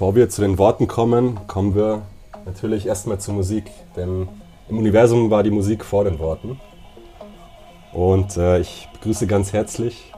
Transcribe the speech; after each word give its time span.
Bevor 0.00 0.14
wir 0.14 0.30
zu 0.30 0.40
den 0.40 0.56
Worten 0.56 0.88
kommen, 0.88 1.46
kommen 1.46 1.74
wir 1.74 2.00
natürlich 2.46 2.86
erstmal 2.86 3.20
zur 3.20 3.34
Musik, 3.34 3.70
denn 3.96 4.28
im 4.70 4.78
Universum 4.78 5.30
war 5.30 5.42
die 5.42 5.50
Musik 5.50 5.84
vor 5.84 6.04
den 6.04 6.18
Worten. 6.18 6.58
Und 7.92 8.34
äh, 8.38 8.60
ich 8.60 8.88
begrüße 8.94 9.26
ganz 9.26 9.52
herzlich 9.52 10.10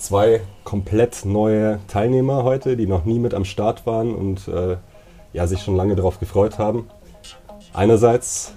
zwei 0.00 0.40
komplett 0.64 1.24
neue 1.24 1.78
Teilnehmer 1.86 2.42
heute, 2.42 2.76
die 2.76 2.88
noch 2.88 3.04
nie 3.04 3.20
mit 3.20 3.32
am 3.32 3.44
Start 3.44 3.86
waren 3.86 4.12
und 4.12 4.48
äh, 4.48 4.76
ja, 5.32 5.46
sich 5.46 5.62
schon 5.62 5.76
lange 5.76 5.94
darauf 5.94 6.18
gefreut 6.18 6.58
haben. 6.58 6.90
Einerseits 7.72 8.54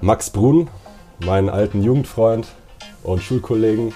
Max 0.00 0.30
Brun, 0.30 0.70
meinen 1.18 1.48
alten 1.48 1.82
Jugendfreund 1.82 2.46
und 3.02 3.20
Schulkollegen, 3.20 3.94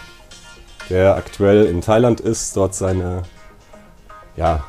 der 0.91 1.15
aktuell 1.15 1.67
in 1.67 1.81
Thailand 1.81 2.19
ist, 2.19 2.57
dort 2.57 2.75
seine 2.75 3.23
ja, 4.35 4.65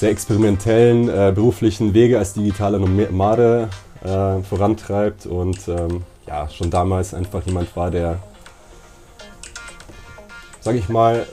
sehr 0.00 0.10
experimentellen 0.10 1.10
äh, 1.10 1.30
beruflichen 1.34 1.92
Wege 1.92 2.18
als 2.18 2.32
digitaler 2.32 2.78
Nomade 2.78 3.68
äh, 4.02 4.42
vorantreibt 4.42 5.26
und 5.26 5.68
ähm, 5.68 6.04
ja, 6.26 6.48
schon 6.48 6.70
damals 6.70 7.12
einfach 7.12 7.44
jemand 7.44 7.76
war, 7.76 7.90
der, 7.90 8.18
sag 10.60 10.74
ich 10.76 10.88
mal, 10.88 11.26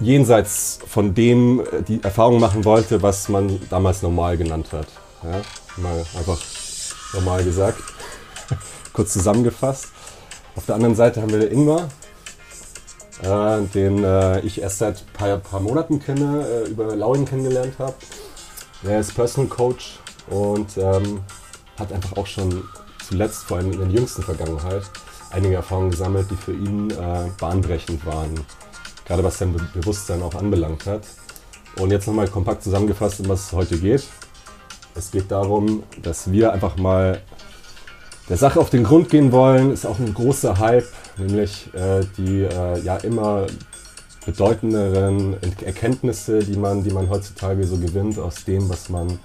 jenseits 0.00 0.80
von 0.84 1.14
dem 1.14 1.60
äh, 1.60 1.82
die 1.86 2.02
Erfahrung 2.02 2.40
machen 2.40 2.64
wollte, 2.64 3.02
was 3.02 3.28
man 3.28 3.60
damals 3.70 4.02
normal 4.02 4.36
genannt 4.36 4.72
hat. 4.72 4.88
Ja, 5.22 5.40
mal 5.80 6.04
einfach 6.18 6.40
normal 7.14 7.44
gesagt. 7.44 7.78
Kurz 8.92 9.12
zusammengefasst. 9.12 9.92
Auf 10.56 10.66
der 10.66 10.74
anderen 10.74 10.96
Seite 10.96 11.22
haben 11.22 11.32
wir 11.32 11.52
Ingmar, 11.52 11.88
äh, 13.22 13.62
den 13.74 14.04
äh, 14.04 14.40
ich 14.40 14.60
erst 14.60 14.78
seit 14.78 14.98
ein 14.98 15.12
paar, 15.12 15.38
paar, 15.38 15.60
Monaten 15.60 16.00
kenne, 16.00 16.46
äh, 16.46 16.68
über 16.70 16.94
Lauing 16.96 17.24
kennengelernt 17.24 17.74
habe. 17.78 17.94
Er 18.84 19.00
ist 19.00 19.14
Personal 19.14 19.48
Coach 19.48 19.98
und 20.28 20.76
ähm, 20.76 21.20
hat 21.78 21.92
einfach 21.92 22.16
auch 22.16 22.26
schon 22.26 22.64
zuletzt, 23.06 23.44
vor 23.44 23.58
allem 23.58 23.72
in 23.72 23.78
der 23.78 23.88
jüngsten 23.88 24.22
Vergangenheit, 24.22 24.82
einige 25.30 25.54
Erfahrungen 25.54 25.90
gesammelt, 25.90 26.30
die 26.30 26.36
für 26.36 26.52
ihn 26.52 26.90
äh, 26.90 27.30
bahnbrechend 27.38 28.04
waren. 28.04 28.34
Gerade 29.06 29.24
was 29.24 29.38
sein 29.38 29.52
Be 29.52 29.60
Bewusstsein 29.74 30.22
auch 30.22 30.34
anbelangt 30.34 30.86
hat. 30.86 31.02
Und 31.78 31.90
jetzt 31.90 32.06
nochmal 32.06 32.28
kompakt 32.28 32.62
zusammengefasst, 32.62 33.20
um 33.20 33.28
was 33.28 33.46
es 33.46 33.52
heute 33.52 33.78
geht. 33.78 34.04
Es 34.94 35.10
geht 35.10 35.30
darum, 35.30 35.84
dass 36.02 36.30
wir 36.30 36.52
einfach 36.52 36.76
mal 36.76 37.22
der 38.28 38.36
Sache 38.36 38.60
auf 38.60 38.70
den 38.70 38.84
Grund 38.84 39.08
gehen 39.08 39.32
wollen. 39.32 39.72
Ist 39.72 39.86
auch 39.86 39.98
ein 39.98 40.14
großer 40.14 40.58
Hype, 40.58 40.88
nämlich 41.18 41.72
äh, 41.74 42.00
die 42.16 42.42
äh, 42.42 42.80
ja 42.80 42.96
immer 42.98 43.46
bedeutenderen 44.24 45.36
Erkenntnisse, 45.64 46.40
die 46.40 46.56
man, 46.56 46.84
die 46.84 46.90
man 46.90 47.10
heutzutage 47.10 47.66
so 47.66 47.76
gewinnt 47.76 48.18
aus 48.18 48.44
dem, 48.44 48.68
was 48.68 48.88
man 48.88 49.18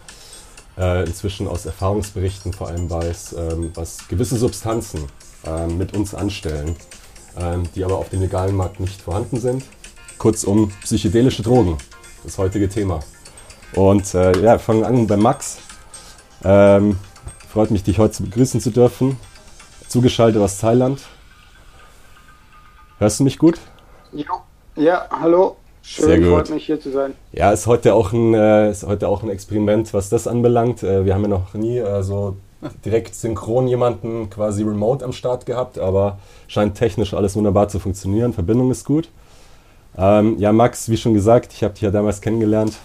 äh, 0.78 1.06
inzwischen 1.06 1.48
aus 1.48 1.66
Erfahrungsberichten 1.66 2.54
vor 2.54 2.68
allem 2.68 2.90
weiß, 2.90 3.36
ähm, 3.38 3.72
was 3.76 4.08
gewisse 4.08 4.38
Substanzen 4.38 5.06
ähm, 5.46 5.78
mit 5.78 5.96
uns 5.96 6.16
anstellen, 6.16 6.76
ähm, 7.40 7.64
die 7.76 7.84
aber 7.84 7.98
auf 7.98 8.10
dem 8.10 8.22
legalen 8.22 8.56
Markt 8.56 8.80
nicht 8.80 9.02
vorhanden 9.02 9.40
sind. 9.40 9.64
Kurzum, 10.18 10.72
psychedelische 10.84 11.44
Drogen, 11.44 11.78
das 12.24 12.38
heutige 12.38 12.68
Thema. 12.68 13.00
Und 13.74 14.14
äh, 14.16 14.40
ja, 14.42 14.58
fangen 14.58 14.84
an 14.84 15.06
bei 15.06 15.18
Max. 15.18 15.58
Ähm, 16.44 16.98
freut 17.58 17.72
mich, 17.72 17.84
dich 17.84 17.98
heute 17.98 18.22
begrüßen 18.22 18.62
zu 18.62 18.70
dürfen. 18.70 19.18
Zugeschaltet 19.88 20.40
aus 20.40 20.60
Thailand. 20.60 21.02
Hörst 23.00 23.20
du 23.20 23.24
mich 23.24 23.40
gut? 23.40 23.56
Ja, 24.76 25.08
hallo. 25.10 25.56
Schön, 25.82 26.06
Sehr 26.06 26.20
gut. 26.20 26.28
freut 26.28 26.50
mich 26.52 26.68
hier 26.68 26.80
zu 26.80 26.92
sein. 26.92 27.16
Ja, 27.32 27.52
ist 27.52 27.66
heute 27.66 27.96
auch 27.96 28.14
ein, 28.14 28.36
äh, 28.36 28.70
ist 28.70 28.86
heute 28.86 29.08
auch 29.08 29.24
ein 29.24 29.32
Experiment, 29.32 29.92
was 29.96 30.10
das 30.10 30.28
anbelangt. 30.28 30.84
Äh, 30.84 31.04
wir 31.06 31.16
haben 31.16 31.24
ja 31.24 31.30
noch 31.30 31.56
nie 31.56 31.80
äh, 31.80 32.04
so 32.04 32.38
direkt 32.86 33.16
synchron 33.16 33.68
jemanden 33.68 34.30
quasi 34.30 34.62
remote 34.62 35.04
am 35.04 35.12
Start 35.12 35.48
gehabt, 35.48 35.80
aber 35.80 36.20
scheint 36.48 36.76
technisch 36.78 37.16
alles 37.16 37.36
wunderbar 37.36 37.70
zu 37.70 37.80
funktionieren. 37.80 38.34
Verbindung 38.34 38.70
ist 38.70 38.86
gut. 38.86 39.10
Ähm, 39.98 40.38
ja, 40.38 40.52
Max, 40.52 40.90
wie 40.90 40.98
schon 40.98 41.16
gesagt, 41.16 41.54
ich 41.54 41.64
habe 41.64 41.74
dich 41.74 41.82
ja 41.82 41.90
damals 41.90 42.22
kennengelernt. 42.22 42.78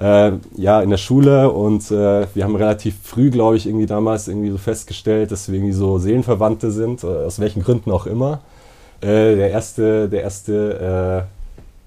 Äh, 0.00 0.32
ja, 0.56 0.80
in 0.82 0.90
der 0.90 0.96
Schule 0.96 1.50
und 1.50 1.90
äh, 1.90 2.26
wir 2.34 2.44
haben 2.44 2.56
relativ 2.56 2.96
früh, 3.02 3.30
glaube 3.30 3.56
ich, 3.56 3.66
irgendwie 3.66 3.86
damals 3.86 4.26
irgendwie 4.26 4.50
so 4.50 4.58
festgestellt, 4.58 5.30
dass 5.30 5.48
wir 5.48 5.56
irgendwie 5.56 5.72
so 5.72 5.98
Seelenverwandte 5.98 6.70
sind, 6.72 7.04
äh, 7.04 7.06
aus 7.06 7.38
welchen 7.38 7.62
Gründen 7.62 7.90
auch 7.90 8.06
immer. 8.06 8.40
der 9.02 9.50
erste, 9.50 10.08
der 10.08 10.22
erste, 10.22 11.26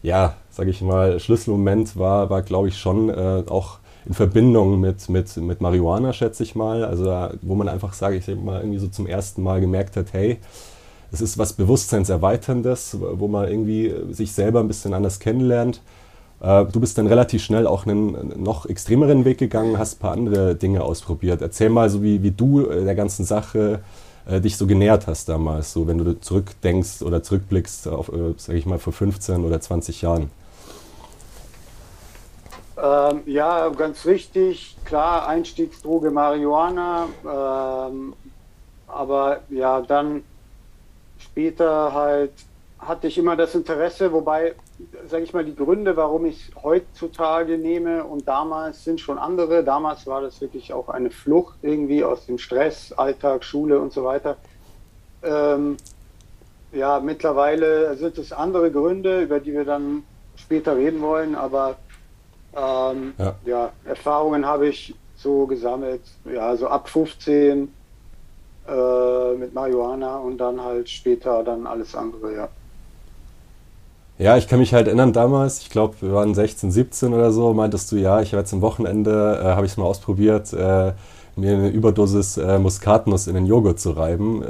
ja, 0.04 0.36
sage 0.50 0.70
ich 0.70 0.82
mal, 0.82 1.20
Schlüsselmoment 1.20 1.98
war, 1.98 2.30
war 2.30 2.42
glaube 2.42 2.70
ich, 2.70 2.78
schon 2.78 3.10
äh, 3.10 3.44
auch 3.48 3.80
in 4.06 4.14
Verbindung 4.14 4.80
mit, 4.80 5.10
mit, 5.10 5.36
mit 5.38 5.62
Marihuana, 5.62 6.14
schätze 6.14 6.44
ich 6.44 6.56
mal. 6.56 6.84
Also 6.84 7.30
wo 7.42 7.56
man 7.56 7.68
einfach, 7.68 7.94
sage 7.94 8.16
ich 8.16 8.28
mal, 8.28 8.62
irgendwie 8.62 8.80
so 8.80 8.88
zum 8.88 9.06
ersten 9.06 9.44
Mal 9.44 9.62
gemerkt 9.62 9.98
hat, 9.98 10.14
hey, 10.14 10.38
es 11.12 11.22
ist 11.22 11.38
was 11.38 11.54
Bewusstseinserweiterndes, 11.54 12.98
wo 13.00 13.28
man 13.28 13.48
irgendwie 13.48 13.94
sich 14.12 14.32
selber 14.32 14.60
ein 14.60 14.68
bisschen 14.68 14.94
anders 14.94 15.20
kennenlernt. 15.20 15.82
Äh, 16.42 16.66
du 16.66 16.80
bist 16.80 16.98
dann 16.98 17.08
relativ 17.08 17.44
schnell 17.44 17.68
auch 17.68 17.86
einen 17.86 18.42
noch 18.42 18.66
extremeren 18.66 19.26
Weg 19.26 19.38
gegangen, 19.38 19.78
hast 19.78 19.98
ein 19.98 20.00
paar 20.00 20.12
andere 20.12 20.56
Dinge 20.56 20.84
ausprobiert. 20.84 21.42
Erzähl 21.42 21.70
mal 21.70 21.90
so, 21.90 22.04
wie, 22.04 22.22
wie 22.24 22.32
du 22.32 22.68
äh, 22.68 22.84
der 22.86 22.96
ganzen 22.96 23.26
Sache 23.26 23.82
äh, 24.28 24.40
dich 24.42 24.58
so 24.58 24.68
genähert 24.68 25.08
hast 25.08 25.30
damals, 25.30 25.74
so 25.74 25.88
wenn 25.88 25.98
du 25.98 26.20
zurückdenkst 26.20 27.02
oder 27.02 27.24
zurückblickst 27.24 27.88
auf, 27.88 28.10
äh, 28.10 28.34
sage 28.38 28.60
ich 28.60 28.66
mal, 28.66 28.80
vor 28.80 28.94
15 28.94 29.44
oder 29.44 29.60
20 29.60 30.02
Jahren. 30.02 30.30
Ähm, 32.82 33.22
ja, 33.26 33.70
ganz 33.70 34.06
wichtig. 34.06 34.78
Klar, 34.86 35.28
Einstiegsdroge 35.28 36.12
Marihuana. 36.12 37.08
Ähm, 37.26 38.14
aber 38.88 39.40
ja, 39.50 39.82
dann 39.82 40.24
später 41.18 41.94
halt 41.94 42.32
hatte 42.80 43.08
ich 43.08 43.18
immer 43.18 43.36
das 43.36 43.56
Interesse, 43.56 44.12
wobei, 44.12 44.54
sage 45.08 45.24
ich 45.24 45.34
mal, 45.34 45.44
die 45.44 45.56
Gründe, 45.56 45.98
warum 45.98 46.26
ich 46.26 46.50
es 46.50 46.64
heutzutage 46.64 47.58
nehme 47.58 48.04
und 48.04 48.28
damals 48.28 48.84
sind 48.84 49.00
schon 49.00 49.18
andere. 49.18 49.64
Damals 49.64 50.06
war 50.06 50.22
das 50.22 50.40
wirklich 50.42 50.74
auch 50.74 50.90
eine 50.90 51.10
Flucht 51.10 51.58
irgendwie 51.64 52.04
aus 52.04 52.26
dem 52.26 52.38
Stress, 52.38 52.94
Alltag, 52.94 53.44
Schule 53.44 53.80
und 53.80 53.92
so 53.92 54.04
weiter. 54.04 54.38
Ähm, 55.24 55.78
ja, 56.72 57.00
mittlerweile 57.00 57.96
sind 57.98 58.18
es 58.18 58.32
andere 58.32 58.72
Gründe, 58.72 59.22
über 59.22 59.40
die 59.40 59.54
wir 59.54 59.66
dann 59.66 60.04
später 60.36 60.78
reden 60.78 61.02
wollen, 61.02 61.36
aber 61.36 61.78
ähm, 62.56 63.14
ja. 63.18 63.36
ja. 63.46 63.72
Erfahrungen 63.86 64.46
habe 64.46 64.68
ich 64.68 64.94
so 65.16 65.48
gesammelt, 65.48 66.02
ja, 66.26 66.56
so 66.56 66.68
ab 66.68 66.90
15 66.90 67.74
äh, 68.68 69.34
mit 69.36 69.54
Marihuana 69.54 70.18
und 70.18 70.38
dann 70.38 70.64
halt 70.64 70.90
später 70.90 71.44
dann 71.44 71.66
alles 71.66 71.96
andere, 71.96 72.36
ja. 72.36 72.50
Ja, 74.20 74.36
ich 74.36 74.48
kann 74.48 74.58
mich 74.58 74.74
halt 74.74 74.88
erinnern 74.88 75.14
damals, 75.14 75.60
ich 75.60 75.70
glaube, 75.70 75.96
wir 76.02 76.12
waren 76.12 76.34
16, 76.34 76.72
17 76.72 77.14
oder 77.14 77.32
so, 77.32 77.54
meintest 77.54 77.92
du, 77.92 77.98
ja, 77.98 78.20
ich 78.20 78.32
habe 78.32 78.42
jetzt 78.42 78.52
am 78.52 78.62
Wochenende, 78.62 79.40
äh, 79.44 79.46
habe 79.50 79.68
ich 79.68 79.74
es 79.74 79.78
mal 79.78 79.86
ausprobiert, 79.86 80.54
äh, 80.54 80.94
mir 81.36 81.54
eine 81.54 81.70
Überdosis 81.70 82.38
äh, 82.38 82.58
Muskatnuss 82.58 83.28
in 83.28 83.36
den 83.36 83.46
Joghurt 83.46 83.80
zu 83.80 83.92
reiben. 83.92 84.44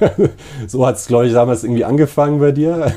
so 0.66 0.86
hat 0.86 0.96
es, 0.96 1.06
glaube 1.06 1.26
ich, 1.26 1.32
damals 1.32 1.64
irgendwie 1.64 1.86
angefangen 1.86 2.40
bei 2.40 2.52
dir. 2.52 2.92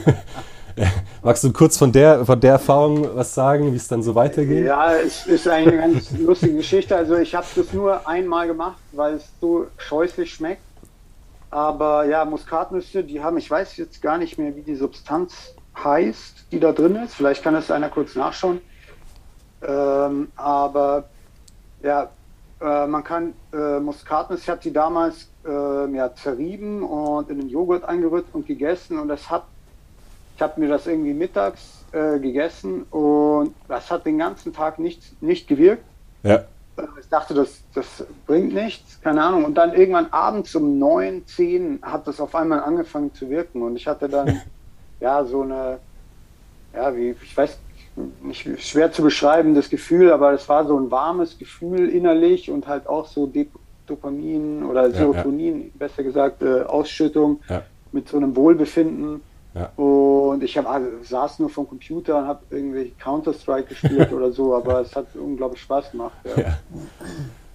Magst 1.23 1.45
du 1.45 1.53
kurz 1.53 1.77
von 1.77 1.93
der, 1.93 2.25
von 2.25 2.37
der 2.41 2.53
Erfahrung 2.53 3.07
was 3.15 3.33
sagen, 3.33 3.71
wie 3.71 3.77
es 3.77 3.87
dann 3.87 4.03
so 4.03 4.13
weitergeht? 4.13 4.65
Ja, 4.65 4.93
es 4.93 5.25
ist 5.25 5.47
eine 5.47 5.71
ganz 5.71 6.11
lustige 6.11 6.55
Geschichte. 6.55 6.97
Also 6.97 7.15
ich 7.15 7.33
habe 7.33 7.45
das 7.55 7.71
nur 7.71 8.05
einmal 8.05 8.47
gemacht, 8.47 8.79
weil 8.91 9.15
es 9.15 9.23
so 9.39 9.67
scheußlich 9.77 10.33
schmeckt. 10.33 10.63
Aber 11.49 12.03
ja, 12.05 12.25
Muskatnüsse, 12.25 13.05
die 13.05 13.21
haben, 13.21 13.37
ich 13.37 13.49
weiß 13.49 13.77
jetzt 13.77 14.01
gar 14.01 14.17
nicht 14.17 14.37
mehr, 14.37 14.53
wie 14.57 14.63
die 14.63 14.75
Substanz 14.75 15.53
heißt, 15.81 16.51
die 16.51 16.59
da 16.59 16.71
drin 16.71 16.95
ist. 16.95 17.15
Vielleicht 17.15 17.43
kann 17.43 17.53
das 17.53 17.71
einer 17.71 17.89
kurz 17.89 18.15
nachschauen. 18.15 18.61
Ähm, 19.61 20.31
aber 20.35 21.05
ja, 21.81 22.09
äh, 22.61 22.87
man 22.87 23.03
kann 23.03 23.33
äh, 23.53 23.79
Muskatnuss, 23.79 24.41
ich 24.41 24.49
habe 24.49 24.61
die 24.61 24.73
damals 24.73 25.29
äh, 25.45 25.95
ja, 25.95 26.13
zerrieben 26.13 26.83
und 26.83 27.29
in 27.29 27.39
den 27.39 27.49
Joghurt 27.49 27.83
eingerührt 27.85 28.25
und 28.33 28.45
gegessen 28.45 28.99
und 28.99 29.07
das 29.07 29.29
hat 29.29 29.43
ich 30.35 30.41
habe 30.41 30.59
mir 30.59 30.67
das 30.67 30.87
irgendwie 30.87 31.13
mittags 31.13 31.85
äh, 31.91 32.19
gegessen 32.19 32.83
und 32.89 33.53
das 33.67 33.91
hat 33.91 34.05
den 34.05 34.17
ganzen 34.17 34.53
Tag 34.53 34.79
nicht, 34.79 35.21
nicht 35.21 35.47
gewirkt. 35.47 35.83
Ja. 36.23 36.45
Ich 36.99 37.07
dachte, 37.09 37.35
das, 37.35 37.61
das 37.75 38.03
bringt 38.25 38.53
nichts, 38.53 38.99
keine 39.01 39.23
Ahnung. 39.23 39.45
Und 39.45 39.55
dann 39.55 39.73
irgendwann 39.73 40.07
abends 40.11 40.55
um 40.55 40.79
neun, 40.79 41.27
zehn 41.27 41.79
hat 41.83 42.07
das 42.07 42.19
auf 42.19 42.33
einmal 42.33 42.61
angefangen 42.61 43.13
zu 43.13 43.29
wirken. 43.29 43.61
Und 43.61 43.75
ich 43.75 43.87
hatte 43.87 44.09
dann 44.09 44.41
ja 45.03 45.23
so 45.25 45.41
eine, 45.41 45.79
ja, 46.73 46.95
wie, 46.95 47.15
ich 47.21 47.37
weiß 47.37 47.59
nicht, 48.23 48.47
schwer 48.65 48.91
zu 48.91 49.03
beschreiben, 49.03 49.53
das 49.53 49.69
Gefühl, 49.69 50.11
aber 50.11 50.33
es 50.33 50.49
war 50.49 50.65
so 50.65 50.79
ein 50.79 50.89
warmes 50.89 51.37
Gefühl 51.37 51.89
innerlich 51.89 52.49
und 52.49 52.67
halt 52.67 52.87
auch 52.87 53.05
so 53.05 53.31
Dopamin 53.85 54.63
oder 54.63 54.89
Serotonin, 54.89 55.59
ja, 55.59 55.65
ja. 55.65 55.71
besser 55.77 56.03
gesagt, 56.03 56.41
äh, 56.41 56.61
Ausschüttung 56.63 57.41
mit 57.91 58.07
so 58.09 58.17
einem 58.17 58.35
Wohlbefinden 58.35 59.21
Ja. 59.53 59.69
Und 59.75 60.41
ich 60.41 60.57
hab, 60.57 60.67
also, 60.67 60.87
saß 61.03 61.37
nur 61.37 61.49
vom 61.49 61.67
Computer 61.67 62.17
und 62.17 62.27
habe 62.27 62.39
irgendwie 62.49 62.91
Counter-Strike 62.97 63.67
gespielt 63.67 64.11
oder 64.17 64.31
so, 64.31 64.55
aber 64.55 64.81
es 64.81 64.95
hat 64.95 65.07
unglaublich 65.15 65.61
Spaß 65.61 65.91
gemacht. 65.91 66.17
Ja. 66.25 66.57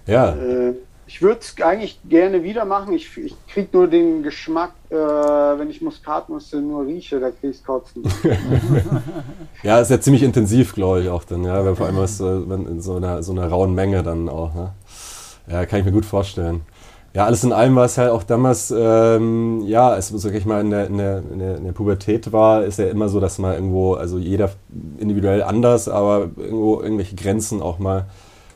ja. 0.07 0.35
Äh, 0.35 0.75
ich 1.09 1.23
würde 1.23 1.39
es 1.41 1.59
eigentlich 1.59 1.99
gerne 2.07 2.43
wieder 2.43 2.65
machen. 2.65 2.93
Ich, 2.93 3.17
ich 3.17 3.35
kriege 3.47 3.69
nur 3.73 3.87
den 3.87 4.21
Geschmack, 4.21 4.73
äh, 4.91 4.95
wenn 4.95 5.67
ich 5.71 5.81
Muskatnüsse 5.81 6.61
nur 6.61 6.85
rieche, 6.85 7.19
da 7.19 7.31
kriege 7.31 7.51
ich 7.51 7.63
kotzen. 7.65 8.03
ja, 9.63 9.79
ist 9.79 9.89
ja 9.89 9.99
ziemlich 9.99 10.21
intensiv, 10.21 10.75
glaube 10.75 11.01
ich, 11.01 11.09
auch 11.09 11.23
dann, 11.23 11.43
ja, 11.43 11.73
vor 11.73 11.87
allem 11.87 11.97
was, 11.97 12.21
äh, 12.21 12.47
wenn 12.47 12.67
in 12.67 12.79
so 12.79 12.97
einer, 12.97 13.23
so 13.23 13.31
einer 13.31 13.47
rauen 13.47 13.73
Menge 13.73 14.03
dann 14.03 14.29
auch. 14.29 14.53
Ne? 14.53 14.71
Ja, 15.47 15.65
kann 15.65 15.79
ich 15.79 15.85
mir 15.85 15.91
gut 15.91 16.05
vorstellen. 16.05 16.61
Ja, 17.15 17.25
alles 17.25 17.43
in 17.43 17.53
allem 17.53 17.75
war 17.75 17.85
es 17.85 17.97
halt 17.97 18.11
auch 18.11 18.21
damals, 18.21 18.71
ähm, 18.77 19.63
ja, 19.65 19.97
es, 19.97 20.09
sag 20.09 20.35
ich 20.35 20.45
mal, 20.45 20.61
in, 20.61 20.69
der, 20.69 20.85
in, 20.85 20.99
der, 20.99 21.23
in 21.57 21.63
der 21.63 21.71
Pubertät 21.71 22.31
war, 22.31 22.63
ist 22.63 22.77
ja 22.77 22.85
immer 22.85 23.09
so, 23.09 23.19
dass 23.19 23.39
man 23.39 23.55
irgendwo, 23.55 23.95
also 23.95 24.19
jeder 24.19 24.51
individuell 24.99 25.41
anders, 25.41 25.89
aber 25.89 26.29
irgendwo 26.37 26.79
irgendwelche 26.81 27.15
Grenzen 27.15 27.63
auch 27.63 27.79
mal 27.79 28.05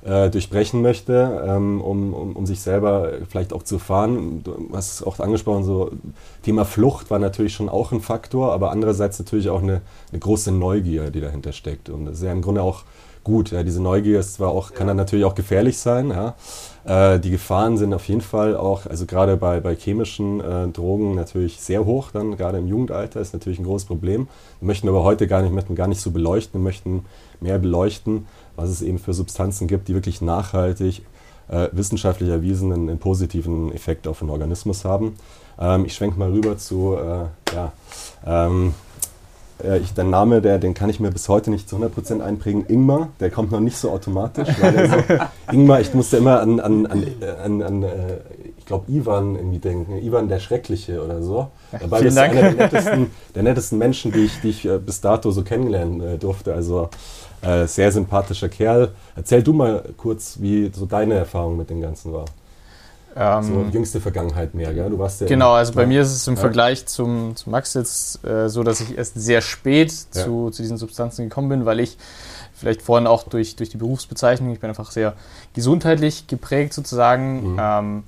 äh, 0.04 0.30
durchbrechen 0.30 0.82
möchte, 0.82 1.44
ähm, 1.48 1.82
um, 1.82 2.14
um, 2.14 2.36
um, 2.36 2.46
sich 2.46 2.60
selber 2.60 3.10
vielleicht 3.30 3.54
auch 3.54 3.64
zu 3.64 3.80
fahren. 3.80 4.44
Du 4.44 4.70
hast 4.74 4.94
es 4.94 5.04
auch 5.04 5.20
angesprochen, 5.20 5.64
so 5.64 5.92
Thema 6.44 6.66
Flucht 6.66 7.10
war 7.10 7.20
natürlich 7.20 7.54
schon 7.54 7.70
auch 7.70 7.92
ein 7.92 8.02
Faktor, 8.02 8.52
aber 8.52 8.72
andererseits 8.72 9.20
natürlich 9.20 9.50
auch 9.50 9.62
eine, 9.62 9.82
eine 10.12 10.20
große 10.20 10.52
Neugier, 10.52 11.10
die 11.10 11.22
dahinter 11.22 11.54
steckt. 11.54 11.90
Und 11.90 12.06
das 12.06 12.18
ist 12.18 12.24
ja 12.24 12.32
im 12.32 12.42
Grunde 12.42 12.62
auch 12.62 12.84
gut. 13.24 13.52
Ja, 13.52 13.64
diese 13.64 13.82
Neugier 13.82 14.20
ist 14.20 14.36
zwar 14.36 14.50
auch, 14.50 14.74
kann 14.74 14.88
dann 14.88 14.98
natürlich 14.98 15.26
auch 15.26 15.36
gefährlich 15.36 15.78
sein, 15.78 16.10
ja. 16.10 16.36
Äh, 16.86 17.20
die 17.20 17.32
Gefahren 17.32 17.78
sind 17.78 17.94
auf 17.94 18.08
jeden 18.10 18.22
Fall 18.22 18.58
auch, 18.58 18.86
also 18.86 19.06
gerade 19.06 19.38
bei, 19.38 19.62
bei 19.62 19.76
chemischen 19.76 20.42
äh, 20.42 20.68
Drogen 20.68 21.16
natürlich 21.16 21.62
sehr 21.62 21.86
hoch, 21.86 22.12
dann 22.12 22.36
gerade 22.36 22.58
im 22.58 22.68
Jugendalter 22.68 23.22
ist 23.22 23.34
natürlich 23.34 23.60
ein 23.60 23.66
großes 23.66 23.88
Problem. 23.88 24.28
Wir 24.60 24.68
möchten 24.68 24.90
aber 24.90 25.04
heute 25.04 25.28
gar 25.28 25.42
nicht, 25.42 25.54
möchten 25.54 25.76
gar 25.76 25.88
nicht 25.88 26.02
so 26.02 26.12
beleuchten, 26.12 26.60
wir 26.60 26.64
möchten 26.64 27.06
mehr 27.40 27.58
beleuchten, 27.58 28.28
was 28.56 28.70
es 28.70 28.82
eben 28.82 29.00
für 29.00 29.14
Substanzen 29.14 29.68
gibt, 29.68 29.88
die 29.88 29.94
wirklich 29.94 30.22
nachhaltig, 30.22 31.02
äh, 31.50 31.70
wissenschaftlich 31.72 32.30
erwiesen 32.30 32.72
einen, 32.72 32.90
einen, 32.90 33.00
positiven 33.00 33.74
Effekt 33.74 34.08
auf 34.08 34.20
den 34.20 34.30
Organismus 34.30 34.86
haben. 34.86 35.16
Ähm, 35.60 35.86
ich 35.86 35.94
schwenke 35.94 36.18
mal 36.18 36.32
rüber 36.32 36.58
zu, 36.58 36.96
äh, 36.96 37.56
ja, 37.56 37.72
ähm, 38.26 38.74
äh, 39.64 39.80
ich, 39.80 39.94
der 39.94 40.04
Name, 40.04 40.42
der, 40.42 40.60
den 40.60 40.74
kann 40.74 40.90
ich 40.90 41.00
mir 41.00 41.12
bis 41.12 41.30
heute 41.30 41.52
nicht 41.52 41.70
zu 41.70 41.78
100% 41.78 42.22
einprägen. 42.22 42.66
Ingmar, 42.68 43.10
der 43.20 43.30
kommt 43.30 43.52
noch 43.52 43.60
nicht 43.60 43.78
so 43.78 43.92
automatisch. 43.92 44.50
So, 44.50 45.16
Ingmar, 45.52 45.82
ich 45.82 45.94
musste 45.94 46.18
immer 46.18 46.40
an, 46.40 46.60
an, 46.60 46.86
an, 46.86 47.06
an, 47.44 47.62
an 47.62 47.84
äh, 47.84 47.90
ich 48.58 48.66
glaube, 48.66 48.90
Ivan 48.92 49.36
irgendwie 49.36 49.60
denken. 49.60 49.98
Ivan 49.98 50.30
der 50.30 50.40
Schreckliche 50.40 51.04
oder 51.04 51.22
so. 51.22 51.50
Dabei 51.72 52.00
Vielen 52.00 52.16
Dank. 52.16 52.34
einer 52.34 52.52
der 52.52 52.54
nettesten, 52.54 53.12
der 53.36 53.44
nettesten 53.44 53.78
Menschen, 53.78 54.12
die 54.12 54.26
ich, 54.26 54.40
die 54.42 54.50
ich 54.50 54.66
äh, 54.66 54.78
bis 54.78 55.02
dato 55.02 55.32
so 55.32 55.44
kennenlernen 55.44 56.20
durfte. 56.20 56.54
Also 56.54 56.90
äh, 57.44 57.68
sehr 57.68 57.92
sympathischer 57.92 58.50
Kerl. 58.50 58.92
Erzähl 59.16 59.44
du 59.44 59.54
mal 59.54 59.84
kurz, 59.98 60.38
wie 60.40 60.72
so 60.74 60.86
deine 60.86 61.16
Erfahrung 61.16 61.58
mit 61.58 61.70
dem 61.70 61.82
Ganzen 61.82 62.14
war. 62.14 62.26
Ähm, 63.16 63.44
so 63.44 63.66
jüngste 63.72 64.02
Vergangenheit 64.02 64.56
mehr, 64.56 64.74
gell? 64.74 64.90
Du 64.90 64.98
warst 64.98 65.22
ja 65.22 65.28
Genau, 65.28 65.52
also 65.52 65.74
bei 65.74 65.86
mir 65.86 66.02
ist 66.02 66.14
es 66.14 66.28
im 66.28 66.34
ja. 66.34 66.40
Vergleich 66.40 66.86
zum, 66.88 67.36
zum 67.36 67.52
Max 67.52 67.76
jetzt 67.76 68.26
äh, 68.26 68.50
so, 68.50 68.64
dass 68.64 68.82
ich 68.82 68.98
erst 68.98 69.14
sehr 69.16 69.42
spät 69.42 69.94
ja. 70.16 70.24
zu, 70.24 70.50
zu 70.50 70.62
diesen 70.64 70.78
Substanzen 70.78 71.30
gekommen 71.30 71.50
bin, 71.50 71.66
weil 71.66 71.80
ich 71.80 71.98
vielleicht 72.54 72.82
vorhin 72.82 73.06
auch 73.06 73.24
durch, 73.24 73.56
durch 73.56 73.70
die 73.70 73.78
Berufsbezeichnung, 73.78 74.52
ich 74.52 74.60
bin 74.60 74.70
einfach 74.70 74.90
sehr 74.90 75.14
gesundheitlich 75.54 76.28
geprägt 76.28 76.74
sozusagen. 76.74 77.54
Mhm. 77.54 77.60
Ähm, 77.62 78.04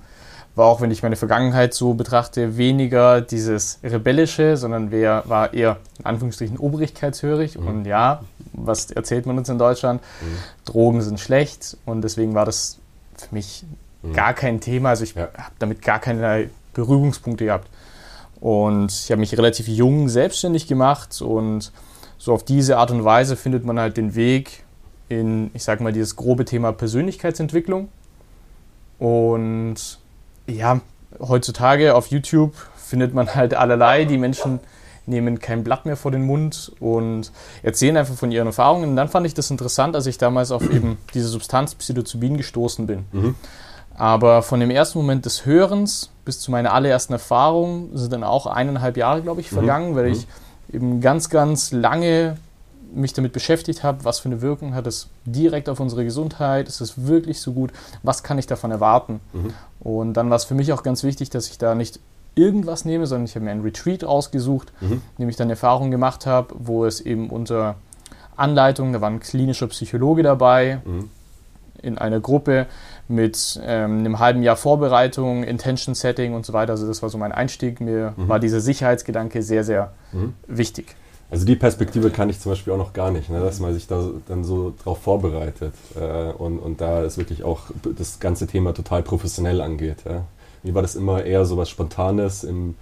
war 0.56 0.68
auch, 0.68 0.80
wenn 0.80 0.90
ich 0.90 1.04
meine 1.04 1.18
Vergangenheit 1.18 1.74
so 1.74 1.94
betrachte, 1.94 2.58
weniger 2.58 3.22
dieses 3.22 3.80
Rebellische, 3.84 4.56
sondern 4.56 4.90
wer 4.90 5.24
war 5.26 5.54
eher 5.54 5.78
in 6.00 6.06
Anführungsstrichen 6.06 6.58
obrigkeitshörig. 6.58 7.60
Mhm. 7.60 7.68
Und 7.68 7.86
ja, 7.86 8.22
was 8.54 8.90
erzählt 8.90 9.26
man 9.26 9.38
uns 9.38 9.50
in 9.50 9.58
Deutschland? 9.58 10.02
Mhm. 10.22 10.38
Drogen 10.66 11.02
sind 11.02 11.20
schlecht 11.20 11.78
und 11.86 12.02
deswegen 12.02 12.36
war 12.36 12.46
das 12.46 12.80
für 13.18 13.36
mich 13.36 13.66
mhm. 14.02 14.14
gar 14.14 14.34
kein 14.34 14.62
Thema. 14.62 14.90
Also 14.90 15.04
ich 15.04 15.16
ja. 15.16 15.28
habe 15.38 15.56
damit 15.60 15.82
gar 15.82 16.00
keine 16.00 16.50
Berührungspunkte 16.74 17.46
gehabt. 17.46 17.70
Und 18.40 18.92
ich 18.92 19.12
habe 19.12 19.20
mich 19.20 19.38
relativ 19.38 19.68
jung 19.68 20.08
selbstständig 20.08 20.68
gemacht 20.68 21.22
und 21.22 21.72
so 22.18 22.34
auf 22.34 22.44
diese 22.44 22.78
Art 22.78 22.92
und 22.92 23.04
Weise 23.04 23.36
findet 23.36 23.66
man 23.66 23.80
halt 23.80 23.98
den 23.98 24.16
Weg 24.16 24.64
in, 25.10 25.52
ich 25.54 25.64
sag 25.64 25.82
mal, 25.82 25.94
dieses 25.94 26.16
grobe 26.16 26.46
Thema 26.46 26.72
Persönlichkeitsentwicklung. 26.72 27.90
Und 29.00 30.00
ja, 30.48 30.82
heutzutage 31.20 31.96
auf 31.96 32.08
YouTube 32.08 32.54
findet 32.76 33.14
man 33.14 33.34
halt 33.34 33.54
allerlei. 33.54 34.06
Die 34.06 34.18
Menschen 34.18 34.60
nehmen 35.08 35.40
kein 35.40 35.64
Blatt 35.64 35.86
mehr 35.86 35.98
vor 35.98 36.12
den 36.12 36.26
Mund 36.26 36.72
und 36.80 37.32
erzählen 37.64 37.98
einfach 37.98 38.16
von 38.16 38.32
ihren 38.32 38.48
Erfahrungen. 38.48 38.90
Und 38.90 38.96
dann 38.96 39.08
fand 39.08 39.26
ich 39.26 39.34
das 39.34 39.52
interessant, 39.52 39.96
als 39.96 40.06
ich 40.08 40.18
damals 40.18 40.52
auf 40.52 40.70
eben 40.70 40.98
diese 41.14 41.28
Substanz 41.28 41.76
Psilocybin 41.76 42.38
gestoßen 42.38 42.88
bin. 42.88 43.06
Mhm. 43.12 43.36
Aber 43.98 44.42
von 44.42 44.60
dem 44.60 44.72
ersten 44.72 44.98
Moment 44.98 45.26
des 45.26 45.46
Hörens 45.46 46.10
bis 46.26 46.40
zu 46.40 46.52
meiner 46.52 46.74
allerersten 46.74 47.14
Erfahrung 47.14 47.96
sind 47.96 48.12
dann 48.12 48.24
auch 48.24 48.46
eineinhalb 48.46 48.98
Jahre, 48.98 49.22
glaube 49.22 49.42
ich, 49.42 49.52
mhm. 49.52 49.56
vergangen, 49.56 49.92
mhm. 49.92 49.96
weil 49.96 50.08
ich 50.08 50.28
eben 50.72 51.00
ganz, 51.02 51.30
ganz 51.30 51.72
lange 51.72 52.38
mich 52.96 53.14
damit 53.14 53.34
beschäftigt 53.34 53.84
habe, 53.84 54.04
was 54.04 54.20
für 54.20 54.30
eine 54.30 54.42
Wirkung 54.42 54.74
hat 54.74 54.88
es 54.88 55.10
direkt 55.26 55.70
auf 55.70 55.80
unsere 55.80 56.04
Gesundheit, 56.04 56.68
ist 56.68 56.82
es 56.82 57.06
wirklich 57.06 57.42
so 57.42 57.54
gut, 57.54 57.72
was 58.04 58.24
kann 58.24 58.38
ich 58.38 58.48
davon 58.48 58.72
erwarten. 58.72 59.20
Mhm. 59.34 59.54
Und 59.80 60.14
dann 60.14 60.30
war 60.30 60.38
es 60.38 60.46
für 60.46 60.56
mich 60.56 60.74
auch 60.74 60.84
ganz 60.84 61.04
wichtig, 61.04 61.30
dass 61.30 61.48
ich 61.50 61.58
da 61.58 61.76
nicht 61.76 62.00
irgendwas 62.36 62.86
nehme, 62.86 63.08
sondern 63.08 63.26
ich 63.26 63.36
habe 63.36 63.46
mir 63.46 63.52
einen 63.52 63.62
Retreat 63.62 64.04
ausgesucht, 64.04 64.72
mhm. 64.82 65.02
in 65.18 65.24
dem 65.24 65.30
ich 65.30 65.36
dann 65.36 65.50
Erfahrungen 65.50 65.92
gemacht 65.92 66.26
habe, 66.26 66.56
wo 66.58 66.86
es 66.86 67.02
eben 67.02 67.30
unter 67.30 67.76
Anleitung, 68.36 68.94
da 68.94 69.02
war 69.02 69.10
ein 69.10 69.20
klinischer 69.20 69.68
Psychologe 69.68 70.24
dabei, 70.24 70.82
mhm. 70.84 71.10
in 71.82 71.98
einer 71.98 72.20
Gruppe 72.20 72.68
mit 73.08 73.60
ähm, 73.64 74.00
einem 74.00 74.20
halben 74.20 74.44
Jahr 74.44 74.56
Vorbereitung, 74.56 75.44
Intention 75.44 75.96
Setting 75.96 76.34
und 76.34 76.46
so 76.46 76.54
weiter. 76.54 76.74
Also 76.74 76.88
das 76.88 77.02
war 77.02 77.10
so 77.10 77.18
mein 77.18 77.32
Einstieg. 77.32 77.80
Mir 77.80 78.14
mhm. 78.18 78.28
war 78.28 78.40
dieser 78.40 78.60
Sicherheitsgedanke 78.60 79.42
sehr, 79.42 79.64
sehr 79.64 79.94
mhm. 80.12 80.34
wichtig. 80.48 80.96
Also 81.32 81.46
die 81.46 81.56
Perspektive 81.56 82.12
kann 82.12 82.30
ich 82.30 82.40
zum 82.40 82.52
Beispiel 82.52 82.74
auch 82.74 82.78
noch 82.78 82.94
gar 82.94 83.12
nicht, 83.12 83.30
ne, 83.30 83.40
dass 83.40 83.60
man 83.60 83.74
sich 83.74 83.88
da 83.88 84.10
dann 84.28 84.44
so 84.44 84.74
drauf 84.84 85.00
vorbereitet 85.00 85.74
äh, 85.96 86.32
und, 86.32 86.60
und 86.60 86.82
da 86.82 87.04
ist 87.04 87.18
wirklich 87.18 87.44
auch 87.44 87.64
das 87.98 88.20
ganze 88.20 88.46
Thema 88.48 88.74
total 88.74 89.02
professionell 89.02 89.62
angeht. 89.62 89.98
Ja. 90.06 90.26
Mir 90.64 90.76
war 90.76 90.82
das 90.82 90.96
immer 90.96 91.24
eher 91.24 91.46
so 91.46 91.58
was 91.58 91.70
Spontanes 91.70 92.44
im, 92.44 92.76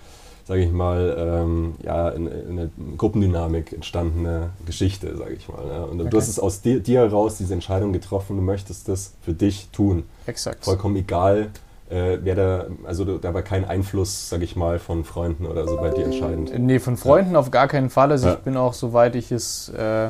sage 0.45 0.61
ich 0.61 0.71
mal, 0.71 1.15
ähm, 1.17 1.75
ja, 1.83 2.09
in, 2.09 2.27
in 2.27 2.59
einer 2.59 2.69
Gruppendynamik 2.97 3.71
entstandene 3.71 4.49
Geschichte, 4.65 5.15
sage 5.15 5.33
ich 5.35 5.47
mal. 5.47 5.65
Ja. 5.67 5.83
Und 5.83 6.01
okay. 6.01 6.09
du 6.09 6.17
hast 6.17 6.27
es 6.27 6.37
aus 6.37 6.61
dir, 6.61 6.81
dir 6.81 6.99
heraus 6.99 7.37
diese 7.37 7.53
Entscheidung 7.53 7.93
getroffen, 7.93 8.35
du 8.35 8.43
möchtest 8.43 8.89
das 8.89 9.13
für 9.21 9.33
dich 9.33 9.69
tun. 9.71 10.03
Exakt. 10.25 10.65
Vollkommen 10.65 10.97
egal, 10.97 11.50
äh, 11.93 12.25
wäre 12.25 12.35
da, 12.35 12.88
also 12.88 13.05
da 13.17 13.33
war 13.33 13.43
kein 13.43 13.65
Einfluss, 13.65 14.29
sag 14.29 14.41
ich 14.41 14.55
mal, 14.55 14.79
von 14.79 15.03
Freunden 15.03 15.45
oder 15.45 15.67
so 15.67 15.77
bei 15.77 15.91
dir 15.91 16.05
entscheidend? 16.05 16.51
Nee, 16.57 16.79
von 16.79 16.97
Freunden 16.97 17.33
ja. 17.33 17.39
auf 17.39 17.51
gar 17.51 17.67
keinen 17.67 17.89
Fall. 17.91 18.12
Also 18.12 18.27
ja. 18.27 18.33
ich 18.33 18.39
bin 18.39 18.57
auch, 18.57 18.73
soweit 18.73 19.15
ich 19.15 19.31
es 19.31 19.69
äh, 19.69 20.09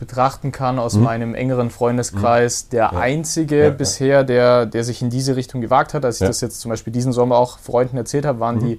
betrachten 0.00 0.50
kann, 0.50 0.80
aus 0.80 0.94
mhm. 0.94 1.04
meinem 1.04 1.34
engeren 1.36 1.70
Freundeskreis 1.70 2.64
mhm. 2.64 2.70
der 2.70 2.80
ja. 2.80 2.98
einzige 2.98 3.70
bisher, 3.70 4.24
der, 4.24 4.66
der 4.66 4.82
sich 4.82 5.00
in 5.02 5.10
diese 5.10 5.36
Richtung 5.36 5.60
gewagt 5.60 5.94
hat. 5.94 6.04
Als 6.04 6.20
ich 6.20 6.26
das 6.26 6.40
jetzt 6.40 6.60
zum 6.60 6.70
Beispiel 6.70 6.92
diesen 6.92 7.12
Sommer 7.12 7.36
auch 7.36 7.60
Freunden 7.60 7.96
erzählt 7.96 8.26
habe, 8.26 8.40
waren 8.40 8.56
mhm. 8.56 8.60
die 8.60 8.78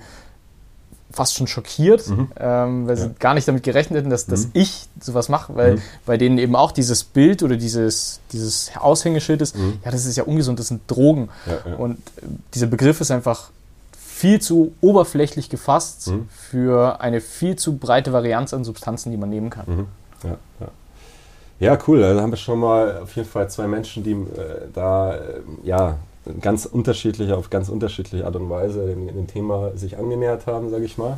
fast 1.13 1.35
schon 1.35 1.47
schockiert, 1.47 2.09
mhm. 2.09 2.27
ähm, 2.37 2.87
weil 2.87 2.97
ja. 2.97 3.03
sie 3.03 3.11
gar 3.19 3.35
nicht 3.35 3.47
damit 3.47 3.63
gerechnet 3.63 3.99
hätten, 3.99 4.09
dass, 4.09 4.25
dass 4.25 4.45
mhm. 4.45 4.51
ich 4.53 4.87
sowas 4.99 5.29
mache, 5.29 5.55
weil 5.55 5.75
mhm. 5.75 5.81
bei 6.05 6.17
denen 6.17 6.37
eben 6.39 6.55
auch 6.55 6.71
dieses 6.71 7.03
Bild 7.03 7.43
oder 7.43 7.55
dieses, 7.55 8.19
dieses 8.31 8.71
Aushängeschild 8.75 9.41
ist, 9.41 9.55
mhm. 9.55 9.79
ja, 9.85 9.91
das 9.91 10.05
ist 10.05 10.17
ja 10.17 10.23
ungesund, 10.23 10.59
das 10.59 10.67
sind 10.67 10.81
Drogen. 10.87 11.29
Ja, 11.45 11.71
ja. 11.71 11.77
Und 11.77 11.99
dieser 12.53 12.67
Begriff 12.67 12.99
ist 12.99 13.11
einfach 13.11 13.51
viel 13.95 14.41
zu 14.41 14.73
oberflächlich 14.81 15.49
gefasst 15.49 16.07
mhm. 16.07 16.27
für 16.29 16.99
eine 16.99 17.21
viel 17.21 17.55
zu 17.55 17.77
breite 17.77 18.11
Varianz 18.11 18.53
an 18.53 18.63
Substanzen, 18.63 19.11
die 19.11 19.17
man 19.17 19.29
nehmen 19.29 19.49
kann. 19.49 19.65
Mhm. 19.67 19.87
Ja, 21.59 21.77
cool. 21.87 22.01
Da 22.01 22.19
haben 22.19 22.31
wir 22.31 22.37
schon 22.37 22.59
mal 22.59 22.99
auf 23.03 23.15
jeden 23.15 23.27
Fall 23.27 23.49
zwei 23.49 23.67
Menschen, 23.67 24.03
die 24.03 24.11
äh, 24.11 24.67
da 24.73 25.15
äh, 25.15 25.19
ja 25.63 25.97
ganz 26.41 26.65
unterschiedliche, 26.65 27.37
auf 27.37 27.49
ganz 27.49 27.69
unterschiedliche 27.69 28.25
Art 28.25 28.35
und 28.35 28.49
Weise 28.49 28.85
dem, 28.85 29.07
dem 29.07 29.27
Thema 29.27 29.75
sich 29.75 29.97
angenähert 29.97 30.47
haben, 30.47 30.69
sage 30.69 30.85
ich 30.85 30.97
mal. 30.97 31.17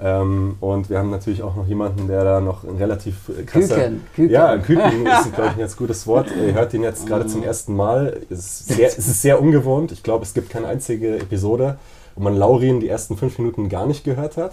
Ähm, 0.00 0.56
und 0.60 0.90
wir 0.90 0.98
haben 0.98 1.10
natürlich 1.10 1.42
auch 1.42 1.56
noch 1.56 1.66
jemanden, 1.66 2.06
der 2.06 2.22
da 2.22 2.40
noch 2.40 2.62
ein 2.64 2.76
relativ 2.76 3.30
krasser... 3.46 3.74
Küken. 3.74 4.04
Küken. 4.14 4.30
Ja, 4.30 4.56
Küken 4.56 5.06
ist, 5.20 5.34
glaube 5.34 5.48
ich, 5.48 5.52
ein 5.54 5.58
ganz 5.58 5.76
gutes 5.76 6.06
Wort. 6.06 6.28
Ihr 6.30 6.54
hört 6.54 6.72
ihn 6.72 6.82
jetzt 6.82 7.06
gerade 7.06 7.26
zum 7.26 7.42
ersten 7.42 7.74
Mal. 7.74 8.20
Es 8.30 8.38
ist 8.38 8.68
sehr, 8.68 8.86
es 8.86 8.98
ist 8.98 9.22
sehr 9.22 9.42
ungewohnt. 9.42 9.90
Ich 9.90 10.02
glaube, 10.02 10.24
es 10.24 10.34
gibt 10.34 10.50
keine 10.50 10.68
einzige 10.68 11.16
Episode, 11.16 11.78
wo 12.14 12.22
man 12.22 12.36
Laurin 12.36 12.80
die 12.80 12.88
ersten 12.88 13.16
fünf 13.16 13.38
Minuten 13.38 13.68
gar 13.68 13.86
nicht 13.86 14.04
gehört 14.04 14.36
hat. 14.36 14.52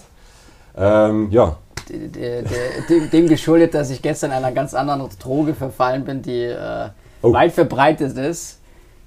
Ähm, 0.76 1.28
ja. 1.30 1.58
Dem, 1.88 3.12
dem 3.12 3.28
geschuldet, 3.28 3.76
dass 3.76 3.92
ich 3.92 4.02
gestern 4.02 4.32
einer 4.32 4.52
ganz 4.52 4.74
anderen 4.74 5.08
Droge 5.20 5.54
verfallen 5.54 6.04
bin, 6.04 6.24
die 6.24 6.42
äh, 6.42 6.90
oh. 7.22 7.32
weit 7.32 7.52
verbreitet 7.52 8.18
ist 8.18 8.60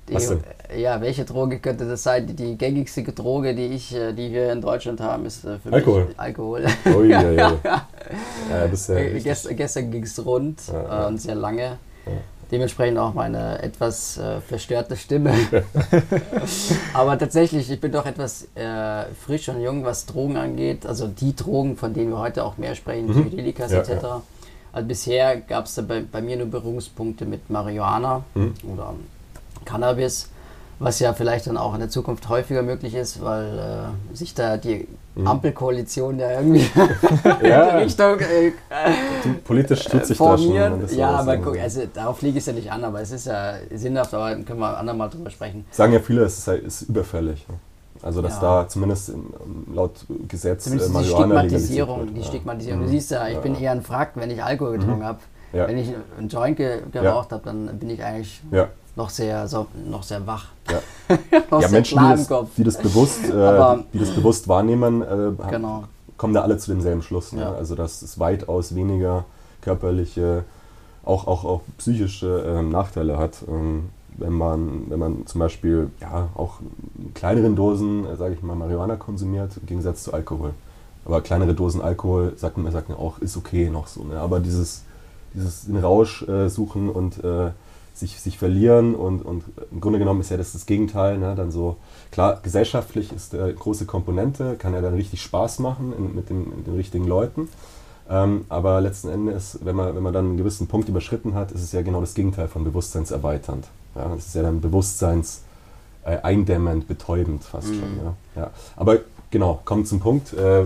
Die, 0.08 0.14
Was 0.14 0.28
denn? 0.28 0.40
Ja, 0.76 1.00
welche 1.00 1.24
Droge 1.24 1.58
könnte 1.58 1.86
das 1.86 2.02
sein? 2.02 2.26
Die, 2.26 2.34
die 2.34 2.56
gängigste 2.56 3.02
Droge, 3.04 3.54
die 3.54 3.66
ich, 3.66 3.94
äh, 3.94 4.12
die 4.12 4.32
wir 4.32 4.52
in 4.52 4.60
Deutschland 4.60 5.00
haben, 5.00 5.26
ist 5.26 5.44
äh, 5.44 5.58
für 5.58 5.72
Alkohol. 5.72 6.04
mich 6.06 6.18
Alkohol. 6.18 6.64
Ui, 6.96 7.08
ja, 7.10 7.30
ja. 7.30 7.52
ja, 7.64 7.86
das 8.70 8.80
ist 8.80 8.88
ja 8.88 8.94
Äh, 8.96 9.12
richtig. 9.12 9.56
gestern 9.56 9.90
ging 9.90 10.02
es 10.04 10.24
rund 10.24 10.60
Ja, 10.68 10.82
ja. 10.82 11.04
äh, 11.04 11.06
und 11.08 11.18
sehr 11.20 11.34
lange. 11.34 11.78
Dementsprechend 12.50 12.96
auch 12.98 13.12
meine 13.12 13.60
etwas 13.62 14.16
äh, 14.16 14.40
verstörte 14.40 14.96
Stimme. 14.96 15.34
Aber 16.94 17.18
tatsächlich, 17.18 17.70
ich 17.70 17.80
bin 17.80 17.92
doch 17.92 18.06
etwas 18.06 18.48
äh, 18.54 19.04
frisch 19.26 19.48
und 19.50 19.60
jung, 19.60 19.84
was 19.84 20.06
Drogen 20.06 20.36
angeht. 20.38 20.86
Also 20.86 21.08
die 21.08 21.36
Drogen, 21.36 21.76
von 21.76 21.92
denen 21.92 22.10
wir 22.10 22.18
heute 22.18 22.44
auch 22.44 22.56
mehr 22.56 22.74
sprechen, 22.74 23.08
Psychedelikas 23.10 23.70
Mhm. 23.70 23.76
Ja, 23.76 23.82
etc. 23.82 24.04
Also 24.72 24.88
bisher 24.88 25.36
gab 25.38 25.66
es 25.66 25.74
bei, 25.86 26.02
bei 26.10 26.22
mir 26.22 26.36
nur 26.38 26.46
Berührungspunkte 26.46 27.26
mit 27.26 27.50
Marihuana 27.50 28.22
Mhm. 28.34 28.54
oder 28.72 28.94
Cannabis, 29.68 30.28
was 30.78 30.98
ja 31.00 31.12
vielleicht 31.12 31.46
dann 31.46 31.56
auch 31.56 31.75
in 31.75 31.80
der 31.80 31.88
Zukunft 31.90 32.28
häufiger 32.28 32.62
möglich 32.62 32.94
ist, 32.94 33.22
weil 33.22 33.58
äh, 34.12 34.16
sich 34.16 34.32
da 34.34 34.56
die 34.56 34.87
Ampelkoalition 35.25 36.18
ja 36.18 36.30
irgendwie 36.40 36.60
in 36.75 36.82
Mhm. 37.40 37.46
Ja. 37.46 37.70
die 37.78 37.84
Richtung 37.84 38.18
äh, 38.20 38.52
Politisch 39.44 39.84
tut 39.84 40.06
sich 40.06 40.16
da 40.18 40.25
schon. 40.25 40.38
formieren. 40.38 40.84
Ja, 40.96 41.10
aber 41.10 41.37
guck, 41.38 41.58
also 41.58 41.82
darauf 41.92 42.22
liege 42.22 42.38
ich 42.38 42.46
ja 42.46 42.52
nicht 42.52 42.70
an, 42.70 42.84
aber 42.84 43.00
es 43.00 43.10
ist 43.10 43.26
ja 43.26 43.54
sinnhaft, 43.75 44.14
aber 44.14 44.37
können 44.44 44.60
wir 44.60 44.78
andermal 44.78 45.10
drüber 45.10 45.30
sprechen. 45.30 45.64
Sagen 45.70 45.92
ja 45.92 46.00
viele, 46.00 46.22
es 46.22 46.38
ist, 46.38 46.48
halt- 46.48 46.64
ist 46.64 46.82
überfällig. 46.82 47.44
Also, 48.00 48.22
dass 48.22 48.34
Ja. 48.34 48.62
da 48.62 48.68
zumindest 48.68 49.08
im, 49.08 49.26
laut 49.75 50.06
Gesetz 50.28 50.64
Zumindest 50.64 50.90
äh, 50.90 50.92
die 50.92 50.98
Marihuana 50.98 51.42
legalisiert 51.42 51.60
Stigmatisierung, 51.88 52.00
wird. 52.06 52.16
die 52.16 52.20
Ja. 52.20 52.26
Stigmatisierung. 52.26 52.80
Mhm. 52.80 52.84
Du 52.84 52.90
siehst 52.90 53.10
ja, 53.10 53.28
ich 53.28 53.38
bin 53.38 53.54
eher 53.60 53.72
ein 53.72 53.82
Frack, 53.82 54.12
wenn 54.14 54.30
ich 54.30 54.40
Alkohol 54.42 54.78
getrunken 54.78 55.04
habe. 55.04 55.18
Ja. 55.52 55.67
Wenn 55.67 55.78
ich 55.78 55.93
einen 56.19 56.28
Joint 56.28 56.57
ge 56.57 56.81
geraucht 56.93 57.33
habe, 57.33 57.43
dann 57.45 57.78
bin 57.78 57.90
ich 57.90 58.02
eigentlich 58.02 58.43
Ja. 58.50 58.69
noch 58.97 59.11
sehr, 59.11 59.49
so, 59.49 59.67
noch 59.88 60.02
sehr 60.02 60.26
wach. 60.26 60.47
Ja. 60.71 60.81
noch 61.50 61.62
ja, 61.62 61.69
Menschen, 61.69 61.99
die 61.99 62.09
das, 62.09 62.28
die 62.57 62.64
das 62.64 62.76
bewusst, 62.78 63.25
äh, 63.25 63.76
die 63.93 63.99
das 63.99 64.11
bewusst 64.11 64.49
wahrnehmen, 64.49 65.02
äh, 65.02 65.50
Genau. 65.50 65.85
kommen 66.17 66.35
da 66.35 66.43
alle 66.43 66.59
zu 66.59 66.71
demselben 66.71 67.02
Schluss. 67.02 67.33
Ne? 67.33 67.43
Ja. 67.43 67.52
Also 67.52 67.75
dass 67.75 68.02
es 68.02 68.19
weitaus 68.19 68.75
weniger 68.75 69.25
körperliche, 69.62 70.45
auch, 71.05 71.26
auch, 71.26 71.45
auch 71.45 71.61
psychische 71.78 72.45
ähm, 72.47 72.71
Nachteile 72.71 73.17
hat, 73.19 73.38
ähm, 73.49 73.88
wenn, 74.19 74.33
man, 74.33 74.85
wenn 74.88 74.99
man 74.99 75.26
zum 75.26 75.38
Beispiel 75.38 75.90
ja, 76.00 76.28
auch 76.35 76.59
in 76.99 77.14
kleineren 77.14 77.57
Dosen, 77.57 78.05
äh, 78.07 78.17
sage 78.17 78.35
ich 78.35 78.43
mal, 78.43 78.57
Marihuana 78.57 78.97
konsumiert, 78.97 79.52
im 79.61 79.67
Gegensatz 79.67 80.02
zu 80.05 80.12
Alkohol. 80.12 80.50
Aber 81.05 81.23
kleinere 81.23 81.55
Dosen 81.55 81.81
Alkohol, 81.81 82.35
sagt 82.37 82.59
man, 82.59 82.71
sagt 82.71 82.90
man 82.90 82.99
auch, 82.99 83.19
ist 83.21 83.37
okay 83.37 83.71
noch 83.71 83.87
so. 83.87 84.05
Ne? 84.05 84.21
Aber 84.21 84.40
dieses, 84.40 84.83
dieses 85.35 85.66
den 85.66 85.76
Rausch 85.76 86.23
äh, 86.28 86.49
suchen 86.49 86.88
und 86.88 87.23
äh, 87.23 87.50
sich, 87.99 88.20
sich 88.20 88.38
verlieren 88.38 88.94
und, 88.94 89.23
und 89.23 89.44
im 89.73 89.80
Grunde 89.80 89.99
genommen 89.99 90.20
ist 90.20 90.30
ja 90.30 90.37
das 90.37 90.52
das 90.52 90.66
Gegenteil. 90.66 91.18
Ne? 91.18 91.35
Dann 91.35 91.50
so, 91.50 91.76
klar, 92.11 92.38
gesellschaftlich 92.42 93.12
ist 93.12 93.35
eine 93.35 93.52
große 93.52 93.87
Komponente, 93.87 94.56
kann 94.56 94.75
ja 94.75 94.80
dann 94.80 94.94
richtig 94.94 95.23
Spaß 95.23 95.58
machen 95.58 95.92
in, 95.97 96.14
mit, 96.14 96.30
den, 96.30 96.49
mit 96.56 96.66
den 96.66 96.75
richtigen 96.76 97.06
Leuten. 97.06 97.49
Ähm, 98.08 98.44
aber 98.49 98.80
letzten 98.80 99.08
Endes, 99.08 99.58
wenn 99.62 99.76
man, 99.76 99.94
wenn 99.94 100.02
man 100.02 100.12
dann 100.12 100.26
einen 100.26 100.37
gewissen 100.37 100.66
Punkt 100.66 100.88
überschritten 100.88 101.35
hat, 101.35 101.52
ist 101.52 101.62
es 101.62 101.73
ja 101.73 101.82
genau 101.82 102.00
das 102.00 102.14
Gegenteil 102.14 102.49
von 102.49 102.64
bewusstseinserweiternd. 102.64 103.66
Ja? 103.94 104.14
Es 104.14 104.28
ist 104.28 104.35
ja 104.35 104.42
dann 104.42 104.61
bewusstseins 104.61 105.42
äh, 106.04 106.18
eindämmend, 106.18 106.88
betäubend 106.88 107.44
fast 107.44 107.68
schon. 107.68 107.99
Ja? 108.04 108.42
Ja. 108.42 108.50
Aber 108.76 109.00
genau, 109.30 109.61
kommen 109.64 109.85
zum 109.85 110.00
Punkt. 110.00 110.32
Äh, 110.35 110.64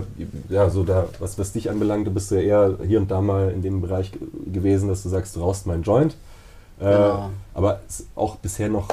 ja, 0.49 0.69
so 0.69 0.83
da, 0.83 1.05
was, 1.19 1.37
was 1.39 1.51
dich 1.53 1.69
anbelangt, 1.69 2.07
du 2.07 2.11
bist 2.11 2.31
ja 2.31 2.37
eher 2.39 2.77
hier 2.85 2.99
und 2.99 3.09
da 3.11 3.21
mal 3.21 3.49
in 3.51 3.61
dem 3.61 3.81
Bereich 3.81 4.11
ge- 4.11 4.21
gewesen, 4.51 4.89
dass 4.89 5.03
du 5.03 5.09
sagst, 5.09 5.35
du 5.35 5.41
rauchst 5.41 5.65
meinen 5.67 5.83
Joint. 5.83 6.13
Äh, 6.79 6.85
Genau. 6.85 7.29
Aber 7.53 7.81
auch 8.15 8.37
bisher 8.37 8.67
noch, 8.67 8.87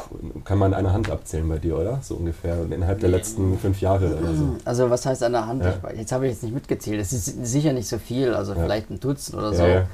kann 0.44 0.58
man 0.58 0.74
eine 0.74 0.92
Hand 0.92 1.10
abzählen 1.10 1.48
bei 1.48 1.56
dir, 1.58 1.78
oder? 1.78 1.98
So 2.02 2.14
ungefähr 2.16 2.56
innerhalb 2.70 3.00
der 3.00 3.08
letzten 3.08 3.58
fünf 3.58 3.80
Jahre 3.80 4.16
oder 4.18 4.34
so. 4.34 4.56
Also 4.66 4.90
was 4.90 5.06
heißt 5.06 5.22
an 5.22 5.32
der 5.32 5.46
Hand? 5.46 5.64
Ja. 5.64 5.74
Ich, 5.92 5.98
jetzt 5.98 6.12
habe 6.12 6.26
ich 6.26 6.32
jetzt 6.34 6.42
nicht 6.42 6.52
mitgezählt. 6.54 7.00
Es 7.00 7.12
ist 7.14 7.46
sicher 7.46 7.72
nicht 7.72 7.88
so 7.88 7.96
viel, 7.98 8.34
also 8.34 8.52
Ja. 8.52 8.60
vielleicht 8.62 8.90
ein 8.90 9.00
Dutzend 9.00 9.38
oder 9.38 9.54
so. 9.54 9.64
Ja. 9.64 9.86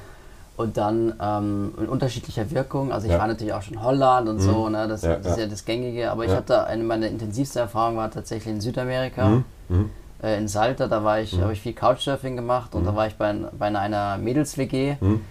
Und 0.57 0.75
dann 0.75 1.13
ähm, 1.21 1.73
in 1.79 1.87
unterschiedlicher 1.87 2.51
Wirkung. 2.51 2.91
Also 2.91 3.07
ich 3.07 3.13
war 3.17 3.25
natürlich 3.27 3.53
auch 3.53 3.61
schon 3.61 3.75
in 3.75 3.83
Holland 3.83 4.27
und 4.27 4.39
so, 4.41 4.67
ne? 4.69 4.87
das, 4.87 5.01
das 5.01 5.25
ist 5.25 5.37
ja. 5.37 5.45
das 5.47 5.63
Gängige. 5.63 6.11
Aber 6.11 6.25
ich 6.25 6.31
hatte 6.31 6.65
eine 6.65 6.83
meiner 6.83 7.07
intensivsten 7.07 7.61
Erfahrungen 7.61 7.95
war 7.97 8.11
tatsächlich 8.11 8.53
in 8.53 8.59
Südamerika, 8.59 9.27
Mhm. 9.29 9.45
Mhm. 9.69 9.89
äh, 10.21 10.37
in 10.37 10.47
Salta. 10.47 10.87
Da 10.87 11.03
war 11.03 11.19
ich, 11.19 11.39
habe 11.39 11.53
ich 11.53 11.61
viel 11.61 11.73
Couchsurfing 11.73 12.35
gemacht 12.35 12.75
und 12.75 12.85
da 12.85 12.95
war 12.95 13.07
ich 13.07 13.15
bei, 13.15 13.33
bei 13.57 13.67
einer 13.67 14.17
Mädels-WG. 14.17 14.95
Mhm. 14.99 15.21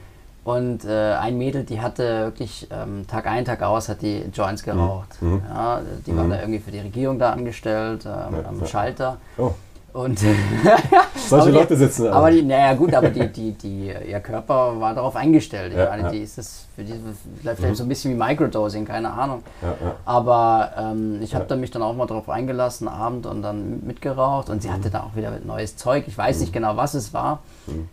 Und 0.45 0.85
äh, 0.85 1.15
ein 1.15 1.37
Mädel, 1.39 1.65
die 1.65 1.81
hatte 1.81 2.27
wirklich 2.27 2.69
ähm, 2.71 3.05
Tag 3.09 3.27
ein, 3.27 3.45
Tag 3.45 3.63
aus, 3.63 3.89
hat 3.89 4.01
die 4.01 4.27
Joints 4.33 4.63
geraucht. 4.63 5.21
Mhm. 5.21 5.43
Ja, 5.49 5.81
die 6.07 6.17
war 6.17 6.29
da 6.29 6.39
irgendwie 6.39 6.61
für 6.61 6.71
die 6.71 6.79
Regierung 6.79 7.19
da 7.19 7.33
angestellt, 7.33 8.07
ähm, 8.07 8.47
am 8.47 8.61
ja. 8.61 8.67
Schalter. 8.67 9.17
Oh, 9.39 9.55
Und 9.97 10.19
solche 11.29 11.47
die- 11.51 11.55
Leute 11.57 11.75
sitzen 11.77 12.05
da. 12.05 12.13
aber 12.13 12.31
die, 12.31 12.43
naja 12.43 12.75
gut, 12.75 12.93
aber 12.93 13.09
die, 13.09 13.29
die, 13.29 13.53
die, 13.53 13.87
ihr 14.07 14.21
Körper 14.21 14.79
war 14.79 14.95
darauf 14.95 15.17
eingestellt. 15.17 15.73
Ich 15.73 15.79
Ja, 15.79 15.89
meine, 15.89 16.03
ja. 16.03 16.11
die 16.11 16.19
ist 16.19 16.37
das 16.37 16.67
für 16.75 16.85
die 16.85 16.93
vielleicht 17.41 17.77
so 17.77 17.83
ein 17.83 17.89
bisschen 17.89 18.13
wie 18.13 18.19
Microdosing, 18.19 18.85
keine 18.85 19.11
Ahnung. 19.11 19.43
ja, 19.63 19.69
ja. 19.69 19.95
Aber 20.05 20.73
ähm, 20.79 21.21
ich 21.23 21.35
habe 21.35 21.47
dann 21.47 21.61
mich 21.61 21.71
dann 21.71 21.83
auch 21.83 21.95
mal 21.95 22.07
darauf 22.07 22.29
eingelassen, 22.29 22.89
Abend 22.89 23.25
und 23.25 23.41
dann 23.41 23.87
mitgeraucht 23.87 24.51
und 24.51 24.61
sie 24.63 24.71
hatte 24.71 24.91
da 24.91 25.01
auch 25.01 25.17
wieder 25.17 25.33
neues 25.45 25.77
Zeug. 25.77 26.05
Ich 26.07 26.19
weiß 26.19 26.41
nicht 26.41 26.53
genau, 26.53 26.77
was 26.77 26.93
es 26.93 27.15
war, 27.15 27.39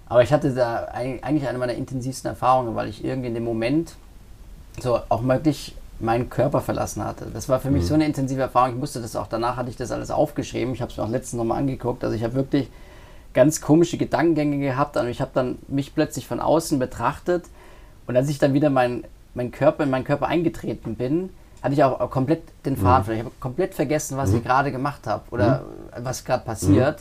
aber 0.10 0.24
ich 0.24 0.34
hatte 0.34 0.54
da 0.54 0.90
eig- 0.94 1.24
eigentlich 1.24 1.48
eine 1.48 1.58
meiner 1.58 1.74
intensivsten 1.74 2.30
Erfahrungen, 2.30 2.76
weil 2.76 2.90
ich 2.90 3.04
irgendwie 3.06 3.30
in 3.30 3.34
dem 3.34 3.46
Moment 3.46 3.96
so 4.82 5.00
auch 5.08 5.24
wirklich 5.24 5.76
meinen 6.04 6.30
Körper 6.30 6.62
verlassen 6.62 7.04
hatte. 7.04 7.28
Das 7.34 7.50
war 7.50 7.60
für 7.60 7.72
mich 7.72 7.86
so 7.86 7.94
eine 7.94 8.06
intensive 8.06 8.42
Erfahrung. 8.42 8.72
Ich 8.72 8.80
musste 8.80 9.02
das 9.02 9.16
auch, 9.16 9.28
danach 9.28 9.58
hatte 9.58 9.70
ich 9.70 9.78
das 9.78 9.92
alles 9.92 10.12
aufgeschrieben. 10.12 10.74
Ich 10.74 10.82
habe 10.82 10.92
es 10.92 10.98
mir 10.98 11.04
auch 11.04 11.10
letztens 11.10 11.38
nochmal 11.40 11.60
angeguckt. 11.60 12.04
Also 12.04 12.16
ich 12.16 12.24
habe 12.24 12.34
wirklich 12.36 12.70
ganz 13.34 13.62
komische 13.62 13.98
Gedankengänge 13.98 14.60
gehabt 14.60 14.96
und 14.98 15.08
ich 15.08 15.22
habe 15.22 15.32
dann 15.34 15.58
mich 15.68 15.96
plötzlich 15.96 16.28
von 16.28 16.40
außen 16.40 16.78
betrachtet 16.78 17.46
und 18.08 18.16
als 18.16 18.30
ich 18.30 18.38
dann 18.38 18.54
wieder 18.54 18.70
mein, 18.70 19.04
mein 19.34 19.52
Körper 19.52 19.84
in 19.84 19.90
meinen 19.90 20.04
Körper 20.04 20.28
eingetreten 20.28 20.96
bin, 20.96 21.30
hatte 21.62 21.74
ich 21.74 21.84
auch, 21.84 22.10
komplett 22.10 22.44
den 22.66 22.76
Faden 22.76 23.06
verloren. 23.06 23.20
Ich 23.22 23.26
habe 23.26 23.36
komplett 23.40 23.74
vergessen, 23.74 24.18
was 24.18 24.34
ich 24.34 24.44
gerade 24.44 24.72
gemacht 24.72 25.08
habe 25.08 25.24
oder 25.32 25.64
was 25.98 26.26
gerade 26.26 26.44
passiert. 26.44 27.00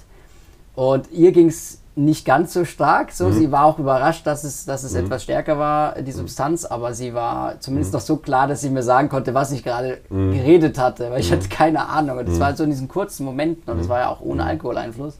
Und 0.76 1.10
ihr 1.10 1.32
ging 1.32 1.48
es 1.48 1.81
nicht 1.94 2.24
ganz 2.24 2.54
so 2.54 2.64
stark. 2.64 3.12
So, 3.12 3.30
sie 3.30 3.52
war 3.52 3.64
auch 3.66 3.78
überrascht, 3.78 4.26
dass 4.26 4.44
es, 4.44 4.64
dass 4.64 4.82
es 4.82 4.94
etwas 4.94 5.22
stärker 5.24 5.58
war, 5.58 6.00
die 6.00 6.12
Substanz, 6.12 6.64
aber 6.64 6.94
sie 6.94 7.12
war 7.12 7.60
zumindest 7.60 7.92
noch 7.92 8.00
so 8.00 8.16
klar, 8.16 8.46
dass 8.46 8.62
sie 8.62 8.70
mir 8.70 8.82
sagen 8.82 9.08
konnte, 9.10 9.34
was 9.34 9.52
ich 9.52 9.62
gerade 9.62 9.98
geredet 10.08 10.78
hatte, 10.78 11.10
weil 11.10 11.20
ich 11.20 11.30
hatte 11.30 11.48
keine 11.48 11.88
Ahnung. 11.88 12.18
Und 12.18 12.28
das 12.28 12.40
war 12.40 12.56
so 12.56 12.64
in 12.64 12.70
diesen 12.70 12.88
kurzen 12.88 13.24
Momenten 13.26 13.70
und 13.70 13.78
das 13.78 13.88
war 13.88 14.00
ja 14.00 14.08
auch 14.08 14.20
ohne 14.20 14.44
Alkoholeinfluss. 14.44 15.18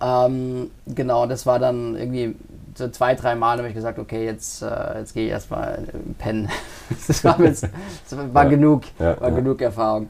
Ähm, 0.00 0.70
genau, 0.86 1.26
das 1.26 1.46
war 1.46 1.58
dann 1.58 1.96
irgendwie 1.96 2.34
so 2.76 2.88
zwei, 2.88 3.14
drei 3.14 3.36
Mal 3.36 3.58
habe 3.58 3.68
ich 3.68 3.74
gesagt, 3.74 3.98
okay, 4.00 4.24
jetzt, 4.24 4.60
äh, 4.62 4.98
jetzt 4.98 5.14
gehe 5.14 5.26
ich 5.26 5.30
erstmal 5.30 5.84
pennen. 6.18 6.48
das 7.06 7.22
war, 7.22 7.40
jetzt, 7.40 7.68
das 8.10 8.18
war 8.34 8.42
Ja. 8.44 8.50
genug, 8.50 8.82
Ja, 8.98 9.20
war 9.20 9.28
ja. 9.28 9.34
genug 9.36 9.60
Erfahrung. 9.62 10.08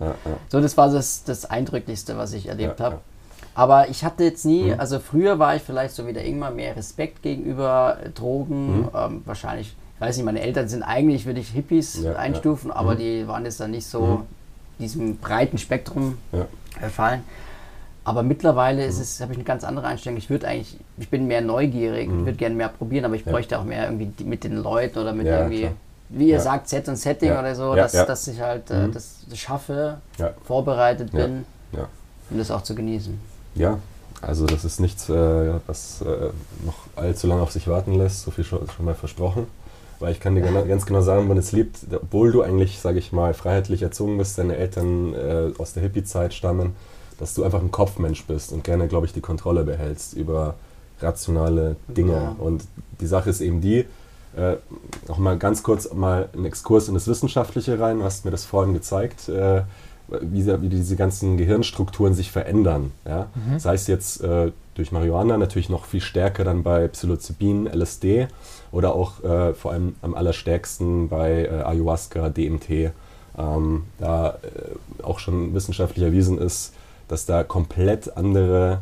So, 0.48 0.60
das 0.60 0.76
war 0.76 0.90
das, 0.90 1.24
das 1.24 1.44
Eindrücklichste, 1.44 2.16
was 2.16 2.32
ich 2.32 2.48
erlebt 2.48 2.80
habe. 2.80 3.00
Ja. 3.56 3.62
Aber 3.62 3.88
ich 3.88 4.04
hatte 4.04 4.24
jetzt 4.24 4.44
nie, 4.44 4.72
Mhm. 4.72 4.80
also 4.80 4.98
früher 4.98 5.38
war 5.38 5.56
ich 5.56 5.62
vielleicht 5.62 5.94
so 5.94 6.06
wie 6.06 6.12
der 6.12 6.24
Ingmar 6.24 6.50
mehr 6.50 6.76
Respekt 6.76 7.22
gegenüber 7.22 7.98
äh, 8.04 8.10
Drogen. 8.10 8.80
Mhm. 8.82 8.88
Ähm, 8.94 9.22
wahrscheinlich, 9.24 9.74
ich 9.96 10.00
weiß 10.00 10.16
nicht, 10.16 10.24
meine 10.26 10.40
Eltern 10.40 10.68
sind 10.68 10.82
eigentlich, 10.82 11.24
würde 11.26 11.40
ich 11.40 11.50
Hippies 11.50 12.02
Ja, 12.02 12.12
ja. 12.12 12.16
einstufen, 12.18 12.70
aber 12.70 12.94
Mhm. 12.94 12.98
die 12.98 13.28
waren 13.28 13.44
jetzt 13.44 13.60
dann 13.60 13.70
nicht 13.70 13.86
so 13.86 14.00
Mhm. 14.00 14.20
diesem 14.78 15.16
breiten 15.18 15.58
Spektrum 15.58 16.18
Ja. 16.32 16.46
erfallen. 16.80 17.22
Aber 18.06 18.22
mittlerweile 18.22 18.84
ist 18.84 19.00
es, 19.00 19.20
habe 19.22 19.32
ich 19.32 19.38
eine 19.38 19.44
ganz 19.44 19.64
andere 19.64 19.86
Einstellung. 19.86 20.18
Ich 20.18 20.28
würde 20.28 20.46
eigentlich, 20.46 20.76
ich 20.98 21.08
bin 21.08 21.26
mehr 21.26 21.40
neugierig, 21.40 22.08
Mhm. 22.08 22.18
ich 22.20 22.24
würde 22.26 22.36
gerne 22.38 22.54
mehr 22.54 22.68
probieren, 22.68 23.06
aber 23.06 23.14
ich 23.14 23.24
bräuchte 23.24 23.58
auch 23.58 23.64
mehr 23.64 23.84
irgendwie 23.84 24.12
mit 24.24 24.44
den 24.44 24.56
Leuten 24.56 24.98
oder 24.98 25.14
mit 25.14 25.26
Ja, 25.26 25.38
irgendwie, 25.38 25.60
klar. 25.60 25.72
wie 26.10 26.26
ihr 26.28 26.34
Ja. 26.34 26.40
sagt, 26.40 26.68
Set 26.68 26.86
und 26.88 26.96
Setting 26.96 27.30
Ja. 27.30 27.38
oder 27.40 27.54
so, 27.54 27.70
Ja, 27.74 27.84
dass, 27.84 27.92
ja. 27.94 28.04
dass 28.04 28.28
ich 28.28 28.40
halt 28.40 28.70
äh, 28.70 28.88
Mhm. 28.88 28.92
das, 28.92 29.20
das 29.30 29.38
schaffe, 29.38 29.98
Ja. 30.18 30.34
vorbereitet 30.44 31.14
Ja. 31.14 31.24
bin, 31.24 31.46
Ja. 31.72 31.88
um 32.28 32.36
das 32.36 32.50
auch 32.50 32.60
zu 32.62 32.74
genießen. 32.74 33.18
Ja, 33.54 33.78
also 34.20 34.46
das 34.46 34.64
ist 34.64 34.80
nichts, 34.80 35.08
äh, 35.08 35.52
was 35.66 36.02
äh, 36.02 36.30
noch 36.64 36.74
allzu 36.96 37.26
lange 37.26 37.42
auf 37.42 37.52
sich 37.52 37.68
warten 37.68 37.94
lässt, 37.94 38.22
so 38.22 38.30
viel 38.30 38.44
schon, 38.44 38.60
schon 38.74 38.84
mal 38.84 38.94
versprochen. 38.94 39.46
Weil 40.00 40.12
ich 40.12 40.20
kann 40.20 40.34
dir 40.34 40.42
gena- 40.44 40.66
ganz 40.66 40.86
genau 40.86 41.02
sagen, 41.02 41.28
wann 41.28 41.38
es 41.38 41.52
lebt, 41.52 41.78
obwohl 41.92 42.32
du 42.32 42.42
eigentlich, 42.42 42.80
sage 42.80 42.98
ich 42.98 43.12
mal, 43.12 43.32
freiheitlich 43.32 43.82
erzogen 43.82 44.18
bist, 44.18 44.36
deine 44.38 44.56
Eltern 44.56 45.14
äh, 45.14 45.52
aus 45.56 45.72
der 45.72 45.82
Hippie-Zeit 45.84 46.34
stammen, 46.34 46.74
dass 47.20 47.34
du 47.34 47.44
einfach 47.44 47.60
ein 47.60 47.70
Kopfmensch 47.70 48.24
bist 48.24 48.52
und 48.52 48.64
gerne, 48.64 48.88
glaube 48.88 49.06
ich, 49.06 49.12
die 49.12 49.20
Kontrolle 49.20 49.62
behältst 49.62 50.14
über 50.14 50.56
rationale 51.00 51.76
Dinge. 51.86 52.12
Ja. 52.12 52.36
Und 52.38 52.64
die 53.00 53.06
Sache 53.06 53.30
ist 53.30 53.40
eben 53.40 53.60
die, 53.60 53.84
äh, 54.36 54.56
noch 55.06 55.18
mal 55.18 55.38
ganz 55.38 55.62
kurz 55.62 55.92
mal 55.92 56.28
einen 56.32 56.44
Exkurs 56.44 56.88
in 56.88 56.94
das 56.94 57.06
Wissenschaftliche 57.06 57.78
rein, 57.78 57.98
du 57.98 58.04
hast 58.04 58.24
mir 58.24 58.32
das 58.32 58.44
vorhin 58.44 58.74
gezeigt, 58.74 59.28
äh, 59.28 59.62
wie, 60.22 60.46
wie 60.46 60.68
diese 60.68 60.96
ganzen 60.96 61.36
Gehirnstrukturen 61.36 62.14
sich 62.14 62.30
verändern. 62.30 62.92
Ja? 63.06 63.28
Sei 63.58 63.74
es 63.74 63.86
jetzt 63.86 64.22
äh, 64.22 64.52
durch 64.74 64.92
Marihuana, 64.92 65.36
natürlich 65.36 65.68
noch 65.68 65.84
viel 65.84 66.00
stärker 66.00 66.44
dann 66.44 66.62
bei 66.62 66.88
Psilocybin, 66.88 67.66
LSD 67.66 68.28
oder 68.72 68.94
auch 68.94 69.22
äh, 69.22 69.54
vor 69.54 69.72
allem 69.72 69.94
am 70.02 70.14
allerstärksten 70.14 71.08
bei 71.08 71.44
äh, 71.44 71.62
Ayahuasca, 71.62 72.28
DMT, 72.28 72.92
ähm, 73.38 73.84
da 73.98 74.30
äh, 74.30 75.02
auch 75.02 75.18
schon 75.18 75.54
wissenschaftlich 75.54 76.04
erwiesen 76.04 76.38
ist, 76.38 76.72
dass 77.08 77.26
da 77.26 77.44
komplett 77.44 78.16
andere 78.16 78.80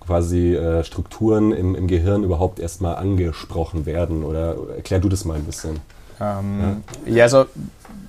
quasi 0.00 0.54
äh, 0.54 0.84
Strukturen 0.84 1.52
im, 1.52 1.74
im 1.74 1.86
Gehirn 1.86 2.24
überhaupt 2.24 2.58
erstmal 2.58 2.96
angesprochen 2.96 3.86
werden. 3.86 4.22
Oder 4.24 4.56
erklär 4.76 5.00
du 5.00 5.08
das 5.08 5.24
mal 5.24 5.36
ein 5.36 5.44
bisschen. 5.44 5.80
Ähm, 6.20 6.82
ja. 7.06 7.12
ja. 7.14 7.22
also 7.24 7.46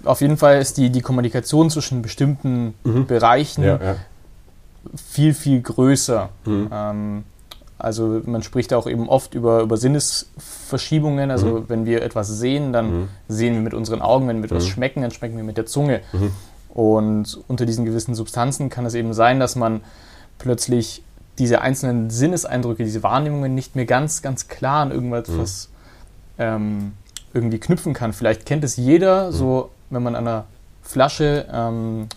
auf 0.04 0.22
jeden 0.22 0.38
Fall 0.38 0.60
ist 0.60 0.77
die, 0.77 0.89
die 0.89 1.01
Kommunikation 1.01 1.70
zwischen 1.70 2.01
bestimmten 2.01 2.74
mhm. 2.84 3.06
Bereichen 3.06 3.63
ja, 3.63 3.80
ja. 3.82 3.96
viel, 4.96 5.34
viel 5.34 5.62
größer. 5.62 6.30
Mhm. 6.46 6.70
Ähm, 6.72 7.24
also 7.77 8.22
man 8.25 8.42
spricht 8.42 8.74
auch 8.74 8.88
eben 8.88 9.10
oft 9.10 9.34
über, 9.34 9.62
über 9.62 9.77
Sinnesverschiebungen. 9.77 11.32
Also 11.32 11.48
mhm. 11.48 11.63
wenn 11.68 11.86
wir 11.86 12.04
etwas 12.04 12.27
sehen, 12.27 12.72
dann 12.72 13.01
mhm. 13.01 13.08
sehen 13.27 13.54
wir 13.56 13.62
mit 13.62 13.74
unseren 13.74 14.01
Augen. 14.01 14.27
Wenn 14.27 14.38
wir 14.38 14.46
etwas 14.46 14.65
mhm. 14.65 14.70
schmecken, 14.70 15.01
dann 15.01 15.12
schmecken 15.12 15.36
wir 15.38 15.44
mit 15.44 15.58
der 15.58 15.65
Zunge. 15.65 16.01
Mhm. 16.13 16.32
Und 16.70 17.39
unter 17.48 17.65
diesen 17.65 17.86
gewissen 17.86 18.15
Substanzen 18.15 18.70
kann 18.70 18.86
es 18.86 18.94
eben 18.94 19.13
sein, 19.13 19.39
dass 19.39 19.56
man 19.56 19.82
plötzlich 20.38 21.04
diese 21.38 21.62
einzelnen 21.62 22.10
Sinneseindrücke, 22.10 22.84
diese 22.84 23.04
Wahrnehmungen 23.04 23.54
nicht 23.56 23.75
mehr 23.75 23.86
ganz, 23.86 24.22
ganz 24.22 24.48
klar 24.48 24.82
an 24.82 24.92
irgendwas 24.92 25.70
mhm. 26.38 26.44
ähm, 26.44 26.92
irgendwie 27.34 27.60
knüpfen 27.60 27.94
kann. 27.94 28.13
Vielleicht 28.13 28.46
kennt 28.46 28.63
es 28.63 28.77
jeder, 28.77 29.27
mhm. 29.27 29.32
so 29.34 29.70
wenn 29.89 30.04
man 30.04 30.15
an 30.15 30.27
einer 30.27 30.46
Flasche 30.82 31.46
ähm, 31.51 32.08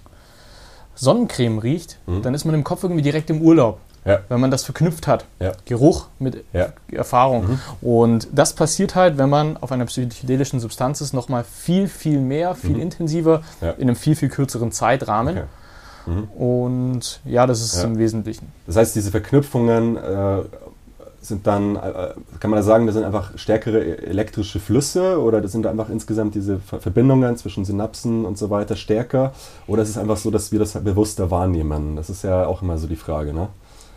Sonnencreme 0.95 1.59
riecht, 1.59 1.99
dann 2.07 2.35
ist 2.35 2.45
man 2.45 2.55
im 2.55 2.65
Kopf 2.65 2.83
irgendwie 2.83 3.03
direkt 3.03 3.31
im 3.31 3.41
Urlaub 3.41 3.79
ja. 4.09 4.21
wenn 4.29 4.41
man 4.41 4.51
das 4.51 4.65
verknüpft 4.65 5.07
hat. 5.07 5.25
Ja. 5.39 5.53
Geruch 5.67 6.07
mit 6.19 6.45
ja. 6.53 6.73
Erfahrung. 6.91 7.49
Mhm. 7.49 7.61
Und 7.81 8.29
das 8.33 8.55
passiert 8.55 8.95
halt, 8.95 9.19
wenn 9.19 9.29
man 9.29 9.57
auf 9.59 9.71
einer 9.71 9.85
psychedelischen 9.85 10.61
Substanz 10.61 11.01
ist, 11.01 11.13
nochmal 11.13 11.45
viel, 11.45 11.89
viel 11.89 12.21
mehr, 12.21 12.55
viel 12.55 12.77
mhm. 12.77 12.83
intensiver, 12.83 13.43
in 13.61 13.83
einem 13.83 13.97
viel, 13.97 14.17
viel 14.17 14.29
kürzeren 14.29 14.73
Zeitrahmen. 14.73 15.39
Okay. 15.39 15.47
Mhm. 16.07 16.25
Und 16.43 17.21
ja, 17.25 17.47
das 17.47 17.61
ist 17.61 17.83
im 17.85 17.99
Wesentlichen. 17.99 18.51
Das 18.67 18.77
heißt, 18.77 18.97
diese 18.97 19.11
Verknüpfungen 19.11 19.97
äh, 19.97 20.43
sind 21.29 21.47
dann, 21.47 21.77
äh, 21.77 22.15
kann 22.41 22.51
man 22.51 22.59
da 22.59 22.63
sagen, 22.63 22.87
das 22.87 22.95
sind 22.95 23.05
einfach 23.05 23.37
stärkere 23.39 23.83
e-, 23.83 24.07
elektrische 24.07 24.59
Flüsse 24.59 25.21
oder 25.21 25.41
das 25.41 25.53
sind 25.53 25.67
einfach 25.67 25.89
insgesamt 25.89 26.35
diese 26.35 26.59
Verbindungen 26.59 27.37
zwischen 27.37 27.65
Synapsen 27.65 28.25
und 28.25 28.39
so 28.39 28.51
weiter 28.51 28.77
stärker? 28.77 29.33
Oder 29.67 29.83
ist 29.83 29.91
es 29.91 29.99
einfach 29.99 30.17
so, 30.17 30.31
dass 30.31 30.53
wir 30.53 30.59
das 30.59 30.73
bewusster 30.73 31.31
wahrnehmen? 31.31 31.97
Das 31.97 32.11
ist 32.11 32.25
ja 32.25 32.47
auch 32.47 32.63
immer 32.63 32.79
so 32.79 32.87
die 32.87 32.97
Frage, 32.97 33.33
ne? 33.33 33.49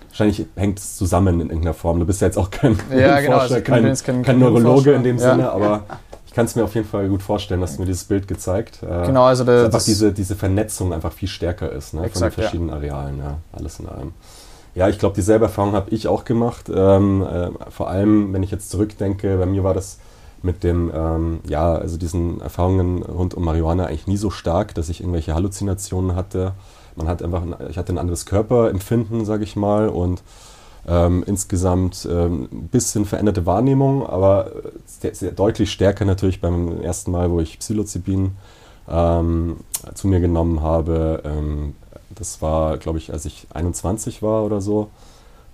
Wahrscheinlich 0.10 0.46
hängt 0.56 0.78
es 0.78 0.98
zusammen 0.98 1.40
in 1.40 1.48
irgendeiner 1.48 1.74
Form. 1.74 2.00
Du 2.00 2.06
bist 2.06 2.20
ja 2.20 2.28
jetzt 2.28 2.38
auch 2.38 2.52
kein, 2.52 2.78
ja, 2.94 3.22
genau, 3.22 3.40
Forscher, 3.40 3.56
also 3.56 3.64
kein, 3.64 3.96
kein, 3.96 4.24
kein 4.24 4.40
Neurologe 4.40 4.92
in 4.92 5.04
dem 5.04 5.18
ja. 5.18 5.32
Sinne, 5.32 5.50
aber 5.50 5.84
ich 6.32 6.36
kann 6.36 6.46
es 6.46 6.56
mir 6.56 6.64
auf 6.64 6.76
jeden 6.76 6.88
Fall 6.88 7.10
gut 7.10 7.22
vorstellen, 7.22 7.60
dass 7.60 7.76
du 7.76 7.82
mir 7.82 7.88
dieses 7.88 8.06
Bild 8.06 8.26
gezeigt. 8.28 8.84
Äh, 8.84 9.06
genau, 9.06 9.24
also 9.24 9.44
der, 9.44 9.66
einfach 9.66 9.84
diese, 9.84 10.14
diese 10.14 10.36
Vernetzung 10.36 10.94
einfach 10.94 11.12
viel 11.12 11.28
stärker 11.28 11.72
ist 11.72 11.94
ne, 11.94 12.06
exakt, 12.06 12.14
von 12.14 12.30
den 12.30 12.34
verschiedenen 12.34 12.70
ja. 12.70 12.76
Arealen, 12.76 13.18
ja, 13.20 13.38
alles 13.52 13.80
in 13.80 13.88
allem. 13.90 14.14
Ja, 14.74 14.88
ich 14.88 15.00
glaube, 15.00 15.16
dieselbe 15.16 15.46
Erfahrung 15.46 15.74
habe 15.74 15.90
ich 15.92 16.08
auch 16.08 16.24
gemacht. 16.24 16.72
Ähm, 16.74 17.24
äh, 17.24 17.50
vor 17.70 17.90
allem, 17.90 18.34
wenn 18.34 18.44
ich 18.44 18.51
jetzt 18.51 18.70
zurückdenke, 18.70 19.38
bei 19.38 19.46
mir 19.46 19.63
war 19.63 19.74
das 19.74 20.00
mit 20.44 20.63
dem, 20.63 20.92
ähm, 20.94 21.40
ja, 21.48 21.74
also 21.74 21.98
diesen 21.98 22.42
Erfahrungen 22.42 23.04
rund 23.04 23.34
um 23.34 23.44
Marihuana 23.44 23.86
eigentlich 23.86 24.08
nie 24.08 24.18
so 24.18 24.30
stark, 24.30 24.74
dass 24.74 24.90
ich 24.90 25.01
irgendwelche 25.01 25.36
Halluzinationen 25.36 26.16
hatte 26.16 26.54
man 26.96 27.08
hat 27.08 27.24
einfach, 27.24 27.42
ein, 27.42 27.56
ich 27.70 27.78
hatte 27.78 27.94
ein 27.94 27.98
anderes 27.98 28.25
Körperempfinden, 28.25 29.25
sage 29.25 29.44
ich 29.44 29.56
mal, 29.56 29.90
und 29.90 30.24
ähm, 30.88 31.24
insgesamt 31.25 32.08
ähm, 32.10 32.50
ein 32.51 32.68
bisschen 32.68 33.06
veränderte 33.06 33.46
Wahrnehmung, 33.46 34.06
aber 34.06 34.51
sehr, 34.86 35.13
sehr 35.13 35.32
deutlich 35.32 35.72
stärker 35.72 36.06
natürlich 36.06 36.42
beim 36.42 36.82
ersten 36.82 37.12
Mal, 37.12 37.30
wo 37.30 37.40
ich 37.40 37.60
Psilocybin 37.60 38.32
ähm, 38.90 39.58
zu 39.94 40.08
mir 40.08 40.20
genommen 40.20 40.62
habe. 40.62 41.22
Das 42.22 42.40
war, 42.40 42.78
glaube 42.78 43.00
ich, 43.00 43.12
als 43.12 43.25
ich 43.25 43.48
21 43.51 44.22
war 44.22 44.46
oder 44.46 44.62
so. 44.62 44.92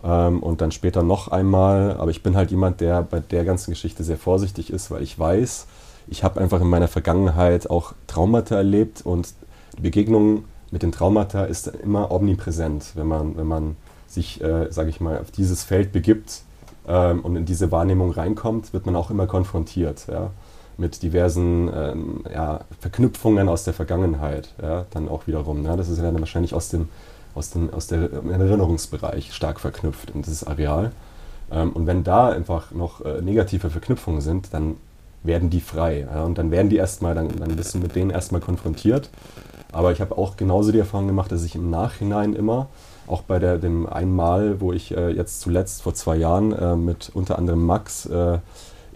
Ähm, 0.03 0.43
und 0.43 0.59
dann 0.59 0.73
später 0.73 1.01
noch 1.01 1.29
einmal. 1.29 1.95
Aber 1.97 2.11
ich 2.11 2.23
bin 2.23 2.35
halt 2.35 2.51
jemand, 2.51 2.81
der 2.81 3.03
bei 3.03 3.21
der 3.21 3.45
ganzen 3.45 3.71
Geschichte 3.71 4.03
sehr 4.03 4.17
vorsichtig 4.17 4.69
ist, 4.69 4.91
weil 4.91 5.01
ich 5.01 5.17
weiß, 5.17 5.65
ich 6.09 6.25
habe 6.25 6.41
einfach 6.41 6.59
in 6.59 6.67
meiner 6.67 6.89
Vergangenheit 6.89 7.69
auch 7.69 7.93
Traumata 8.07 8.57
erlebt 8.57 9.01
und 9.05 9.33
Begegnungen 9.81 10.43
mit 10.69 10.83
den 10.83 10.91
Traumata 10.91 11.45
ist 11.45 11.67
immer 11.67 12.11
omnipräsent, 12.11 12.91
wenn 12.95 13.07
man, 13.07 13.37
wenn 13.37 13.47
man 13.47 13.77
sich, 14.05 14.41
äh, 14.41 14.69
sage 14.69 14.89
ich 14.89 14.99
mal, 14.99 15.19
auf 15.19 15.31
dieses 15.31 15.63
Feld 15.63 15.93
begibt 15.93 16.41
ähm, 16.85 17.21
und 17.21 17.37
in 17.37 17.45
diese 17.45 17.71
Wahrnehmung 17.71 18.11
reinkommt, 18.11 18.73
wird 18.73 18.85
man 18.85 18.97
auch 18.97 19.09
immer 19.09 19.25
konfrontiert 19.25 20.07
ja, 20.11 20.31
mit 20.77 21.01
diversen 21.03 21.69
ähm, 21.73 22.23
ja, 22.31 22.61
Verknüpfungen 22.79 23.49
aus 23.49 23.63
der 23.63 23.73
Vergangenheit, 23.73 24.53
ja, 24.61 24.85
dann 24.91 25.09
auch 25.09 25.27
wiederum. 25.27 25.65
Ja, 25.65 25.75
das 25.75 25.89
ist 25.89 25.97
ja 25.97 26.03
dann 26.03 26.19
wahrscheinlich 26.19 26.53
aus 26.53 26.69
dem, 26.69 26.89
aus 27.35 27.49
dem 27.49 27.73
aus 27.73 27.87
der 27.87 28.11
Erinnerungsbereich 28.11 29.33
stark 29.33 29.59
verknüpft 29.59 30.11
in 30.11 30.21
dieses 30.21 30.45
Areal. 30.45 30.91
Ähm, 31.51 31.71
und 31.71 31.87
wenn 31.87 32.03
da 32.03 32.29
einfach 32.29 32.71
noch 32.71 33.01
äh, 33.01 33.21
negative 33.21 33.69
Verknüpfungen 33.69 34.21
sind, 34.21 34.53
dann 34.53 34.75
werden 35.23 35.49
die 35.49 35.61
frei. 35.61 36.07
Ja, 36.13 36.23
und 36.23 36.37
dann 36.37 36.51
werden 36.51 36.69
die 36.69 36.77
erstmal, 36.77 37.15
dann, 37.15 37.29
dann 37.39 37.55
bist 37.55 37.73
du 37.73 37.79
mit 37.79 37.95
denen 37.95 38.11
erstmal 38.11 38.41
konfrontiert 38.41 39.09
aber 39.71 39.91
ich 39.91 40.01
habe 40.01 40.17
auch 40.17 40.37
genauso 40.37 40.71
die 40.71 40.79
Erfahrung 40.79 41.07
gemacht, 41.07 41.31
dass 41.31 41.43
ich 41.43 41.55
im 41.55 41.69
Nachhinein 41.69 42.33
immer, 42.33 42.67
auch 43.05 43.21
bei 43.21 43.39
der, 43.39 43.57
dem 43.57 43.87
einmal, 43.87 44.59
wo 44.59 44.73
ich 44.73 44.95
äh, 44.95 45.09
jetzt 45.11 45.41
zuletzt 45.41 45.81
vor 45.81 45.93
zwei 45.93 46.17
Jahren 46.17 46.51
äh, 46.51 46.75
mit 46.75 47.11
unter 47.13 47.37
anderem 47.37 47.65
Max 47.65 48.05
äh, 48.05 48.39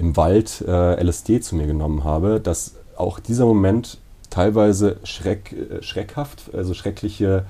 im 0.01 0.17
Wald 0.17 0.65
äh, 0.67 1.01
LSD 1.01 1.41
zu 1.41 1.55
mir 1.55 1.67
genommen 1.67 2.03
habe, 2.03 2.39
dass 2.39 2.73
auch 2.97 3.19
dieser 3.19 3.45
Moment 3.45 3.99
teilweise 4.31 4.97
schreck, 5.03 5.53
äh, 5.53 5.83
schreckhaft, 5.83 6.53
also 6.55 6.73
schreckliche 6.73 7.45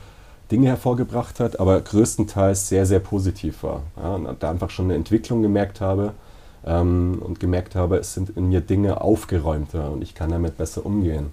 Dinge 0.51 0.67
hervorgebracht 0.67 1.39
hat, 1.39 1.61
aber 1.61 1.79
größtenteils 1.79 2.67
sehr, 2.67 2.85
sehr 2.85 2.99
positiv 2.99 3.63
war. 3.63 3.83
Ja, 3.95 4.19
da 4.37 4.51
einfach 4.51 4.69
schon 4.69 4.85
eine 4.85 4.95
Entwicklung 4.95 5.41
gemerkt 5.41 5.79
habe 5.79 6.11
ähm, 6.65 7.21
und 7.25 7.39
gemerkt 7.39 7.75
habe, 7.75 7.97
es 7.97 8.13
sind 8.13 8.31
in 8.31 8.49
mir 8.49 8.59
Dinge 8.59 8.99
aufgeräumter 8.99 9.89
und 9.89 10.01
ich 10.01 10.13
kann 10.13 10.29
damit 10.29 10.57
besser 10.57 10.85
umgehen 10.85 11.27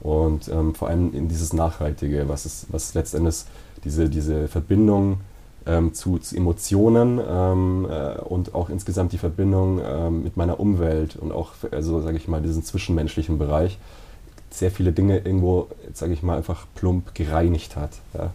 und 0.00 0.46
ähm, 0.48 0.76
vor 0.76 0.88
allem 0.88 1.12
in 1.12 1.28
dieses 1.28 1.52
Nachhaltige, 1.52 2.28
was, 2.28 2.46
ist, 2.46 2.66
was 2.70 2.94
letztendlich 2.94 3.42
diese, 3.82 4.08
diese 4.08 4.46
Verbindung 4.46 5.20
ähm, 5.66 5.94
zu, 5.94 6.18
zu, 6.18 6.36
Emotionen 6.36 7.20
ähm, 7.26 7.86
äh, 7.90 8.18
und 8.20 8.54
auch 8.54 8.70
insgesamt 8.70 9.12
die 9.12 9.18
Verbindung 9.18 9.80
ähm, 9.84 10.22
mit 10.22 10.36
meiner 10.36 10.60
Umwelt 10.60 11.16
und 11.16 11.32
auch, 11.32 11.52
also 11.70 12.00
sage 12.00 12.16
ich 12.16 12.28
mal, 12.28 12.40
diesen 12.40 12.62
zwischenmenschlichen 12.62 13.38
Bereich 13.38 13.78
sehr 14.50 14.70
viele 14.70 14.92
Dinge 14.92 15.18
irgendwo, 15.18 15.68
sage 15.92 16.12
ich 16.12 16.22
mal, 16.22 16.36
einfach 16.36 16.66
plump 16.74 17.14
gereinigt 17.14 17.76
hat. 17.76 17.92
Ja? 18.14 18.30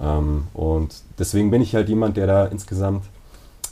Ähm, 0.00 0.46
und 0.54 0.94
deswegen 1.18 1.50
bin 1.50 1.62
ich 1.62 1.74
halt 1.74 1.88
jemand, 1.88 2.16
der 2.16 2.26
da 2.26 2.46
insgesamt 2.46 3.04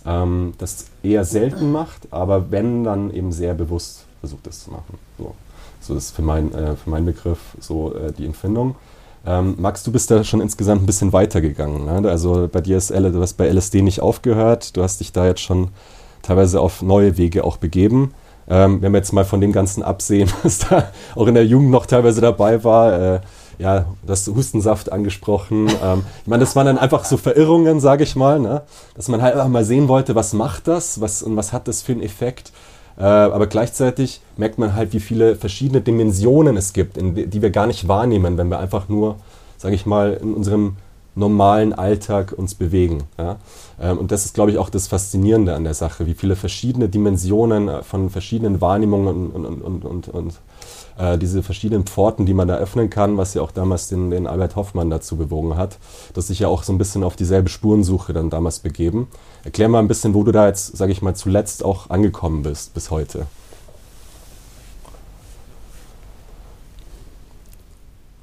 ähm, 0.05 0.55
das 0.59 0.87
eher 1.03 1.25
selten 1.25 1.73
macht, 1.73 2.13
aber 2.13 2.51
wenn, 2.51 2.85
dann 2.85 3.13
eben 3.13 3.33
sehr 3.33 3.55
bewusst 3.55 4.07
versucht, 4.21 4.47
das 4.47 4.65
zu 4.65 4.71
machen. 4.71 4.99
So. 5.19 5.35
So 5.81 5.95
ist 5.95 6.13
für, 6.13 6.23
mein, 6.23 6.53
äh, 6.53 6.75
für 6.75 6.91
meinen 6.91 7.07
Begriff 7.07 7.39
so 7.61 7.95
äh, 7.95 8.13
die 8.13 8.27
Empfindung. 8.27 8.77
Ähm, 9.27 9.57
Max, 9.59 9.83
du 9.83 9.91
bist 9.91 10.11
da 10.11 10.23
schon 10.23 10.41
insgesamt 10.41 10.83
ein 10.83 10.87
bisschen 10.87 11.13
weitergegangen. 11.13 11.85
Ne? 11.85 12.09
Also 12.09 12.49
bei 12.51 12.61
dir 12.61 12.77
ist 12.77 12.91
L 12.91 13.11
du 13.11 13.21
hast 13.21 13.35
bei 13.35 13.49
LSD 13.49 13.83
nicht 13.83 14.01
aufgehört, 14.01 14.77
du 14.77 14.83
hast 14.83 15.01
dich 15.01 15.13
da 15.13 15.27
jetzt 15.27 15.41
schon 15.41 15.69
teilweise 16.23 16.61
auf 16.61 16.81
neue 16.83 17.17
Wege 17.17 17.45
auch 17.45 17.57
begeben. 17.57 18.15
Ähm, 18.49 18.81
wenn 18.81 18.93
wir 18.93 18.99
jetzt 18.99 19.13
mal 19.13 19.25
von 19.25 19.41
dem 19.41 19.51
Ganzen 19.51 19.83
absehen, 19.83 20.31
was 20.45 20.61
da 20.61 20.91
auch 21.17 21.27
in 21.27 21.35
der 21.35 21.45
Jugend 21.47 21.71
noch 21.71 21.87
teilweise 21.87 22.21
dabei 22.21 22.63
war, 22.63 23.01
äh, 23.01 23.21
ja, 23.59 23.87
das 24.07 24.29
Hustensaft 24.29 24.93
angesprochen. 24.93 25.69
Ähm, 25.83 26.05
ich 26.23 26.29
meine, 26.29 26.45
das 26.45 26.55
waren 26.55 26.67
dann 26.67 26.79
einfach 26.79 27.05
so 27.05 27.17
Verirrungen, 27.17 27.81
sage 27.81 28.05
ich 28.05 28.15
mal, 28.15 28.39
ne? 28.39 28.63
dass 28.95 29.09
man 29.09 29.23
halt 29.23 29.35
einfach 29.35 29.49
mal 29.49 29.65
sehen 29.65 29.89
wollte, 29.89 30.15
was 30.15 30.33
macht 30.35 30.69
das 30.69 31.01
was, 31.01 31.23
und 31.23 31.37
was 31.37 31.53
hat 31.53 31.67
das 31.67 31.83
für 31.83 31.93
einen 31.93 32.03
Effekt. 32.03 32.53
Äh, 32.99 33.03
aber 33.03 33.47
gleichzeitig 33.47 34.21
merkt 34.37 34.59
man 34.59 34.75
halt, 34.75 34.93
wie 34.93 35.01
viele 35.01 35.37
verschiedene 35.37 35.81
Dimensionen 35.81 36.57
es 36.57 36.73
gibt, 36.73 36.97
die 36.97 37.43
wir 37.43 37.51
gar 37.51 37.67
nicht 37.67 37.89
wahrnehmen, 37.89 38.39
wenn 38.39 38.49
wir 38.49 38.59
einfach 38.59 38.89
nur, 38.89 39.17
sage 39.59 39.75
ich 39.75 39.87
mal, 39.87 40.15
in 40.15 40.35
unserem 40.35 40.77
normalen 41.17 41.73
Alltag 41.73 42.35
uns 42.37 42.55
bewegen. 42.55 43.05
Ja? 43.19 43.37
Ähm, 43.81 43.99
und 43.99 44.13
das 44.13 44.25
ist, 44.27 44.35
glaube 44.35 44.51
ich, 44.51 44.59
auch 44.59 44.71
das 44.71 44.87
Faszinierende 44.87 45.55
an 45.55 45.65
der 45.65 45.75
Sache, 45.75 46.07
wie 46.07 46.15
viele 46.15 46.37
verschiedene 46.37 46.89
Dimensionen 46.89 47.69
äh, 47.69 47.83
von 47.83 48.11
verschiedenen 48.11 48.61
Wahrnehmungen 48.61 49.31
und, 49.31 49.47
und, 49.47 49.63
und, 49.63 49.85
und, 49.85 50.09
und 50.09 50.35
äh, 50.99 51.19
diese 51.19 51.43
verschiedenen 51.43 51.85
Pforten, 51.85 52.27
die 52.27 52.35
man 52.35 52.49
da 52.49 52.57
öffnen 52.57 52.91
kann, 52.91 53.17
was 53.17 53.35
ja 53.35 53.43
auch 53.43 53.51
damals 53.51 53.89
den, 53.89 54.11
den 54.11 54.27
Albert 54.27 54.57
Hoffmann 54.57 54.91
dazu 54.91 55.17
bewogen 55.17 55.57
hat, 55.57 55.79
dass 56.15 56.29
sich 56.29 56.41
ja 56.41 56.49
auch 56.49 56.63
so 56.63 56.73
ein 56.73 56.79
bisschen 56.79 57.03
auf 57.03 57.17
dieselbe 57.17 57.49
Spurensuche 57.49 58.13
dann 58.13 58.31
damals 58.31 58.61
begeben. 58.61 59.09
Erklär 59.47 59.69
mal 59.69 59.79
ein 59.79 59.87
bisschen, 59.87 60.13
wo 60.13 60.25
du 60.25 60.33
da 60.33 60.49
jetzt, 60.49 60.77
sage 60.77 60.91
ich 60.91 61.03
mal, 61.03 61.15
zuletzt 61.15 61.65
auch 61.65 61.89
angekommen 61.89 62.43
bist 62.43 62.75
bis 62.75 62.91
heute. 62.91 63.27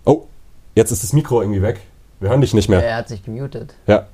Oh, 0.03 0.23
jetzt 0.75 0.91
ist 0.91 1.01
das 1.01 1.13
Mikro 1.13 1.41
irgendwie 1.41 1.61
weg. 1.61 1.79
Wir 2.19 2.27
hören 2.27 2.41
dich 2.41 2.53
nicht 2.53 2.67
mehr. 2.67 2.83
Er 2.83 2.97
hat 2.97 3.07
sich 3.07 3.23
gemutet. 3.23 3.73
Ja. 3.87 4.07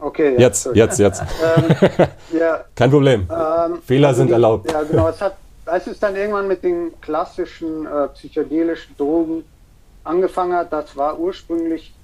Okay. 0.00 0.32
Ja, 0.34 0.40
jetzt, 0.40 0.68
jetzt, 0.74 0.98
jetzt. 0.98 1.22
ähm, 1.56 2.06
ja, 2.36 2.64
Kein 2.74 2.90
Problem. 2.90 3.28
Ähm, 3.30 3.78
Fehler 3.86 4.08
also 4.08 4.18
sind 4.18 4.26
die, 4.26 4.32
erlaubt. 4.32 4.68
Ja, 4.68 4.82
genau. 4.82 5.08
Es 5.08 5.20
hat 5.20 5.36
als 5.66 5.86
es 5.86 6.00
dann 6.00 6.16
irgendwann 6.16 6.48
mit 6.48 6.64
den 6.64 7.00
klassischen 7.00 7.86
äh, 7.86 8.08
psychedelischen 8.08 8.96
Drogen 8.96 9.44
angefangen 10.02 10.54
hat, 10.54 10.72
das 10.72 10.96
war 10.96 11.16
ursprünglich 11.16 11.94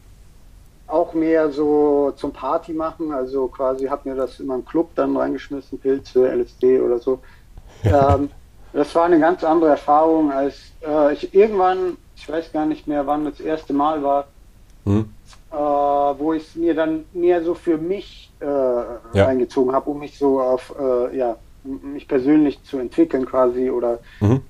auch 0.92 1.14
mehr 1.14 1.50
so 1.50 2.12
zum 2.16 2.32
Party 2.32 2.72
machen. 2.72 3.12
Also 3.12 3.48
quasi 3.48 3.86
habe 3.86 4.08
mir 4.08 4.14
das 4.14 4.40
in 4.40 4.46
meinem 4.46 4.64
Club 4.64 4.90
dann 4.94 5.16
reingeschmissen, 5.16 5.78
Pilze, 5.78 6.28
LSD 6.28 6.80
oder 6.80 6.98
so. 6.98 7.20
ähm, 7.84 8.30
das 8.72 8.94
war 8.94 9.04
eine 9.04 9.20
ganz 9.20 9.44
andere 9.44 9.70
Erfahrung, 9.70 10.32
als 10.32 10.72
äh, 10.86 11.12
ich 11.12 11.34
irgendwann, 11.34 11.96
ich 12.16 12.28
weiß 12.28 12.52
gar 12.52 12.66
nicht 12.66 12.86
mehr, 12.86 13.06
wann 13.06 13.24
das 13.24 13.40
erste 13.40 13.72
Mal 13.72 14.02
war, 14.02 14.26
hm. 14.84 15.12
äh, 15.50 15.56
wo 15.56 16.32
ich 16.32 16.48
es 16.48 16.54
mir 16.56 16.74
dann 16.74 17.04
mehr 17.12 17.42
so 17.44 17.54
für 17.54 17.76
mich 17.76 18.30
äh, 18.40 18.46
ja. 18.46 19.26
eingezogen 19.26 19.74
habe, 19.74 19.90
um 19.90 19.98
mich 19.98 20.18
so 20.18 20.40
auf, 20.40 20.74
äh, 20.78 21.16
ja, 21.16 21.36
mich 21.64 22.08
persönlich 22.08 22.62
zu 22.64 22.78
entwickeln 22.78 23.24
quasi 23.24 23.70
oder 23.70 24.00
mhm. 24.20 24.40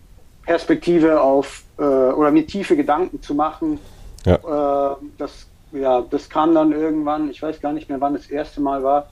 Perspektive 0.47 1.21
auf 1.21 1.65
äh, 1.79 1.83
oder 1.83 2.31
mir 2.31 2.47
tiefe 2.47 2.75
Gedanken 2.75 3.21
zu 3.21 3.35
machen. 3.35 3.79
Ja. 4.25 4.93
Äh, 4.93 4.97
das, 5.19 5.47
ja, 5.73 6.03
das 6.03 6.29
kam 6.29 6.55
dann 6.55 6.73
irgendwann, 6.73 7.31
ich 7.31 7.43
weiß 7.43 7.61
gar 7.61 7.73
nicht 7.73 7.89
mehr, 7.89 8.01
wann 8.01 8.15
das 8.15 8.27
erste 8.27 8.61
Mal 8.61 8.83
war. 8.83 9.09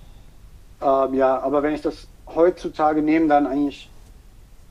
Ähm, 0.81 1.15
ja, 1.15 1.41
aber 1.41 1.63
wenn 1.63 1.75
ich 1.75 1.83
das 1.83 2.07
heutzutage 2.35 3.03
nehme, 3.03 3.29
dann 3.29 3.47
eigentlich, 3.47 3.91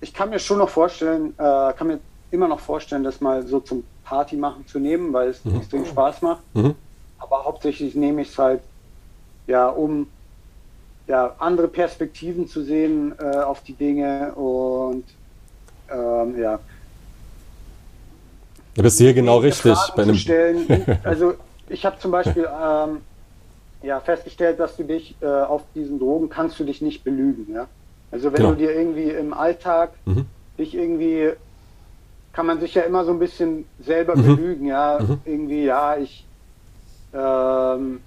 ich 0.02 0.14
kann 0.14 0.30
mir 0.30 0.40
schon 0.40 0.60
noch 0.60 0.70
vorstellen, 0.70 1.34
äh, 1.38 1.74
kann 1.74 1.88
mir 1.88 2.00
immer 2.32 2.48
noch 2.48 2.60
vorstellen, 2.60 3.04
das 3.04 3.22
mal 3.22 3.46
so 3.46 3.60
zum 3.60 3.84
Party 4.04 4.36
machen 4.36 4.66
zu 4.68 4.80
nehmen, 4.80 5.14
weil 5.14 5.30
es 5.30 5.44
mhm. 5.44 5.58
extrem 5.58 5.86
Spaß 5.86 6.22
macht. 6.22 6.42
Mhm. 6.54 6.76
Aber 7.18 7.44
hauptsächlich 7.44 7.96
nehme 7.96 8.22
ich 8.22 8.30
es 8.30 8.38
halt, 8.38 8.62
ja, 9.48 9.68
um 9.68 10.08
ja, 11.08 11.36
andere 11.40 11.68
Perspektiven 11.68 12.48
zu 12.48 12.64
sehen 12.64 13.14
äh, 13.20 13.38
auf 13.38 13.64
die 13.64 13.74
Dinge 13.74 14.34
und 14.36 15.04
ähm, 15.92 16.40
ja. 16.40 16.60
Du 18.76 18.84
bist 18.84 19.00
hier 19.00 19.14
genau 19.14 19.38
richtig. 19.38 19.76
bei 19.96 20.04
einem 20.04 20.16
stellen. 20.16 20.68
Also 21.04 21.34
ich 21.70 21.86
habe 21.86 22.00
zum 22.00 22.12
Beispiel 22.12 22.48
ähm, 22.48 23.02
ja, 23.82 24.00
festgestellt, 24.00 24.60
dass 24.60 24.76
du 24.76 24.84
dich 24.84 25.16
äh, 25.22 25.26
auf 25.26 25.64
diesen 25.74 26.00
Drogen 26.00 26.30
kannst 26.30 26.60
du 26.60 26.64
dich 26.64 26.82
nicht 26.82 27.04
belügen. 27.04 27.54
Ja? 27.54 27.68
Also 28.12 28.32
wenn 28.32 28.38
genau. 28.38 28.50
du 28.52 28.58
dir 28.58 28.76
irgendwie 28.76 29.10
im 29.10 29.34
Alltag 29.34 29.92
mhm. 30.06 30.26
dich 30.58 30.76
irgendwie 30.76 31.32
kann 32.34 32.46
man 32.46 32.60
sich 32.60 32.76
ja 32.76 32.84
immer 32.84 33.04
so 33.06 33.12
ein 33.12 33.20
bisschen 33.20 33.66
selber 33.80 34.16
mhm. 34.16 34.38
belügen, 34.38 34.68
ja, 34.68 35.00
mhm. 35.02 35.20
irgendwie, 35.26 35.66
ja, 35.66 35.98
ich 35.98 36.26
ähm, 37.14 38.02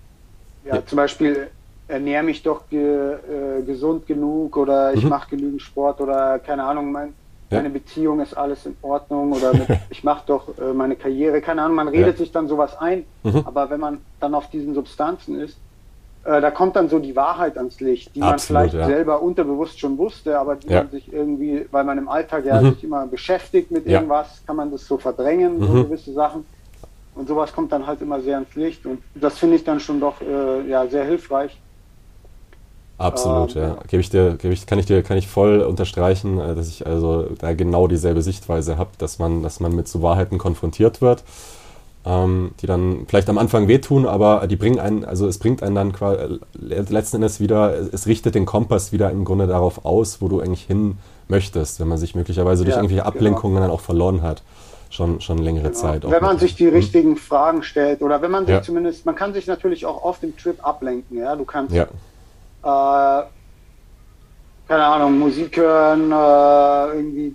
ja, 0.65 0.77
ja, 0.77 0.87
zum 0.87 0.97
Beispiel 0.97 1.49
ernähre 1.89 2.23
mich 2.23 2.43
doch 2.43 2.69
ge, 2.69 3.15
äh, 3.15 3.63
gesund 3.67 4.07
genug 4.07 4.57
oder 4.57 4.95
ich 4.95 5.03
mhm. 5.03 5.11
mache 5.11 5.31
genügend 5.31 5.61
Sport 5.61 6.01
oder 6.01 6.39
keine 6.39 6.63
Ahnung, 6.65 6.93
mein, 6.93 7.15
ja. 7.53 7.59
meine 7.59 7.71
Beziehung 7.71 8.21
ist 8.21 8.35
alles 8.35 8.67
in 8.67 8.77
Ordnung 8.83 9.33
oder 9.33 9.53
mit, 9.53 9.69
ich 9.91 10.05
mache 10.05 10.25
doch 10.27 10.49
äh, 10.59 10.73
meine 10.73 10.97
Karriere, 10.97 11.41
keine 11.41 11.63
Ahnung, 11.63 11.77
man 11.77 11.89
redet 11.89 12.15
ja. 12.15 12.19
sich 12.19 12.33
dann 12.33 12.49
sowas 12.49 12.77
ein, 12.79 13.05
mhm. 13.23 13.43
aber 13.45 13.71
wenn 13.71 13.81
man 13.81 13.99
dann 14.21 14.35
auf 14.35 14.51
diesen 14.51 14.75
Substanzen 14.75 15.41
ist, 15.41 15.59
äh, 16.25 16.41
da 16.41 16.51
kommt 16.51 16.77
dann 16.77 16.89
so 16.89 16.99
die 16.99 17.17
Wahrheit 17.17 17.59
ans 17.59 17.81
Licht, 17.81 18.15
die 18.15 18.23
Absolut, 18.23 18.63
man 18.63 18.71
vielleicht 18.71 18.75
ja. 18.75 18.87
selber 18.87 19.23
unterbewusst 19.23 19.81
schon 19.81 19.99
wusste, 19.99 20.39
aber 20.39 20.57
die 20.57 20.69
man 20.69 20.89
sich 20.91 21.13
irgendwie, 21.13 21.67
weil 21.71 21.85
man 21.85 21.99
im 21.99 22.09
Alltag 22.09 22.45
ja 22.45 22.61
mhm. 22.61 22.75
sich 22.75 22.85
immer 22.85 23.07
beschäftigt 23.07 23.71
mit 23.71 23.87
irgendwas, 23.87 24.43
kann 24.47 24.57
man 24.57 24.71
das 24.71 24.87
so 24.87 24.99
verdrängen, 24.99 25.61
so 25.61 25.67
mhm. 25.67 25.85
gewisse 25.85 26.13
Sachen. 26.13 26.45
Und 27.15 27.29
sowas 27.29 27.53
kommt 27.53 27.73
dann 27.73 27.87
halt 27.87 28.01
immer 28.01 28.21
sehr 28.21 28.39
ins 28.39 28.55
Licht 28.55 28.87
und 28.87 29.03
das 29.15 29.39
finde 29.39 29.57
ich 29.57 29.65
dann 29.65 29.81
schon 29.81 30.01
doch 30.01 30.21
äh, 30.23 30.67
ja, 30.69 30.87
sehr 30.87 31.05
hilfreich. 31.05 31.59
Absolut, 32.99 33.57
ähm, 33.57 33.63
ja. 33.63 33.77
Gebe 33.89 34.01
ich 34.01 34.11
dir, 34.11 34.37
gebe 34.37 34.55
ich, 34.55 34.67
kann 34.67 34.79
ich 34.79 34.87
dir, 34.87 35.03
kann 35.03 35.17
ich 35.17 35.27
voll 35.27 35.61
unterstreichen, 35.61 36.39
äh, 36.39 36.55
dass 36.55 36.69
ich 36.69 36.87
also 36.87 37.27
da 37.39 37.53
genau 37.53 37.89
dieselbe 37.89 38.23
Sichtweise 38.23 38.79
habe, 38.79 38.91
dass 38.99 39.19
man, 39.19 39.43
dass 39.43 39.61
man 39.61 39.75
mit 39.75 39.89
so 39.89 40.03
Wahrheiten 40.03 40.39
konfrontiert 40.39 41.01
wird, 41.01 41.25
ähm, 42.05 42.53
die 42.61 42.67
dann 42.67 43.07
vielleicht 43.09 43.29
am 43.29 43.39
Anfang 43.39 43.69
wehtun, 43.69 44.07
aber 44.07 44.47
die 44.47 44.57
bringen 44.57 44.79
einen, 44.79 45.05
also 45.05 45.27
es 45.27 45.39
bringt 45.39 45.63
einen 45.63 45.75
dann 45.75 45.93
quasi, 45.93 46.39
letzten 46.55 47.17
Endes 47.17 47.41
wieder, 47.41 47.75
es 47.93 48.07
richtet 48.07 48.35
den 48.35 48.47
Kompass 48.47 48.93
wieder 48.93 49.11
im 49.11 49.25
Grunde 49.25 49.47
darauf 49.47 49.85
aus, 49.85 50.21
wo 50.21 50.29
du 50.29 50.41
eigentlich 50.41 50.65
hin 50.65 50.99
möchtest, 51.29 51.81
wenn 51.81 51.89
man 51.89 51.99
sich 51.99 52.15
möglicherweise 52.15 52.65
durch 52.65 52.77
ja, 52.77 52.83
irgendwelche 52.83 53.03
genau. 53.03 53.17
Ablenkungen 53.17 53.57
genau. 53.57 53.67
dann 53.67 53.75
auch 53.75 53.81
verlolen 53.81 54.23
hat. 54.23 54.43
Schon, 54.91 55.23
schon 55.23 55.39
längere 55.39 55.71
genau. 55.71 55.75
Zeit. 55.75 56.11
Wenn 56.11 56.23
man 56.23 56.39
sich 56.39 56.55
die 56.55 56.67
hm? 56.67 56.75
richtigen 56.75 57.17
Fragen 57.17 57.63
stellt 57.63 58.03
oder 58.03 58.21
wenn 58.21 58.31
man 58.31 58.45
sich 58.45 58.57
ja. 58.57 58.63
zumindest, 58.63 59.07
man 59.07 59.15
kann 59.15 59.33
sich 59.33 59.47
natürlich 59.47 59.87
auch 59.87 60.05
auf 60.05 60.21
dem 60.21 60.37
Trip 60.37 60.63
ablenken, 60.63 61.17
ja. 61.17 61.35
Du 61.35 61.47
kannst 61.47 61.75
ja 61.75 61.85
äh, 61.85 61.87
keine 62.63 63.29
Ahnung, 64.69 65.19
Musik 65.19 65.57
hören, 65.57 66.13
äh, 66.13 66.97
irgendwie 66.97 67.33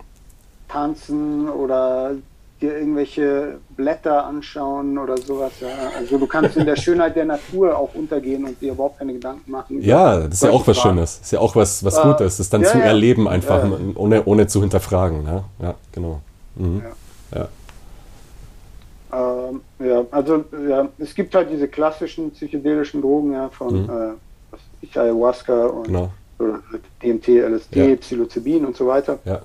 tanzen 0.68 1.50
oder 1.50 2.16
dir 2.60 2.78
irgendwelche 2.78 3.60
Blätter 3.76 4.26
anschauen 4.26 4.98
oder 4.98 5.18
sowas. 5.18 5.52
Ja. 5.60 5.68
Also 5.96 6.18
du 6.18 6.26
kannst 6.26 6.58
in 6.58 6.66
der 6.66 6.76
Schönheit 6.76 7.16
der 7.16 7.26
Natur 7.26 7.78
auch 7.78 7.94
untergehen 7.94 8.46
und 8.46 8.60
dir 8.60 8.72
überhaupt 8.72 8.98
keine 8.98 9.14
Gedanken 9.14 9.52
machen. 9.52 9.82
Ja, 9.82 10.22
das 10.22 10.36
ist 10.36 10.44
ja 10.44 10.50
auch 10.50 10.66
was 10.66 10.78
Fragen. 10.78 10.96
Schönes. 10.96 11.20
Das 11.20 11.28
ist 11.28 11.32
ja 11.32 11.40
auch 11.40 11.56
was, 11.56 11.84
was 11.84 11.98
äh, 11.98 12.02
Gutes. 12.02 12.38
Das 12.38 12.50
dann 12.50 12.62
ja, 12.62 12.72
zu 12.72 12.80
ja. 12.80 12.86
erleben 12.86 13.28
einfach, 13.28 13.64
ohne, 13.96 14.26
ohne 14.26 14.48
zu 14.48 14.62
hinterfragen. 14.62 15.26
Ja, 15.26 15.44
ja 15.62 15.76
genau. 15.92 16.22
Mhm. 16.56 16.82
Ja. 17.36 17.48
Ähm, 19.14 19.62
ja, 19.80 20.04
also 20.12 20.44
ja, 20.68 20.88
es 20.98 21.16
gibt 21.16 21.34
halt 21.34 21.50
diese 21.52 21.68
klassischen 21.68 22.32
psychedelischen 22.32 23.02
Drogen 23.02 23.34
ja, 23.34 23.50
von 23.50 23.84
mhm. 23.84 23.90
äh, 23.90 24.14
ich 24.82 24.98
Ayahuasca 24.98 25.68
und 25.68 25.88
genau. 25.88 26.12
DMT, 27.02 27.28
LSD, 27.28 27.90
ja. 27.90 27.96
Psilocybin 27.96 28.66
und 28.66 28.76
so 28.76 28.88
weiter. 28.88 29.20
Ja. 29.26 29.42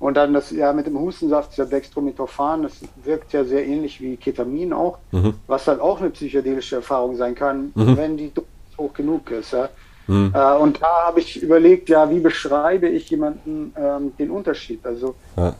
Und 0.00 0.16
dann 0.16 0.32
das 0.32 0.52
ja 0.52 0.72
mit 0.72 0.86
dem 0.86 0.98
Hustensaft, 0.98 1.52
dieser 1.52 1.66
Dextrometophan, 1.66 2.62
das 2.62 2.72
wirkt 3.02 3.32
ja 3.32 3.44
sehr 3.44 3.66
ähnlich 3.66 4.00
wie 4.00 4.16
Ketamin 4.16 4.72
auch, 4.72 4.98
mhm. 5.10 5.34
was 5.48 5.64
dann 5.64 5.80
auch 5.80 6.00
eine 6.00 6.10
psychedelische 6.10 6.76
Erfahrung 6.76 7.16
sein 7.16 7.34
kann, 7.34 7.72
mhm. 7.74 7.96
wenn 7.96 8.16
die 8.16 8.32
Dosis 8.32 8.48
hoch 8.78 8.92
genug 8.92 9.30
ist. 9.32 9.52
Ja. 9.52 9.68
Mhm. 10.06 10.32
Äh, 10.34 10.56
und 10.56 10.80
da 10.80 11.06
habe 11.06 11.20
ich 11.20 11.42
überlegt, 11.42 11.88
ja, 11.88 12.08
wie 12.10 12.20
beschreibe 12.20 12.88
ich 12.88 13.10
jemanden 13.10 13.74
ähm, 13.76 14.12
den 14.18 14.30
Unterschied? 14.30 14.86
Also 14.86 15.16
ja. 15.36 15.54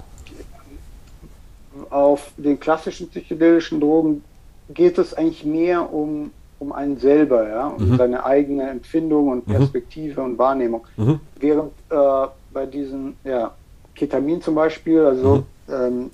auf 1.90 2.30
den 2.36 2.60
klassischen 2.60 3.08
psychedelischen 3.08 3.80
Drogen 3.80 4.22
geht 4.68 4.98
es 4.98 5.14
eigentlich 5.14 5.44
mehr 5.44 5.92
um 5.92 6.30
um 6.58 6.72
einen 6.72 6.98
selber, 6.98 7.48
ja, 7.48 7.68
um 7.68 7.90
mhm. 7.90 7.96
seine 7.96 8.24
eigene 8.24 8.68
Empfindung 8.68 9.28
und 9.28 9.46
mhm. 9.46 9.52
Perspektive 9.52 10.20
mhm. 10.20 10.26
und 10.26 10.38
Wahrnehmung. 10.38 10.86
Mhm. 10.96 11.20
Während 11.38 11.72
äh, 11.90 12.26
bei 12.52 12.66
diesen, 12.66 13.16
ja, 13.24 13.52
Ketamin 13.94 14.42
zum 14.42 14.54
Beispiel, 14.54 15.00
also 15.00 15.44
mhm. 15.66 15.74
ähm, 15.74 16.10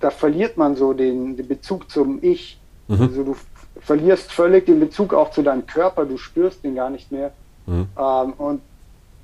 da 0.00 0.10
verliert 0.10 0.56
man 0.56 0.76
so 0.76 0.92
den, 0.92 1.36
den 1.36 1.48
Bezug 1.48 1.90
zum 1.90 2.18
Ich. 2.22 2.58
Mhm. 2.88 3.00
Also 3.00 3.24
du 3.24 3.36
verlierst 3.80 4.32
völlig 4.32 4.66
den 4.66 4.80
Bezug 4.80 5.14
auch 5.14 5.30
zu 5.30 5.42
deinem 5.42 5.66
Körper, 5.66 6.04
du 6.04 6.16
spürst 6.16 6.64
den 6.64 6.74
gar 6.74 6.90
nicht 6.90 7.12
mehr. 7.12 7.32
Ähm, 7.66 8.32
und 8.38 8.60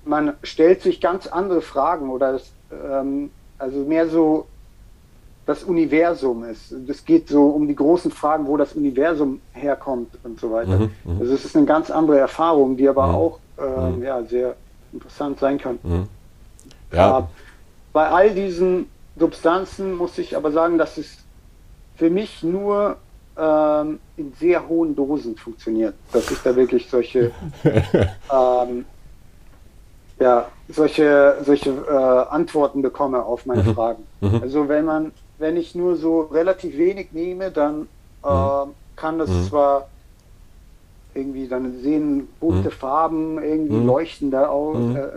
man 0.04 0.34
stellt 0.42 0.82
sich 0.82 1.00
ganz 1.00 1.26
andere 1.26 1.60
Fragen 1.60 2.10
oder 2.10 2.32
das, 2.32 2.52
ähm, 2.72 3.30
also 3.58 3.80
mehr 3.80 4.08
so 4.08 4.46
das 5.48 5.64
Universum 5.64 6.44
ist. 6.44 6.72
Es 6.72 7.06
geht 7.06 7.30
so 7.30 7.46
um 7.46 7.66
die 7.66 7.74
großen 7.74 8.10
Fragen, 8.10 8.46
wo 8.46 8.58
das 8.58 8.74
Universum 8.74 9.40
herkommt 9.54 10.10
und 10.22 10.38
so 10.38 10.52
weiter. 10.52 10.78
Mhm, 10.78 10.90
mhm. 11.04 11.20
also 11.20 11.32
es 11.32 11.46
ist 11.46 11.56
eine 11.56 11.64
ganz 11.64 11.90
andere 11.90 12.18
Erfahrung, 12.18 12.76
die 12.76 12.86
aber 12.86 13.06
mhm. 13.06 13.14
auch 13.14 13.38
äh, 13.56 13.90
mhm. 13.90 14.02
ja, 14.02 14.22
sehr 14.24 14.56
interessant 14.92 15.38
sein 15.38 15.56
kann. 15.56 15.78
Mhm. 15.82 16.06
Ja. 16.92 17.20
Äh, 17.20 17.22
bei 17.94 18.08
all 18.08 18.30
diesen 18.34 18.90
Substanzen 19.18 19.94
muss 19.94 20.18
ich 20.18 20.36
aber 20.36 20.52
sagen, 20.52 20.76
dass 20.76 20.98
es 20.98 21.16
für 21.96 22.10
mich 22.10 22.42
nur 22.42 22.96
ähm, 23.38 24.00
in 24.18 24.34
sehr 24.34 24.68
hohen 24.68 24.94
Dosen 24.94 25.34
funktioniert, 25.34 25.94
dass 26.12 26.30
ich 26.30 26.40
da 26.40 26.54
wirklich 26.54 26.90
solche 26.90 27.30
ähm, 28.30 28.84
ja, 30.20 30.46
solche, 30.68 31.38
solche 31.42 31.70
äh, 31.70 32.34
Antworten 32.34 32.82
bekomme 32.82 33.22
auf 33.22 33.46
meine. 33.46 33.64
Fragen. 33.72 34.02
Also 34.42 34.68
wenn 34.68 34.84
man 34.84 35.12
wenn 35.38 35.56
ich 35.56 35.74
nur 35.74 35.96
so 35.96 36.22
relativ 36.22 36.76
wenig 36.76 37.12
nehme, 37.12 37.50
dann 37.50 37.88
äh, 38.24 38.66
kann 38.96 39.18
das 39.18 39.30
mhm. 39.30 39.44
zwar 39.44 39.88
irgendwie, 41.14 41.48
dann 41.48 41.80
sehen 41.82 42.28
bunte 42.40 42.68
mhm. 42.68 42.72
Farben 42.72 43.42
irgendwie 43.42 43.84
leuchten 43.84 44.30
da 44.30 44.48
aus. 44.48 44.78
Äh, 44.96 45.08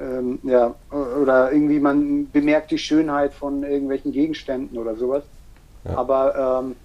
ähm, 0.00 0.38
ja, 0.44 0.74
oder 0.90 1.52
irgendwie 1.52 1.80
man 1.80 2.30
bemerkt 2.30 2.70
die 2.70 2.78
Schönheit 2.78 3.32
von 3.32 3.62
irgendwelchen 3.64 4.12
Gegenständen 4.12 4.78
oder 4.78 4.94
sowas. 4.96 5.24
Ja. 5.84 5.96
Aber 5.96 6.62
ähm, 6.62 6.76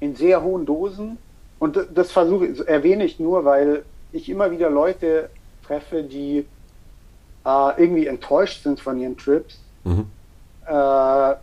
in 0.00 0.16
sehr 0.16 0.42
hohen 0.42 0.64
Dosen, 0.64 1.18
und 1.58 1.78
das 1.94 2.10
versuche 2.10 2.66
erwähne 2.66 3.04
ich 3.04 3.20
nur, 3.20 3.44
weil 3.44 3.84
ich 4.12 4.28
immer 4.30 4.50
wieder 4.50 4.70
Leute 4.70 5.28
treffe, 5.66 6.02
die 6.02 6.46
äh, 7.44 7.82
irgendwie 7.82 8.06
enttäuscht 8.06 8.62
sind 8.62 8.80
von 8.80 8.98
ihren 8.98 9.16
Trips. 9.16 9.58
Mhm. 9.84 10.06
Äh, 10.66 11.34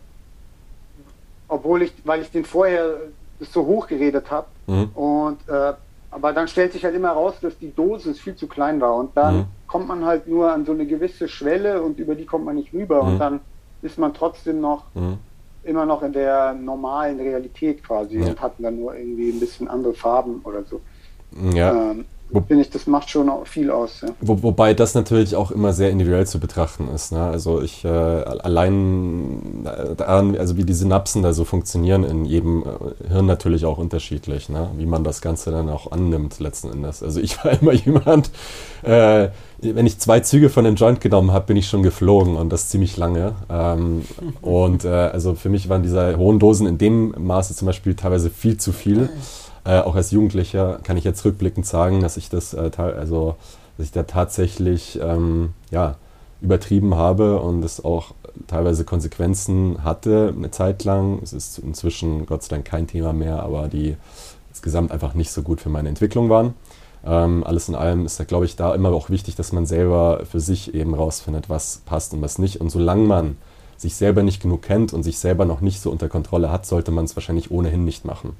obwohl 1.48 1.82
ich, 1.82 1.92
weil 2.04 2.22
ich 2.22 2.30
den 2.30 2.44
vorher 2.44 2.96
so 3.40 3.64
hoch 3.66 3.86
geredet 3.86 4.30
habe. 4.30 4.46
Mhm. 4.66 4.90
Und 4.94 5.48
äh, 5.48 5.72
aber 6.10 6.32
dann 6.32 6.48
stellt 6.48 6.72
sich 6.72 6.84
halt 6.84 6.94
immer 6.94 7.10
raus, 7.10 7.34
dass 7.42 7.58
die 7.58 7.74
Dosis 7.74 8.18
viel 8.18 8.34
zu 8.34 8.46
klein 8.46 8.80
war 8.80 8.94
und 8.96 9.14
dann 9.16 9.36
mhm. 9.36 9.44
kommt 9.66 9.88
man 9.88 10.04
halt 10.06 10.26
nur 10.26 10.50
an 10.52 10.64
so 10.64 10.72
eine 10.72 10.86
gewisse 10.86 11.28
Schwelle 11.28 11.82
und 11.82 11.98
über 11.98 12.14
die 12.14 12.24
kommt 12.24 12.44
man 12.46 12.56
nicht 12.56 12.72
rüber 12.72 13.02
Mhm. 13.02 13.08
und 13.12 13.18
dann 13.18 13.40
ist 13.82 13.98
man 13.98 14.14
trotzdem 14.14 14.60
noch 14.60 14.84
Mhm. 14.94 15.18
immer 15.64 15.84
noch 15.84 16.02
in 16.02 16.12
der 16.14 16.54
normalen 16.54 17.20
Realität 17.20 17.84
quasi 17.84 18.18
Ja. 18.18 18.26
und 18.26 18.40
hat 18.40 18.54
dann 18.58 18.78
nur 18.80 18.94
irgendwie 18.96 19.30
ein 19.30 19.38
bisschen 19.40 19.68
andere 19.68 19.92
Farben 19.94 20.40
oder 20.44 20.62
so. 20.64 20.80
Ja. 21.52 21.90
Ähm, 21.90 22.06
Wo- 22.30 22.42
Finde 22.46 22.62
ich, 22.62 22.70
das 22.70 22.86
macht 22.86 23.08
schon 23.08 23.30
viel 23.44 23.70
aus. 23.70 24.02
Ja. 24.02 24.08
Wo, 24.20 24.42
wobei 24.42 24.74
das 24.74 24.94
natürlich 24.94 25.34
auch 25.34 25.50
immer 25.50 25.72
sehr 25.72 25.90
individuell 25.90 26.26
zu 26.26 26.38
betrachten 26.38 26.88
ist. 26.94 27.10
Ne? 27.12 27.20
Also 27.22 27.62
ich 27.62 27.84
äh, 27.84 27.88
allein 27.88 29.64
äh, 29.64 29.94
daran, 29.96 30.36
also 30.36 30.56
wie 30.56 30.64
die 30.64 30.74
Synapsen 30.74 31.22
da 31.22 31.32
so 31.32 31.44
funktionieren 31.44 32.04
in 32.04 32.24
jedem 32.24 32.62
äh, 32.64 33.08
Hirn 33.12 33.26
natürlich 33.26 33.64
auch 33.64 33.78
unterschiedlich, 33.78 34.48
ne? 34.48 34.68
wie 34.76 34.86
man 34.86 35.04
das 35.04 35.20
Ganze 35.20 35.50
dann 35.50 35.68
auch 35.70 35.90
annimmt 35.92 36.38
letzten 36.40 36.70
Endes. 36.70 37.02
Also 37.02 37.20
ich 37.20 37.42
war 37.44 37.52
immer 37.60 37.72
jemand, 37.72 38.30
äh, 38.82 39.28
wenn 39.60 39.86
ich 39.86 39.98
zwei 39.98 40.20
Züge 40.20 40.50
von 40.50 40.64
dem 40.64 40.76
Joint 40.76 41.00
genommen 41.00 41.32
habe, 41.32 41.46
bin 41.46 41.56
ich 41.56 41.66
schon 41.68 41.82
geflogen 41.82 42.36
und 42.36 42.50
das 42.50 42.68
ziemlich 42.68 42.96
lange. 42.96 43.34
Ähm, 43.50 44.04
und 44.42 44.84
äh, 44.84 44.88
also 44.88 45.34
für 45.34 45.48
mich 45.48 45.68
waren 45.68 45.82
diese 45.82 46.16
hohen 46.16 46.38
Dosen 46.38 46.66
in 46.66 46.78
dem 46.78 47.14
Maße 47.18 47.54
zum 47.56 47.66
Beispiel 47.66 47.94
teilweise 47.94 48.30
viel 48.30 48.56
zu 48.58 48.72
viel. 48.72 49.08
Äh, 49.68 49.80
auch 49.80 49.94
als 49.96 50.12
Jugendlicher 50.12 50.80
kann 50.82 50.96
ich 50.96 51.04
jetzt 51.04 51.22
rückblickend 51.26 51.66
sagen, 51.66 52.00
dass 52.00 52.16
ich 52.16 52.30
das 52.30 52.54
äh, 52.54 52.70
also 52.78 53.36
dass 53.76 53.86
ich 53.86 53.92
da 53.92 54.04
tatsächlich 54.04 54.98
ähm, 55.02 55.50
ja, 55.70 55.96
übertrieben 56.40 56.94
habe 56.94 57.38
und 57.40 57.62
es 57.62 57.84
auch 57.84 58.14
teilweise 58.46 58.84
Konsequenzen 58.84 59.84
hatte 59.84 60.32
eine 60.34 60.50
Zeit 60.50 60.84
lang. 60.84 61.20
Es 61.22 61.34
ist 61.34 61.58
inzwischen 61.58 62.24
Gott 62.24 62.42
sei 62.42 62.56
Dank 62.56 62.64
kein 62.64 62.86
Thema 62.86 63.12
mehr, 63.12 63.42
aber 63.42 63.68
die 63.68 63.96
insgesamt 64.48 64.90
einfach 64.90 65.12
nicht 65.12 65.30
so 65.30 65.42
gut 65.42 65.60
für 65.60 65.68
meine 65.68 65.90
Entwicklung 65.90 66.30
waren. 66.30 66.54
Ähm, 67.04 67.44
alles 67.44 67.68
in 67.68 67.74
allem 67.74 68.06
ist 68.06 68.18
da, 68.18 68.24
glaube 68.24 68.46
ich, 68.46 68.56
da 68.56 68.74
immer 68.74 68.88
auch 68.88 69.10
wichtig, 69.10 69.36
dass 69.36 69.52
man 69.52 69.66
selber 69.66 70.22
für 70.24 70.40
sich 70.40 70.74
eben 70.74 70.94
rausfindet, 70.94 71.50
was 71.50 71.82
passt 71.84 72.14
und 72.14 72.22
was 72.22 72.38
nicht. 72.38 72.60
Und 72.60 72.70
solange 72.70 73.04
man 73.04 73.36
sich 73.76 73.96
selber 73.96 74.22
nicht 74.22 74.40
genug 74.40 74.62
kennt 74.62 74.94
und 74.94 75.02
sich 75.02 75.18
selber 75.18 75.44
noch 75.44 75.60
nicht 75.60 75.80
so 75.80 75.90
unter 75.90 76.08
Kontrolle 76.08 76.50
hat, 76.50 76.64
sollte 76.64 76.90
man 76.90 77.04
es 77.04 77.14
wahrscheinlich 77.16 77.50
ohnehin 77.50 77.84
nicht 77.84 78.06
machen. 78.06 78.34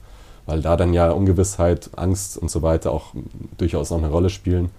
Weil 0.49 0.63
da 0.63 0.79
dann 0.79 0.95
ja 0.95 1.11
Ungewissheit, 1.11 1.91
Angst 1.95 2.39
und 2.39 2.51
so 2.51 2.63
weiter 2.63 2.91
auch 2.91 3.13
durchaus 3.59 3.91
noch 3.91 3.99
eine 3.99 4.09
Rolle 4.09 4.31
spielen. 4.31 4.71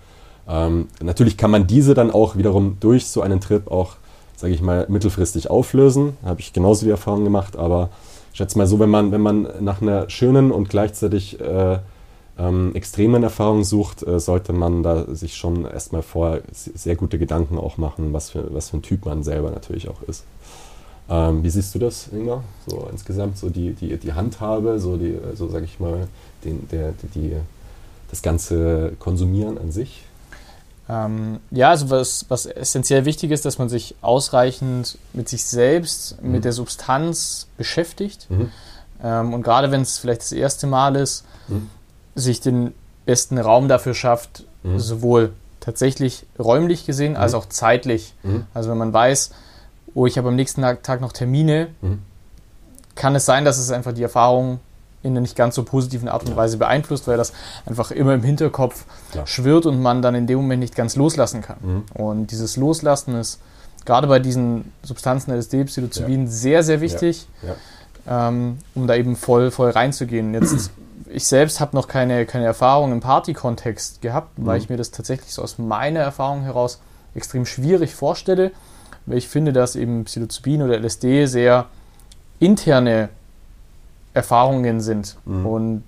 Ähm, 0.47 0.87
natürlich 0.99 1.37
kann 1.37 1.51
man 1.51 1.67
diese 1.67 1.93
dann 1.93 2.09
auch 2.09 2.35
wiederum 2.35 2.77
durch 2.79 3.05
so 3.05 3.21
einen 3.21 3.39
Trip 3.39 3.69
auch, 3.69 3.97
sage 4.35 4.51
ich 4.51 4.63
mal, 4.63 4.87
mittelfristig 4.89 5.51
auflösen. 5.51 6.17
Habe 6.25 6.39
ich 6.39 6.53
genauso 6.53 6.85
die 6.85 6.91
Erfahrung 6.91 7.23
gemacht, 7.23 7.55
aber 7.55 7.89
ich 8.31 8.37
schätze 8.37 8.57
mal 8.57 8.65
so, 8.65 8.79
wenn 8.79 8.89
man, 8.89 9.11
wenn 9.11 9.21
man 9.21 9.47
nach 9.59 9.79
einer 9.79 10.09
schönen 10.09 10.51
und 10.51 10.69
gleichzeitig 10.69 11.39
äh, 11.39 11.77
ähm, 12.39 12.73
extremen 12.73 13.21
Erfahrung 13.21 13.63
sucht, 13.63 14.01
äh, 14.01 14.19
sollte 14.19 14.53
man 14.53 14.81
da 14.81 15.05
sich 15.13 15.37
schon 15.37 15.65
erstmal 15.65 16.01
vorher 16.01 16.41
se- 16.51 16.71
sehr 16.73 16.95
gute 16.95 17.19
Gedanken 17.19 17.59
auch 17.59 17.77
machen, 17.77 18.11
was 18.11 18.31
für, 18.31 18.51
was 18.51 18.71
für 18.71 18.77
ein 18.77 18.81
Typ 18.81 19.05
man 19.05 19.21
selber 19.21 19.51
natürlich 19.51 19.87
auch 19.87 20.01
ist. 20.07 20.23
Ähm, 21.09 21.43
wie 21.43 21.49
siehst 21.49 21.73
du 21.73 21.79
das, 21.79 22.07
Inga? 22.11 22.43
So 22.67 22.87
insgesamt 22.91 23.37
so 23.37 23.49
die, 23.49 23.73
die, 23.73 23.97
die 23.97 24.13
Handhabe, 24.13 24.79
so 24.79 24.95
die, 24.97 25.17
so 25.35 25.47
sage 25.49 25.65
ich 25.65 25.79
mal, 25.79 26.07
den, 26.45 26.67
der, 26.69 26.93
die, 27.15 27.33
das 28.11 28.21
ganze 28.21 28.93
Konsumieren 28.99 29.57
an 29.57 29.71
sich? 29.71 30.03
Ähm, 30.87 31.39
ja, 31.51 31.69
also 31.69 31.89
was, 31.89 32.25
was 32.29 32.45
essentiell 32.45 33.05
wichtig 33.05 33.31
ist, 33.31 33.45
dass 33.45 33.57
man 33.59 33.69
sich 33.69 33.95
ausreichend 34.01 34.97
mit 35.13 35.29
sich 35.29 35.43
selbst, 35.45 36.21
Mhm. 36.21 36.31
mit 36.31 36.45
der 36.45 36.53
Substanz 36.53 37.47
beschäftigt. 37.57 38.27
Mhm. 38.29 38.51
Ähm, 39.03 39.33
und 39.33 39.43
gerade 39.43 39.71
wenn 39.71 39.81
es 39.81 39.97
vielleicht 39.97 40.21
das 40.21 40.31
erste 40.31 40.67
Mal 40.67 40.95
ist, 40.95 41.25
Mhm. 41.47 41.69
sich 42.15 42.41
den 42.41 42.73
besten 43.05 43.37
Raum 43.37 43.67
dafür 43.67 43.93
schafft, 43.93 44.45
Mhm. 44.63 44.79
sowohl 44.79 45.31
tatsächlich 45.59 46.25
räumlich 46.39 46.85
gesehen 46.85 47.15
als 47.15 47.33
auch 47.33 47.45
zeitlich. 47.47 48.13
Mhm. 48.23 48.45
Also 48.53 48.69
wenn 48.71 48.77
man 48.77 48.93
weiß, 48.93 49.31
oh, 49.95 50.05
ich 50.05 50.17
habe 50.17 50.27
am 50.29 50.35
nächsten 50.35 50.61
Tag 50.61 51.01
noch 51.01 51.11
Termine, 51.11 51.67
Mhm. 51.81 51.99
kann 52.95 53.15
es 53.15 53.25
sein, 53.25 53.45
dass 53.45 53.57
es 53.57 53.71
einfach 53.71 53.93
die 53.93 54.03
Erfahrung 54.03 54.59
in 55.01 55.11
einer 55.11 55.21
nicht 55.21 55.35
ganz 55.37 55.55
so 55.55 55.63
positiven 55.63 56.09
Art 56.09 56.25
und 56.25 56.35
Weise 56.35 56.57
beeinflusst, 56.57 57.07
weil 57.07 57.15
das 57.15 57.31
einfach 57.65 57.91
immer 57.91 58.13
im 58.13 58.23
Hinterkopf 58.23 58.83
Klar. 59.11 59.25
schwirrt 59.27 59.65
und 59.65 59.81
man 59.81 60.01
dann 60.01 60.13
in 60.15 60.27
dem 60.27 60.37
Moment 60.39 60.59
nicht 60.59 60.75
ganz 60.75 60.97
loslassen 60.97 61.41
kann. 61.41 61.57
Mhm. 61.61 61.83
Und 61.93 62.27
dieses 62.31 62.57
Loslassen 62.57 63.15
ist 63.15 63.39
gerade 63.85 64.07
bei 64.07 64.19
diesen 64.19 64.73
Substanzen 64.83 65.31
LSD, 65.31 65.63
Psilocybin 65.63 66.27
sehr, 66.27 66.63
sehr 66.63 66.81
wichtig, 66.81 67.27
Ja. 68.07 68.27
ähm, 68.27 68.57
um 68.75 68.87
da 68.87 68.95
eben 68.95 69.15
voll, 69.15 69.51
voll 69.51 69.69
reinzugehen. 69.69 70.33
Jetzt, 70.33 70.71
ich 71.09 71.25
selbst 71.25 71.61
habe 71.61 71.77
noch 71.77 71.87
keine, 71.87 72.25
keine 72.25 72.43
Erfahrung 72.45 72.91
im 72.91 72.99
Party-Kontext 72.99 74.01
gehabt, 74.01 74.31
weil 74.35 74.57
Mhm. 74.57 74.63
ich 74.63 74.69
mir 74.69 74.77
das 74.77 74.91
tatsächlich 74.91 75.33
so 75.33 75.41
aus 75.41 75.57
meiner 75.57 76.01
Erfahrung 76.01 76.41
heraus 76.41 76.81
extrem 77.15 77.45
schwierig 77.45 77.95
vorstelle, 77.95 78.51
ich 79.17 79.27
finde, 79.27 79.53
dass 79.53 79.75
eben 79.75 80.05
Psilocybin 80.05 80.61
oder 80.61 80.77
LSD 80.79 81.25
sehr 81.25 81.65
interne 82.39 83.09
Erfahrungen 84.13 84.81
sind. 84.81 85.17
Mhm. 85.25 85.45
Und 85.45 85.83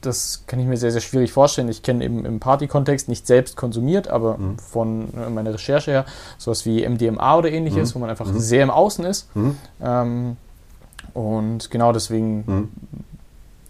das 0.00 0.42
kann 0.48 0.58
ich 0.58 0.66
mir 0.66 0.76
sehr, 0.76 0.90
sehr 0.90 1.00
schwierig 1.00 1.32
vorstellen. 1.32 1.68
Ich 1.68 1.82
kenne 1.82 2.04
eben 2.04 2.24
im 2.24 2.40
Party-Kontext 2.40 3.08
nicht 3.08 3.26
selbst 3.26 3.56
konsumiert, 3.56 4.08
aber 4.08 4.36
Mhm. 4.38 4.58
von 4.58 5.08
äh, 5.14 5.30
meiner 5.30 5.54
Recherche 5.54 5.90
her 5.92 6.04
sowas 6.38 6.66
wie 6.66 6.82
MDMA 6.84 7.36
oder 7.38 7.50
ähnliches, 7.52 7.90
Mhm. 7.90 7.94
wo 7.94 7.98
man 8.00 8.10
einfach 8.10 8.26
Mhm. 8.26 8.38
sehr 8.40 8.62
im 8.64 8.70
Außen 8.70 9.04
ist. 9.04 9.34
Mhm. 9.36 9.56
Ähm, 9.80 10.36
und 11.14 11.70
genau 11.70 11.92
deswegen 11.92 12.38
Mhm. 12.46 12.68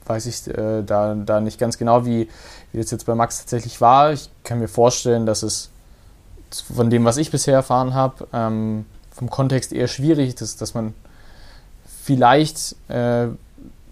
weiß 0.06 0.26
ich 0.26 0.48
äh, 0.48 0.82
da, 0.82 1.14
da 1.14 1.40
nicht 1.40 1.58
ganz 1.58 1.76
genau, 1.76 2.06
wie, 2.06 2.28
wie 2.72 2.80
das 2.80 2.90
jetzt 2.90 3.04
bei 3.04 3.14
Max 3.14 3.38
tatsächlich 3.40 3.80
war. 3.82 4.12
Ich 4.12 4.30
kann 4.42 4.58
mir 4.58 4.68
vorstellen, 4.68 5.26
dass 5.26 5.42
es 5.42 5.68
von 6.54 6.90
dem, 6.90 7.04
was 7.04 7.16
ich 7.16 7.30
bisher 7.30 7.54
erfahren 7.54 7.94
habe, 7.94 8.26
ähm, 8.32 8.86
vom 9.12 9.28
Kontext 9.30 9.72
eher 9.72 9.88
schwierig 9.88 10.40
ist, 10.40 10.60
dass 10.60 10.74
man 10.74 10.94
vielleicht 12.04 12.76
äh, 12.88 13.26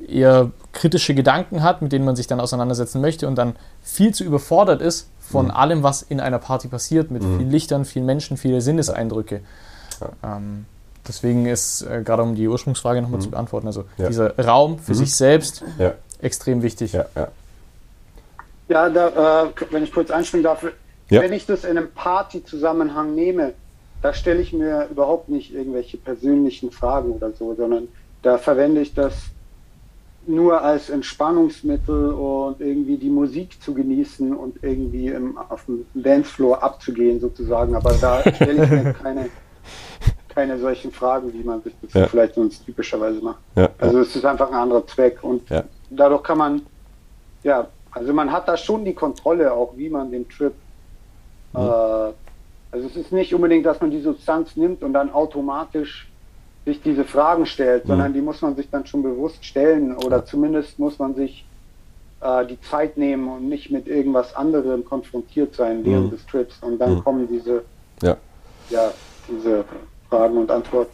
eher 0.06 0.50
kritische 0.72 1.14
Gedanken 1.14 1.62
hat, 1.62 1.82
mit 1.82 1.92
denen 1.92 2.04
man 2.04 2.16
sich 2.16 2.26
dann 2.26 2.40
auseinandersetzen 2.40 3.00
möchte 3.00 3.26
und 3.28 3.36
dann 3.36 3.54
viel 3.82 4.14
zu 4.14 4.24
überfordert 4.24 4.80
ist 4.80 5.08
von 5.20 5.46
Mhm. 5.46 5.50
allem, 5.52 5.82
was 5.82 6.02
in 6.02 6.20
einer 6.20 6.38
Party 6.38 6.68
passiert, 6.68 7.10
mit 7.10 7.22
Mhm. 7.22 7.36
vielen 7.36 7.50
Lichtern, 7.50 7.84
vielen 7.84 8.06
Menschen, 8.06 8.36
viele 8.36 8.60
Sinneseindrücke. 8.60 9.40
Ähm, 10.24 10.64
deswegen 11.06 11.46
ist, 11.46 11.82
äh, 11.82 12.02
gerade 12.04 12.22
um 12.22 12.34
die 12.34 12.48
Ursprungsfrage 12.48 13.02
nochmal 13.02 13.18
Mhm. 13.20 13.24
zu 13.24 13.30
beantworten, 13.30 13.66
also 13.66 13.84
Ja. 13.98 14.08
dieser 14.08 14.36
Raum 14.38 14.78
für 14.78 14.92
Mhm. 14.92 14.96
sich 14.96 15.14
selbst 15.14 15.62
Ja, 15.78 15.92
extrem 16.20 16.62
wichtig. 16.62 16.92
ja, 16.92 17.04
ja. 17.14 17.28
Ja, 18.68 18.88
da, 18.88 19.42
äh, 19.44 19.50
wenn 19.70 19.82
ich 19.84 19.92
kurz 19.92 20.10
einspringen 20.10 20.44
darf, 20.44 20.64
Ja. 21.10 21.22
wenn 21.22 21.32
ich 21.32 21.46
das 21.46 21.64
in 21.64 21.76
einem 21.76 21.90
Party-Zusammenhang 21.92 23.14
nehme, 23.14 23.52
da 24.02 24.14
stelle 24.14 24.40
ich 24.40 24.52
mir 24.52 24.88
überhaupt 24.90 25.28
nicht 25.28 25.52
irgendwelche 25.54 25.96
persönlichen 25.98 26.70
Fragen 26.70 27.12
oder 27.12 27.32
so, 27.32 27.54
sondern 27.54 27.88
da 28.22 28.38
verwende 28.38 28.80
ich 28.80 28.94
das 28.94 29.14
nur 30.26 30.62
als 30.62 30.90
Entspannungsmittel 30.90 32.12
und 32.12 32.60
irgendwie 32.60 32.96
die 32.96 33.08
Musik 33.10 33.60
zu 33.62 33.74
genießen 33.74 34.34
und 34.36 34.62
irgendwie 34.62 35.08
im, 35.08 35.36
auf 35.36 35.64
dem 35.64 35.86
Dancefloor 35.94 36.62
abzugehen 36.62 37.20
sozusagen. 37.20 37.74
Aber 37.74 37.92
da 38.00 38.22
stelle 38.34 38.64
ich 38.64 38.70
mir 38.70 38.92
keine, 39.02 39.28
keine 40.28 40.58
solchen 40.58 40.92
Fragen, 40.92 41.32
wie 41.32 41.42
man 41.42 41.62
sich 41.62 41.72
das 41.82 41.92
Ja. 41.94 42.06
vielleicht 42.06 42.34
sonst 42.34 42.64
typischerweise 42.64 43.20
macht. 43.20 43.40
ja, 43.56 43.62
ja. 43.62 43.70
Also 43.78 44.00
es 44.00 44.14
ist 44.14 44.24
einfach 44.24 44.48
ein 44.48 44.54
anderer 44.54 44.86
Zweck 44.86 45.18
und 45.22 45.48
Ja. 45.50 45.64
dadurch 45.90 46.22
kann 46.22 46.38
man, 46.38 46.62
ja, 47.42 47.66
also 47.90 48.12
man 48.12 48.30
hat 48.30 48.46
da 48.46 48.56
schon 48.56 48.84
die 48.84 48.94
Kontrolle 48.94 49.52
auch, 49.52 49.72
wie 49.76 49.88
man 49.88 50.10
den 50.10 50.28
Trip, 50.28 50.52
Mhm. 51.52 51.58
äh, 51.60 52.12
also 52.72 52.86
es 52.86 52.96
ist 52.96 53.12
nicht 53.12 53.34
unbedingt, 53.34 53.66
dass 53.66 53.80
man 53.80 53.90
die 53.90 54.00
Substanz 54.00 54.54
nimmt 54.56 54.82
und 54.82 54.92
dann 54.92 55.12
automatisch 55.12 56.08
sich 56.64 56.80
diese 56.82 57.04
Fragen 57.04 57.46
stellt, 57.46 57.84
Mhm. 57.84 57.88
sondern 57.88 58.12
die 58.12 58.20
muss 58.20 58.42
man 58.42 58.54
sich 58.54 58.68
dann 58.70 58.86
schon 58.86 59.02
bewusst 59.02 59.44
stellen 59.44 59.96
oder 59.96 60.24
zumindest 60.24 60.78
muss 60.78 60.98
man 60.98 61.14
sich 61.14 61.44
äh, 62.20 62.44
die 62.46 62.60
Zeit 62.60 62.96
nehmen 62.98 63.28
und 63.28 63.48
nicht 63.48 63.70
mit 63.70 63.88
irgendwas 63.88 64.36
anderem 64.36 64.84
konfrontiert 64.84 65.54
sein 65.54 65.84
während 65.84 66.06
Mhm. 66.06 66.10
des 66.10 66.26
Trips 66.26 66.56
und 66.60 66.78
dann 66.78 66.96
Mhm. 66.96 67.04
kommen 67.04 67.28
diese, 67.28 67.62
ja. 68.02 68.16
ja, 68.68 68.90
diese 69.28 69.64
Fragen 70.10 70.36
und 70.36 70.50
Antworten. 70.50 70.92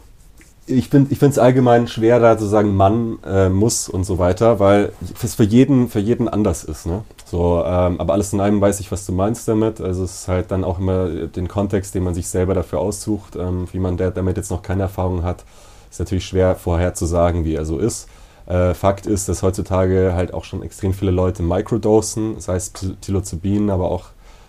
ich 0.67 0.89
finde 0.89 1.13
es 1.13 1.37
allgemein 1.39 1.87
schwer, 1.87 2.19
da 2.19 2.37
zu 2.37 2.45
sagen, 2.45 2.75
Mann 2.75 3.19
äh, 3.25 3.49
muss 3.49 3.87
und 3.89 4.03
so 4.05 4.19
weiter, 4.19 4.59
weil 4.59 4.91
es 5.23 5.35
für 5.35 5.43
jeden, 5.43 5.89
für 5.89 5.99
jeden 5.99 6.27
anders 6.29 6.63
ist. 6.63 6.85
Ne? 6.85 7.03
So, 7.29 7.61
ähm, 7.65 7.99
aber 7.99 8.13
alles 8.13 8.31
in 8.31 8.39
allem 8.39 8.61
weiß 8.61 8.79
ich, 8.79 8.89
was 8.89 9.05
du 9.05 9.11
meinst 9.11 9.49
damit. 9.49 9.81
Also 9.81 10.05
es 10.05 10.21
ist 10.21 10.27
halt 10.29 10.49
dann 10.49 10.63
auch 10.63 10.79
immer 10.79 11.09
den 11.09 11.49
Kontext, 11.49 11.93
den 11.93 12.03
man 12.03 12.13
sich 12.13 12.29
selber 12.29 12.53
dafür 12.53 12.79
aussucht. 12.79 13.35
Ähm, 13.35 13.67
wie 13.73 13.79
man 13.79 13.97
der 13.97 14.11
damit 14.11 14.37
jetzt 14.37 14.49
noch 14.49 14.61
keine 14.61 14.83
Erfahrung 14.83 15.23
hat, 15.23 15.43
ist 15.91 15.99
natürlich 15.99 16.25
schwer 16.25 16.55
vorher 16.55 16.93
zu 16.93 17.05
sagen, 17.05 17.43
wie 17.43 17.55
er 17.55 17.65
so 17.65 17.79
ist. 17.79 18.07
Äh, 18.45 18.73
Fakt 18.73 19.05
ist, 19.07 19.27
dass 19.27 19.43
heutzutage 19.43 20.13
halt 20.13 20.33
auch 20.33 20.45
schon 20.45 20.63
extrem 20.63 20.93
viele 20.93 21.11
Leute 21.11 21.43
microdosen, 21.43 22.39
sei 22.39 22.55
es 22.55 22.69
Psilocybin, 22.69 23.71
aber 23.71 23.91
auch 23.91 24.05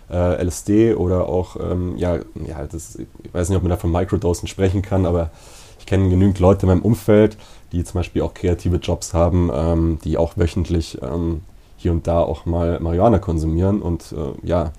äh, 0.09 0.41
LSD 0.41 0.93
oder 0.93 1.27
auch, 1.27 1.57
ähm, 1.57 1.97
ja, 1.97 2.15
ja 2.47 2.65
das, 2.71 2.95
ich 2.95 3.33
weiß 3.33 3.49
nicht, 3.49 3.57
ob 3.57 3.63
man 3.63 3.71
da 3.71 3.77
von 3.77 3.91
Microdosen 3.91 4.47
sprechen 4.47 4.81
kann, 4.81 5.05
aber 5.05 5.31
ich 5.79 5.85
kenne 5.85 6.09
genügend 6.09 6.39
Leute 6.39 6.61
in 6.61 6.69
meinem 6.69 6.81
Umfeld, 6.81 7.37
die 7.73 7.83
zum 7.83 7.99
Beispiel 7.99 8.21
auch 8.21 8.33
kreative 8.33 8.77
Jobs 8.77 9.13
haben, 9.13 9.51
ähm, 9.53 9.99
die 10.05 10.17
auch 10.17 10.37
wöchentlich 10.37 10.97
ähm, 11.01 11.41
hier 11.79 11.91
und 11.91 12.07
da 12.07 12.19
auch 12.19 12.45
mal 12.45 12.79
Marihuana 12.79 13.19
konsumieren 13.19 13.81
und 13.81 14.11
äh, 14.11 14.47
ja, 14.47 14.71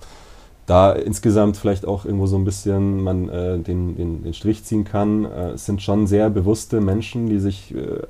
da 0.67 0.93
insgesamt 0.93 1.57
vielleicht 1.57 1.85
auch 1.85 2.05
irgendwo 2.05 2.27
so 2.27 2.37
ein 2.37 2.45
bisschen 2.45 3.03
man 3.03 3.29
äh, 3.29 3.59
den, 3.59 3.97
den, 3.97 4.23
den 4.23 4.35
Strich 4.35 4.63
ziehen 4.65 4.85
kann, 4.85 5.25
äh, 5.25 5.51
es 5.51 5.67
sind 5.67 5.83
schon 5.83 6.07
sehr 6.07 6.31
bewusste 6.31 6.81
Menschen, 6.81 7.29
die 7.29 7.41
sich 7.41 7.75
äh, 7.75 8.03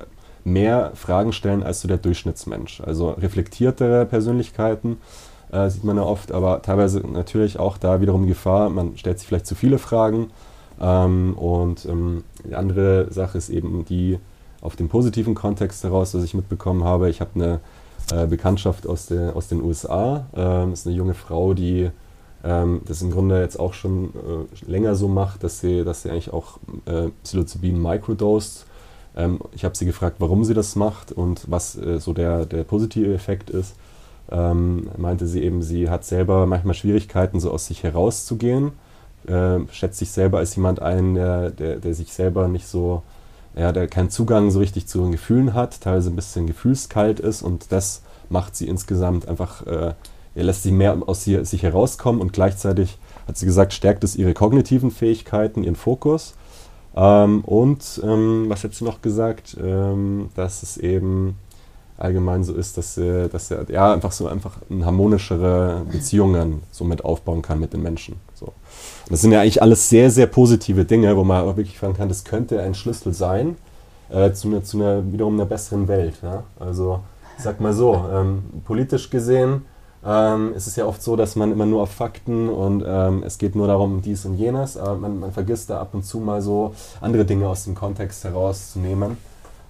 mehr 0.43 0.91
Fragen 0.93 1.33
stellen 1.33 1.63
als 1.63 1.81
so 1.81 1.87
der 1.87 1.97
Durchschnittsmensch. 1.97 2.81
Also 2.81 3.11
reflektiertere 3.11 4.05
Persönlichkeiten 4.05 4.97
äh, 5.51 5.69
sieht 5.69 5.83
man 5.83 5.97
ja 5.97 6.03
oft, 6.03 6.31
aber 6.31 6.61
teilweise 6.61 6.99
natürlich 6.99 7.59
auch 7.59 7.77
da 7.77 8.01
wiederum 8.01 8.27
Gefahr, 8.27 8.69
man 8.69 8.97
stellt 8.97 9.19
sich 9.19 9.27
vielleicht 9.27 9.47
zu 9.47 9.55
viele 9.55 9.77
Fragen. 9.77 10.29
Ähm, 10.79 11.33
und 11.35 11.85
ähm, 11.85 12.23
die 12.43 12.55
andere 12.55 13.11
Sache 13.11 13.37
ist 13.37 13.49
eben 13.49 13.85
die 13.85 14.19
auf 14.61 14.75
dem 14.75 14.89
positiven 14.89 15.33
Kontext 15.35 15.83
heraus, 15.83 16.13
was 16.13 16.23
ich 16.23 16.33
mitbekommen 16.33 16.83
habe. 16.83 17.09
Ich 17.09 17.21
habe 17.21 17.31
eine 17.35 17.59
äh, 18.11 18.27
Bekanntschaft 18.27 18.87
aus, 18.87 19.07
der, 19.07 19.35
aus 19.35 19.47
den 19.47 19.61
USA. 19.61 20.25
Ähm, 20.35 20.73
ist 20.73 20.85
eine 20.85 20.95
junge 20.95 21.13
Frau, 21.13 21.53
die 21.53 21.89
ähm, 22.43 22.81
das 22.85 23.01
im 23.01 23.11
Grunde 23.11 23.39
jetzt 23.39 23.59
auch 23.59 23.73
schon 23.73 24.09
äh, 24.09 24.69
länger 24.69 24.95
so 24.95 25.07
macht, 25.07 25.43
dass 25.43 25.59
sie, 25.59 25.83
dass 25.83 26.03
sie 26.03 26.09
eigentlich 26.09 26.33
auch 26.33 26.57
äh, 26.85 27.09
Psilocybin 27.23 27.81
microdosed. 27.81 28.65
Ähm, 29.15 29.39
ich 29.53 29.63
habe 29.63 29.77
sie 29.77 29.85
gefragt, 29.85 30.17
warum 30.19 30.43
sie 30.43 30.53
das 30.53 30.75
macht 30.75 31.11
und 31.11 31.49
was 31.49 31.75
äh, 31.77 31.99
so 31.99 32.13
der, 32.13 32.45
der 32.45 32.63
positive 32.63 33.13
Effekt 33.13 33.49
ist. 33.49 33.75
Ähm, 34.31 34.89
meinte 34.97 35.27
sie 35.27 35.43
eben, 35.43 35.61
sie 35.61 35.89
hat 35.89 36.05
selber 36.05 36.45
manchmal 36.45 36.73
Schwierigkeiten, 36.73 37.39
so 37.39 37.51
aus 37.51 37.67
sich 37.67 37.83
herauszugehen. 37.83 38.71
Äh, 39.27 39.59
schätzt 39.71 39.99
sich 39.99 40.11
selber 40.11 40.39
als 40.39 40.55
jemand 40.55 40.81
ein, 40.81 41.13
der, 41.15 41.51
der, 41.51 41.75
der 41.77 41.93
sich 41.93 42.11
selber 42.13 42.47
nicht 42.47 42.67
so 42.67 43.03
ja, 43.55 43.71
der 43.71 43.87
keinen 43.87 44.09
Zugang 44.09 44.51
so 44.51 44.59
richtig 44.59 44.87
zu 44.87 45.01
den 45.01 45.11
Gefühlen 45.11 45.53
hat, 45.53 45.81
teilweise 45.81 46.09
ein 46.09 46.15
bisschen 46.15 46.47
gefühlskalt 46.47 47.19
ist 47.19 47.41
und 47.41 47.71
das 47.71 48.01
macht 48.29 48.55
sie 48.55 48.67
insgesamt 48.67 49.27
einfach, 49.27 49.65
äh, 49.67 49.93
er 50.35 50.43
lässt 50.43 50.63
sie 50.63 50.71
mehr 50.71 50.97
aus 51.05 51.23
sie, 51.23 51.43
sich 51.43 51.63
herauskommen 51.63 52.21
und 52.21 52.33
gleichzeitig 52.33 52.97
hat 53.27 53.37
sie 53.37 53.45
gesagt, 53.45 53.73
stärkt 53.73 54.03
es 54.03 54.15
ihre 54.15 54.33
kognitiven 54.33 54.91
Fähigkeiten, 54.91 55.63
ihren 55.63 55.75
Fokus. 55.75 56.33
Ähm, 56.95 57.41
und 57.41 58.01
ähm, 58.03 58.45
was 58.47 58.63
hat 58.63 58.73
sie 58.73 58.85
noch 58.85 59.01
gesagt? 59.01 59.57
Ähm, 59.61 60.29
dass 60.35 60.63
es 60.63 60.77
eben 60.77 61.37
allgemein 61.97 62.43
so 62.43 62.53
ist, 62.53 62.77
dass, 62.77 62.97
äh, 62.97 63.29
dass 63.29 63.51
er 63.51 63.69
ja 63.69 63.93
einfach 63.93 64.11
so 64.11 64.27
einfach 64.27 64.57
harmonischere 64.81 65.85
Beziehungen 65.91 66.63
somit 66.71 67.05
aufbauen 67.05 67.41
kann 67.41 67.59
mit 67.59 67.73
den 67.73 67.81
Menschen. 67.81 68.15
So. 68.33 68.53
Das 69.11 69.21
sind 69.21 69.31
ja 69.31 69.41
eigentlich 69.41 69.61
alles 69.61 69.89
sehr, 69.89 70.09
sehr 70.09 70.25
positive 70.25 70.85
Dinge, 70.85 71.15
wo 71.17 71.23
man 71.23 71.45
wirklich 71.45 71.77
fragen 71.77 71.95
kann, 71.95 72.09
das 72.09 72.23
könnte 72.23 72.61
ein 72.61 72.73
Schlüssel 72.73 73.13
sein 73.13 73.57
äh, 74.09 74.31
zu, 74.31 74.47
einer, 74.47 74.63
zu 74.63 74.77
einer 74.77 75.11
wiederum 75.11 75.33
einer 75.33 75.45
besseren 75.45 75.87
Welt. 75.87 76.15
Ja? 76.23 76.43
Also 76.59 77.01
ich 77.37 77.43
sag 77.43 77.59
mal 77.59 77.73
so, 77.73 78.05
ähm, 78.13 78.43
politisch 78.65 79.09
gesehen 79.09 79.65
ähm, 80.05 80.53
ist 80.55 80.67
es 80.67 80.75
ja 80.75 80.85
oft 80.85 81.01
so, 81.01 81.15
dass 81.15 81.35
man 81.35 81.51
immer 81.51 81.65
nur 81.65 81.83
auf 81.83 81.91
Fakten 81.91 82.49
und 82.49 82.83
ähm, 82.87 83.23
es 83.25 83.37
geht 83.37 83.55
nur 83.55 83.67
darum, 83.67 84.01
dies 84.01 84.25
und 84.25 84.35
jenes, 84.35 84.77
aber 84.77 84.95
man, 84.95 85.19
man, 85.19 85.31
vergisst 85.31 85.69
da 85.69 85.79
ab 85.79 85.89
und 85.93 86.03
zu 86.03 86.19
mal 86.19 86.41
so 86.41 86.73
andere 87.01 87.25
Dinge 87.25 87.47
aus 87.47 87.65
dem 87.65 87.75
Kontext 87.75 88.23
herauszunehmen. 88.23 89.17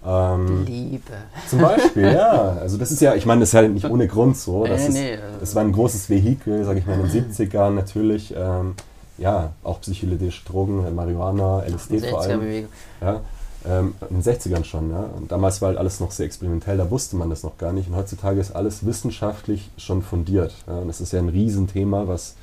Ähm, 0.05 0.65
Liebe. 0.65 1.13
Zum 1.49 1.59
Beispiel, 1.59 2.11
ja. 2.13 2.57
Also 2.59 2.77
das 2.77 2.91
ist 2.91 3.01
ja, 3.01 3.13
ich 3.15 3.25
meine, 3.25 3.41
das 3.41 3.49
ist 3.49 3.53
ja 3.53 3.67
nicht 3.67 3.85
ohne 3.89 4.07
Grund 4.07 4.37
so. 4.37 4.65
Das, 4.65 4.89
nee, 4.89 5.15
ist, 5.15 5.21
das 5.39 5.55
war 5.55 5.63
ein 5.63 5.71
großes 5.71 6.09
Vehikel, 6.09 6.63
sage 6.63 6.79
ich 6.79 6.85
mal, 6.85 6.99
in 6.99 7.07
den 7.07 7.31
70ern 7.31 7.71
natürlich. 7.71 8.33
Ja, 9.21 9.53
auch 9.63 9.79
psychedelische 9.81 10.43
Drogen, 10.45 10.85
äh, 10.85 10.91
Marihuana, 10.91 11.63
LSD 11.63 11.99
vor 11.99 12.21
allem. 12.21 12.67
Ja, 12.99 13.21
ähm, 13.67 13.93
in 14.09 14.21
den 14.21 14.23
60ern 14.23 14.63
schon. 14.63 14.89
Ja. 14.89 15.05
Und 15.15 15.31
damals 15.31 15.61
war 15.61 15.69
halt 15.69 15.77
alles 15.77 15.99
noch 15.99 16.11
sehr 16.11 16.25
experimentell, 16.25 16.77
da 16.77 16.89
wusste 16.89 17.15
man 17.15 17.29
das 17.29 17.43
noch 17.43 17.57
gar 17.57 17.71
nicht. 17.71 17.87
Und 17.87 17.95
heutzutage 17.95 18.39
ist 18.39 18.51
alles 18.55 18.85
wissenschaftlich 18.85 19.69
schon 19.77 20.01
fundiert. 20.01 20.55
Ja. 20.67 20.79
Und 20.79 20.87
das 20.87 21.01
ist 21.01 21.13
ja 21.13 21.19
ein 21.19 21.29
Riesenthema, 21.29 22.07
was 22.07 22.35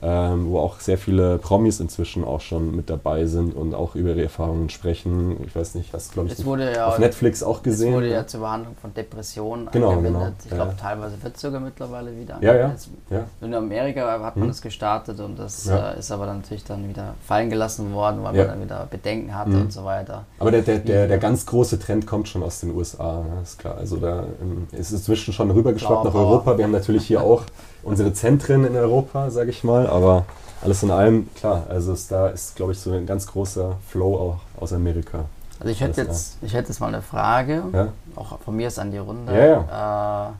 ähm, 0.00 0.50
wo 0.50 0.60
auch 0.60 0.78
sehr 0.80 0.96
viele 0.96 1.38
Promis 1.38 1.80
inzwischen 1.80 2.24
auch 2.24 2.40
schon 2.40 2.74
mit 2.74 2.88
dabei 2.88 3.26
sind 3.26 3.54
und 3.54 3.74
auch 3.74 3.94
über 3.94 4.10
ihre 4.10 4.22
Erfahrungen 4.22 4.70
sprechen. 4.70 5.36
Ich 5.44 5.56
weiß 5.56 5.74
nicht, 5.74 5.92
hast 5.92 6.10
du, 6.10 6.24
glaube 6.24 6.30
ich, 6.30 6.74
ja, 6.74 6.86
auf 6.86 6.98
Netflix 6.98 7.42
auch 7.42 7.62
gesehen. 7.62 7.88
Es 7.88 7.94
wurde 7.94 8.10
ja 8.10 8.26
zur 8.26 8.40
Behandlung 8.40 8.76
von 8.80 8.94
Depressionen 8.94 9.68
genau, 9.72 9.90
angewendet. 9.90 10.20
Genau, 10.20 10.32
ich 10.44 10.50
glaube, 10.50 10.70
ja. 10.70 10.76
teilweise 10.80 11.22
wird 11.22 11.34
es 11.34 11.40
sogar 11.40 11.60
mittlerweile 11.60 12.16
wieder 12.16 12.38
ja, 12.40 12.54
ja, 12.54 12.74
ja. 13.10 13.24
In 13.40 13.54
Amerika 13.54 14.20
hat 14.22 14.36
man 14.36 14.44
hm. 14.44 14.48
das 14.48 14.62
gestartet 14.62 15.18
und 15.18 15.38
das 15.38 15.66
äh, 15.66 15.98
ist 15.98 16.12
aber 16.12 16.26
dann 16.26 16.38
natürlich 16.38 16.64
dann 16.64 16.88
wieder 16.88 17.14
fallen 17.26 17.50
gelassen 17.50 17.92
worden, 17.92 18.22
weil 18.22 18.34
man 18.34 18.46
dann 18.46 18.62
wieder 18.62 18.86
Bedenken 18.90 19.34
hatte 19.34 19.52
hm. 19.52 19.62
und 19.62 19.72
so 19.72 19.84
weiter. 19.84 20.24
Aber 20.38 20.50
der, 20.50 20.62
der, 20.62 20.78
der, 20.78 21.08
der, 21.08 21.18
ganz 21.18 21.44
große 21.46 21.78
Trend 21.80 22.06
kommt 22.06 22.28
schon 22.28 22.42
aus 22.42 22.60
den 22.60 22.74
USA, 22.74 23.24
ist 23.42 23.58
klar. 23.58 23.76
Also 23.76 23.96
da 23.96 24.24
ähm, 24.40 24.68
ist 24.72 24.92
es 24.92 25.00
inzwischen 25.00 25.32
schon 25.32 25.50
rübergeschwappt 25.50 26.04
nach 26.04 26.14
Europa. 26.14 26.56
Wir 26.56 26.64
haben 26.64 26.72
natürlich 26.72 27.06
hier 27.06 27.22
auch 27.24 27.42
unsere 27.88 28.12
Zentren 28.12 28.64
in 28.64 28.76
Europa, 28.76 29.30
sage 29.30 29.50
ich 29.50 29.64
mal. 29.64 29.86
Aber 29.86 30.24
alles 30.62 30.82
in 30.82 30.90
allem, 30.90 31.28
klar, 31.34 31.66
also 31.68 31.92
ist, 31.92 32.10
da 32.10 32.28
ist, 32.28 32.56
glaube 32.56 32.72
ich, 32.72 32.78
so 32.78 32.92
ein 32.92 33.06
ganz 33.06 33.26
großer 33.26 33.76
Flow 33.88 34.16
auch 34.16 34.62
aus 34.62 34.72
Amerika. 34.72 35.24
Also 35.60 35.72
ich 35.72 35.80
hätte, 35.80 36.02
jetzt, 36.02 36.38
ich 36.42 36.54
hätte 36.54 36.68
jetzt 36.68 36.80
mal 36.80 36.88
eine 36.88 37.02
Frage, 37.02 37.64
ja? 37.72 37.88
auch 38.14 38.38
von 38.40 38.54
mir 38.54 38.68
ist 38.68 38.78
an 38.78 38.92
die 38.92 38.98
Runde. 38.98 39.32
Ja, 39.32 39.46
ja. 39.46 40.28
Äh, 40.28 40.32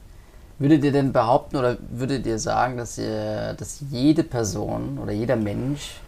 würdet 0.61 0.85
ihr 0.85 0.93
denn 0.93 1.13
behaupten 1.13 1.57
oder 1.57 1.77
würdet 1.91 2.27
ihr 2.27 2.39
sagen, 2.39 2.77
dass, 2.77 2.99
ihr, 2.99 3.55
dass 3.55 3.81
jede 3.91 4.23
Person 4.23 4.99
oder 5.03 5.13
jeder 5.13 5.37
Mensch 5.37 6.01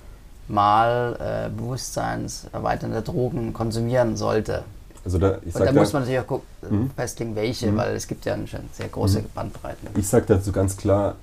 mal 0.49 1.17
äh, 1.21 1.49
bewusstseinserweiternde 1.51 3.03
Drogen 3.03 3.53
konsumieren 3.53 4.17
sollte? 4.17 4.65
Also 5.05 5.19
da, 5.19 5.39
ich 5.47 5.55
und 5.55 5.65
da 5.65 5.73
muss 5.73 5.93
man 5.93 6.03
natürlich 6.03 6.21
auch 6.21 6.27
gucken, 6.27 6.47
mhm. 6.69 6.91
festlegen, 6.95 7.35
welche, 7.35 7.71
mhm. 7.71 7.77
weil 7.77 7.97
es 7.97 8.07
gibt 8.07 8.25
ja 8.27 8.35
eine 8.35 8.47
sehr 8.47 8.89
große 8.89 9.21
mhm. 9.21 9.27
Bandbreite. 9.35 9.79
Ich 9.97 10.09
sage 10.09 10.27
dazu 10.29 10.53
ganz 10.53 10.77
klar, 10.77 11.17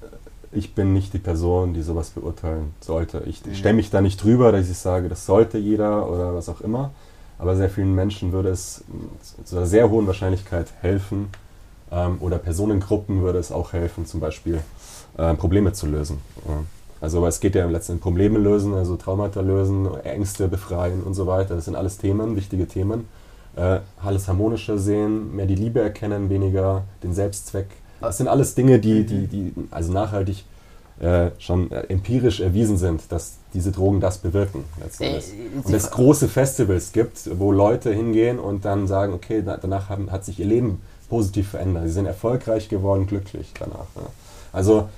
ich 0.51 0.73
bin 0.73 0.93
nicht 0.93 1.13
die 1.13 1.19
Person, 1.19 1.73
die 1.73 1.83
sowas 1.83 2.09
beurteilen 2.09 2.73
sollte. 2.81 3.23
Ich 3.27 3.45
mhm. 3.45 3.53
stelle 3.53 3.75
mich 3.75 3.89
da 3.89 4.01
nicht 4.01 4.23
drüber, 4.23 4.51
dass 4.51 4.69
ich 4.69 4.77
sage, 4.77 5.09
das 5.09 5.25
sollte 5.25 5.57
jeder 5.57 6.09
oder 6.09 6.33
was 6.33 6.49
auch 6.49 6.61
immer. 6.61 6.91
Aber 7.39 7.55
sehr 7.55 7.69
vielen 7.69 7.93
Menschen 7.93 8.31
würde 8.31 8.49
es 8.49 8.83
zu 9.43 9.57
einer 9.57 9.67
sehr 9.67 9.91
hohen 9.91 10.07
Wahrscheinlichkeit 10.07 10.69
helfen 10.81 11.27
ähm, 11.91 12.17
oder 12.19 12.39
Personengruppen 12.39 13.21
würde 13.21 13.37
es 13.37 13.51
auch 13.51 13.73
helfen, 13.73 14.07
zum 14.07 14.19
Beispiel 14.19 14.59
äh, 15.17 15.35
Probleme 15.35 15.71
zu 15.73 15.85
lösen. 15.85 16.19
Also 16.99 17.23
es 17.27 17.39
geht 17.39 17.53
ja 17.53 17.63
im 17.63 17.69
letzten 17.69 17.99
Probleme 17.99 18.39
lösen, 18.39 18.73
also 18.73 18.95
Traumata 18.95 19.41
lösen, 19.41 19.87
Ängste 20.03 20.47
befreien 20.47 21.03
und 21.03 21.13
so 21.13 21.27
weiter. 21.27 21.53
Das 21.53 21.65
sind 21.65 21.75
alles 21.75 21.99
Themen, 21.99 22.35
wichtige 22.35 22.67
Themen 22.67 23.07
äh, 23.57 23.79
alles 24.03 24.27
harmonischer 24.27 24.77
sehen, 24.77 25.35
mehr 25.35 25.45
die 25.45 25.55
Liebe 25.55 25.81
erkennen, 25.81 26.29
weniger 26.29 26.83
den 27.03 27.13
Selbstzweck. 27.13 27.67
Das 27.99 28.17
sind 28.17 28.27
alles 28.27 28.55
Dinge, 28.55 28.79
die, 28.79 29.05
die, 29.05 29.27
die 29.27 29.53
also 29.71 29.91
nachhaltig 29.91 30.45
äh, 30.99 31.31
schon 31.39 31.71
äh, 31.71 31.81
empirisch 31.89 32.39
erwiesen 32.39 32.77
sind, 32.77 33.11
dass 33.11 33.37
diese 33.53 33.71
Drogen 33.71 33.99
das 33.99 34.19
bewirken. 34.19 34.63
Äh, 34.99 35.21
und 35.63 35.73
es 35.73 35.91
große 35.91 36.27
Festivals 36.27 36.91
gibt, 36.91 37.39
wo 37.39 37.51
Leute 37.51 37.93
hingehen 37.93 38.39
und 38.39 38.65
dann 38.65 38.87
sagen, 38.87 39.13
okay, 39.13 39.43
danach 39.43 39.89
haben, 39.89 40.11
hat 40.11 40.25
sich 40.25 40.39
ihr 40.39 40.45
Leben 40.45 40.81
positiv 41.09 41.49
verändert. 41.49 41.83
Sie 41.85 41.91
sind 41.91 42.05
erfolgreich 42.05 42.69
geworden, 42.69 43.07
glücklich 43.07 43.53
danach. 43.59 43.87
Ja. 43.95 44.01
Also 44.51 44.89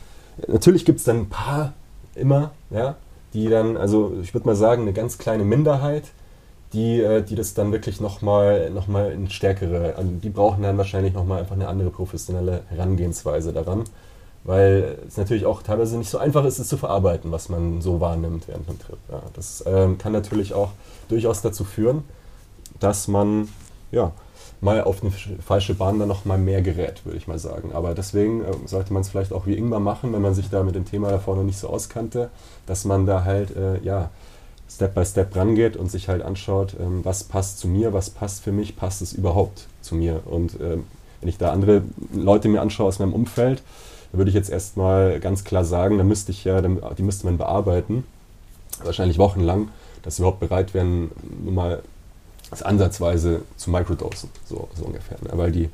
natürlich 0.48 0.86
gibt 0.86 1.00
es 1.00 1.06
dann 1.06 1.18
ein 1.18 1.30
paar 1.30 1.74
immer, 2.16 2.52
ja, 2.70 2.96
die 3.34 3.48
dann, 3.48 3.78
also 3.78 4.14
ich 4.22 4.34
würde 4.34 4.48
mal 4.48 4.56
sagen, 4.56 4.84
eine 4.84 4.94
ganz 4.94 5.18
kleine 5.18 5.44
Minderheit, 5.44 6.06
die, 6.74 7.02
äh, 7.02 7.24
die 7.24 7.36
das 7.36 7.54
dann 7.54 7.72
wirklich 7.72 8.00
nochmal 8.00 8.70
noch 8.70 8.88
mal 8.88 9.12
in 9.12 9.30
stärkere, 9.30 9.96
also 9.98 10.12
die 10.12 10.30
brauchen 10.30 10.64
dann 10.64 10.78
wahrscheinlich 10.78 11.14
nochmal 11.14 11.40
einfach 11.40 11.56
eine 11.56 11.68
andere 11.68 11.90
professionelle 11.90 12.62
Herangehensweise 12.70 13.54
daran, 13.54 13.84
weil 14.44 15.00
es 15.08 15.18
natürlich 15.18 15.46
auch 15.46 15.64
teilweise 15.64 15.98
nicht 15.98 16.10
so 16.10 16.18
einfach 16.18 16.46
ist, 16.46 16.60
es 16.60 16.68
zu 16.68 16.78
verarbeiten, 16.78 17.32
was 17.32 17.50
man 17.50 17.82
so 17.82 18.00
wahrnimmt 18.00 18.48
während 18.48 18.70
dem 18.70 18.80
Trip. 18.80 19.00
Ja, 19.12 19.22
das 19.34 19.64
ähm, 19.66 19.98
kann 19.98 20.12
natürlich 20.12 20.54
auch 20.54 20.70
durchaus 21.08 21.42
dazu 21.42 21.64
führen, 21.64 22.04
dass 22.80 23.08
man 23.08 23.50
ja, 23.92 24.12
mal 24.62 24.84
auf 24.84 25.02
eine 25.02 25.12
falsche 25.42 25.74
Bahn 25.74 26.00
dann 26.00 26.08
nochmal 26.08 26.38
mehr 26.38 26.62
gerät, 26.62 27.06
würde 27.06 27.18
ich 27.18 27.28
mal 27.28 27.40
sagen. 27.40 27.72
Aber 27.74 27.94
deswegen 27.94 28.44
äh, 28.44 28.52
sollte 28.66 28.94
man 28.94 29.02
es 29.02 29.10
vielleicht 29.10 29.34
auch 29.34 29.46
wie 29.46 29.58
Ingmar 29.58 29.80
machen, 29.80 30.14
wenn 30.14 30.22
man 30.22 30.34
sich 30.34 30.50
da 30.50 30.64
mit 30.64 30.76
dem 30.76 30.86
Thema 30.86 31.10
davor 31.10 31.36
noch 31.36 31.44
nicht 31.44 31.58
so 31.58 31.70
auskannte, 31.70 32.30
dass 32.66 32.86
man 32.86 33.06
da 33.06 33.24
halt, 33.24 33.56
äh, 33.56 33.80
ja, 33.82 34.10
Step 34.70 34.94
by 34.94 35.06
Step 35.06 35.36
rangeht 35.36 35.76
und 35.76 35.90
sich 35.90 36.08
halt 36.08 36.22
anschaut, 36.22 36.76
ähm, 36.80 37.04
was 37.04 37.24
passt 37.24 37.60
zu 37.60 37.68
mir, 37.68 37.92
was 37.94 38.10
passt 38.10 38.44
für 38.44 38.52
mich, 38.52 38.76
passt 38.76 39.02
es 39.02 39.14
überhaupt 39.14 39.68
zu 39.82 39.96
mir. 39.96 40.22
Und 40.26 40.54
ähm, 40.62 40.86
wenn 41.20 41.30
ich 41.30 41.38
da 41.38 41.52
andere 41.52 41.82
Leute 42.14 42.48
mir 42.48 42.62
anschaue 42.62 42.88
aus 42.88 43.00
meinem 43.00 43.14
Umfeld, 43.14 43.64
dann 44.12 44.20
würde 44.20 44.30
ich 44.30 44.36
jetzt 44.36 44.50
erstmal 44.50 45.20
ganz 45.20 45.44
klar 45.44 45.66
sagen, 45.66 45.98
da 45.98 46.04
müsste 46.04 46.32
ich 46.32 46.44
ja, 46.44 46.62
die 46.62 47.04
müsste 47.04 47.26
man 47.26 47.38
bearbeiten, 47.38 48.04
wahrscheinlich 48.84 49.18
wochenlang, 49.18 49.70
dass 50.04 50.16
sie 50.16 50.22
überhaupt 50.22 50.40
bereit 50.40 50.74
wären, 50.74 51.12
nur 51.44 51.54
mal 51.54 51.84
ansatzweise 52.64 53.42
zu 53.58 53.70
microdosen, 53.70 54.30
so, 54.46 54.70
so 54.76 54.86
ungefähr. 54.86 55.18
Ne? 55.22 55.32
Weil 55.34 55.52
die 55.52 55.70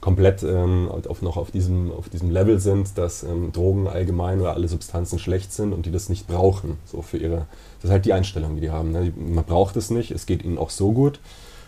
komplett 0.00 0.42
ähm, 0.42 0.88
auf, 1.08 1.22
noch 1.22 1.36
auf 1.36 1.50
diesem, 1.50 1.90
auf 1.92 2.08
diesem 2.08 2.30
Level 2.30 2.60
sind, 2.60 2.96
dass 2.96 3.22
ähm, 3.24 3.52
Drogen 3.52 3.88
allgemein 3.88 4.40
oder 4.40 4.54
alle 4.54 4.68
Substanzen 4.68 5.18
schlecht 5.18 5.52
sind 5.52 5.72
und 5.72 5.86
die 5.86 5.90
das 5.90 6.08
nicht 6.08 6.26
brauchen, 6.28 6.78
so 6.84 7.02
für 7.02 7.18
ihre 7.18 7.46
das 7.80 7.84
ist 7.84 7.90
halt 7.92 8.04
die 8.06 8.12
Einstellung, 8.12 8.56
die 8.56 8.60
die 8.62 8.70
haben. 8.70 8.90
Ne? 8.90 9.12
Man 9.16 9.44
braucht 9.44 9.76
es 9.76 9.90
nicht, 9.90 10.10
es 10.10 10.26
geht 10.26 10.44
ihnen 10.44 10.58
auch 10.58 10.70
so 10.70 10.92
gut. 10.92 11.20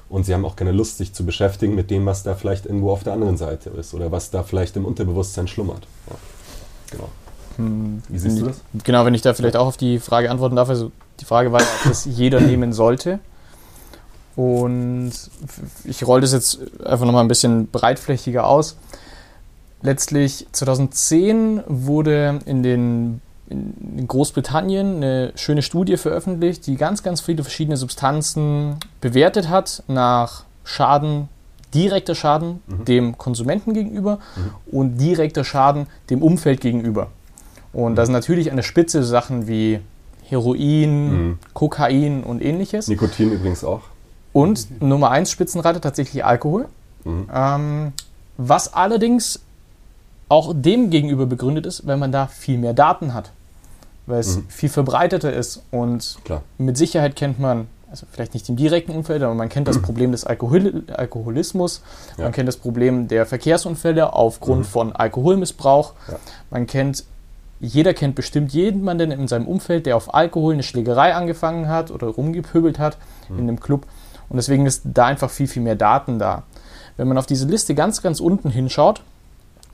Und 0.09 0.25
sie 0.27 0.35
haben 0.35 0.45
auch 0.45 0.57
keine 0.57 0.73
Lust, 0.73 0.99
sich 0.99 1.13
zu 1.13 1.25
beschäftigen 1.25 1.77
mit 1.77 1.89
dem, 1.89 2.05
was 2.05 2.25
da 2.25 2.35
vielleicht 2.35 2.67
irgendwo 2.67 2.91
auf 2.91 3.05
der 3.05 3.13
anderen 3.13 3.37
Seite 3.37 3.71
ist 3.71 3.95
oder 3.95 4.11
was 4.11 4.31
da 4.33 4.43
vielleicht 4.43 4.75
im 4.77 4.85
Unterbewusstsein 4.85 5.47
schlummert. 5.47 5.87
Ja, 6.09 6.17
genau. 6.91 7.09
Hm, 7.57 8.03
Wie 8.09 8.19
siehst 8.19 8.41
du 8.41 8.49
ich- 8.49 8.57
das? 8.73 8.83
Genau, 8.83 9.05
wenn 9.05 9.15
ich 9.15 9.23
da 9.23 9.35
vielleicht 9.35 9.55
auch 9.57 9.69
auf 9.69 9.77
die 9.77 10.01
Frage 10.01 10.29
antworten 10.29 10.57
darf. 10.57 10.69
Also 10.69 10.91
die 11.21 11.25
Frage 11.25 11.53
war, 11.53 11.61
ob 11.61 11.69
das 11.89 12.07
jeder 12.07 12.41
nehmen 12.41 12.73
sollte. 12.73 13.21
Und 14.37 15.13
ich 15.85 16.07
roll 16.07 16.21
das 16.21 16.33
jetzt 16.33 16.61
einfach 16.85 17.05
nochmal 17.05 17.25
ein 17.25 17.29
bisschen 17.29 17.69
breitflächiger 17.69 18.47
aus. 18.47 18.77
Letztlich 19.83 20.47
2010 20.53 21.63
wurde 21.67 22.39
in, 22.45 22.63
den, 22.63 23.21
in 23.49 24.07
Großbritannien 24.07 24.97
eine 24.97 25.33
schöne 25.37 25.63
Studie 25.63 25.97
veröffentlicht, 25.97 26.67
die 26.67 26.77
ganz, 26.77 27.03
ganz 27.03 27.21
viele 27.21 27.43
verschiedene 27.43 27.77
Substanzen 27.77 28.77
bewertet 29.01 29.49
hat 29.49 29.83
nach 29.89 30.45
Schaden, 30.65 31.29
direkter 31.75 32.15
Schaden 32.15 32.61
dem 32.67 33.17
Konsumenten 33.17 33.73
gegenüber 33.75 34.19
und 34.71 34.99
direkter 34.99 35.45
Schaden 35.45 35.87
dem 36.11 36.23
Umfeld 36.23 36.61
gegenüber. 36.61 37.09
Und 37.73 37.97
da 37.97 38.05
sind 38.05 38.13
natürlich 38.13 38.51
an 38.51 38.57
der 38.57 38.65
Spitze 38.65 39.03
Sachen 39.05 39.47
wie 39.49 39.81
Heroin, 40.25 41.11
Mhm. 41.29 41.39
Kokain 41.55 42.23
und 42.23 42.43
ähnliches. 42.43 42.89
Nikotin 42.89 43.33
übrigens 43.33 43.65
auch. 43.65 43.83
Und 44.33 44.81
Nummer 44.83 45.11
1 45.11 45.31
Spitzenreiter 45.31 45.81
tatsächlich 45.81 46.25
Alkohol. 46.25 46.67
Mhm. 47.05 47.29
Ähm, 47.35 47.93
was 48.37 48.73
allerdings 48.75 49.41
auch 50.29 50.53
dem 50.55 50.91
gegenüber 50.91 51.27
begründet 51.27 51.67
ist, 51.67 51.87
wenn 51.87 51.99
man 51.99 52.13
da 52.13 52.27
viel 52.29 52.59
mehr 52.59 52.73
Daten 52.73 53.15
hat. 53.15 53.31
Weil 54.07 54.21
es 54.21 54.37
Mhm. 54.37 54.45
viel 54.49 54.69
verbreiteter 54.69 55.33
ist 55.33 55.63
und 55.71 56.19
Klar. 56.25 56.43
mit 56.59 56.77
Sicherheit 56.77 57.17
kennt 57.17 57.41
man, 57.41 57.67
also 57.91 58.07
vielleicht 58.11 58.35
nicht 58.35 58.49
im 58.49 58.57
direkten 58.57 58.93
Umfeld, 58.93 59.23
aber 59.23 59.35
man 59.35 59.49
kennt 59.49 59.67
das 59.67 59.79
Problem 59.83 60.13
des 60.13 60.25
Alkohol 60.25 60.85
Alkoholismus, 60.93 61.83
Ja. 62.17 62.25
man 62.25 62.33
kennt 62.33 62.49
das 62.49 62.57
Problem 62.57 63.09
der 63.09 63.27
Verkehrsunfälle 63.27 64.13
aufgrund 64.13 64.61
Mhm. 64.61 64.65
von 64.65 64.93
Alkoholmissbrauch, 64.95 65.95
Ja. 66.09 66.17
man 66.51 66.67
kennt, 66.69 67.05
jeder 67.59 67.93
kennt 67.93 68.15
bestimmt 68.15 68.53
jemanden 68.53 69.11
in 69.11 69.27
seinem 69.29 69.47
Umfeld, 69.47 69.87
der 69.87 69.97
auf 69.97 70.15
Alkohol 70.15 70.55
eine 70.55 70.63
Schlägerei 70.63 71.15
angefangen 71.15 71.69
hat 71.69 71.91
oder 71.91 72.07
rumgepöbelt 72.07 72.79
hat 72.79 72.97
Mhm. 73.29 73.39
in 73.39 73.49
einem 73.49 73.61
Club 73.61 73.87
und 74.31 74.37
deswegen 74.37 74.65
ist 74.65 74.83
da 74.85 75.07
einfach 75.07 75.29
viel, 75.29 75.47
viel 75.49 75.63
mehr 75.63 75.77
Daten 75.77 76.19
da. 76.19 76.45
Wenn 76.97 77.09
man 77.09 77.19
auf 77.19 77.27
diese 77.27 77.47
Liste 77.47 77.75
ganz, 77.75 78.01
ganz 78.01 78.21
unten 78.21 78.49
hinschaut, 78.51 79.03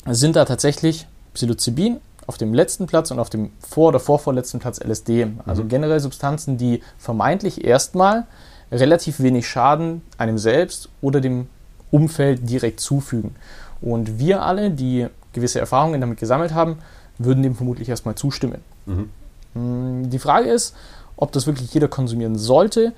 sind 0.06 0.34
da 0.34 0.44
tatsächlich 0.44 1.06
Psilocybin 1.34 1.98
auf 2.26 2.38
dem 2.38 2.54
letzten 2.54 2.86
Platz 2.86 3.10
und 3.10 3.18
auf 3.18 3.30
dem 3.30 3.50
vor- 3.60 3.88
oder 3.88 4.00
vorvorletzten 4.00 4.58
Platz 4.58 4.80
LSD. 4.80 5.28
Also 5.46 5.64
generell 5.64 6.00
Substanzen, 6.00 6.58
die 6.58 6.82
vermeintlich 6.98 7.64
erstmal 7.64 8.26
relativ 8.72 9.20
wenig 9.20 9.46
Schaden 9.48 10.02
einem 10.18 10.38
selbst 10.38 10.88
oder 11.00 11.20
dem 11.20 11.48
Umfeld 11.90 12.48
direkt 12.48 12.80
zufügen. 12.80 13.36
Und 13.80 14.18
wir 14.18 14.42
alle, 14.42 14.70
die 14.70 15.06
gewisse 15.32 15.60
Erfahrungen 15.60 16.00
damit 16.00 16.18
gesammelt 16.18 16.54
haben, 16.54 16.78
würden 17.18 17.42
dem 17.42 17.54
vermutlich 17.54 17.88
erstmal 17.88 18.14
zustimmen. 18.14 18.62
Mhm. 18.86 19.10
Mm, 19.54 20.10
Die 20.10 20.18
Frage 20.18 20.50
ist, 20.50 20.74
ob 21.16 21.32
das 21.32 21.46
wirklich 21.46 21.72
jeder 21.72 21.88
konsumieren 21.88 22.36
sollte. 22.36 22.92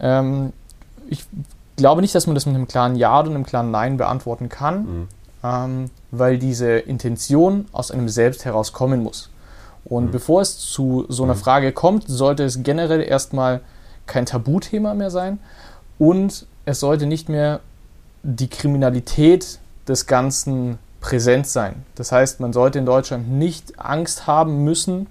Ähm, 0.00 0.52
ich 1.08 1.24
glaube 1.76 2.00
nicht, 2.00 2.14
dass 2.14 2.26
man 2.26 2.34
das 2.34 2.46
mit 2.46 2.54
einem 2.54 2.68
klaren 2.68 2.96
Ja 2.96 3.20
oder 3.20 3.30
einem 3.30 3.44
klaren 3.46 3.70
Nein 3.70 3.96
beantworten 3.96 4.48
kann, 4.48 4.80
Mhm. 4.82 5.08
ähm, 5.44 5.90
weil 6.10 6.38
diese 6.38 6.70
Intention 6.78 7.66
aus 7.72 7.90
einem 7.90 8.08
selbst 8.08 8.44
herauskommen 8.44 9.02
muss. 9.02 9.30
Und 9.84 10.06
Mhm. 10.06 10.10
bevor 10.10 10.40
es 10.42 10.58
zu 10.58 11.06
so 11.08 11.22
einer 11.24 11.34
Mhm. 11.34 11.38
Frage 11.38 11.72
kommt, 11.72 12.04
sollte 12.08 12.44
es 12.44 12.62
generell 12.62 13.00
erstmal 13.02 13.60
kein 14.06 14.26
Tabuthema 14.26 14.94
mehr 14.94 15.10
sein 15.10 15.38
und 15.98 16.46
es 16.64 16.80
sollte 16.80 17.06
nicht 17.06 17.28
mehr 17.28 17.60
die 18.22 18.48
Kriminalität 18.48 19.58
des 19.86 20.06
Ganzen 20.06 20.78
präsent 21.00 21.46
sein. 21.46 21.84
Das 21.94 22.10
heißt, 22.10 22.40
man 22.40 22.52
sollte 22.52 22.78
in 22.80 22.84
Deutschland 22.86 23.30
nicht 23.30 23.78
Angst 23.78 24.26
haben 24.26 24.64
müssen, 24.64 25.06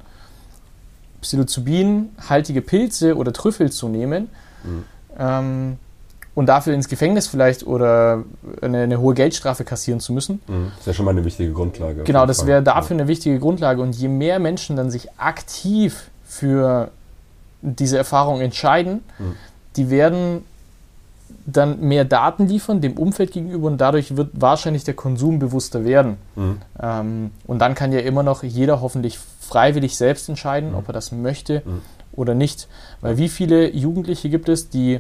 Psilocybin-haltige 1.22 2.62
Pilze 2.62 3.16
oder 3.16 3.34
Trüffel 3.34 3.72
zu 3.72 3.88
nehmen 3.90 4.30
Mhm. 4.64 4.84
ähm, 5.18 5.80
und 6.38 6.46
dafür 6.46 6.76
ins 6.76 6.88
Gefängnis 6.88 7.26
vielleicht 7.28 7.66
oder 7.66 8.24
eine, 8.62 8.84
eine 8.84 9.00
hohe 9.00 9.16
Geldstrafe 9.16 9.64
kassieren 9.64 10.00
zu 10.00 10.14
müssen. 10.14 10.40
Mhm. 10.48 10.68
Das 10.70 10.80
ist 10.82 10.86
ja 10.86 10.94
schon 10.94 11.06
mal 11.06 11.12
eine 11.12 11.26
wichtige 11.26 11.52
Grundlage. 11.52 12.04
Genau, 12.04 12.28
das 12.28 12.46
wäre 12.46 12.62
dafür 12.62 12.96
eine 12.96 13.08
wichtige 13.08 13.40
Grundlage. 13.40 13.82
Und 13.82 13.96
je 13.96 14.08
mehr 14.08 14.38
Menschen 14.38 14.76
dann 14.76 14.92
sich 14.92 15.10
aktiv 15.18 16.12
für 16.28 16.92
diese 17.64 17.98
Erfahrung 17.98 18.40
entscheiden, 18.40 19.04
Mhm. 19.18 19.34
die 19.78 19.90
werden 19.90 20.44
dann 21.48 21.80
mehr 21.82 22.06
Daten 22.06 22.48
liefern 22.48 22.82
dem 22.82 22.94
Umfeld 23.00 23.32
gegenüber 23.32 23.66
und 23.68 23.80
dadurch 23.80 24.16
wird 24.16 24.30
wahrscheinlich 24.34 24.84
der 24.84 24.94
Konsum 24.94 25.40
bewusster 25.40 25.86
werden. 25.86 26.18
Mhm. 26.36 26.58
Ähm, 26.80 27.32
und 27.48 27.60
dann 27.60 27.74
kann 27.74 27.92
ja 27.92 28.00
immer 28.02 28.22
noch 28.22 28.44
jeder 28.44 28.80
hoffentlich 28.82 29.18
freiwillig 29.42 29.98
selbst 29.98 30.30
entscheiden, 30.30 30.70
Mhm. 30.74 30.78
ob 30.78 30.88
er 30.90 30.94
das 30.94 31.12
möchte 31.12 31.64
Mhm. 31.66 31.82
oder 32.14 32.36
nicht. 32.36 32.68
Weil 33.02 33.18
wie 33.18 33.28
viele 33.28 33.72
Jugendliche 33.74 34.30
gibt 34.30 34.50
es, 34.50 34.70
die 34.70 35.00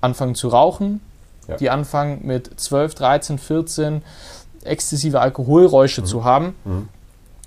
anfangen 0.00 0.34
zu 0.34 0.48
rauchen, 0.48 1.00
Ja. 1.48 1.56
die 1.56 1.70
anfangen 1.70 2.20
mit 2.26 2.58
12, 2.58 2.94
13, 2.94 3.38
14 3.38 4.02
exzessive 4.64 5.20
Alkoholräusche 5.20 6.02
zu 6.04 6.24
haben, 6.24 6.54
Mhm. 6.64 6.88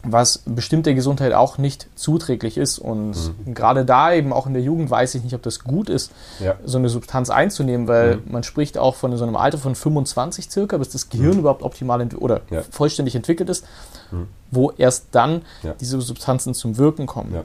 was 0.04 0.42
bestimmt 0.46 0.86
der 0.86 0.94
Gesundheit 0.94 1.34
auch 1.34 1.58
nicht 1.58 1.88
zuträglich 1.96 2.58
ist. 2.58 2.80
Und 2.80 3.12
Mhm. 3.46 3.54
gerade 3.54 3.84
da 3.84 4.14
eben 4.14 4.32
auch 4.32 4.48
in 4.48 4.54
der 4.54 4.62
Jugend 4.64 4.90
weiß 4.90 5.16
ich 5.16 5.24
nicht, 5.26 5.36
ob 5.36 5.42
das 5.44 5.66
gut 5.66 5.90
ist, 5.90 6.12
Ja. 6.40 6.56
so 6.64 6.78
eine 6.78 6.88
Substanz 6.88 7.30
einzunehmen, 7.30 7.90
weil 7.90 8.16
Mhm. 8.18 8.32
man 8.32 8.44
spricht 8.44 8.78
auch 8.78 8.96
von 8.96 9.16
so 9.18 9.26
einem 9.26 9.36
Alter 9.36 9.58
von 9.58 9.76
25 9.76 10.50
circa, 10.50 10.78
bis 10.78 10.88
das 10.90 11.10
Gehirn 11.10 11.40
überhaupt 11.40 11.64
optimal 11.64 12.08
oder 12.16 12.40
Ja. 12.50 12.62
vollständig 12.72 13.16
entwickelt 13.16 13.50
ist, 13.50 13.66
Mhm. 14.12 14.28
wo 14.52 14.72
erst 14.72 15.08
dann 15.12 15.42
diese 15.82 16.00
Substanzen 16.00 16.54
zum 16.54 16.78
Wirken 16.78 17.06
kommen. 17.06 17.36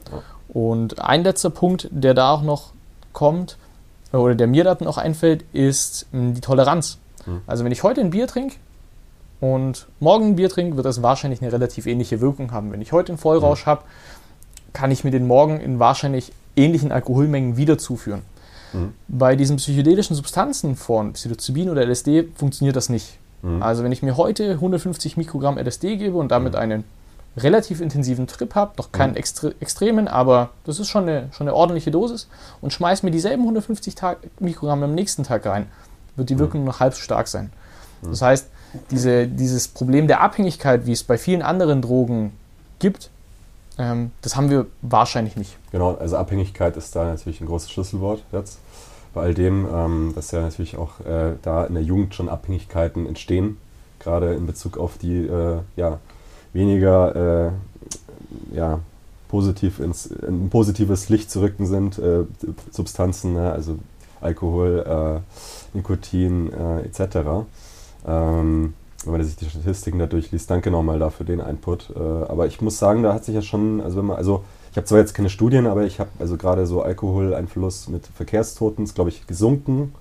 Und 0.49 1.01
ein 1.01 1.25
letzter 1.25 1.51
Punkt, 1.51 1.89
der 1.91 2.15
da 2.15 2.31
auch 2.31 2.43
noch 2.43 2.71
kommt, 3.13 3.57
oder 4.19 4.35
der 4.35 4.47
mir 4.47 4.65
da 4.65 4.77
noch 4.81 4.99
einfällt, 4.99 5.45
ist 5.53 6.07
mh, 6.13 6.33
die 6.33 6.41
Toleranz. 6.41 6.99
Mhm. 7.27 7.41
Also 7.47 7.65
wenn 7.65 7.73
ich 7.73 7.83
heute 7.83 8.01
ein 8.01 8.11
Bier 8.11 8.27
trinke 8.27 8.57
und 9.41 9.87
morgen 10.01 10.29
ein 10.29 10.37
Bier 10.37 10.49
trinke, 10.49 10.77
wird 10.77 10.87
das 10.87 11.03
wahrscheinlich 11.03 11.43
eine 11.43 11.53
relativ 11.53 11.87
ähnliche 11.87 12.21
Wirkung 12.21 12.53
haben. 12.53 12.73
Wenn 12.73 12.81
ich 12.83 12.93
heute 12.93 13.13
einen 13.13 13.19
Vollrausch 13.19 13.67
habe, 13.67 13.83
kann 14.73 14.91
ich 14.91 15.05
mir 15.05 15.11
den 15.11 15.27
morgen 15.27 15.61
in 15.61 15.79
wahrscheinlich 15.79 16.33
ähnlichen 16.57 16.93
Alkoholmengen 16.93 17.57
wieder 17.57 17.79
zuführen. 17.79 18.23
Mhm. 18.73 18.93
Bei 19.09 19.37
diesen 19.37 19.57
psychedelischen 19.57 20.17
Substanzen 20.17 20.77
von 20.77 21.13
Psilocybin 21.13 21.71
oder 21.71 21.85
LSD 21.87 22.29
funktioniert 22.35 22.77
das 22.77 22.89
nicht. 22.89 23.19
Mhm. 23.43 23.63
Also 23.63 23.85
wenn 23.85 23.93
ich 23.93 24.03
mir 24.03 24.17
heute 24.17 24.53
150 24.53 25.17
Mikrogramm 25.17 25.59
LSD 25.59 25.97
gebe 25.97 26.17
und 26.17 26.31
damit 26.31 26.55
Mhm. 26.55 26.59
einen 26.59 26.85
relativ 27.37 27.81
intensiven 27.81 28.27
Trip 28.27 28.55
habe, 28.55 28.73
noch 28.79 28.93
keinen 28.93 29.17
extre 29.17 29.55
extremen, 29.61 30.09
aber 30.09 30.51
das 30.65 30.79
ist 30.79 30.89
schon 30.89 31.09
eine, 31.09 31.29
schon 31.33 31.49
eine 31.49 31.57
ordentliche 31.57 31.91
Dosis 31.91 32.29
und 32.61 32.73
schmeiß 32.73 33.03
mir 33.03 33.11
dieselben 33.11 33.43
150 33.43 33.95
Tag 33.95 34.19
Mikrogramm 34.41 34.83
am 34.83 34.95
nächsten 34.95 35.25
Tag 35.25 35.47
rein, 35.47 35.67
wird 36.17 36.31
die 36.31 36.39
Wirkung 36.39 36.65
nur 36.65 36.73
noch 36.73 36.81
halb 36.81 36.95
so 36.95 37.01
stark 37.01 37.29
sein. 37.29 37.53
Das 38.03 38.23
heißt, 38.23 38.49
diese, 38.91 39.27
dieses 39.27 39.69
Problem 39.69 40.07
der 40.07 40.21
Abhängigkeit, 40.21 40.87
wie 40.87 40.93
es 40.93 41.03
bei 41.03 41.19
vielen 41.19 41.43
anderen 41.43 41.83
Drogen 41.83 42.33
gibt, 42.79 43.11
ähm, 43.79 44.13
das 44.23 44.37
haben 44.37 44.51
wir 44.51 44.67
wahrscheinlich 44.83 45.37
nicht. 45.37 45.57
Genau, 45.73 45.95
also 45.95 46.17
Abhängigkeit 46.17 46.77
ist 46.77 46.95
da 46.95 47.05
natürlich 47.05 47.41
ein 47.41 47.47
großes 47.47 47.71
Schlüsselwort 47.71 48.23
jetzt. 48.33 48.59
Bei 49.13 49.23
all 49.23 49.35
dem, 49.35 49.67
ähm, 49.73 50.13
dass 50.15 50.31
ja 50.31 50.41
natürlich 50.41 50.77
auch 50.77 51.01
äh, 51.01 51.35
da 51.43 51.65
in 51.65 51.75
der 51.75 51.83
Jugend 51.83 52.15
schon 52.15 52.29
Abhängigkeiten 52.29 53.07
entstehen, 53.07 53.59
gerade 54.01 54.35
in 54.35 54.47
Bezug 54.47 54.77
auf 54.77 54.99
die 54.99 55.27
äh, 55.27 55.59
ja, 55.77 55.99
weniger 56.55 57.51
äh, 57.51 58.57
ja, 58.57 58.81
positiv 59.29 59.81
ins 59.81 60.07
in 60.07 60.49
positives 60.49 61.09
Licht 61.11 61.31
zu 61.31 61.41
rücken 61.43 61.67
sind, 61.67 61.99
äh, 61.99 62.25
Substanzen, 62.71 63.35
ne, 63.35 63.53
also 63.53 63.79
Alkohol, 64.21 64.85
äh, 64.87 65.77
Nikotin 65.77 66.51
äh, 66.53 66.81
etc. 66.83 67.45
Ähm, 68.07 68.75
wenn 69.05 69.13
man 69.13 69.25
sich 69.25 69.37
die 69.37 69.45
Statistiken 69.45 69.99
da 69.99 70.07
durchliest, 70.07 70.51
danke 70.51 70.71
nochmal 70.71 70.99
dafür 70.99 71.27
den 71.27 71.41
Input. 71.41 71.91
Äh, 71.95 71.99
aber 71.99 72.47
ich 72.47 72.61
muss 72.63 72.79
sagen, 72.79 73.03
da 73.03 73.13
hat 73.13 73.25
sich 73.25 73.35
ja 73.35 73.43
schon, 73.43 73.81
also 73.81 73.99
wenn 73.99 74.07
man, 74.07 74.17
also 74.17 74.45
ich 74.71 74.77
habe 74.77 74.87
zwar 74.87 74.99
jetzt 74.99 75.15
keine 75.15 75.31
Studien, 75.31 75.67
aber 75.67 75.85
ich 75.85 76.01
habe 76.01 76.11
also 76.19 76.37
gerade 76.37 76.67
so 76.67 76.83
Alkoholeinfluss 76.83 77.89
mit 77.89 78.07
Verkehrstoten 78.07 78.85
ist, 78.85 78.95
glaube 78.95 79.11
ich, 79.11 79.27
gesunken. 79.27 79.95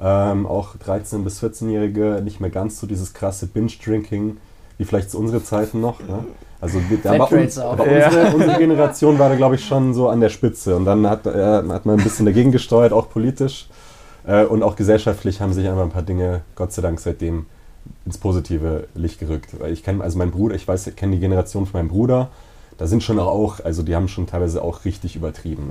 Ähm, 0.00 0.46
auch 0.46 0.76
13- 0.76 1.24
bis 1.24 1.42
14-Jährige 1.42 2.20
nicht 2.24 2.40
mehr 2.40 2.50
ganz 2.50 2.78
so 2.80 2.86
dieses 2.86 3.14
krasse 3.14 3.46
Binge-Drinking, 3.46 4.36
wie 4.78 4.84
vielleicht 4.84 5.10
zu 5.10 5.18
unsere 5.18 5.42
Zeiten 5.42 5.80
noch. 5.80 6.00
Ne? 6.00 6.24
Also 6.60 6.80
wir- 6.88 6.98
da 7.02 7.18
war 7.18 7.30
uns, 7.32 7.58
aber 7.58 7.84
unsere, 7.84 8.34
unsere 8.34 8.58
Generation 8.58 9.18
war 9.18 9.28
da, 9.28 9.36
glaube 9.36 9.56
ich, 9.56 9.64
schon 9.66 9.92
so 9.94 10.08
an 10.08 10.20
der 10.20 10.28
Spitze. 10.28 10.74
Und 10.76 10.84
dann 10.86 11.08
hat, 11.08 11.26
äh, 11.26 11.32
hat 11.68 11.86
man 11.86 11.98
ein 11.98 12.02
bisschen 12.02 12.26
dagegen 12.26 12.50
gesteuert, 12.52 12.92
auch 12.92 13.08
politisch. 13.10 13.68
Äh, 14.26 14.44
und 14.44 14.62
auch 14.62 14.74
gesellschaftlich 14.76 15.40
haben 15.40 15.52
sich 15.52 15.68
einfach 15.68 15.82
ein 15.82 15.90
paar 15.90 16.02
Dinge, 16.02 16.42
Gott 16.56 16.72
sei 16.72 16.82
Dank, 16.82 17.00
seitdem 17.00 17.46
ins 18.04 18.18
positive 18.18 18.88
Licht 18.94 19.20
gerückt. 19.20 19.58
Weil 19.60 19.72
ich 19.72 19.82
kenne, 19.82 20.02
also 20.02 20.18
mein 20.18 20.30
Bruder, 20.30 20.54
ich 20.54 20.66
weiß, 20.66 20.86
ich 20.88 20.96
kenne 20.96 21.12
die 21.14 21.20
Generation 21.20 21.66
von 21.66 21.80
meinem 21.80 21.88
Bruder, 21.88 22.28
da 22.76 22.86
sind 22.86 23.02
schon 23.02 23.18
auch, 23.18 23.60
also 23.64 23.82
die 23.82 23.94
haben 23.96 24.08
schon 24.08 24.26
teilweise 24.26 24.62
auch 24.62 24.84
richtig 24.84 25.16
übertrieben. 25.16 25.70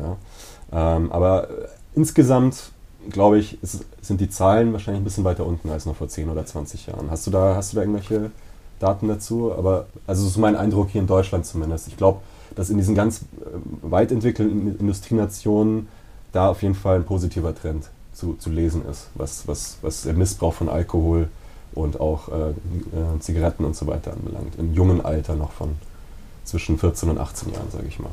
Ja. 0.72 0.98
Ähm, 0.98 1.12
aber 1.12 1.48
insgesamt, 1.96 2.72
glaube 3.10 3.38
ich, 3.40 3.62
ist, 3.64 3.86
sind 4.02 4.20
die 4.20 4.30
Zahlen 4.30 4.74
wahrscheinlich 4.74 5.02
ein 5.02 5.06
bisschen 5.06 5.24
weiter 5.24 5.46
unten 5.46 5.70
als 5.70 5.86
noch 5.86 5.96
vor 5.96 6.08
10 6.10 6.30
oder 6.30 6.46
20 6.46 6.88
Jahren. 6.88 7.10
Hast 7.12 7.26
du 7.28 7.32
da, 7.32 7.56
hast 7.56 7.72
du 7.72 7.76
da 7.78 7.84
irgendwelche 7.84 8.32
Daten 8.80 9.08
dazu, 9.08 9.52
aber 9.54 9.88
also 10.06 10.24
das 10.24 10.32
ist 10.32 10.38
mein 10.38 10.56
Eindruck 10.56 10.90
hier 10.90 11.02
in 11.02 11.08
Deutschland 11.08 11.46
zumindest. 11.46 11.88
Ich 11.88 11.98
glaube, 11.98 12.20
dass 12.56 12.70
in 12.70 12.78
diesen 12.78 12.96
ganz 12.96 13.22
äh, 13.22 13.22
weit 13.82 14.12
entwickelten 14.12 14.78
Industrienationen 14.80 15.88
da 16.32 16.50
auf 16.50 16.62
jeden 16.62 16.76
Fall 16.76 16.98
ein 16.98 17.06
positiver 17.06 17.56
Trend 17.56 17.90
zu, 18.14 18.36
zu 18.36 18.50
lesen 18.50 18.84
ist, 18.90 19.10
was, 19.16 19.48
was, 19.48 19.78
was 19.82 20.04
der 20.04 20.14
Missbrauch 20.14 20.54
von 20.54 20.70
Alkohol 20.70 21.30
und 21.74 22.00
auch 22.00 22.30
äh, 22.30 23.20
Zigaretten 23.20 23.64
und 23.64 23.76
so 23.76 23.88
weiter 23.88 24.14
anbelangt. 24.14 24.56
Im 24.58 24.74
jungen 24.74 25.04
Alter 25.04 25.36
noch 25.36 25.52
von 25.52 25.76
zwischen 26.48 26.78
14 26.78 27.10
und 27.10 27.20
18 27.20 27.54
Jahren, 27.54 27.70
sage 27.72 27.86
ich 27.88 28.00
mal. 28.00 28.10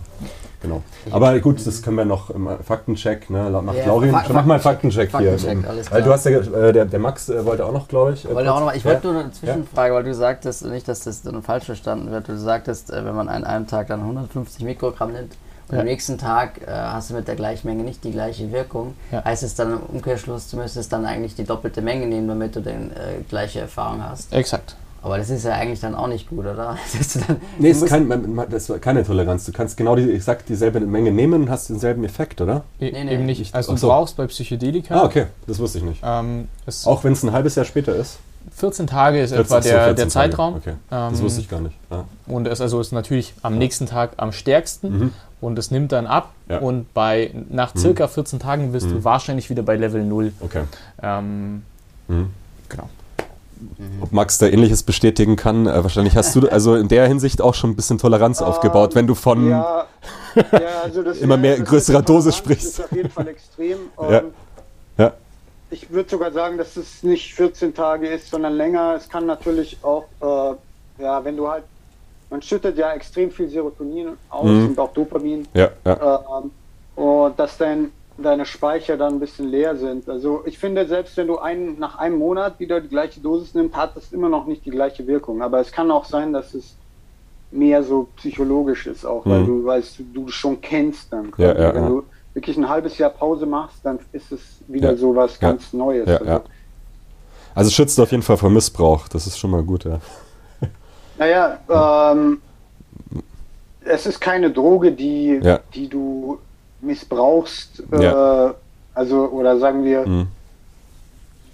Genau. 0.60 0.82
Aber 1.10 1.38
gut, 1.40 1.64
das 1.64 1.82
können 1.82 1.96
wir 1.96 2.04
noch 2.04 2.30
im 2.30 2.48
Faktencheck, 2.62 3.28
ne? 3.30 3.50
Macht 3.50 3.76
ja, 3.76 3.86
Laurin, 3.86 4.10
Fak 4.10 4.28
mach 4.30 4.44
mal 4.44 4.54
einen 4.54 4.62
Faktencheck, 4.62 5.10
Faktencheck 5.10 5.58
hier. 5.58 5.68
Alles 5.68 5.86
klar. 5.86 5.98
Weil 5.98 6.06
du 6.06 6.12
hast 6.12 6.24
ja, 6.24 6.38
äh, 6.38 6.72
der, 6.72 6.84
der 6.86 6.98
Max 6.98 7.28
äh, 7.28 7.44
wollte 7.44 7.66
auch 7.66 7.72
noch, 7.72 7.86
glaube 7.86 8.14
ich. 8.14 8.24
Äh, 8.24 8.34
wollte 8.34 8.52
auch 8.52 8.60
noch, 8.60 8.74
ich 8.74 8.84
wollte 8.84 9.06
nur 9.06 9.20
eine 9.20 9.32
Zwischenfrage, 9.32 9.88
ja? 9.90 9.94
weil 9.94 10.04
du 10.04 10.14
sagtest, 10.14 10.64
nicht, 10.64 10.88
dass 10.88 11.04
das 11.04 11.22
dann 11.22 11.42
falsch 11.42 11.66
verstanden 11.66 12.10
wird, 12.10 12.28
du 12.28 12.38
sagtest, 12.38 12.90
äh, 12.90 13.04
wenn 13.04 13.14
man 13.14 13.28
an 13.28 13.44
einem 13.44 13.66
Tag 13.66 13.88
dann 13.88 14.00
150 14.00 14.64
Mikrogramm 14.64 15.12
nimmt, 15.12 15.32
und 15.68 15.76
ja. 15.76 15.80
am 15.80 15.86
nächsten 15.86 16.18
Tag 16.18 16.60
äh, 16.62 16.70
hast 16.70 17.10
du 17.10 17.14
mit 17.14 17.26
der 17.26 17.36
gleichen 17.36 17.66
Menge 17.66 17.84
nicht 17.84 18.04
die 18.04 18.10
gleiche 18.10 18.52
Wirkung. 18.52 18.94
Ja. 19.10 19.24
Heißt 19.24 19.42
es 19.42 19.54
dann 19.54 19.72
im 19.72 19.80
Umkehrschluss, 19.80 20.50
du 20.50 20.58
müsstest 20.58 20.92
dann 20.92 21.06
eigentlich 21.06 21.34
die 21.34 21.44
doppelte 21.44 21.80
Menge 21.80 22.06
nehmen, 22.06 22.28
damit 22.28 22.54
du 22.54 22.60
die 22.60 22.68
äh, 22.68 23.22
gleiche 23.28 23.60
Erfahrung 23.60 24.02
hast. 24.02 24.32
Exakt. 24.32 24.76
Aber 25.04 25.18
das 25.18 25.28
ist 25.28 25.44
ja 25.44 25.52
eigentlich 25.52 25.80
dann 25.80 25.94
auch 25.94 26.06
nicht 26.06 26.30
gut, 26.30 26.46
oder? 26.46 26.78
dann, 27.28 27.36
nee, 27.58 27.68
ist, 27.68 27.84
kein, 27.84 28.08
das 28.50 28.70
ist 28.70 28.80
keine 28.80 29.04
Toleranz. 29.04 29.44
Du 29.44 29.52
kannst 29.52 29.76
genau 29.76 29.96
die, 29.96 30.10
exakt 30.10 30.48
dieselbe 30.48 30.80
Menge 30.80 31.12
nehmen 31.12 31.42
und 31.42 31.50
hast 31.50 31.68
denselben 31.68 32.04
Effekt, 32.04 32.40
oder? 32.40 32.64
E 32.80 32.90
nee, 32.90 33.04
nee. 33.04 33.12
Eben 33.12 33.26
nicht. 33.26 33.54
Also 33.54 33.74
du 33.74 33.86
brauchst 33.86 34.16
bei 34.16 34.26
Psychedelika. 34.26 34.94
Ah, 34.94 35.04
okay, 35.04 35.26
das 35.46 35.58
wusste 35.58 35.76
ich 35.76 35.84
nicht. 35.84 36.00
Ähm, 36.02 36.48
auch 36.86 37.04
wenn 37.04 37.12
es 37.12 37.22
ein 37.22 37.32
halbes 37.32 37.54
Jahr 37.54 37.66
später 37.66 37.94
ist. 37.94 38.18
14 38.56 38.86
Tage 38.86 39.20
ist 39.20 39.32
etwa 39.32 39.60
der, 39.60 39.92
der 39.92 40.08
Zeitraum. 40.08 40.56
Okay. 40.56 40.72
das 40.88 41.20
wusste 41.20 41.42
ich 41.42 41.50
gar 41.50 41.60
nicht. 41.60 41.76
Ah. 41.90 42.04
Und 42.26 42.48
es 42.48 42.62
also 42.62 42.80
ist 42.80 42.92
natürlich 42.92 43.34
am 43.42 43.58
nächsten 43.58 43.84
Tag 43.84 44.12
am 44.16 44.32
stärksten 44.32 44.98
mhm. 44.98 45.12
und 45.42 45.58
es 45.58 45.70
nimmt 45.70 45.92
dann 45.92 46.06
ab. 46.06 46.30
Ja. 46.48 46.60
Und 46.60 46.94
bei 46.94 47.30
nach 47.50 47.74
mhm. 47.74 47.78
circa 47.78 48.08
14 48.08 48.38
Tagen 48.38 48.72
bist 48.72 48.86
mhm. 48.86 48.92
du 48.92 49.04
wahrscheinlich 49.04 49.50
wieder 49.50 49.62
bei 49.62 49.76
Level 49.76 50.02
0. 50.02 50.32
Okay. 50.40 50.62
Ähm, 51.02 51.62
mhm. 52.08 52.30
Genau. 52.70 52.88
Ob 54.00 54.12
Max 54.12 54.38
da 54.38 54.46
ähnliches 54.46 54.82
bestätigen 54.82 55.36
kann. 55.36 55.66
Äh, 55.66 55.82
wahrscheinlich 55.82 56.16
hast 56.16 56.34
du 56.36 56.48
also 56.48 56.74
in 56.74 56.88
der 56.88 57.06
Hinsicht 57.06 57.40
auch 57.40 57.54
schon 57.54 57.70
ein 57.70 57.76
bisschen 57.76 57.98
Toleranz 57.98 58.40
ähm, 58.40 58.46
aufgebaut, 58.46 58.94
wenn 58.94 59.06
du 59.06 59.14
von 59.14 59.48
ja, 59.48 59.86
ja, 60.34 60.80
also 60.82 61.02
immer 61.20 61.36
mehr 61.36 61.58
größerer 61.60 62.02
Dosis 62.02 62.36
sprichst. 62.36 62.66
Das 62.66 62.78
ist 62.78 62.84
auf 62.84 62.92
jeden 62.92 63.10
Fall 63.10 63.28
extrem. 63.28 63.78
ja. 64.00 64.18
Ähm, 64.18 64.24
ja. 64.98 65.12
Ich 65.70 65.90
würde 65.90 66.08
sogar 66.08 66.30
sagen, 66.32 66.58
dass 66.58 66.76
es 66.76 67.02
nicht 67.02 67.34
14 67.34 67.74
Tage 67.74 68.08
ist, 68.08 68.30
sondern 68.30 68.54
länger. 68.54 68.94
Es 68.96 69.08
kann 69.08 69.26
natürlich 69.26 69.78
auch, 69.82 70.04
äh, 70.20 71.02
ja, 71.02 71.24
wenn 71.24 71.36
du 71.36 71.48
halt, 71.48 71.64
man 72.30 72.42
schüttet 72.42 72.78
ja 72.78 72.92
extrem 72.92 73.30
viel 73.30 73.48
Serotonin 73.48 74.10
aus 74.30 74.44
mhm. 74.44 74.66
und 74.68 74.78
auch 74.78 74.92
Dopamin. 74.92 75.46
Ja, 75.54 75.70
ja. 75.84 76.20
Äh, 76.22 77.00
und 77.00 77.38
dass 77.38 77.56
dein 77.58 77.90
deine 78.16 78.46
Speicher 78.46 78.96
dann 78.96 79.14
ein 79.14 79.20
bisschen 79.20 79.48
leer 79.48 79.76
sind. 79.76 80.08
Also 80.08 80.42
ich 80.46 80.58
finde, 80.58 80.86
selbst 80.86 81.16
wenn 81.16 81.26
du 81.26 81.38
einen, 81.38 81.78
nach 81.78 81.98
einem 81.98 82.18
Monat 82.18 82.60
wieder 82.60 82.80
die 82.80 82.88
gleiche 82.88 83.20
Dosis 83.20 83.54
nimmst, 83.54 83.76
hat 83.76 83.96
das 83.96 84.12
immer 84.12 84.28
noch 84.28 84.46
nicht 84.46 84.64
die 84.64 84.70
gleiche 84.70 85.06
Wirkung. 85.06 85.42
Aber 85.42 85.60
es 85.60 85.72
kann 85.72 85.90
auch 85.90 86.04
sein, 86.04 86.32
dass 86.32 86.54
es 86.54 86.76
mehr 87.50 87.82
so 87.82 88.08
psychologisch 88.16 88.86
ist, 88.86 89.04
auch 89.04 89.24
weil 89.26 89.40
mhm. 89.40 89.46
du 89.46 89.64
weißt, 89.64 90.00
du, 90.12 90.28
schon 90.28 90.60
kennst 90.60 91.12
dann. 91.12 91.32
Ja, 91.38 91.58
ja, 91.58 91.74
wenn 91.74 91.86
du 91.86 92.02
wirklich 92.34 92.56
ein 92.56 92.68
halbes 92.68 92.98
Jahr 92.98 93.10
Pause 93.10 93.46
machst, 93.46 93.78
dann 93.84 93.98
ist 94.12 94.32
es 94.32 94.40
wieder 94.66 94.90
ja, 94.90 94.96
so 94.96 95.14
was 95.14 95.38
ganz 95.38 95.72
Neues. 95.72 96.08
Also, 96.08 96.42
also 97.54 97.70
schützt 97.70 97.98
auf 98.00 98.10
jeden 98.10 98.22
Fall 98.22 98.36
vor 98.36 98.50
Missbrauch, 98.50 99.06
das 99.08 99.26
ist 99.26 99.38
schon 99.38 99.50
mal 99.50 99.62
gut, 99.62 99.84
ja. 99.84 100.00
Naja, 101.18 102.12
ähm, 102.12 102.40
es 103.84 104.06
ist 104.06 104.20
keine 104.20 104.50
Droge, 104.50 104.90
die, 104.90 105.40
die 105.72 105.88
du 105.88 106.38
missbrauchst, 106.84 107.82
ja. 107.92 108.48
äh, 108.48 108.54
also 108.94 109.28
oder 109.28 109.58
sagen 109.58 109.84
wir, 109.84 110.06
mhm. 110.06 110.26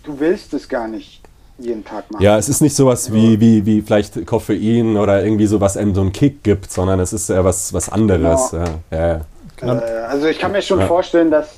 du 0.05 0.19
willst 0.19 0.53
es 0.55 0.69
gar 0.69 0.89
nicht 0.89 1.23
jeden 1.59 1.85
Tag 1.85 2.11
machen. 2.11 2.23
Ja, 2.23 2.39
es 2.39 2.49
ist 2.49 2.61
nicht 2.61 2.75
sowas 2.75 3.13
wie, 3.13 3.39
wie, 3.41 3.65
wie 3.67 3.83
vielleicht 3.83 4.27
Koffein 4.27 4.97
oder 4.97 5.23
irgendwie 5.23 5.47
so, 5.47 5.61
was 5.61 5.77
einem 5.77 5.95
so 5.95 6.01
einen 6.01 6.13
Kick 6.13 6.43
gibt, 6.43 6.73
sondern 6.73 7.01
es 7.01 7.13
ist 7.13 7.29
ja 7.29 7.45
was, 7.45 7.73
was 7.73 7.89
anderes. 7.89 8.51
Genau. 8.51 8.65
Ja. 8.91 9.21
Ja, 9.63 9.79
äh, 9.79 10.07
also 10.07 10.27
ich 10.27 10.39
kann 10.39 10.53
mir 10.53 10.63
schon 10.63 10.81
vorstellen, 10.87 11.31
dass 11.31 11.57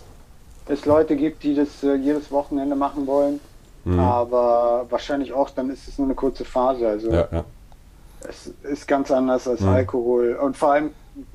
es 0.68 0.84
Leute 0.86 1.16
gibt, 1.16 1.42
die 1.42 1.54
das 1.54 1.82
äh, 1.82 1.94
jedes 1.94 2.30
Wochenende 2.30 2.74
machen 2.74 3.06
wollen, 3.06 3.40
mhm. 3.84 3.98
aber 3.98 4.86
wahrscheinlich 4.90 5.32
auch, 5.32 5.50
dann 5.50 5.70
ist 5.70 5.88
es 5.88 5.98
nur 5.98 6.06
eine 6.06 6.14
kurze 6.14 6.44
Phase. 6.44 6.88
Also 6.88 7.10
es 8.28 8.50
ist 8.62 8.86
ganz 8.86 9.10
anders 9.10 9.48
als 9.48 9.60
mhm. 9.60 9.68
Alkohol 9.68 10.38
und 10.40 10.56
vor 10.56 10.72
allem 10.72 10.90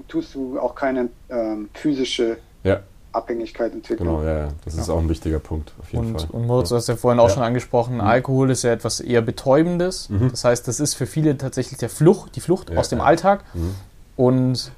tust 0.07 0.35
du 0.35 0.59
auch 0.59 0.75
keine 0.75 1.09
ähm, 1.29 1.69
physische 1.73 2.37
ja. 2.63 2.81
Abhängigkeit 3.11 3.73
entwickeln. 3.73 4.07
Genau, 4.07 4.23
ja, 4.23 4.37
ja. 4.37 4.47
das 4.63 4.75
ist 4.75 4.89
auch 4.89 4.99
ein 4.99 5.09
wichtiger 5.09 5.39
Punkt, 5.39 5.73
auf 5.79 5.91
jeden 5.91 6.07
und, 6.07 6.21
Fall. 6.21 6.29
Und 6.31 6.47
Moritz, 6.47 6.69
du 6.69 6.75
hast 6.75 6.87
ja 6.87 6.95
vorhin 6.95 7.19
auch 7.19 7.29
schon 7.29 7.43
angesprochen, 7.43 7.95
mhm. 7.95 8.01
Alkohol 8.01 8.51
ist 8.51 8.63
ja 8.63 8.71
etwas 8.71 8.99
eher 8.99 9.21
Betäubendes. 9.21 10.09
Mhm. 10.09 10.29
Das 10.31 10.43
heißt, 10.43 10.67
das 10.67 10.79
ist 10.79 10.93
für 10.93 11.07
viele 11.07 11.37
tatsächlich 11.37 11.79
der 11.79 11.89
Flucht, 11.89 12.35
die 12.35 12.41
Flucht 12.41 12.75
aus 12.75 12.89
dem 12.89 13.01
Alltag. 13.01 13.43
Mhm. 13.53 13.75
Und 14.15 14.71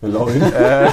äh, 0.00 0.06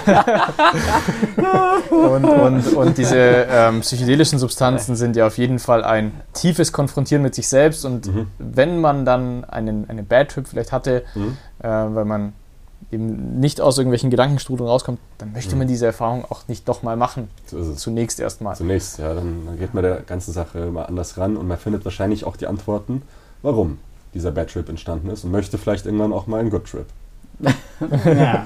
und, 1.91 2.25
und, 2.25 2.73
und 2.73 2.97
diese 2.97 3.17
ähm, 3.17 3.81
psychedelischen 3.81 4.39
Substanzen 4.39 4.95
sind 4.95 5.15
ja 5.15 5.27
auf 5.27 5.37
jeden 5.37 5.59
Fall 5.59 5.83
ein 5.83 6.11
tiefes 6.33 6.71
Konfrontieren 6.71 7.21
mit 7.21 7.35
sich 7.35 7.47
selbst. 7.47 7.85
Und 7.85 8.07
mhm. 8.07 8.27
wenn 8.39 8.81
man 8.81 9.05
dann 9.05 9.45
einen, 9.45 9.87
einen 9.89 10.07
Bad 10.07 10.29
Trip 10.29 10.47
vielleicht 10.47 10.71
hatte, 10.71 11.03
mhm. 11.13 11.37
äh, 11.59 11.67
weil 11.67 12.05
man 12.05 12.33
eben 12.95 13.39
nicht 13.39 13.61
aus 13.61 13.77
irgendwelchen 13.77 14.09
Gedankenstrudeln 14.09 14.67
rauskommt, 14.67 14.99
dann 15.17 15.31
möchte 15.33 15.55
man 15.55 15.67
mhm. 15.67 15.69
diese 15.69 15.85
Erfahrung 15.85 16.25
auch 16.25 16.47
nicht 16.47 16.67
doch 16.67 16.81
mal 16.81 16.97
machen. 16.97 17.29
So 17.45 17.73
Zunächst 17.73 18.19
erstmal. 18.19 18.55
Zunächst, 18.55 18.97
ja, 18.99 19.13
dann 19.13 19.57
geht 19.59 19.73
man 19.73 19.83
der 19.83 20.01
ganzen 20.01 20.31
Sache 20.33 20.71
mal 20.71 20.85
anders 20.85 21.17
ran 21.17 21.37
und 21.37 21.47
man 21.47 21.57
findet 21.57 21.85
wahrscheinlich 21.85 22.25
auch 22.25 22.35
die 22.37 22.47
Antworten, 22.47 23.03
warum 23.41 23.77
dieser 24.13 24.31
Bad 24.31 24.49
Trip 24.49 24.67
entstanden 24.67 25.09
ist 25.09 25.23
und 25.23 25.31
möchte 25.31 25.57
vielleicht 25.57 25.85
irgendwann 25.85 26.13
auch 26.13 26.25
mal 26.25 26.39
einen 26.39 26.49
Good 26.49 26.65
Trip. 26.65 26.85
ja. 28.05 28.45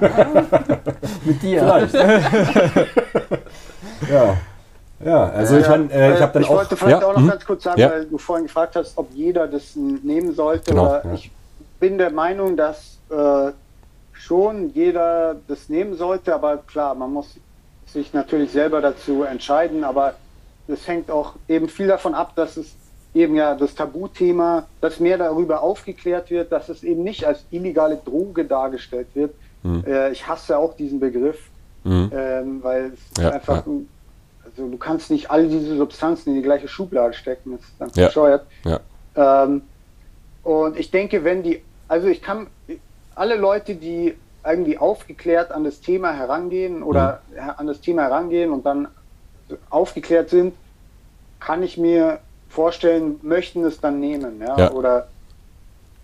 Mit 1.24 1.42
dir. 1.42 1.60
Vielleicht. 1.60 1.94
ja. 4.10 4.36
Ja, 5.02 5.30
also 5.30 5.54
ja, 5.54 5.60
ich, 5.60 5.68
mein, 5.68 5.90
äh, 5.90 6.14
ich 6.14 6.20
habe 6.20 6.32
dann 6.34 6.42
ich 6.42 6.48
auch. 6.48 6.52
Ich 6.52 6.58
wollte 6.58 6.76
vielleicht 6.76 7.00
ja? 7.00 7.08
auch 7.08 7.14
noch 7.14 7.22
mhm. 7.22 7.28
ganz 7.28 7.46
kurz 7.46 7.62
sagen, 7.62 7.80
ja? 7.80 7.90
weil 7.90 8.04
du 8.04 8.18
vorhin 8.18 8.46
gefragt 8.46 8.76
hast, 8.76 8.98
ob 8.98 9.10
jeder 9.14 9.48
das 9.48 9.74
nehmen 9.74 10.34
sollte. 10.34 10.72
Genau, 10.72 11.00
ich 11.14 11.30
bin 11.78 11.96
der 11.96 12.10
Meinung, 12.10 12.56
dass 12.56 12.98
äh, 13.10 13.52
schon 14.30 14.72
jeder 14.74 15.34
das 15.48 15.68
nehmen 15.68 15.96
sollte, 15.96 16.32
aber 16.32 16.58
klar, 16.58 16.94
man 16.94 17.12
muss 17.12 17.34
sich 17.86 18.12
natürlich 18.12 18.52
selber 18.52 18.80
dazu 18.80 19.24
entscheiden, 19.24 19.82
aber 19.82 20.14
es 20.68 20.86
hängt 20.86 21.10
auch 21.10 21.34
eben 21.48 21.68
viel 21.68 21.88
davon 21.88 22.14
ab, 22.14 22.36
dass 22.36 22.56
es 22.56 22.76
eben 23.12 23.34
ja 23.34 23.56
das 23.56 23.74
Tabuthema, 23.74 24.68
dass 24.80 25.00
mehr 25.00 25.18
darüber 25.18 25.62
aufgeklärt 25.64 26.30
wird, 26.30 26.52
dass 26.52 26.68
es 26.68 26.84
eben 26.84 27.02
nicht 27.02 27.24
als 27.24 27.44
illegale 27.50 27.96
Droge 27.96 28.44
dargestellt 28.44 29.08
wird. 29.14 29.34
Mhm. 29.64 29.82
Äh, 29.84 30.12
ich 30.12 30.24
hasse 30.28 30.56
auch 30.56 30.76
diesen 30.76 31.00
Begriff, 31.00 31.48
mhm. 31.82 32.12
ähm, 32.14 32.62
weil 32.62 32.92
es 32.94 33.20
ja, 33.20 33.30
einfach, 33.30 33.66
ja. 33.66 33.72
also 34.44 34.70
du 34.70 34.76
kannst 34.78 35.10
nicht 35.10 35.28
all 35.28 35.48
diese 35.48 35.76
Substanzen 35.76 36.30
in 36.30 36.36
die 36.36 36.42
gleiche 36.42 36.68
Schublade 36.68 37.14
stecken, 37.14 37.56
das 37.56 37.62
ist 37.62 37.74
dann 37.80 37.90
ja. 37.96 38.06
bescheuert. 38.06 38.46
Ähm, 39.16 39.62
und 40.44 40.78
ich 40.78 40.92
denke, 40.92 41.24
wenn 41.24 41.42
die, 41.42 41.60
also 41.88 42.06
ich 42.06 42.22
kann, 42.22 42.46
alle 43.14 43.36
Leute, 43.36 43.74
die 43.74 44.14
irgendwie 44.44 44.78
aufgeklärt 44.78 45.52
an 45.52 45.64
das 45.64 45.80
Thema 45.80 46.12
herangehen 46.12 46.82
oder 46.82 47.20
mhm. 47.30 47.50
an 47.56 47.66
das 47.66 47.80
Thema 47.80 48.02
herangehen 48.02 48.50
und 48.50 48.64
dann 48.64 48.88
aufgeklärt 49.68 50.30
sind, 50.30 50.54
kann 51.40 51.62
ich 51.62 51.76
mir 51.76 52.20
vorstellen, 52.48 53.18
möchten 53.22 53.64
es 53.64 53.80
dann 53.80 54.00
nehmen. 54.00 54.40
Ja? 54.40 54.56
ja. 54.56 54.72
Oder 54.72 55.08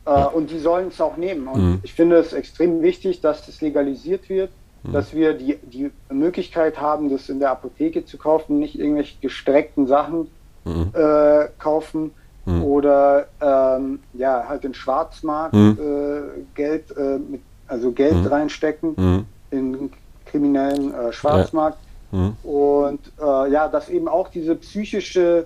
äh, 0.06 0.10
ja. 0.10 0.24
und 0.26 0.50
die 0.50 0.58
sollen 0.58 0.88
es 0.88 1.00
auch 1.00 1.16
nehmen. 1.16 1.48
Und 1.48 1.62
mhm. 1.62 1.80
ich 1.82 1.94
finde 1.94 2.16
es 2.16 2.32
extrem 2.32 2.82
wichtig, 2.82 3.20
dass 3.20 3.46
das 3.46 3.60
legalisiert 3.60 4.28
wird, 4.28 4.50
mhm. 4.82 4.92
dass 4.92 5.14
wir 5.14 5.34
die, 5.34 5.58
die 5.62 5.90
Möglichkeit 6.10 6.80
haben, 6.80 7.10
das 7.10 7.28
in 7.28 7.40
der 7.40 7.50
Apotheke 7.50 8.04
zu 8.04 8.18
kaufen, 8.18 8.58
nicht 8.58 8.78
irgendwelche 8.78 9.16
gestreckten 9.20 9.86
Sachen 9.86 10.30
mhm. 10.64 10.90
äh, 10.94 11.48
kaufen 11.58 12.12
mhm. 12.46 12.62
oder 12.62 13.26
ähm, 13.40 14.00
ja, 14.14 14.44
halt 14.48 14.64
den 14.64 14.74
Schwarzmarkt 14.74 15.54
mhm. 15.54 15.78
äh, 15.78 16.40
Geld, 16.54 16.96
äh, 16.96 17.18
mit, 17.18 17.42
also 17.68 17.92
Geld 17.92 18.14
mhm. 18.14 18.26
reinstecken 18.26 18.94
mhm. 18.96 19.24
in 19.50 19.90
kriminellen 20.24 20.94
äh, 20.94 21.12
Schwarzmarkt. 21.12 21.78
Ja. 22.12 22.18
Mhm. 22.18 22.36
Und 22.42 23.00
äh, 23.20 23.50
ja, 23.50 23.68
dass 23.68 23.88
eben 23.88 24.08
auch 24.08 24.28
diese 24.28 24.54
psychische, 24.54 25.44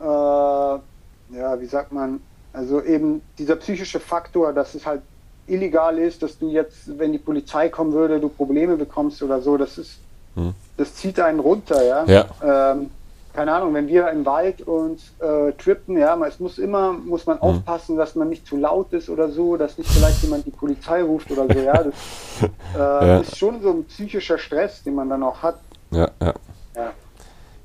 äh, 0.00 0.04
ja, 0.04 0.80
wie 1.60 1.66
sagt 1.66 1.92
man, 1.92 2.20
also 2.52 2.82
eben 2.82 3.22
dieser 3.38 3.56
psychische 3.56 4.00
Faktor, 4.00 4.52
dass 4.52 4.74
es 4.74 4.84
halt 4.84 5.02
illegal 5.46 5.98
ist, 5.98 6.22
dass 6.22 6.38
du 6.38 6.48
jetzt, 6.48 6.98
wenn 6.98 7.12
die 7.12 7.18
Polizei 7.18 7.68
kommen 7.68 7.92
würde, 7.92 8.20
du 8.20 8.28
Probleme 8.28 8.76
bekommst 8.76 9.22
oder 9.22 9.40
so, 9.40 9.56
das 9.56 9.78
ist, 9.78 9.98
mhm. 10.34 10.54
das 10.76 10.94
zieht 10.94 11.20
einen 11.20 11.40
runter, 11.40 11.84
ja. 11.84 12.04
ja. 12.04 12.72
Ähm, 12.72 12.90
keine 13.32 13.52
Ahnung, 13.52 13.72
wenn 13.74 13.88
wir 13.88 14.10
im 14.10 14.26
Wald 14.26 14.62
uns 14.62 15.12
äh, 15.20 15.52
trippen, 15.52 15.96
ja, 15.96 16.18
es 16.26 16.38
muss 16.38 16.58
immer, 16.58 16.92
muss 16.92 17.26
man 17.26 17.36
mhm. 17.36 17.42
aufpassen, 17.42 17.96
dass 17.96 18.14
man 18.14 18.28
nicht 18.28 18.46
zu 18.46 18.56
laut 18.56 18.92
ist 18.92 19.08
oder 19.08 19.30
so, 19.30 19.56
dass 19.56 19.78
nicht 19.78 19.90
vielleicht 19.90 20.22
jemand 20.22 20.46
die 20.46 20.50
Polizei 20.50 21.02
ruft 21.02 21.30
oder 21.30 21.46
so, 21.52 21.58
ja. 21.58 21.72
Das 21.72 21.94
äh, 22.74 22.78
ja. 22.78 23.18
ist 23.18 23.36
schon 23.36 23.62
so 23.62 23.70
ein 23.70 23.84
psychischer 23.84 24.38
Stress, 24.38 24.82
den 24.82 24.94
man 24.94 25.08
dann 25.08 25.22
auch 25.22 25.42
hat. 25.42 25.56
Ja, 25.90 26.10
ja. 26.20 26.34
Ja, 26.74 26.92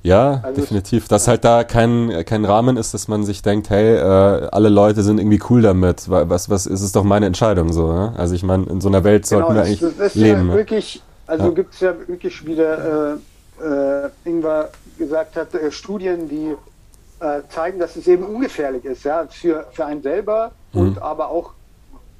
ja 0.03 0.39
also 0.43 0.61
definitiv. 0.61 1.07
Dass 1.09 1.27
halt 1.27 1.43
da 1.43 1.65
kein, 1.65 2.23
kein 2.25 2.45
Rahmen 2.45 2.77
ist, 2.77 2.93
dass 2.93 3.09
man 3.09 3.25
sich 3.25 3.41
denkt, 3.41 3.69
hey, 3.69 3.95
äh, 3.95 4.47
alle 4.51 4.69
Leute 4.69 5.03
sind 5.03 5.19
irgendwie 5.19 5.41
cool 5.49 5.61
damit. 5.61 6.09
Was, 6.09 6.49
was 6.49 6.65
ist 6.65 6.81
es 6.81 6.93
doch 6.93 7.03
meine 7.03 7.25
Entscheidung 7.25 7.73
so, 7.73 7.91
ne? 7.91 8.13
Also 8.17 8.35
ich 8.35 8.43
meine, 8.43 8.65
in 8.67 8.79
so 8.79 8.87
einer 8.87 9.03
Welt 9.03 9.25
sollten 9.25 9.49
genau, 9.49 9.59
wir 9.59 9.65
eigentlich 9.65 9.79
das, 9.81 9.97
das 9.97 10.15
leben. 10.15 10.39
Ja 10.39 10.43
ne? 10.43 10.53
wirklich, 10.53 11.01
also 11.25 11.45
ja. 11.45 11.51
gibt 11.51 11.73
es 11.73 11.79
ja 11.81 11.93
wirklich 12.07 12.45
wieder 12.45 13.17
äh, 13.59 14.05
äh, 14.05 14.09
Ingwer 14.23 14.69
gesagt 14.97 15.35
hat, 15.35 15.53
äh, 15.53 15.71
Studien, 15.71 16.27
die 16.29 16.55
äh, 17.19 17.41
zeigen, 17.49 17.79
dass 17.79 17.95
es 17.95 18.07
eben 18.07 18.23
ungefährlich 18.23 18.85
ist, 18.85 19.03
ja, 19.03 19.25
für, 19.27 19.65
für 19.71 19.85
einen 19.85 20.01
selber 20.01 20.51
mhm. 20.73 20.81
und 20.81 21.01
aber 21.01 21.29
auch 21.29 21.53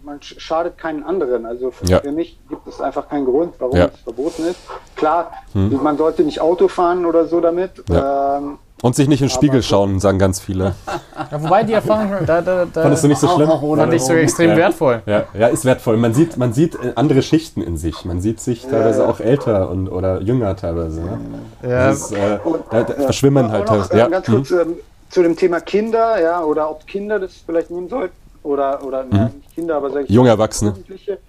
man 0.03 0.21
schadet 0.21 0.77
keinen 0.77 1.03
anderen. 1.03 1.45
Also 1.45 1.71
für, 1.71 1.85
ja. 1.85 1.99
für, 1.99 2.11
mich 2.11 2.39
gibt 2.47 2.65
es 2.67 2.79
einfach 2.79 3.09
keinen 3.09 3.25
Grund, 3.25 3.55
warum 3.59 3.77
ja. 3.77 3.85
es 3.85 3.99
verboten 4.01 4.45
ist. 4.45 4.59
Klar, 4.95 5.33
mhm. 5.53 5.79
man 5.83 5.97
sollte 5.97 6.23
nicht 6.23 6.39
Auto 6.39 6.67
fahren 6.67 7.05
oder 7.05 7.27
so 7.27 7.41
damit. 7.41 7.83
Ja. 7.89 8.37
Ähm, 8.37 8.59
und 8.81 8.95
sich 8.95 9.07
nicht 9.07 9.21
in 9.21 9.27
den 9.27 9.33
Spiegel 9.33 9.63
schauen, 9.63 9.99
sagen 9.99 10.19
ganz 10.19 10.39
viele. 10.39 10.75
Ja, 11.31 11.43
wobei 11.43 11.63
die 11.63 11.73
Erfahrung, 11.73 12.11
da, 12.25 12.41
da, 12.41 12.65
da 12.65 12.81
fandest 12.83 13.03
du 13.03 13.07
nicht 13.07 13.17
so 13.17 13.27
schlimm? 13.27 13.49
Fand 13.49 13.93
ich 13.93 14.01
so 14.01 14.13
extrem 14.13 14.51
ja. 14.51 14.55
wertvoll. 14.55 15.01
Ja, 15.07 15.25
ja, 15.37 15.47
ist 15.47 15.65
wertvoll. 15.65 15.97
Man 15.97 16.13
sieht, 16.13 16.37
man 16.37 16.53
sieht 16.53 16.75
äh, 16.75 16.93
andere 16.95 17.21
Schichten 17.21 17.61
in 17.61 17.75
sich. 17.75 18.05
Man 18.05 18.21
sieht 18.21 18.39
sich 18.39 18.61
teilweise 18.61 19.01
ja, 19.01 19.09
auch 19.09 19.19
älter 19.19 19.69
und, 19.69 19.89
oder 19.89 20.21
jünger 20.21 20.55
teilweise. 20.55 21.01
Ne? 21.01 21.19
Ja. 21.63 21.89
Ist, 21.89 22.11
äh, 22.11 22.39
da, 22.69 22.83
da 22.83 22.93
verschwimmen 22.93 23.51
halt. 23.51 23.67
Noch, 23.67 23.91
äh, 23.91 24.07
ganz 24.09 24.25
kurz 24.27 24.51
mhm. 24.51 24.59
ähm, 24.59 24.75
zu 25.09 25.23
dem 25.23 25.35
Thema 25.35 25.59
Kinder, 25.59 26.21
ja, 26.21 26.43
oder 26.43 26.69
ob 26.69 26.85
Kinder 26.85 27.19
das 27.19 27.33
vielleicht 27.45 27.71
nehmen 27.71 27.89
sollten. 27.89 28.15
Oder, 28.43 28.83
oder 28.85 29.03
mhm. 29.03 29.09
nicht 29.35 29.55
Kinder, 29.55 29.75
aber 29.75 29.89
sag 29.89 30.03
ich 30.03 30.09
Junge 30.09 30.29
Erwachsene. 30.29 30.75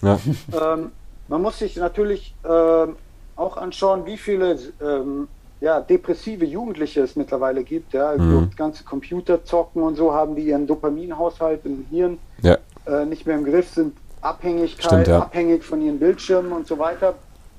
Ja. 0.03 0.19
Ähm, 0.53 0.93
man 1.29 1.43
muss 1.43 1.59
sich 1.59 1.77
natürlich 1.77 2.35
ähm, 2.49 2.97
auch 3.37 3.57
anschauen, 3.57 4.05
wie 4.07 4.17
viele 4.17 4.59
ähm, 4.81 5.29
ja, 5.61 5.81
depressive 5.81 6.45
Jugendliche 6.45 7.03
es 7.03 7.17
mittlerweile 7.17 7.65
gibt, 7.65 7.93
ja, 7.93 8.17
mhm. 8.17 8.51
ganze 8.57 8.85
Computer 8.85 9.45
zocken 9.45 9.83
und 9.83 9.97
so 9.97 10.13
haben 10.13 10.37
die 10.37 10.43
ihren 10.43 10.67
Dopaminhaushalt 10.67 11.65
im 11.65 11.87
Hirn 11.91 12.19
ja. 12.43 12.59
äh, 12.87 13.05
nicht 13.05 13.27
mehr 13.27 13.37
im 13.37 13.45
Griff, 13.45 13.69
sind 13.71 13.97
Abhängigkeit, 14.21 14.85
Stimmt, 14.85 15.09
ja. 15.09 15.21
abhängig 15.21 15.65
von 15.65 15.83
ihren 15.83 15.99
Bildschirmen 15.99 16.53
und 16.53 16.67
so 16.67 16.79
weiter. 16.79 17.15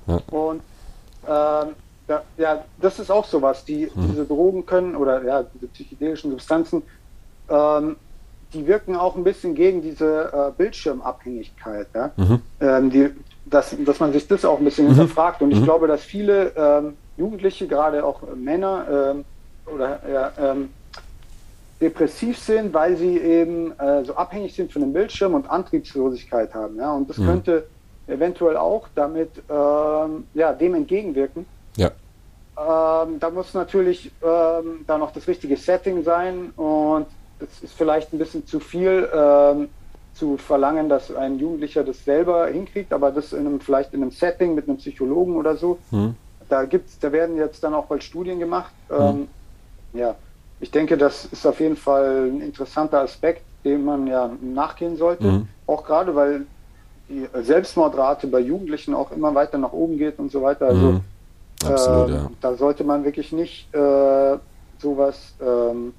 Ja. 0.06 0.20
Und 0.30 0.62
ähm, 1.26 1.74
ja, 2.08 2.22
ja, 2.36 2.64
das 2.80 2.98
ist 2.98 3.10
auch 3.10 3.24
sowas. 3.24 3.64
Die, 3.64 3.90
mhm. 3.94 4.08
Diese 4.10 4.24
Drogen 4.24 4.66
können 4.66 4.96
oder 4.96 5.22
ja, 5.24 5.42
diese 5.42 5.68
psychedelischen 5.68 6.30
Substanzen, 6.32 6.82
ähm, 7.48 7.96
die 8.52 8.66
wirken 8.66 8.96
auch 8.96 9.14
ein 9.16 9.22
bisschen 9.22 9.54
gegen 9.54 9.80
diese 9.80 10.32
äh, 10.32 10.50
Bildschirmabhängigkeit. 10.56 11.86
Ja? 11.94 12.10
Mhm. 12.16 12.42
Ähm, 12.60 12.90
die, 12.90 13.10
dass, 13.46 13.74
dass 13.84 14.00
man 14.00 14.12
sich 14.12 14.26
das 14.26 14.44
auch 14.44 14.58
ein 14.58 14.64
bisschen 14.64 14.86
mhm. 14.86 14.94
hinterfragt. 14.94 15.40
Und 15.42 15.52
ich 15.52 15.60
mhm. 15.60 15.64
glaube, 15.64 15.86
dass 15.86 16.02
viele 16.02 16.52
ähm, 16.56 16.96
Jugendliche, 17.20 17.66
gerade 17.66 18.04
auch 18.04 18.22
Männer 18.34 19.14
ähm, 19.14 19.24
oder 19.66 20.00
ja, 20.10 20.32
ähm, 20.38 20.70
depressiv 21.80 22.38
sind, 22.38 22.72
weil 22.72 22.96
sie 22.96 23.18
eben 23.18 23.78
äh, 23.78 24.04
so 24.04 24.14
abhängig 24.14 24.54
sind 24.54 24.72
von 24.72 24.82
dem 24.82 24.92
Bildschirm 24.92 25.34
und 25.34 25.48
Antriebslosigkeit 25.48 26.54
haben. 26.54 26.76
Ja? 26.78 26.92
Und 26.92 27.10
das 27.10 27.18
mhm. 27.18 27.26
könnte 27.26 27.66
eventuell 28.06 28.56
auch 28.56 28.88
damit 28.94 29.30
ähm, 29.50 30.24
ja, 30.34 30.52
dem 30.52 30.74
entgegenwirken. 30.74 31.44
Ja. 31.76 31.90
Ähm, 32.56 33.20
da 33.20 33.30
muss 33.30 33.54
natürlich 33.54 34.10
ähm, 34.22 34.84
da 34.86 34.98
noch 34.98 35.12
das 35.12 35.28
richtige 35.28 35.56
Setting 35.56 36.02
sein 36.02 36.50
und 36.56 37.06
es 37.38 37.62
ist 37.62 37.74
vielleicht 37.74 38.12
ein 38.12 38.18
bisschen 38.18 38.46
zu 38.46 38.60
viel 38.60 39.08
ähm, 39.14 39.68
zu 40.14 40.36
verlangen, 40.36 40.88
dass 40.88 41.14
ein 41.14 41.38
Jugendlicher 41.38 41.84
das 41.84 42.04
selber 42.04 42.48
hinkriegt, 42.48 42.92
aber 42.92 43.10
das 43.10 43.32
in 43.32 43.46
einem, 43.46 43.60
vielleicht 43.60 43.94
in 43.94 44.02
einem 44.02 44.10
Setting 44.10 44.54
mit 44.54 44.68
einem 44.68 44.78
Psychologen 44.78 45.36
oder 45.36 45.56
so. 45.56 45.78
Mhm 45.90 46.16
da 46.50 46.64
gibt's, 46.64 46.98
da 46.98 47.12
werden 47.12 47.36
jetzt 47.36 47.62
dann 47.64 47.74
auch 47.74 47.86
bald 47.86 48.04
Studien 48.04 48.38
gemacht. 48.38 48.72
Mhm. 48.88 48.96
Ähm, 48.96 49.28
ja, 49.92 50.14
ich 50.60 50.70
denke, 50.70 50.96
das 50.96 51.24
ist 51.26 51.46
auf 51.46 51.60
jeden 51.60 51.76
Fall 51.76 52.28
ein 52.28 52.40
interessanter 52.40 53.00
Aspekt, 53.00 53.42
dem 53.64 53.84
man 53.84 54.06
ja 54.06 54.30
nachgehen 54.42 54.96
sollte. 54.96 55.24
Mhm. 55.24 55.48
Auch 55.66 55.84
gerade, 55.84 56.14
weil 56.14 56.46
die 57.08 57.26
Selbstmordrate 57.42 58.26
bei 58.26 58.40
Jugendlichen 58.40 58.94
auch 58.94 59.10
immer 59.10 59.34
weiter 59.34 59.58
nach 59.58 59.72
oben 59.72 59.98
geht 59.98 60.18
und 60.18 60.30
so 60.30 60.42
weiter. 60.42 60.66
Also 60.66 60.92
mhm. 60.92 61.00
Absolut, 61.64 62.10
äh, 62.10 62.14
ja. 62.14 62.30
da 62.40 62.54
sollte 62.54 62.84
man 62.84 63.04
wirklich 63.04 63.32
nicht 63.32 63.72
äh, 63.74 64.38
sowas, 64.78 65.34
ähm, 65.40 65.92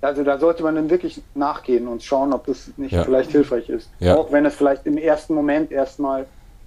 also 0.00 0.24
da 0.24 0.38
sollte 0.38 0.62
man 0.62 0.76
dann 0.76 0.88
wirklich 0.88 1.20
nachgehen 1.34 1.88
und 1.88 2.02
schauen, 2.02 2.32
ob 2.32 2.46
das 2.46 2.70
nicht 2.76 2.92
ja. 2.92 3.04
vielleicht 3.04 3.32
hilfreich 3.32 3.68
ist. 3.68 3.90
Ja. 3.98 4.16
Auch 4.16 4.32
wenn 4.32 4.46
es 4.46 4.54
vielleicht 4.54 4.86
im 4.86 4.96
ersten 4.96 5.34
Moment 5.34 5.72
erstmal 5.72 6.26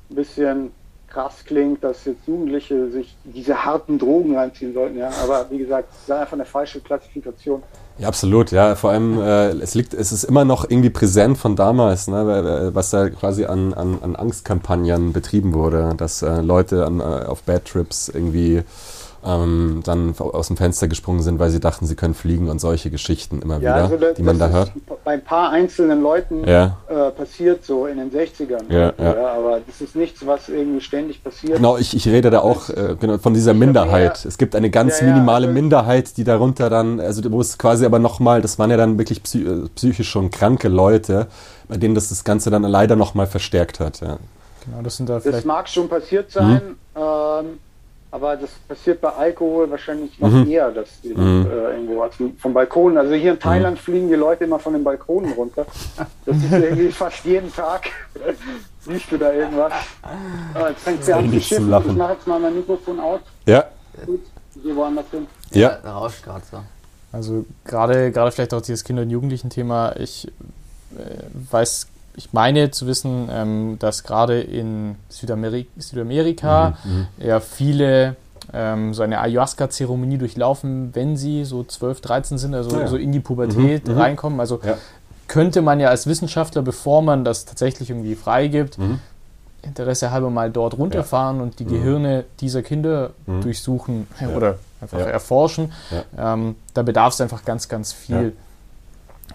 ein 0.09 0.15
bisschen 0.15 0.71
krass 1.10 1.43
klingt, 1.45 1.84
dass 1.84 2.05
jetzt 2.05 2.28
Jugendliche 2.28 2.89
sich 2.91 3.16
diese 3.24 3.66
harten 3.66 3.97
Drogen 3.99 4.36
reinziehen 4.36 4.74
sollten. 4.74 4.97
Ja. 4.97 5.10
Aber 5.24 5.47
wie 5.49 5.57
gesagt, 5.57 5.89
das 5.89 6.03
ist 6.03 6.12
einfach 6.12 6.34
eine 6.34 6.45
falsche 6.45 6.80
Klassifikation. 6.80 7.64
Ja, 7.97 8.07
absolut, 8.07 8.51
ja. 8.51 8.76
Vor 8.76 8.91
allem, 8.91 9.20
äh, 9.20 9.49
es 9.49 9.76
liegt, 9.76 9.93
es 9.93 10.12
ist 10.12 10.24
immer 10.24 10.45
noch 10.45 10.70
irgendwie 10.70 10.89
präsent 10.89 11.38
von 11.38 11.55
damals, 11.55 12.07
ne, 12.07 12.72
was 12.74 12.91
da 12.91 13.10
quasi 13.10 13.45
an, 13.45 13.74
an, 13.74 13.97
an 14.01 14.16
Angstkampagnen 14.16 15.12
betrieben 15.12 15.53
wurde, 15.53 15.93
dass 15.97 16.22
äh, 16.22 16.41
Leute 16.41 16.86
an, 16.86 17.01
äh, 17.01 17.03
auf 17.03 17.43
Bad 17.43 17.66
Trips 17.66 18.07
irgendwie 18.07 18.64
ähm, 19.26 19.82
dann 19.84 20.15
aus 20.17 20.47
dem 20.47 20.57
Fenster 20.57 20.88
gesprungen 20.88 21.22
sind, 21.22 21.39
weil 21.39 21.49
sie 21.49 21.59
dachten, 21.59 21.86
sie 21.86 21.95
können 21.95 22.13
fliegen 22.13 22.49
und 22.49 22.59
solche 22.59 22.89
Geschichten 22.89 23.41
immer 23.41 23.55
ja, 23.55 23.59
wieder, 23.59 23.76
also 23.76 23.97
das, 23.97 24.13
die 24.15 24.24
man 24.24 24.39
da 24.39 24.49
hört. 24.49 24.72
Bei 25.03 25.13
ein 25.13 25.24
paar 25.24 25.51
einzelnen 25.51 26.01
Leuten 26.01 26.47
ja. 26.47 26.78
äh, 26.88 27.11
passiert 27.11 27.65
so 27.65 27.86
in 27.86 27.97
den 27.97 28.11
60ern. 28.11 28.63
Ja, 28.70 28.93
ja, 28.97 29.34
aber 29.34 29.61
das 29.65 29.82
ist 29.82 29.95
nichts, 29.95 30.26
was 30.26 30.49
irgendwie 30.49 30.82
ständig 30.82 31.24
passiert. 31.24 31.57
Genau, 31.57 31.78
ich, 31.78 31.95
ich 31.95 32.07
rede 32.07 32.30
da 32.30 32.39
auch 32.39 32.70
äh, 32.70 32.95
genau, 32.99 33.17
von 33.17 33.34
dieser 33.34 33.53
Minderheit. 33.53 34.26
es 34.26 34.38
gibt 34.38 34.55
eine 34.55 34.70
ganz 34.70 35.01
minimale 35.01 35.47
also 35.47 35.53
Minderheit, 35.53 36.17
die 36.17 36.24
darunter 36.24 36.70
dann, 36.70 36.99
also 36.99 37.30
wo 37.32 37.41
es 37.41 37.57
quasi 37.57 37.86
aber 37.86 37.99
nochmal, 37.99 38.41
das 38.41 38.59
waren 38.59 38.72
ja 38.72 38.78
dann 38.78 38.97
wirklich 38.97 39.22
äh, 39.36 39.67
psychisch 39.76 40.09
schon 40.09 40.30
kranke 40.30 40.70
Leute, 40.70 41.28
bei 41.67 41.78
denen 41.78 41.95
das 41.95 42.09
das 42.09 42.24
Ganze 42.24 42.49
dann 42.49 42.63
leider 42.63 42.95
nochmal 42.95 43.28
verstärkt 43.28 43.80
hat. 43.80 44.01
Ja. 44.01 44.17
Genau, 44.65 44.82
das 44.82 44.97
sind 44.97 45.09
da 45.09 45.20
vielleicht. 45.20 45.39
Das 45.39 45.45
mag 45.45 45.67
schon 45.67 45.89
passiert 45.89 46.32
sein. 46.32 46.61
Mhm. 46.95 47.01
Ähm, 47.01 47.59
aber 48.12 48.36
das 48.38 48.49
passiert 48.68 49.01
bei 49.01 49.10
Alkohol 49.10 49.70
wahrscheinlich 49.70 50.20
noch 50.20 50.32
mhm. 50.32 50.49
eher, 50.49 50.72
dass 50.72 51.01
die 51.01 51.14
mhm. 51.14 51.45
äh, 51.49 51.74
irgendwo 51.74 52.01
also 52.01 52.32
vom 52.39 52.53
Balkon, 52.53 52.97
also 52.97 53.14
hier 53.14 53.32
in 53.32 53.36
mhm. 53.36 53.41
Thailand 53.41 53.78
mhm. 53.78 53.82
fliegen 53.82 54.07
die 54.07 54.16
Leute 54.16 54.45
immer 54.45 54.57
von 54.57 54.74
den 54.74 54.84
Balkonen 54.84 55.34
runter. 55.34 55.66
Das 56.26 56.38
ist 56.38 56.51
irgendwie 56.51 56.91
fast 56.91 57.24
jeden 57.26 57.53
Tag. 57.53 57.89
Siehst 58.82 59.12
du 59.12 59.18
da 59.18 59.32
irgendwas? 59.32 59.74
Ah, 60.01 60.70
jetzt 60.70 60.82
fängt 60.82 61.03
sie 61.03 61.14
an 61.14 61.32
zu 61.32 61.39
schiffen. 61.39 61.72
Ich 61.88 61.95
mache 61.95 62.14
jetzt 62.14 62.26
mal 62.26 62.39
mein 62.39 62.55
Mikrofon 62.55 62.99
aus. 62.99 63.20
Ja. 63.45 63.66
Gut, 64.05 64.22
geh 64.64 64.76
woanders 64.76 65.05
hin. 65.12 65.28
Ja. 65.51 65.78
Da 65.84 65.97
rauscht 65.97 66.24
gerade 66.24 66.43
so. 66.49 66.57
Also 67.12 67.45
gerade, 67.66 68.12
gerade 68.12 68.32
vielleicht 68.32 68.53
auch 68.53 68.62
dieses 68.62 68.84
Kinder- 68.84 69.03
und 69.03 69.10
Jugendlichen-Thema. 69.10 69.95
Ich 69.97 70.28
äh, 70.28 71.51
weiß 71.51 71.88
ich 72.16 72.34
meine 72.34 72.72
zu 72.72 72.88
wissen, 72.88 73.30
ähm, 73.32 73.78
dass 73.80 74.03
gerade 74.03 74.41
in 74.41 74.95
Südamerik 75.10 75.70
Südamerika 75.78 76.78
mhm, 76.84 76.91
mhm, 76.91 77.07
ja 77.20 77.39
viele 77.39 78.16
ähm, 78.53 78.93
so 78.93 79.03
eine 79.03 79.20
Ayahuasca-Zeremonie 79.22 80.18
durchlaufen, 80.18 80.93
wenn 80.93 81.18
sie 81.18 81.45
so 81.45 81.64
12, 81.64 82.01
13 82.01 82.38
sind, 82.38 82.55
also 82.55 82.76
ja, 82.76 82.82
ja. 82.82 82.88
so 82.88 82.97
in 82.97 83.12
die 83.12 83.20
Pubertät 83.20 83.88
mhm, 83.88 83.93
mhm, 83.93 83.99
reinkommen. 83.99 84.39
Also 84.39 84.60
ja. 84.64 84.78
könnte 85.28 85.62
man 85.62 85.80
ja 85.80 85.89
als 85.89 86.07
Wissenschaftler, 86.07 86.62
bevor 86.62 87.01
man 87.01 87.24
das 87.24 87.45
tatsächlich 87.45 87.89
irgendwie 87.89 88.16
freigibt, 88.16 88.78
mhm. 88.78 88.99
Interesse 89.62 90.12
halber 90.12 90.30
mal 90.30 90.49
dort 90.49 90.78
runterfahren 90.78 91.41
und 91.41 91.60
die 91.60 91.66
mhm. 91.66 91.70
Gehirne 91.70 92.26
dieser 92.39 92.64
Kinder 92.64 93.12
durchsuchen 93.26 94.07
oder 94.36 94.57
einfach 94.82 94.99
erforschen. 94.99 95.74
Ähm, 96.18 96.55
da 96.74 96.82
bedarf 96.82 97.14
es 97.14 97.22
einfach 97.22 97.43
ganz, 97.43 97.68
ganz 97.68 97.91
viel. 97.91 98.34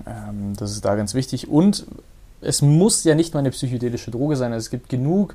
Ähm, 0.06 0.54
das 0.56 0.72
ist 0.72 0.84
da 0.84 0.94
ganz 0.94 1.14
wichtig. 1.14 1.48
Und 1.48 1.86
es 2.44 2.62
muss 2.62 3.04
ja 3.04 3.14
nicht 3.14 3.34
mal 3.34 3.40
eine 3.40 3.50
psychedelische 3.50 4.10
Droge 4.10 4.36
sein. 4.36 4.52
Also 4.52 4.64
es 4.64 4.70
gibt 4.70 4.88
genug 4.88 5.34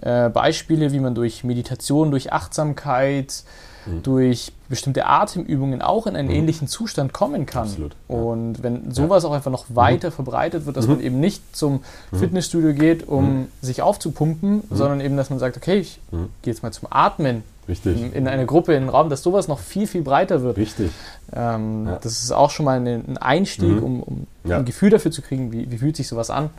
äh, 0.00 0.28
Beispiele, 0.28 0.92
wie 0.92 1.00
man 1.00 1.14
durch 1.14 1.44
Meditation, 1.44 2.10
durch 2.10 2.32
Achtsamkeit, 2.32 3.44
mhm. 3.86 4.02
durch 4.02 4.52
bestimmte 4.68 5.06
Atemübungen 5.06 5.82
auch 5.82 6.06
in 6.06 6.16
einen 6.16 6.28
mhm. 6.28 6.34
ähnlichen 6.34 6.68
Zustand 6.68 7.12
kommen 7.12 7.46
kann. 7.46 7.64
Absolut, 7.64 7.96
ja. 8.08 8.16
Und 8.16 8.62
wenn 8.62 8.90
sowas 8.90 9.22
ja. 9.22 9.28
auch 9.28 9.34
einfach 9.34 9.50
noch 9.50 9.66
weiter 9.68 10.10
mhm. 10.10 10.14
verbreitet 10.14 10.66
wird, 10.66 10.76
dass 10.76 10.86
mhm. 10.86 10.94
man 10.94 11.00
eben 11.02 11.20
nicht 11.20 11.56
zum 11.56 11.80
mhm. 12.10 12.16
Fitnessstudio 12.16 12.72
geht, 12.74 13.06
um 13.06 13.40
mhm. 13.40 13.48
sich 13.60 13.82
aufzupumpen, 13.82 14.64
sondern 14.70 15.00
eben, 15.00 15.16
dass 15.16 15.30
man 15.30 15.38
sagt, 15.38 15.56
okay, 15.56 15.78
ich 15.78 16.00
gehe 16.10 16.52
jetzt 16.52 16.62
mal 16.62 16.72
zum 16.72 16.88
Atmen 16.90 17.42
Richtig. 17.68 18.00
In, 18.00 18.12
in 18.12 18.28
eine 18.28 18.46
Gruppe, 18.46 18.72
in 18.74 18.82
einen 18.82 18.90
Raum, 18.90 19.08
dass 19.08 19.22
sowas 19.22 19.48
noch 19.48 19.58
viel, 19.58 19.86
viel 19.86 20.02
breiter 20.02 20.42
wird. 20.42 20.56
Richtig. 20.56 20.90
Ähm, 21.32 21.86
ja. 21.86 21.98
Das 22.02 22.22
ist 22.22 22.32
auch 22.32 22.50
schon 22.50 22.66
mal 22.66 22.78
ein 22.78 23.16
Einstieg, 23.18 23.82
um, 23.82 24.02
um 24.02 24.26
ein 24.44 24.64
Gefühl 24.64 24.90
dafür 24.90 25.10
zu 25.10 25.22
kriegen, 25.22 25.52
wie, 25.52 25.70
wie 25.70 25.78
fühlt 25.78 25.96
sich 25.96 26.08
sowas 26.08 26.30
an. 26.30 26.50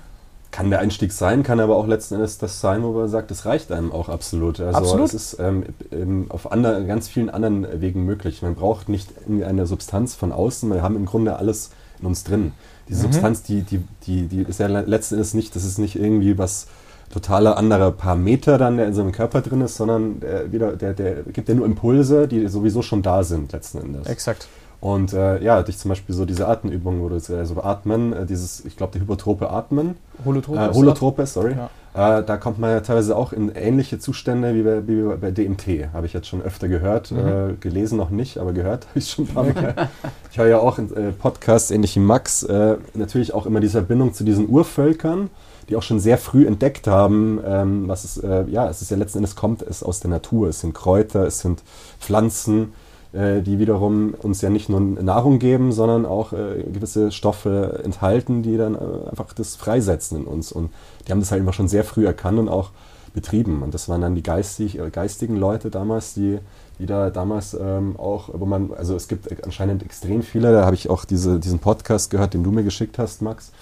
kann 0.52 0.70
der 0.70 0.80
Einstieg 0.80 1.12
sein, 1.12 1.44
kann 1.44 1.60
aber 1.60 1.76
auch 1.76 1.86
letzten 1.86 2.16
Endes 2.16 2.38
das 2.38 2.62
sein, 2.62 2.82
wo 2.82 2.94
man 2.94 3.10
sagt, 3.10 3.30
das 3.30 3.46
reicht 3.46 3.72
einem 3.72 3.92
auch 3.92 4.08
absolut. 4.08 4.60
Also 4.62 4.78
absolut. 4.78 5.08
es 5.08 5.14
ist 5.14 5.38
ähm, 5.40 6.26
auf 6.30 6.52
andere, 6.52 6.86
ganz 6.86 7.10
vielen 7.10 7.30
anderen 7.30 7.82
Wegen 7.82 8.06
möglich. 8.06 8.42
Man 8.42 8.56
braucht 8.56 8.88
nicht 8.88 9.10
eine 9.28 9.68
Substanz 9.68 10.16
von 10.16 10.32
außen, 10.32 10.72
wir 10.74 10.82
haben 10.82 10.96
im 10.96 11.06
Grunde 11.06 11.36
alles 11.36 11.72
in 12.00 12.08
uns 12.08 12.24
drin. 12.24 12.54
Die 12.88 12.94
mhm. 12.94 13.00
Substanz, 13.00 13.44
die, 13.44 13.64
die, 13.64 13.84
die, 14.08 14.28
die 14.28 14.42
ist 14.44 14.60
ja 14.60 14.68
letzten 14.68 15.16
Endes 15.16 15.34
nicht, 15.34 15.56
das 15.56 15.66
ist 15.66 15.78
nicht 15.78 15.98
irgendwie 15.98 16.38
was 16.38 16.68
totaler 17.12 17.58
anderer 17.58 17.92
Parameter 17.92 18.58
dann, 18.58 18.78
der 18.78 18.88
in 18.88 18.94
seinem 18.94 19.12
Körper 19.12 19.42
drin 19.42 19.62
ist, 19.62 19.76
sondern 19.78 20.20
der, 20.20 20.52
wieder, 20.52 20.76
der, 20.76 20.94
der 20.94 21.24
gibt 21.24 21.48
ja 21.48 21.56
nur 21.56 21.66
Impulse, 21.66 22.28
die 22.28 22.48
sowieso 22.48 22.82
schon 22.82 23.02
da 23.02 23.24
sind 23.24 23.52
letzten 23.54 23.80
Endes. 23.80 24.08
Exakt. 24.08 24.48
Und 24.86 25.14
äh, 25.14 25.42
ja, 25.42 25.64
dich 25.64 25.80
zum 25.80 25.90
Beispiel 25.90 26.14
so 26.14 26.26
diese 26.26 26.48
Atemübungen, 26.48 27.02
wo 27.02 27.10
du 27.10 27.20
so 27.20 27.36
also 27.36 27.64
atmen, 27.64 28.14
äh, 28.14 28.26
dieses, 28.28 28.64
ich 28.66 28.78
glaube, 28.78 28.94
die 28.94 29.00
hypertrope 29.00 29.50
Atmen. 29.50 29.96
Holotrope. 30.24 30.60
Äh, 30.60 30.74
Holotrope, 30.74 31.26
sorry. 31.26 31.56
Ja. 31.56 32.20
Äh, 32.20 32.24
da 32.24 32.38
kommt 32.38 32.60
man 32.60 32.70
ja 32.70 32.82
teilweise 32.82 33.16
auch 33.16 33.34
in 33.34 33.50
ähnliche 33.50 33.98
Zustände 33.98 34.54
wie 34.54 34.62
bei, 34.62 34.88
wie 34.88 35.18
bei 35.18 35.32
DMT. 35.32 35.92
Habe 35.92 36.06
ich 36.06 36.14
jetzt 36.14 36.28
schon 36.28 36.42
öfter 36.44 36.68
gehört. 36.68 37.10
Mhm. 37.10 37.18
Äh, 37.18 37.54
gelesen 37.60 37.98
noch 37.98 38.12
nicht, 38.12 38.38
aber 38.38 38.54
gehört 38.54 38.88
habe 38.90 39.00
ich 39.00 39.10
schon 39.10 39.26
ein 39.26 39.34
paar 39.34 39.44
Mal. 39.46 39.90
ich 40.32 40.38
höre 40.38 40.48
ja 40.48 40.60
auch 40.60 40.78
in 40.78 40.94
äh, 40.96 41.12
Podcasts, 41.12 41.72
ähnlich 41.72 41.96
wie 41.96 42.02
Max, 42.02 42.46
natürlich 42.94 43.34
auch 43.34 43.48
immer 43.48 43.62
diese 43.62 43.80
Verbindung 43.80 44.14
zu 44.14 44.24
diesen 44.24 44.48
Urvölkern 44.48 45.32
die 45.70 45.76
auch 45.76 45.84
schon 45.84 46.00
sehr 46.00 46.18
früh 46.18 46.46
entdeckt 46.46 46.88
haben, 46.88 47.40
ähm, 47.46 47.88
was 47.88 48.04
es, 48.04 48.22
ja, 48.48 48.70
es 48.70 48.82
ist 48.82 48.92
ja 48.92 48.98
letzten 48.98 49.20
Endes 49.20 49.36
kommt 49.36 49.62
es 49.62 49.84
aus 49.84 50.00
der 50.00 50.10
Natur. 50.10 50.50
Es 50.50 50.62
sind 50.62 50.74
Kräuter, 50.74 51.26
es 51.26 51.40
sind 51.40 51.64
Pflanzen, 52.00 52.74
äh, 53.16 53.42
die 53.42 53.60
wiederum 53.60 54.14
uns 54.14 54.42
ja 54.42 54.50
nicht 54.50 54.68
nur 54.68 54.82
Nahrung 54.82 55.40
geben, 55.40 55.72
sondern 55.72 56.06
auch 56.06 56.34
äh, 56.34 56.64
gewisse 56.64 57.14
Stoffe 57.14 57.82
enthalten, 57.84 58.44
die 58.44 58.58
dann 58.58 58.76
äh, 58.76 59.10
einfach 59.10 59.32
das 59.34 59.56
freisetzen 59.56 60.20
in 60.22 60.26
uns. 60.26 60.52
Und 60.52 60.70
die 61.08 61.12
haben 61.12 61.22
das 61.22 61.32
halt 61.32 61.42
immer 61.42 61.54
schon 61.54 61.70
sehr 61.70 61.86
früh 61.86 62.06
erkannt 62.06 62.40
und 62.40 62.50
auch 62.50 62.72
betrieben. 63.14 63.64
Und 63.64 63.74
das 63.74 63.88
waren 63.88 64.02
dann 64.02 64.16
die 64.16 64.24
geistig, 64.24 64.78
geistigen 64.92 65.38
Leute 65.38 65.70
damals, 65.70 66.14
die, 66.14 66.40
die 66.78 66.86
da 66.86 67.10
damals 67.10 67.54
ähm, 67.54 67.96
auch, 67.98 68.30
wo 68.34 68.46
man, 68.46 68.72
also 68.74 68.98
es 68.98 69.08
gibt 69.08 69.46
anscheinend 69.46 69.82
extrem 69.84 70.22
viele, 70.22 70.52
da 70.52 70.66
habe 70.66 70.76
ich 70.76 70.90
auch 70.90 71.06
diese, 71.06 71.40
diesen 71.40 71.60
Podcast 71.60 72.12
gehört, 72.12 72.34
den 72.34 72.44
du 72.44 72.52
mir 72.52 72.64
geschickt 72.64 73.00
hast, 73.00 73.22
Max, 73.22 73.54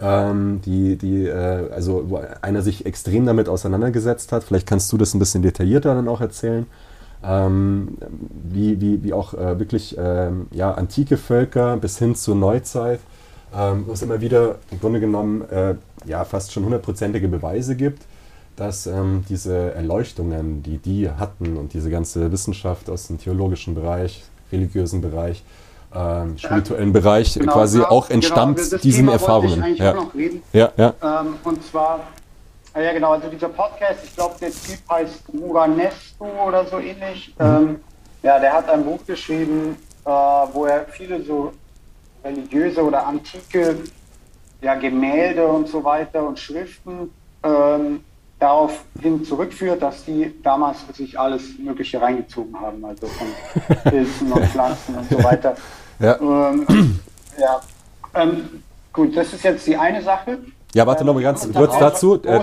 ähm, 0.00 0.60
die, 0.64 0.96
die, 0.96 1.26
äh, 1.26 1.70
also 1.70 2.04
wo 2.08 2.20
einer 2.42 2.62
sich 2.62 2.86
extrem 2.86 3.26
damit 3.26 3.48
auseinandergesetzt 3.48 4.32
hat. 4.32 4.44
Vielleicht 4.44 4.66
kannst 4.66 4.90
du 4.92 4.96
das 4.96 5.14
ein 5.14 5.18
bisschen 5.18 5.42
detaillierter 5.42 5.94
dann 5.94 6.08
auch 6.08 6.20
erzählen 6.20 6.66
ähm, 7.22 7.98
wie, 8.44 8.80
wie, 8.80 9.02
wie 9.04 9.12
auch 9.12 9.34
äh, 9.34 9.58
wirklich 9.58 9.96
ähm, 9.98 10.46
ja, 10.52 10.72
antike 10.72 11.16
Völker 11.16 11.76
bis 11.76 11.98
hin 11.98 12.14
zur 12.14 12.34
Neuzeit, 12.34 13.00
ähm, 13.54 13.84
wo 13.86 13.92
es 13.92 14.02
immer 14.02 14.20
wieder 14.20 14.56
im 14.70 14.80
Grunde 14.80 15.00
genommen 15.00 15.48
äh, 15.50 15.74
ja, 16.06 16.24
fast 16.24 16.52
schon 16.52 16.64
hundertprozentige 16.64 17.28
Beweise 17.28 17.76
gibt, 17.76 18.02
dass 18.56 18.86
ähm, 18.86 19.24
diese 19.28 19.74
Erleuchtungen, 19.74 20.62
die 20.62 20.78
die 20.78 21.10
hatten 21.10 21.56
und 21.56 21.74
diese 21.74 21.90
ganze 21.90 22.32
Wissenschaft 22.32 22.88
aus 22.88 23.08
dem 23.08 23.18
theologischen 23.18 23.74
Bereich, 23.74 24.24
religiösen 24.50 25.00
Bereich, 25.00 25.44
ähm, 25.94 26.38
spirituellen 26.38 26.92
Bereich 26.92 27.34
genau, 27.34 27.52
quasi 27.52 27.78
genau, 27.78 27.90
auch 27.90 28.10
entstammt 28.10 28.58
genau, 28.58 28.76
diesen 28.82 29.06
Thema 29.06 29.12
Erfahrungen. 29.12 29.76
ja. 29.76 29.94
ja, 30.52 30.72
ja. 30.76 30.94
Ähm, 31.02 31.34
und 31.44 31.64
zwar 31.64 32.00
Ah 32.72 32.80
ja, 32.80 32.92
genau, 32.92 33.12
also 33.12 33.28
dieser 33.28 33.48
Podcast, 33.48 34.04
ich 34.04 34.14
glaube, 34.14 34.36
der 34.40 34.50
Typ 34.50 34.78
heißt 34.88 35.22
Uranesto 35.32 36.24
oder 36.46 36.64
so 36.66 36.78
ähnlich. 36.78 37.34
Mhm. 37.36 37.44
Ähm, 37.44 37.80
ja, 38.22 38.38
der 38.38 38.52
hat 38.52 38.68
ein 38.68 38.84
Buch 38.84 39.04
geschrieben, 39.04 39.76
äh, 40.04 40.08
wo 40.08 40.66
er 40.66 40.86
viele 40.86 41.20
so 41.22 41.52
religiöse 42.22 42.84
oder 42.84 43.04
antike 43.04 43.76
ja, 44.60 44.74
Gemälde 44.76 45.46
und 45.48 45.68
so 45.68 45.82
weiter 45.82 46.24
und 46.24 46.38
Schriften 46.38 47.10
ähm, 47.42 48.04
darauf 48.38 48.84
hin 49.00 49.24
zurückführt, 49.24 49.82
dass 49.82 50.04
die 50.04 50.32
damals 50.42 50.78
sich 50.94 51.18
alles 51.18 51.58
Mögliche 51.58 52.00
reingezogen 52.00 52.58
haben, 52.60 52.84
also 52.84 53.08
von 53.08 53.26
Pilzen 53.90 54.30
und 54.30 54.44
Pflanzen 54.44 54.94
und 54.94 55.10
so 55.10 55.24
weiter. 55.24 55.56
Ja. 56.00 56.18
Ähm, 56.20 56.66
ja. 57.38 57.60
Ähm, 58.14 58.62
gut, 58.92 59.16
das 59.16 59.32
ist 59.32 59.44
jetzt 59.44 59.66
die 59.66 59.76
eine 59.76 60.02
Sache. 60.02 60.38
Ja, 60.72 60.86
warte 60.86 61.04
noch 61.04 61.14
mal 61.14 61.22
ganz 61.22 61.48
kurz 61.52 61.76
dazu. 61.78 62.20
Äh, 62.22 62.40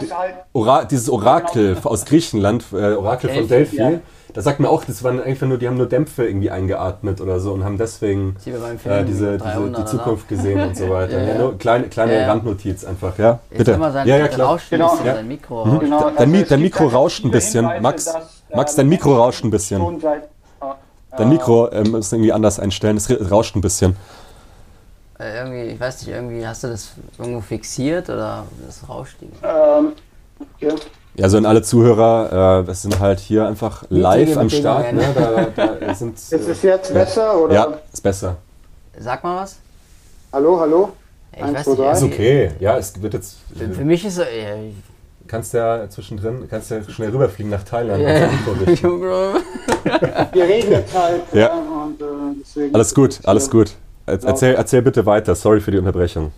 Ora 0.54 0.84
dieses 0.84 1.10
Orakel 1.10 1.78
aus 1.84 2.06
Griechenland, 2.06 2.66
äh, 2.74 2.94
Orakel 2.94 3.30
von 3.30 3.48
Delphi, 3.48 3.78
ja. 3.78 3.92
da 4.34 4.42
sagt 4.42 4.60
man 4.60 4.70
auch, 4.70 4.84
das 4.84 5.02
waren 5.02 5.24
einfach 5.24 5.48
nur, 5.48 5.58
die 5.58 5.68
haben 5.68 5.78
nur 5.78 5.88
Dämpfe 5.88 6.28
irgendwie 6.28 6.52
eingeatmet 6.52 7.22
oder 7.22 7.40
so 7.40 7.54
und 7.54 7.64
haben 7.64 7.78
deswegen 7.78 8.36
äh, 8.46 9.06
diese, 9.06 9.38
diese, 9.38 9.74
die 9.78 9.86
Zukunft 9.86 10.28
gesehen 10.28 10.60
und 10.60 10.76
so 10.76 10.90
weiter. 10.90 11.22
ja, 11.22 11.34
ja. 11.36 11.38
nur 11.38 11.58
kleine, 11.58 11.88
kleine 11.88 12.28
Randnotiz 12.28 12.84
einfach, 12.84 13.18
ja? 13.18 13.40
Bitte. 13.50 13.80
ja, 13.80 14.18
ja, 14.18 14.28
klar. 14.28 14.60
Genau. 14.70 14.98
Ja. 15.06 15.14
Dein 15.14 15.28
Mikro, 15.30 15.66
mhm. 15.66 15.80
genau. 15.80 16.12
dein, 16.18 16.34
also 16.36 16.50
dein 16.50 16.62
Mikro 16.62 16.88
rauscht 16.88 17.24
ein 17.24 17.32
bisschen. 17.32 17.66
Max, 17.82 18.06
dass, 18.06 18.44
Max, 18.54 18.76
dein 18.76 18.90
Mikro 18.90 19.16
rauscht 19.16 19.46
ein 19.46 19.52
bisschen. 19.52 19.82
Dein 21.16 21.30
Mikro 21.30 21.72
ähm, 21.72 21.96
ist 21.96 22.12
irgendwie 22.12 22.34
anders 22.34 22.60
einstellen, 22.60 22.98
es 22.98 23.10
rauscht 23.32 23.56
ein 23.56 23.62
bisschen. 23.62 23.96
Äh, 25.20 25.38
irgendwie, 25.38 25.74
ich 25.74 25.80
weiß 25.80 26.02
nicht, 26.02 26.14
irgendwie 26.14 26.46
hast 26.46 26.64
du 26.64 26.68
das 26.68 26.92
irgendwo 27.18 27.42
fixiert 27.42 28.10
oder 28.10 28.46
das 28.66 28.88
rauscht 28.88 29.18
ähm, 29.22 29.94
ja. 30.60 30.76
Ja, 31.16 31.30
so 31.30 31.38
an 31.38 31.48
alle 31.48 31.64
Zuhörer, 31.64 32.62
äh, 32.62 32.68
wir 32.68 32.74
sind 32.76 33.00
halt 33.00 33.20
hier 33.20 33.48
einfach 33.48 33.84
live 33.90 34.38
am 34.38 34.50
Start. 34.50 34.94
Ne? 34.94 35.04
Da, 35.56 35.68
da 35.80 35.96
sind, 35.96 36.14
ist 36.18 36.32
es 36.32 36.62
jetzt 36.62 36.94
besser? 36.94 37.42
Oder? 37.42 37.54
Ja, 37.54 37.74
ist 37.92 38.04
besser. 38.04 38.36
Sag 39.00 39.24
mal 39.24 39.42
was. 39.42 39.58
Hallo, 40.32 40.60
hallo? 40.60 40.90
Ich 41.36 41.42
Eins, 41.42 41.58
weiß 41.58 41.68
nicht, 41.68 41.80
ist 41.80 42.04
okay. 42.04 42.52
Ja, 42.60 42.78
es 42.78 43.02
wird 43.02 43.16
jetzt. 43.16 43.38
Für, 43.56 43.70
für 43.70 43.86
mich 43.86 44.06
ist 44.06 44.20
es. 44.20 44.28
Kannst 45.28 45.54
ja 45.54 45.90
zwischendrin 45.90 46.48
kannst 46.50 46.72
ja 46.72 46.82
schnell 46.84 47.10
rüberfliegen 47.10 47.52
nach 47.52 47.64
Thailand. 47.64 48.02
Ja. 48.02 48.30
Wir 50.34 50.44
reden 50.44 50.72
jetzt 50.72 50.98
halt. 50.98 51.22
Ja. 51.34 51.54
Und, 51.54 52.02
äh, 52.02 52.70
alles 52.74 52.94
gut, 52.94 53.20
alles 53.24 53.50
gut. 53.50 53.72
Erzähl, 54.06 54.56
erzähl 54.56 54.82
bitte 54.82 55.06
weiter, 55.06 55.36
sorry 55.36 55.60
für 55.60 55.72
die 55.72 55.78
Unterbrechung. 55.78 56.32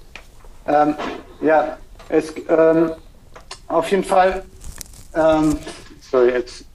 Ähm, 0.68 0.96
ja, 1.42 1.78
es, 2.10 2.34
ähm, 2.50 2.92
auf 3.68 3.90
jeden 3.92 4.04
Fall, 4.04 4.44
ähm, 5.16 5.58
sorry, 6.10 6.32
jetzt 6.32 6.66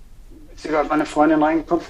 ist 0.54 0.64
gerade 0.64 0.88
meine 0.88 1.04
Freundin 1.04 1.42
reingekommen. 1.42 1.84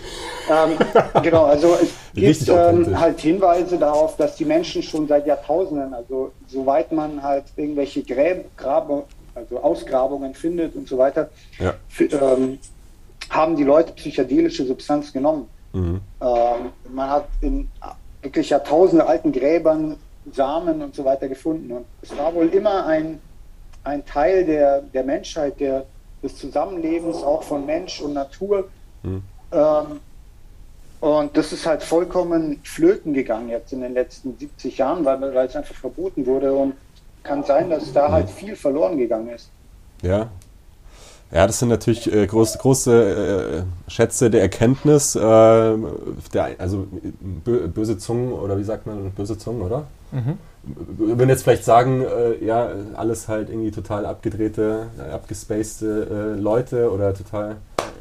Ähm, 0.51 0.79
genau, 1.22 1.45
also 1.45 1.77
es 1.81 1.91
gibt 2.14 2.49
ähm, 2.49 2.99
halt 2.99 3.20
Hinweise 3.20 3.79
darauf, 3.79 4.16
dass 4.16 4.37
die 4.37 4.45
Menschen 4.45 4.83
schon 4.83 5.07
seit 5.07 5.27
Jahrtausenden, 5.27 5.93
also 5.93 6.33
soweit 6.49 6.91
man 6.91 7.22
halt 7.22 7.45
irgendwelche 7.57 8.03
Gräb, 8.03 8.47
Grab, 8.57 9.07
also 9.35 9.61
Ausgrabungen 9.61 10.35
findet 10.35 10.76
und 10.76 10.89
so 10.89 10.99
weiter, 10.99 11.30
ja. 11.59 11.74
Ähm, 11.99 12.59
haben 13.30 13.57
die 13.57 13.64
Leute 13.64 13.93
psychedelische 13.93 14.64
Substanz 14.66 15.12
genommen. 15.12 15.49
Mhm. 15.72 16.01
man 16.93 17.11
hat 17.11 17.26
in 17.41 17.68
wirklich 18.22 18.51
Jahrtausende 18.51 19.07
alten 19.07 19.32
Gräbern 19.32 19.97
Samen 20.32 20.82
und 20.82 20.95
so 20.95 21.05
weiter 21.05 21.28
gefunden. 21.28 21.70
Und 21.72 21.85
es 22.03 22.16
war 22.16 22.35
wohl 22.35 22.49
immer 22.49 22.87
ein, 22.87 23.20
ein 23.82 24.05
Teil 24.07 24.45
der, 24.45 24.82
der 24.82 25.05
Menschheit, 25.05 25.61
der, 25.61 25.85
des 26.22 26.37
Zusammenlebens 26.37 27.16
auch 27.16 27.43
von 27.43 27.66
Mensch 27.66 28.01
und 28.01 28.14
Natur. 28.14 28.68
Mhm. 29.03 29.22
Ähm, 29.53 30.01
und 31.01 31.37
das 31.37 31.53
ist 31.53 31.66
halt 31.66 31.82
vollkommen 31.82 32.61
flöten 32.64 33.12
gegangen 33.12 33.51
jetzt 33.51 33.72
in 33.74 33.82
den 33.82 33.93
letzten 33.93 34.39
70 34.39 34.78
Jahren, 34.78 35.05
weil, 35.05 35.20
weil 35.20 35.47
es 35.47 35.55
einfach 35.55 35.74
verboten 35.74 36.24
wurde. 36.24 36.55
Und 36.55 36.74
kann 37.25 37.43
sein, 37.43 37.70
dass 37.70 37.93
da 37.93 38.12
halt 38.12 38.31
viel 38.31 38.55
verloren 38.55 38.97
gegangen 38.97 39.29
ist. 39.31 39.51
Ja, 40.03 40.29
ja, 41.35 41.49
das 41.49 41.59
sind 41.59 41.68
natürlich 41.68 42.12
äh, 42.12 42.29
groß, 42.29 42.59
große 42.59 43.64
äh, 43.66 43.91
Schätze 43.91 44.31
der 44.31 44.43
Erkenntnis. 44.43 45.16
Äh, 45.16 45.20
der, 45.20 46.51
also 46.59 46.87
böse 47.43 47.99
Zungen, 47.99 48.33
oder 48.33 48.57
wie 48.57 48.62
sagt 48.62 48.87
man, 48.87 49.11
böse 49.11 49.37
Zungen, 49.37 49.62
oder? 49.62 49.87
Mhm. 50.12 50.39
Wir 50.67 51.19
würden 51.19 51.29
jetzt 51.29 51.43
vielleicht 51.43 51.65
sagen, 51.65 52.03
äh, 52.03 52.45
ja, 52.45 52.69
alles 52.95 53.29
halt 53.29 53.51
irgendwie 53.51 53.71
total 53.71 54.07
abgedrehte, 54.07 54.87
abgespacede 55.12 56.35
äh, 56.37 56.41
Leute 56.41 56.91
oder 56.91 57.12
total. 57.12 57.57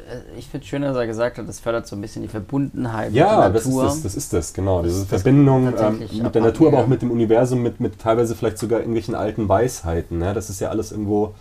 Äh, 0.08 0.38
ich 0.38 0.48
finde 0.48 0.64
es 0.64 0.68
schön, 0.68 0.82
dass 0.82 0.96
er 0.96 1.06
gesagt 1.06 1.38
hat, 1.38 1.48
das 1.48 1.60
fördert 1.60 1.86
so 1.86 1.96
ein 1.96 2.00
bisschen 2.00 2.22
die 2.22 2.28
Verbundenheit 2.28 3.12
ja, 3.12 3.48
mit 3.48 3.54
der 3.54 3.62
Natur. 3.62 3.82
Ja, 3.82 3.88
das, 3.88 4.02
das 4.02 4.14
ist 4.14 4.32
das, 4.32 4.52
genau. 4.52 4.82
Diese 4.82 5.00
das 5.00 5.08
Verbindung 5.08 5.72
ähm, 5.78 5.98
mit 6.22 6.34
der 6.34 6.42
Natur, 6.42 6.68
aber 6.68 6.78
auch 6.78 6.86
mit 6.86 7.02
dem 7.02 7.10
Universum, 7.10 7.62
mit, 7.62 7.80
mit 7.80 7.98
teilweise 7.98 8.34
vielleicht 8.34 8.58
sogar 8.58 8.80
irgendwelchen 8.80 9.14
alten 9.14 9.48
Weisheiten. 9.48 10.18
Ne? 10.18 10.34
Das 10.34 10.50
ist 10.50 10.60
ja 10.60 10.70
alles 10.70 10.92
irgendwo 10.92 11.34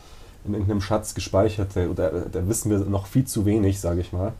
in 0.45 0.53
irgendeinem 0.53 0.81
Schatz 0.81 1.15
gespeichert. 1.15 1.69
Da, 1.75 2.09
da 2.31 2.47
wissen 2.47 2.69
wir 2.69 2.79
noch 2.79 3.07
viel 3.07 3.25
zu 3.25 3.45
wenig, 3.45 3.79
sage 3.79 4.01
ich 4.01 4.11
mal. 4.11 4.33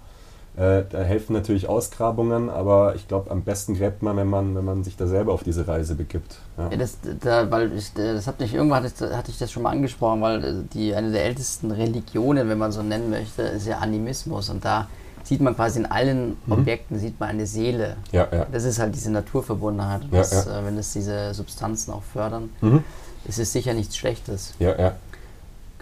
Äh, 0.55 0.83
da 0.87 0.99
helfen 0.99 1.33
natürlich 1.33 1.67
Ausgrabungen, 1.67 2.49
aber 2.51 2.93
ich 2.95 3.07
glaube, 3.07 3.31
am 3.31 3.41
besten 3.41 3.75
gräbt 3.75 4.03
man, 4.03 4.17
wenn 4.17 4.29
man, 4.29 4.55
wenn 4.55 4.65
man 4.65 4.83
sich 4.83 4.95
da 4.95 5.07
selber 5.07 5.33
auf 5.33 5.43
diese 5.43 5.67
Reise 5.67 5.95
begibt. 5.95 6.35
Ja. 6.57 6.69
ja 6.69 6.77
das, 6.77 6.99
da, 7.21 7.49
weil 7.49 7.75
ich, 7.75 7.91
das 7.93 8.27
hat 8.27 8.39
mich, 8.39 8.53
irgendwann 8.53 8.83
hatte 8.83 9.05
ich, 9.05 9.15
hatte 9.15 9.31
ich 9.31 9.39
das 9.39 9.51
schon 9.51 9.63
mal 9.63 9.71
angesprochen, 9.71 10.21
weil 10.21 10.63
die, 10.73 10.93
eine 10.93 11.11
der 11.11 11.25
ältesten 11.25 11.71
Religionen, 11.71 12.49
wenn 12.49 12.59
man 12.59 12.71
so 12.71 12.83
nennen 12.83 13.09
möchte, 13.09 13.41
ist 13.41 13.65
ja 13.65 13.79
Animismus 13.79 14.51
und 14.51 14.63
da 14.63 14.87
sieht 15.23 15.41
man 15.41 15.55
quasi 15.55 15.79
in 15.79 15.85
allen 15.87 16.37
mhm. 16.45 16.53
Objekten 16.53 16.99
sieht 16.99 17.19
man 17.19 17.29
eine 17.29 17.47
Seele. 17.47 17.97
Ja, 18.11 18.27
ja. 18.31 18.45
Das 18.51 18.63
ist 18.63 18.77
halt 18.77 18.93
diese 18.93 19.11
Naturverbundenheit. 19.11 20.03
Und 20.03 20.13
das, 20.13 20.45
ja, 20.45 20.59
äh, 20.59 20.65
wenn 20.65 20.77
es 20.77 20.93
diese 20.93 21.33
Substanzen 21.33 21.93
auch 21.93 22.03
fördern, 22.03 22.49
mhm. 22.61 22.83
ist 23.25 23.39
es 23.39 23.51
sicher 23.51 23.73
nichts 23.73 23.97
Schlechtes. 23.97 24.53
Ja, 24.59 24.77
ja. 24.79 24.95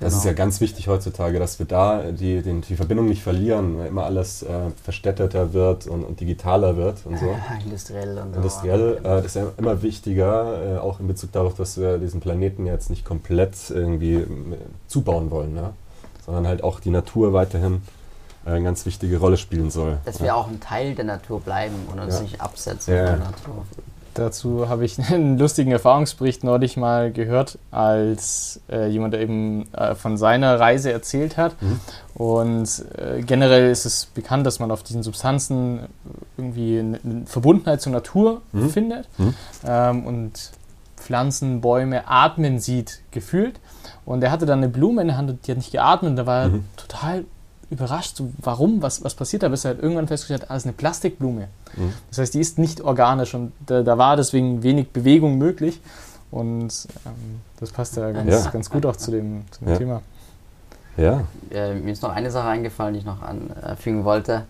Das 0.01 0.15
ist 0.15 0.25
ja 0.25 0.31
genau. 0.31 0.43
ganz 0.45 0.61
wichtig 0.61 0.87
heutzutage, 0.87 1.37
dass 1.37 1.59
wir 1.59 1.67
da 1.67 2.11
die, 2.11 2.41
den, 2.41 2.61
die 2.61 2.75
Verbindung 2.75 3.05
nicht 3.05 3.21
verlieren, 3.21 3.77
weil 3.77 3.87
immer 3.87 4.03
alles 4.03 4.41
äh, 4.41 4.71
verstädterter 4.83 5.53
wird 5.53 5.85
und, 5.85 6.03
und, 6.03 6.19
digitaler 6.19 6.75
wird 6.75 7.05
und 7.05 7.19
so. 7.19 7.35
Industriell 7.63 8.17
und 8.17 8.33
so. 8.33 8.37
Industriell, 8.37 8.97
äh, 8.97 9.03
das 9.03 9.25
ist 9.27 9.35
ja 9.35 9.51
immer 9.57 9.83
wichtiger, 9.83 10.75
äh, 10.75 10.77
auch 10.79 10.99
in 10.99 11.07
Bezug 11.07 11.31
darauf, 11.31 11.53
dass 11.53 11.77
wir 11.77 11.99
diesen 11.99 12.19
Planeten 12.19 12.65
jetzt 12.65 12.89
nicht 12.89 13.05
komplett 13.05 13.55
irgendwie 13.69 14.15
äh, 14.15 14.27
zubauen 14.87 15.29
wollen, 15.29 15.53
ne? 15.53 15.73
sondern 16.25 16.47
halt 16.47 16.63
auch 16.63 16.79
die 16.79 16.89
Natur 16.89 17.33
weiterhin 17.33 17.83
äh, 18.45 18.49
eine 18.49 18.63
ganz 18.63 18.87
wichtige 18.87 19.19
Rolle 19.19 19.37
spielen 19.37 19.69
soll. 19.69 19.99
Dass 20.05 20.17
ja. 20.17 20.25
wir 20.25 20.35
auch 20.35 20.47
ein 20.47 20.59
Teil 20.59 20.95
der 20.95 21.05
Natur 21.05 21.41
bleiben 21.41 21.75
und 21.91 21.99
uns 21.99 22.15
ja. 22.15 22.21
nicht 22.21 22.41
absetzen 22.41 22.95
ja. 22.95 23.05
von 23.05 23.19
der 23.19 23.25
Natur. 23.29 23.65
Dazu 24.13 24.67
habe 24.67 24.85
ich 24.85 24.97
einen 25.11 25.37
lustigen 25.37 25.71
Erfahrungsbericht 25.71 26.43
neulich 26.43 26.77
mal 26.77 27.11
gehört, 27.11 27.57
als 27.71 28.61
äh, 28.69 28.87
jemand 28.87 29.15
eben 29.15 29.71
äh, 29.73 29.95
von 29.95 30.17
seiner 30.17 30.59
Reise 30.59 30.91
erzählt 30.91 31.37
hat. 31.37 31.61
Mhm. 31.61 31.79
Und 32.13 32.85
äh, 32.97 33.21
generell 33.21 33.71
ist 33.71 33.85
es 33.85 34.05
bekannt, 34.07 34.45
dass 34.45 34.59
man 34.59 34.71
auf 34.71 34.83
diesen 34.83 35.03
Substanzen 35.03 35.87
irgendwie 36.37 36.79
eine, 36.79 36.99
eine 37.03 37.25
Verbundenheit 37.25 37.81
zur 37.81 37.93
Natur 37.93 38.41
mhm. 38.51 38.69
findet 38.69 39.07
mhm. 39.17 39.33
Ähm, 39.65 40.05
und 40.05 40.51
Pflanzen, 40.97 41.61
Bäume 41.61 42.07
atmen 42.07 42.59
sieht, 42.59 43.01
gefühlt. 43.11 43.59
Und 44.05 44.23
er 44.23 44.31
hatte 44.31 44.45
dann 44.45 44.59
eine 44.59 44.69
Blume 44.69 45.01
in 45.01 45.07
der 45.07 45.17
Hand, 45.17 45.47
die 45.47 45.51
hat 45.51 45.57
nicht 45.57 45.71
geatmet. 45.71 46.11
Und 46.11 46.15
da 46.15 46.25
war 46.25 46.43
er 46.43 46.49
mhm. 46.49 46.65
total 46.75 47.25
überrascht, 47.71 48.17
so, 48.17 48.29
warum, 48.37 48.81
was, 48.81 49.03
was 49.03 49.15
passiert 49.15 49.43
da, 49.43 49.49
bis 49.49 49.65
er 49.65 49.71
halt 49.71 49.81
irgendwann 49.81 50.07
festgestellt 50.07 50.43
hat, 50.43 50.51
ah, 50.51 50.55
ist 50.57 50.65
eine 50.65 50.73
Plastikblume. 50.73 51.47
Mhm. 51.75 51.93
Das 52.09 52.19
heißt, 52.19 52.33
die 52.33 52.39
ist 52.39 52.59
nicht 52.59 52.81
organisch 52.81 53.33
und 53.33 53.53
da, 53.65 53.81
da 53.81 53.97
war 53.97 54.17
deswegen 54.17 54.61
wenig 54.61 54.91
Bewegung 54.91 55.37
möglich. 55.37 55.79
Und 56.29 56.87
ähm, 57.05 57.41
das 57.59 57.71
passt 57.71 57.97
ja 57.97 58.11
ganz, 58.11 58.29
ja. 58.31 58.51
ganz 58.51 58.69
gut 58.69 58.85
auch 58.85 58.95
zu 58.95 59.11
dem, 59.11 59.43
zu 59.51 59.59
dem 59.61 59.69
ja. 59.69 59.77
Thema. 59.77 60.01
Ja. 60.97 61.23
Äh, 61.49 61.73
mir 61.75 61.91
ist 61.91 62.03
noch 62.03 62.11
eine 62.11 62.29
Sache 62.29 62.47
eingefallen, 62.47 62.93
die 62.93 62.99
ich 62.99 63.05
noch 63.05 63.21
anfügen 63.21 64.05
wollte. 64.05 64.45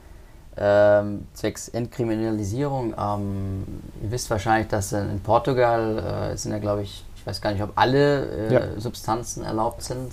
Ähm, 0.57 1.27
zwecks 1.33 1.69
Entkriminalisierung. 1.69 2.93
Ähm, 2.97 3.63
ihr 4.03 4.11
wisst 4.11 4.29
wahrscheinlich, 4.29 4.67
dass 4.67 4.91
in, 4.91 5.09
in 5.09 5.19
Portugal 5.21 6.31
äh, 6.33 6.37
sind 6.37 6.51
ja, 6.51 6.59
glaube 6.59 6.83
ich, 6.83 7.05
ich 7.15 7.25
weiß 7.25 7.41
gar 7.41 7.51
nicht, 7.51 7.63
ob 7.63 7.71
alle 7.75 8.25
äh, 8.49 8.53
ja. 8.53 8.61
Substanzen 8.79 9.43
erlaubt 9.43 9.81
sind. 9.83 10.11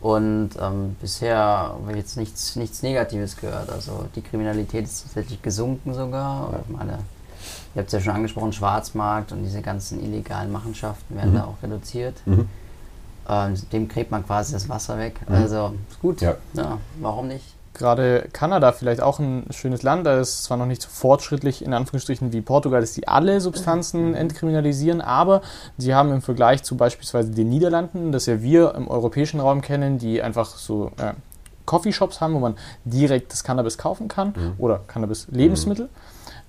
Und 0.00 0.50
ähm, 0.60 0.96
bisher 1.00 1.38
habe 1.38 1.90
ich 1.90 1.96
jetzt 1.96 2.16
nichts, 2.16 2.56
nichts 2.56 2.82
Negatives 2.82 3.36
gehört. 3.36 3.70
Also 3.70 4.06
die 4.14 4.22
Kriminalität 4.22 4.84
ist 4.84 5.02
tatsächlich 5.02 5.42
gesunken 5.42 5.94
sogar. 5.94 6.52
Ja. 6.52 6.60
Ich 6.68 6.76
meine, 6.76 6.92
ihr 6.92 7.80
habt 7.80 7.88
es 7.88 7.92
ja 7.92 8.00
schon 8.00 8.14
angesprochen, 8.14 8.52
Schwarzmarkt 8.52 9.32
und 9.32 9.42
diese 9.42 9.62
ganzen 9.62 10.02
illegalen 10.02 10.52
Machenschaften 10.52 11.16
werden 11.16 11.32
mhm. 11.32 11.36
da 11.36 11.44
auch 11.44 11.62
reduziert. 11.62 12.14
Mhm. 12.26 12.48
Ähm, 13.28 13.54
dem 13.72 13.88
gräbt 13.88 14.10
man 14.10 14.24
quasi 14.24 14.52
das 14.52 14.68
Wasser 14.68 14.98
weg. 14.98 15.20
Mhm. 15.28 15.34
Also 15.34 15.74
ist 15.90 16.00
gut. 16.00 16.20
Ja. 16.20 16.36
ja, 16.52 16.78
warum 17.00 17.28
nicht? 17.28 17.53
Gerade 17.74 18.28
Kanada 18.32 18.72
vielleicht 18.72 19.02
auch 19.02 19.18
ein 19.18 19.46
schönes 19.50 19.82
Land. 19.82 20.06
Da 20.06 20.20
ist 20.20 20.44
zwar 20.44 20.56
noch 20.56 20.66
nicht 20.66 20.82
so 20.82 20.88
fortschrittlich 20.88 21.64
in 21.64 21.74
Anführungsstrichen 21.74 22.32
wie 22.32 22.40
Portugal, 22.40 22.80
dass 22.80 22.94
sie 22.94 23.06
alle 23.06 23.40
Substanzen 23.40 24.10
mhm. 24.10 24.14
entkriminalisieren, 24.14 25.00
aber 25.00 25.42
sie 25.76 25.94
haben 25.94 26.12
im 26.12 26.22
Vergleich 26.22 26.62
zu 26.62 26.76
beispielsweise 26.76 27.32
den 27.32 27.48
Niederlanden, 27.48 28.12
das 28.12 28.26
ja 28.26 28.40
wir 28.42 28.74
im 28.74 28.88
europäischen 28.88 29.40
Raum 29.40 29.60
kennen, 29.60 29.98
die 29.98 30.22
einfach 30.22 30.56
so 30.56 30.92
äh, 30.98 31.12
Coffeeshops 31.66 32.20
haben, 32.20 32.34
wo 32.34 32.38
man 32.38 32.56
direkt 32.84 33.32
das 33.32 33.44
Cannabis 33.44 33.78
kaufen 33.78 34.08
kann 34.08 34.28
mhm. 34.36 34.52
oder 34.58 34.80
Cannabis-Lebensmittel. 34.86 35.86
Mhm. 35.86 35.90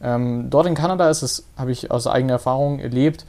Ähm, 0.02 0.50
dort 0.50 0.68
in 0.68 0.76
Kanada 0.76 1.10
ist 1.10 1.22
es, 1.22 1.46
habe 1.58 1.72
ich 1.72 1.90
aus 1.90 2.06
eigener 2.06 2.34
Erfahrung 2.34 2.80
erlebt, 2.80 3.26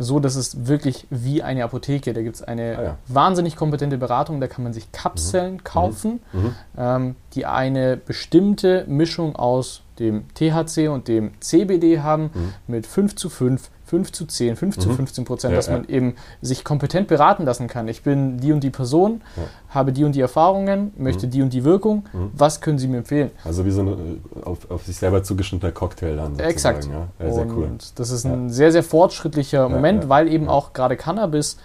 so, 0.00 0.18
dass 0.18 0.34
es 0.34 0.66
wirklich 0.66 1.06
wie 1.10 1.42
eine 1.42 1.62
Apotheke. 1.62 2.14
Da 2.14 2.22
gibt 2.22 2.36
es 2.36 2.42
eine 2.42 2.78
ah, 2.78 2.82
ja. 2.82 2.98
wahnsinnig 3.06 3.54
kompetente 3.54 3.98
Beratung, 3.98 4.40
da 4.40 4.48
kann 4.48 4.64
man 4.64 4.72
sich 4.72 4.90
Kapseln 4.92 5.54
mhm. 5.54 5.64
kaufen, 5.64 6.20
mhm. 6.32 6.40
mhm. 6.40 6.54
ähm, 6.78 7.16
die 7.34 7.46
eine 7.46 7.96
bestimmte 7.98 8.84
Mischung 8.88 9.36
aus 9.36 9.82
dem 9.98 10.24
THC 10.34 10.88
und 10.88 11.06
dem 11.08 11.32
CBD 11.40 12.00
haben 12.00 12.30
mhm. 12.32 12.54
mit 12.66 12.86
5 12.86 13.14
zu 13.14 13.28
5 13.28 13.70
5 13.90 14.12
zu 14.12 14.24
10, 14.24 14.54
5 14.54 14.76
mhm. 14.76 14.80
zu 14.80 14.90
15 14.90 15.24
Prozent, 15.24 15.50
ja, 15.50 15.56
dass 15.56 15.68
man 15.68 15.84
eben 15.88 16.14
sich 16.40 16.62
kompetent 16.62 17.08
beraten 17.08 17.44
lassen 17.44 17.66
kann. 17.66 17.88
Ich 17.88 18.04
bin 18.04 18.38
die 18.38 18.52
und 18.52 18.62
die 18.62 18.70
Person, 18.70 19.20
ja. 19.36 19.42
habe 19.70 19.92
die 19.92 20.04
und 20.04 20.14
die 20.14 20.20
Erfahrungen, 20.20 20.92
möchte 20.96 21.26
mhm. 21.26 21.30
die 21.32 21.42
und 21.42 21.52
die 21.52 21.64
Wirkung. 21.64 22.04
Mhm. 22.12 22.30
Was 22.34 22.60
können 22.60 22.78
Sie 22.78 22.86
mir 22.86 22.98
empfehlen? 22.98 23.32
Also 23.44 23.64
wie 23.64 23.72
so 23.72 23.82
ein 23.82 24.20
auf, 24.44 24.70
auf 24.70 24.86
sich 24.86 24.96
selber 24.96 25.24
zugeschnittener 25.24 25.72
Cocktail 25.72 26.14
dann. 26.14 26.38
Exakt. 26.38 26.88
Ja. 26.88 27.32
sehr 27.32 27.46
cool. 27.48 27.68
das 27.96 28.10
ist 28.10 28.24
ein 28.24 28.50
sehr, 28.50 28.70
sehr 28.70 28.84
fortschrittlicher 28.84 29.68
Moment, 29.68 30.08
weil 30.08 30.28
eben 30.28 30.48
auch 30.48 30.72
gerade 30.72 30.96
Cannabis, 30.96 31.56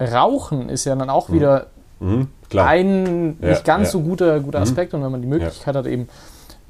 Rauchen 0.00 0.68
ist 0.68 0.84
ja 0.84 0.94
dann 0.94 1.10
auch 1.10 1.28
mhm. 1.28 1.34
wieder 1.34 1.66
mhm, 1.98 2.28
ein 2.56 3.36
nicht 3.40 3.64
ganz 3.64 3.90
so 3.90 4.02
guter, 4.02 4.38
guter 4.38 4.60
mhm. 4.60 4.62
Aspekt. 4.62 4.94
Und 4.94 5.02
wenn 5.02 5.10
man 5.10 5.20
die 5.20 5.28
Möglichkeit 5.28 5.74
hat, 5.74 5.86
eben 5.86 6.08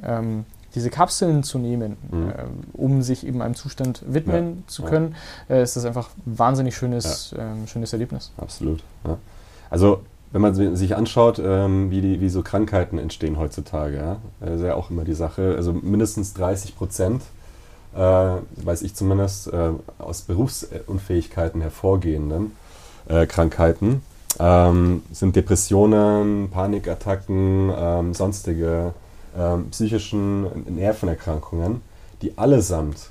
ähm, 0.02 0.46
diese 0.74 0.90
Kapseln 0.90 1.42
zu 1.42 1.58
nehmen, 1.58 1.96
mhm. 2.10 2.28
äh, 2.30 2.34
um 2.72 3.02
sich 3.02 3.26
eben 3.26 3.42
einem 3.42 3.54
Zustand 3.54 4.02
widmen 4.06 4.56
ja. 4.56 4.68
zu 4.68 4.82
können, 4.82 5.14
ja. 5.48 5.56
äh, 5.56 5.62
ist 5.62 5.76
das 5.76 5.84
einfach 5.84 6.10
ein 6.26 6.38
wahnsinnig 6.38 6.76
schönes, 6.76 7.34
ähm, 7.38 7.66
schönes 7.66 7.92
Erlebnis. 7.92 8.32
Absolut. 8.36 8.82
Also 9.70 10.02
wenn 10.32 10.40
man 10.40 10.76
sich 10.76 10.96
anschaut, 10.96 11.40
ähm, 11.44 11.90
wie, 11.90 12.00
die, 12.00 12.20
wie 12.20 12.30
so 12.30 12.42
Krankheiten 12.42 12.98
entstehen 12.98 13.38
heutzutage, 13.38 13.96
ja, 13.96 14.16
das 14.40 14.60
ist 14.60 14.62
ja 14.62 14.74
auch 14.74 14.90
immer 14.90 15.04
die 15.04 15.14
Sache, 15.14 15.54
also 15.56 15.74
mindestens 15.74 16.32
30 16.32 16.76
Prozent, 16.76 17.22
äh, 17.94 17.98
weiß 17.98 18.82
ich 18.82 18.94
zumindest, 18.94 19.52
äh, 19.52 19.70
aus 19.98 20.22
Berufsunfähigkeiten 20.22 21.60
hervorgehenden 21.60 22.52
äh, 23.08 23.26
Krankheiten 23.26 24.02
ähm, 24.38 25.02
sind 25.12 25.36
Depressionen, 25.36 26.48
Panikattacken, 26.50 27.70
ähm, 27.76 28.14
sonstige 28.14 28.94
ähm, 29.36 29.70
psychischen 29.70 30.74
Nervenerkrankungen, 30.74 31.80
die 32.20 32.36
allesamt 32.36 33.10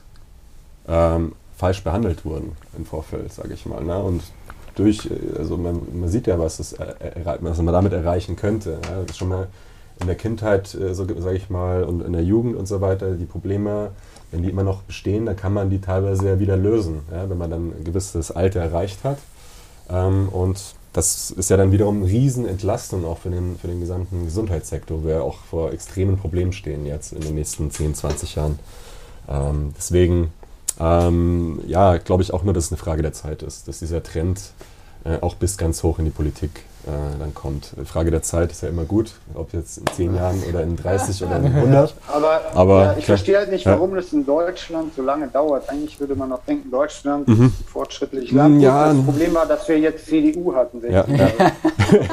ähm, 0.87 1.33
falsch 1.55 1.83
behandelt 1.83 2.25
wurden 2.25 2.53
im 2.77 2.85
Vorfeld, 2.85 3.31
sage 3.31 3.53
ich 3.53 3.65
mal. 3.65 3.83
Ne? 3.83 3.97
Und 3.97 4.23
durch, 4.75 5.05
äh, 5.05 5.37
also 5.37 5.57
man, 5.57 5.81
man, 5.93 6.09
sieht 6.09 6.27
ja, 6.27 6.39
was, 6.39 6.57
das, 6.57 6.75
was 7.41 7.57
man 7.57 7.73
damit 7.73 7.93
erreichen 7.93 8.35
könnte. 8.35 8.79
Das 8.81 9.11
ist 9.11 9.17
schon 9.17 9.29
mal 9.29 9.47
in 9.99 10.07
der 10.07 10.15
Kindheit, 10.15 10.73
äh, 10.75 10.93
so, 10.93 11.05
sage 11.19 11.37
ich 11.37 11.49
mal, 11.49 11.83
und 11.83 12.01
in 12.01 12.13
der 12.13 12.23
Jugend 12.23 12.55
und 12.55 12.67
so 12.67 12.81
weiter, 12.81 13.11
die 13.11 13.25
Probleme, 13.25 13.91
wenn 14.31 14.43
die 14.43 14.49
immer 14.49 14.63
noch 14.63 14.81
bestehen, 14.81 15.25
dann 15.25 15.35
kann 15.35 15.53
man 15.53 15.69
die 15.69 15.81
teilweise 15.81 16.27
ja 16.27 16.39
wieder 16.39 16.57
lösen, 16.57 17.01
ja? 17.11 17.29
wenn 17.29 17.37
man 17.37 17.51
dann 17.51 17.73
ein 17.79 17.83
gewisses 17.83 18.31
Alter 18.31 18.61
erreicht 18.61 19.03
hat. 19.03 19.17
Ähm, 19.89 20.29
und 20.29 20.59
das 20.93 21.31
ist 21.31 21.49
ja 21.49 21.57
dann 21.57 21.71
wiederum 21.71 21.97
eine 21.97 22.11
Riesenentlastung 22.11 23.05
auch 23.05 23.19
für 23.19 23.29
den, 23.29 23.57
für 23.57 23.67
den 23.67 23.79
gesamten 23.79 24.25
Gesundheitssektor, 24.25 25.03
wo 25.03 25.07
wir 25.07 25.23
auch 25.23 25.37
vor 25.49 25.71
extremen 25.71 26.17
Problemen 26.17 26.51
stehen 26.51 26.85
jetzt 26.85 27.13
in 27.13 27.21
den 27.21 27.35
nächsten 27.35 27.71
10, 27.71 27.95
20 27.95 28.35
Jahren. 28.35 28.59
Ähm, 29.29 29.73
deswegen, 29.77 30.33
ähm, 30.79 31.61
ja, 31.65 31.97
glaube 31.97 32.23
ich 32.23 32.33
auch 32.33 32.43
nur, 32.43 32.53
dass 32.53 32.65
es 32.65 32.71
eine 32.71 32.77
Frage 32.77 33.01
der 33.01 33.13
Zeit 33.13 33.41
ist, 33.41 33.67
dass 33.67 33.79
dieser 33.79 34.03
Trend 34.03 34.41
äh, 35.05 35.17
auch 35.21 35.35
bis 35.35 35.57
ganz 35.57 35.81
hoch 35.83 35.99
in 35.99 36.05
die 36.05 36.11
Politik 36.11 36.63
dann 37.19 37.33
kommt. 37.33 37.73
Frage 37.85 38.11
der 38.11 38.21
Zeit 38.21 38.51
ist 38.51 38.63
ja 38.63 38.69
immer 38.69 38.85
gut, 38.85 39.13
ob 39.33 39.53
jetzt 39.53 39.77
in 39.77 39.87
10 39.87 40.15
Jahren 40.15 40.43
oder 40.49 40.61
in 40.63 40.75
30 40.75 41.23
oder 41.23 41.37
in 41.37 41.45
100. 41.45 41.93
Aber, 42.07 42.41
Aber 42.53 42.83
ja, 42.83 42.91
ich 42.97 43.05
klar, 43.05 43.17
verstehe 43.17 43.37
halt 43.37 43.51
nicht, 43.51 43.65
warum 43.65 43.91
ja. 43.91 43.97
das 43.97 44.13
in 44.13 44.25
Deutschland 44.25 44.95
so 44.95 45.01
lange 45.01 45.27
dauert. 45.27 45.69
Eigentlich 45.69 45.99
würde 45.99 46.15
man 46.15 46.31
auch 46.31 46.43
denken, 46.47 46.71
Deutschland 46.71 47.27
mhm. 47.27 47.47
ist 47.47 47.61
ein 47.61 47.65
fortschrittliches 47.65 48.31
Land. 48.31 48.61
Ja. 48.61 48.93
Das 48.93 49.03
Problem 49.05 49.33
war, 49.33 49.45
dass 49.45 49.67
wir 49.67 49.79
jetzt 49.79 50.07
CDU 50.07 50.53
hatten. 50.55 50.81
Ja. 50.91 51.05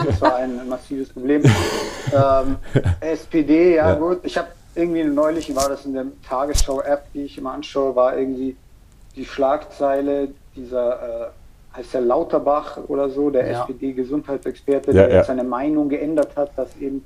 Das 0.07 0.21
war 0.21 0.37
ein 0.37 0.69
massives 0.69 1.09
Problem. 1.11 1.43
ähm, 2.13 2.57
SPD, 3.01 3.77
ja, 3.77 3.95
gut. 3.95 4.21
Ich 4.25 4.37
habe 4.37 4.49
irgendwie 4.75 5.05
neulich, 5.05 5.55
war 5.55 5.69
das 5.69 5.85
in 5.85 5.95
der 5.95 6.07
Tagesschau-App, 6.29 7.13
die 7.15 7.23
ich 7.23 7.39
immer 7.39 7.53
anschaue, 7.53 7.97
war 7.97 8.17
irgendwie 8.17 8.57
die 9.17 9.25
Schlagzeile 9.25 10.29
dieser 10.55 11.27
äh, 11.27 11.29
heißt 11.79 11.95
der 11.95 12.01
Lauterbach 12.01 12.79
oder 12.89 13.09
so, 13.09 13.31
der 13.31 13.47
ja. 13.47 13.61
SPD-Gesundheitsexperte, 13.63 14.93
ja, 14.93 15.07
der 15.07 15.17
ja. 15.17 15.25
seine 15.25 15.45
Meinung 15.45 15.89
geändert 15.89 16.37
hat, 16.37 16.59
dass 16.59 16.77
eben 16.77 17.05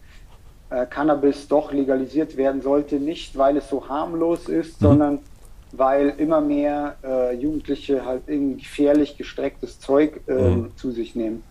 äh, 0.70 0.86
Cannabis 0.86 1.46
doch 1.46 1.72
legalisiert 1.72 2.36
werden 2.36 2.62
sollte, 2.62 2.96
nicht 2.96 3.36
weil 3.36 3.58
es 3.58 3.68
so 3.68 3.88
harmlos 3.88 4.48
ist, 4.48 4.80
mhm. 4.80 4.86
sondern 4.86 5.18
weil 5.72 6.14
immer 6.18 6.40
mehr 6.40 6.96
äh, 7.04 7.34
Jugendliche 7.34 8.04
halt 8.04 8.22
irgendwie 8.26 8.62
gefährlich 8.62 9.16
gestrecktes 9.16 9.78
Zeug 9.80 10.20
äh, 10.26 10.32
mhm. 10.32 10.76
zu 10.76 10.90
sich 10.90 11.14
nehmen. 11.14 11.42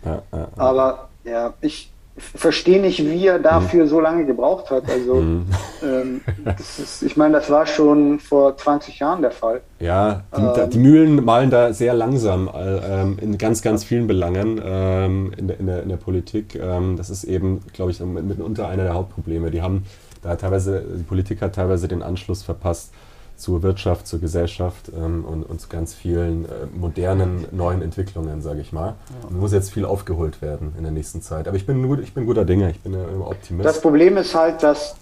Aber 0.56 1.08
ja, 1.24 1.54
ich, 1.60 1.91
verstehe 2.16 2.80
nicht, 2.80 3.04
wie 3.04 3.26
er 3.26 3.38
dafür 3.38 3.84
mhm. 3.84 3.88
so 3.88 4.00
lange 4.00 4.26
gebraucht 4.26 4.70
hat. 4.70 4.88
Also, 4.90 5.14
mhm. 5.14 5.46
ähm, 5.82 6.20
ist, 6.58 7.02
ich 7.02 7.16
meine, 7.16 7.34
das 7.34 7.50
war 7.50 7.66
schon 7.66 8.18
vor 8.20 8.56
20 8.56 8.98
Jahren 8.98 9.22
der 9.22 9.30
Fall. 9.30 9.62
Ja, 9.80 10.22
die, 10.36 10.40
ähm, 10.40 10.70
die 10.70 10.78
Mühlen 10.78 11.24
malen 11.24 11.50
da 11.50 11.72
sehr 11.72 11.94
langsam 11.94 12.48
äh, 12.54 13.02
in 13.22 13.38
ganz, 13.38 13.62
ganz 13.62 13.84
vielen 13.84 14.06
Belangen 14.06 14.60
ähm, 14.62 15.32
in, 15.36 15.48
der, 15.48 15.60
in, 15.60 15.66
der, 15.66 15.82
in 15.82 15.88
der 15.88 15.96
Politik. 15.96 16.54
Ähm, 16.54 16.96
das 16.96 17.08
ist 17.08 17.24
eben, 17.24 17.60
glaube 17.72 17.90
ich, 17.90 18.00
mitunter 18.00 18.68
einer 18.68 18.84
der 18.84 18.94
Hauptprobleme. 18.94 19.50
Die 19.50 19.62
haben 19.62 19.84
da 20.22 20.36
teilweise, 20.36 20.84
die 20.96 21.02
Politik 21.02 21.40
hat 21.40 21.54
teilweise 21.54 21.88
den 21.88 22.02
Anschluss 22.02 22.42
verpasst 22.42 22.92
zur 23.42 23.64
Wirtschaft, 23.64 24.06
zur 24.06 24.20
Gesellschaft 24.20 24.92
ähm, 24.96 25.24
und, 25.24 25.42
und 25.42 25.60
zu 25.60 25.68
ganz 25.68 25.94
vielen 25.94 26.44
äh, 26.44 26.48
modernen 26.72 27.44
neuen 27.50 27.82
Entwicklungen, 27.82 28.40
sage 28.40 28.60
ich 28.60 28.72
mal. 28.72 28.94
Ja. 29.24 29.36
muss 29.36 29.52
jetzt 29.52 29.72
viel 29.72 29.84
aufgeholt 29.84 30.40
werden 30.40 30.74
in 30.78 30.84
der 30.84 30.92
nächsten 30.92 31.22
Zeit. 31.22 31.48
Aber 31.48 31.56
ich 31.56 31.66
bin, 31.66 31.82
gut, 31.88 31.98
ich 32.00 32.14
bin 32.14 32.24
guter 32.24 32.44
Dinge, 32.44 32.70
ich 32.70 32.78
bin 32.78 32.94
immer 32.94 33.26
Optimist. 33.26 33.66
Das 33.66 33.80
Problem 33.80 34.16
ist 34.16 34.32
halt, 34.32 34.62
dass 34.62 34.94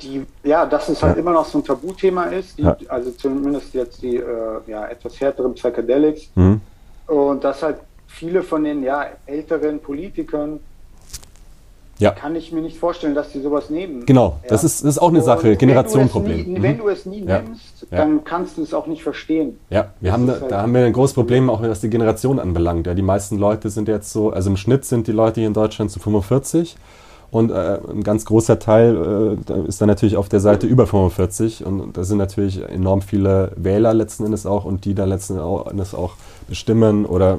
die, 0.00 0.24
ja, 0.44 0.64
dass 0.64 0.88
es 0.90 1.02
halt 1.02 1.16
ja. 1.16 1.20
immer 1.20 1.32
noch 1.32 1.44
so 1.44 1.58
ein 1.58 1.64
Tabuthema 1.64 2.26
ist, 2.26 2.56
die, 2.56 2.62
ja. 2.62 2.76
also 2.86 3.10
zumindest 3.10 3.74
jetzt 3.74 4.00
die 4.00 4.16
äh, 4.16 4.60
ja, 4.68 4.86
etwas 4.86 5.20
härteren 5.20 5.52
Psychedelics. 5.54 6.30
Mhm. 6.36 6.60
Und 7.08 7.42
dass 7.42 7.64
halt 7.64 7.78
viele 8.06 8.44
von 8.44 8.62
den 8.62 8.84
ja, 8.84 9.06
älteren 9.26 9.80
Politikern 9.80 10.60
ja. 12.00 12.10
kann 12.12 12.34
ich 12.36 12.52
mir 12.52 12.62
nicht 12.62 12.78
vorstellen, 12.78 13.14
dass 13.14 13.30
die 13.32 13.40
sowas 13.40 13.70
nehmen. 13.70 14.06
Genau, 14.06 14.38
ja. 14.42 14.48
das, 14.48 14.64
ist, 14.64 14.84
das 14.84 14.96
ist 14.96 14.98
auch 14.98 15.08
eine 15.08 15.22
Sache, 15.22 15.56
Generationenproblem. 15.56 16.54
Mhm. 16.54 16.62
Wenn 16.62 16.78
du 16.78 16.88
es 16.88 17.06
nie 17.06 17.24
ja. 17.24 17.40
nimmst, 17.40 17.86
dann 17.90 18.24
kannst 18.24 18.58
du 18.58 18.62
es 18.62 18.74
auch 18.74 18.86
nicht 18.86 19.02
verstehen. 19.02 19.58
Ja, 19.70 19.92
wir 20.00 20.12
haben, 20.12 20.26
da, 20.26 20.40
halt 20.40 20.50
da 20.50 20.62
haben 20.62 20.74
wir 20.74 20.84
ein 20.84 20.92
großes 20.92 21.14
Problem, 21.14 21.50
auch 21.50 21.62
was 21.62 21.80
die 21.80 21.90
Generation 21.90 22.38
anbelangt. 22.38 22.86
Ja, 22.86 22.94
die 22.94 23.02
meisten 23.02 23.38
Leute 23.38 23.70
sind 23.70 23.88
jetzt 23.88 24.12
so, 24.12 24.30
also 24.30 24.50
im 24.50 24.56
Schnitt 24.56 24.84
sind 24.84 25.06
die 25.06 25.12
Leute 25.12 25.40
hier 25.40 25.48
in 25.48 25.54
Deutschland 25.54 25.90
zu 25.90 26.00
45 26.00 26.76
und 27.30 27.50
äh, 27.50 27.78
ein 27.88 28.02
ganz 28.02 28.24
großer 28.24 28.58
Teil 28.58 29.38
äh, 29.48 29.68
ist 29.68 29.80
dann 29.80 29.88
natürlich 29.88 30.16
auf 30.16 30.28
der 30.28 30.40
Seite 30.40 30.66
über 30.66 30.86
45 30.86 31.64
und 31.64 31.96
da 31.96 32.02
sind 32.02 32.18
natürlich 32.18 32.60
enorm 32.62 33.02
viele 33.02 33.52
Wähler 33.56 33.94
letzten 33.94 34.24
Endes 34.24 34.46
auch 34.46 34.64
und 34.64 34.84
die 34.84 34.94
da 34.94 35.04
letzten 35.04 35.38
Endes 35.38 35.94
auch 35.94 36.14
bestimmen 36.48 37.06
oder 37.06 37.38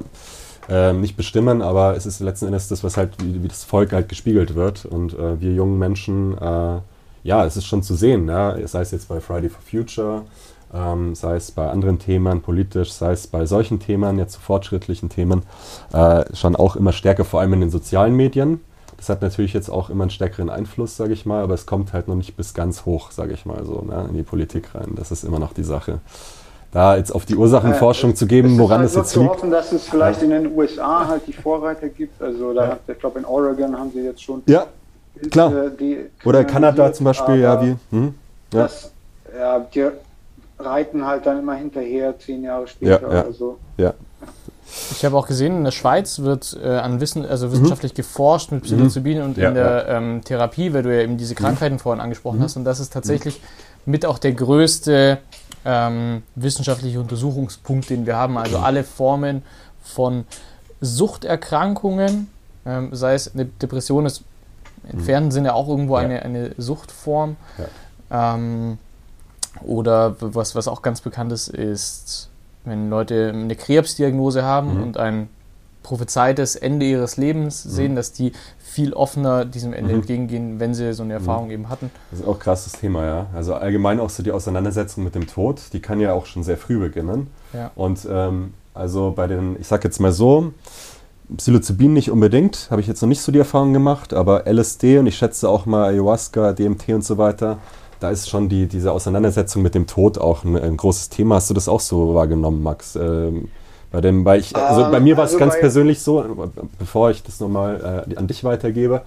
äh, 0.68 0.92
nicht 0.92 1.16
bestimmen, 1.16 1.62
aber 1.62 1.96
es 1.96 2.06
ist 2.06 2.20
letzten 2.20 2.46
Endes 2.46 2.68
das, 2.68 2.84
was 2.84 2.96
halt 2.96 3.10
wie, 3.22 3.42
wie 3.42 3.48
das 3.48 3.64
Volk 3.64 3.92
halt 3.92 4.08
gespiegelt 4.08 4.54
wird 4.54 4.84
und 4.84 5.14
äh, 5.14 5.40
wir 5.40 5.52
jungen 5.52 5.78
Menschen, 5.78 6.36
äh, 6.38 6.78
ja, 7.24 7.44
es 7.44 7.56
ist 7.56 7.66
schon 7.66 7.82
zu 7.82 7.94
sehen, 7.94 8.28
ja? 8.28 8.56
sei 8.66 8.80
es 8.80 8.90
jetzt 8.90 9.08
bei 9.08 9.20
Friday 9.20 9.48
for 9.48 9.62
Future, 9.62 10.22
ähm, 10.74 11.14
sei 11.14 11.36
es 11.36 11.50
bei 11.50 11.70
anderen 11.70 11.98
Themen 11.98 12.42
politisch, 12.42 12.92
sei 12.92 13.12
es 13.12 13.26
bei 13.26 13.46
solchen 13.46 13.80
Themen, 13.80 14.18
jetzt 14.18 14.34
so 14.34 14.40
fortschrittlichen 14.40 15.08
Themen, 15.08 15.42
äh, 15.92 16.24
schon 16.34 16.56
auch 16.56 16.76
immer 16.76 16.92
stärker, 16.92 17.24
vor 17.24 17.40
allem 17.40 17.52
in 17.54 17.60
den 17.60 17.70
sozialen 17.70 18.16
Medien 18.16 18.60
das 19.02 19.08
hat 19.08 19.20
natürlich 19.20 19.52
jetzt 19.52 19.68
auch 19.68 19.90
immer 19.90 20.04
einen 20.04 20.10
stärkeren 20.10 20.48
Einfluss, 20.48 20.96
sage 20.96 21.12
ich 21.12 21.26
mal, 21.26 21.42
aber 21.42 21.54
es 21.54 21.66
kommt 21.66 21.92
halt 21.92 22.06
noch 22.06 22.14
nicht 22.14 22.36
bis 22.36 22.54
ganz 22.54 22.84
hoch, 22.86 23.10
sage 23.10 23.32
ich 23.32 23.44
mal 23.44 23.64
so, 23.64 23.80
ne, 23.80 24.06
in 24.08 24.16
die 24.16 24.22
Politik 24.22 24.76
rein. 24.76 24.92
Das 24.94 25.10
ist 25.10 25.24
immer 25.24 25.40
noch 25.40 25.52
die 25.52 25.64
Sache. 25.64 25.98
Da 26.72 26.96
jetzt 26.96 27.14
auf 27.14 27.26
die 27.26 27.36
Ursachenforschung 27.36 28.12
äh, 28.12 28.14
zu 28.14 28.26
geben, 28.26 28.58
woran 28.58 28.78
halt 28.78 28.88
es 28.88 28.96
jetzt 28.96 29.14
liegt. 29.14 29.26
zu 29.26 29.30
hoffen, 29.30 29.50
dass 29.50 29.72
es 29.72 29.86
vielleicht 29.86 30.22
in 30.22 30.30
den 30.30 30.56
USA 30.56 31.06
halt 31.06 31.26
die 31.26 31.34
Vorreiter 31.34 31.88
gibt. 31.88 32.20
Also 32.20 32.54
da, 32.54 32.64
ja. 32.64 32.78
ich 32.86 32.98
glaube 32.98 33.18
in 33.18 33.26
Oregon 33.26 33.78
haben 33.78 33.90
sie 33.92 34.00
jetzt 34.00 34.22
schon. 34.22 34.42
Ja, 34.46 34.66
klar. 35.30 35.52
Die 35.78 35.98
Oder 36.24 36.44
Kanada 36.44 36.92
zum 36.92 37.04
Beispiel, 37.04 37.40
ja, 37.40 37.62
wie. 37.62 37.76
Hm, 37.90 38.14
ja. 38.54 38.62
Das, 38.62 38.90
ja, 39.38 39.58
die 39.58 39.86
reiten 40.58 41.06
halt 41.06 41.26
dann 41.26 41.40
immer 41.40 41.54
hinterher, 41.54 42.18
zehn 42.18 42.42
Jahre 42.42 42.66
später 42.66 43.02
ja, 43.02 43.14
ja. 43.14 43.20
oder 43.22 43.32
so. 43.32 43.58
Ja. 43.76 43.94
Ich 44.92 45.04
habe 45.04 45.16
auch 45.16 45.26
gesehen, 45.26 45.58
in 45.58 45.64
der 45.64 45.72
Schweiz 45.72 46.20
wird 46.20 46.58
äh, 46.62 46.68
an 46.68 47.00
Wissen, 47.00 47.26
also 47.26 47.48
mhm. 47.48 47.52
wissenschaftlich 47.52 47.92
mhm. 47.92 47.96
geforscht 47.96 48.52
mit 48.52 48.62
Psilocybin 48.62 49.18
mhm. 49.18 49.24
und 49.24 49.36
ja, 49.36 49.48
in 49.48 49.54
der 49.54 49.64
ja. 49.86 49.98
ähm, 49.98 50.22
Therapie, 50.24 50.72
weil 50.72 50.82
du 50.82 50.94
ja 50.94 51.02
eben 51.02 51.18
diese 51.18 51.34
mhm. 51.34 51.38
Krankheiten 51.38 51.74
mhm. 51.74 51.80
vorhin 51.80 52.00
angesprochen 52.00 52.40
hast. 52.42 52.56
Und 52.56 52.64
das 52.64 52.80
ist 52.80 52.92
tatsächlich 52.92 53.40
mit 53.84 54.06
auch 54.06 54.18
der 54.18 54.32
größte 54.32 55.18
ähm, 55.64 56.22
wissenschaftliche 56.34 57.00
Untersuchungspunkt, 57.00 57.90
den 57.90 58.06
wir 58.06 58.16
haben. 58.16 58.38
Also 58.38 58.58
alle 58.58 58.84
Formen 58.84 59.42
von 59.82 60.24
Suchterkrankungen, 60.80 62.28
ähm, 62.66 62.88
sei 62.92 63.14
es 63.14 63.32
eine 63.34 63.44
Depression, 63.44 64.06
ist 64.06 64.24
im 64.84 64.98
entfernten 64.98 65.30
Sinne 65.30 65.54
auch 65.54 65.68
irgendwo 65.68 65.96
ja. 65.98 66.04
eine, 66.04 66.22
eine 66.22 66.54
Suchtform. 66.58 67.36
Ähm, 68.10 68.78
oder 69.62 70.16
was, 70.20 70.54
was 70.54 70.66
auch 70.68 70.82
ganz 70.82 71.00
bekannt 71.00 71.32
ist, 71.32 71.48
ist 71.48 72.28
wenn 72.64 72.90
Leute 72.90 73.30
eine 73.34 73.56
Krebsdiagnose 73.56 74.44
haben 74.44 74.76
mhm. 74.76 74.82
und 74.82 74.96
ein 74.96 75.28
prophezeites 75.82 76.54
Ende 76.56 76.86
ihres 76.86 77.16
Lebens 77.16 77.64
mhm. 77.64 77.70
sehen, 77.70 77.96
dass 77.96 78.12
die 78.12 78.32
viel 78.72 78.94
offener 78.94 79.44
diesem 79.44 79.74
Ende 79.74 79.92
mhm. 79.92 80.00
entgegengehen, 80.00 80.58
wenn 80.58 80.72
sie 80.72 80.94
so 80.94 81.02
eine 81.02 81.12
Erfahrung 81.12 81.46
mhm. 81.46 81.52
eben 81.52 81.68
hatten. 81.68 81.90
Das 82.10 82.20
ist 82.20 82.26
auch 82.26 82.34
ein 82.34 82.40
krasses 82.40 82.72
Thema, 82.72 83.04
ja. 83.04 83.26
Also 83.34 83.54
allgemein 83.54 84.00
auch 84.00 84.08
so 84.08 84.22
die 84.22 84.32
Auseinandersetzung 84.32 85.04
mit 85.04 85.14
dem 85.14 85.26
Tod, 85.26 85.60
die 85.74 85.80
kann 85.80 86.00
ja 86.00 86.14
auch 86.14 86.24
schon 86.24 86.42
sehr 86.42 86.56
früh 86.56 86.78
beginnen. 86.78 87.26
Ja. 87.52 87.70
Und 87.74 88.08
ähm, 88.10 88.54
also 88.72 89.12
bei 89.14 89.26
den, 89.26 89.56
ich 89.60 89.66
sag 89.66 89.84
jetzt 89.84 90.00
mal 90.00 90.12
so, 90.12 90.54
Psilocybin 91.36 91.92
nicht 91.92 92.10
unbedingt, 92.10 92.68
habe 92.70 92.80
ich 92.80 92.86
jetzt 92.86 93.02
noch 93.02 93.08
nicht 93.08 93.20
so 93.20 93.30
die 93.30 93.38
Erfahrung 93.38 93.74
gemacht, 93.74 94.14
aber 94.14 94.46
LSD 94.46 94.98
und 94.98 95.06
ich 95.06 95.16
schätze 95.16 95.48
auch 95.48 95.66
mal 95.66 95.90
Ayahuasca, 95.90 96.52
DMT 96.52 96.88
und 96.90 97.04
so 97.04 97.18
weiter, 97.18 97.58
da 98.00 98.10
ist 98.10 98.28
schon 98.28 98.48
die, 98.48 98.66
diese 98.66 98.90
Auseinandersetzung 98.90 99.62
mit 99.62 99.74
dem 99.74 99.86
Tod 99.86 100.16
auch 100.16 100.44
ein, 100.44 100.56
ein 100.56 100.76
großes 100.78 101.10
Thema. 101.10 101.36
Hast 101.36 101.50
du 101.50 101.54
das 101.54 101.68
auch 101.68 101.80
so 101.80 102.14
wahrgenommen, 102.14 102.62
Max? 102.62 102.96
Ähm, 102.96 103.48
bei, 103.92 104.00
dem, 104.00 104.24
bei, 104.24 104.38
ich, 104.38 104.56
also 104.56 104.90
bei 104.90 105.00
mir 105.00 105.16
war 105.16 105.24
es 105.24 105.32
also 105.32 105.38
ganz 105.38 105.58
persönlich 105.60 106.00
so, 106.00 106.50
bevor 106.78 107.10
ich 107.10 107.22
das 107.22 107.40
nochmal 107.40 108.06
äh, 108.08 108.16
an 108.16 108.26
dich 108.26 108.42
weitergebe, 108.42 109.02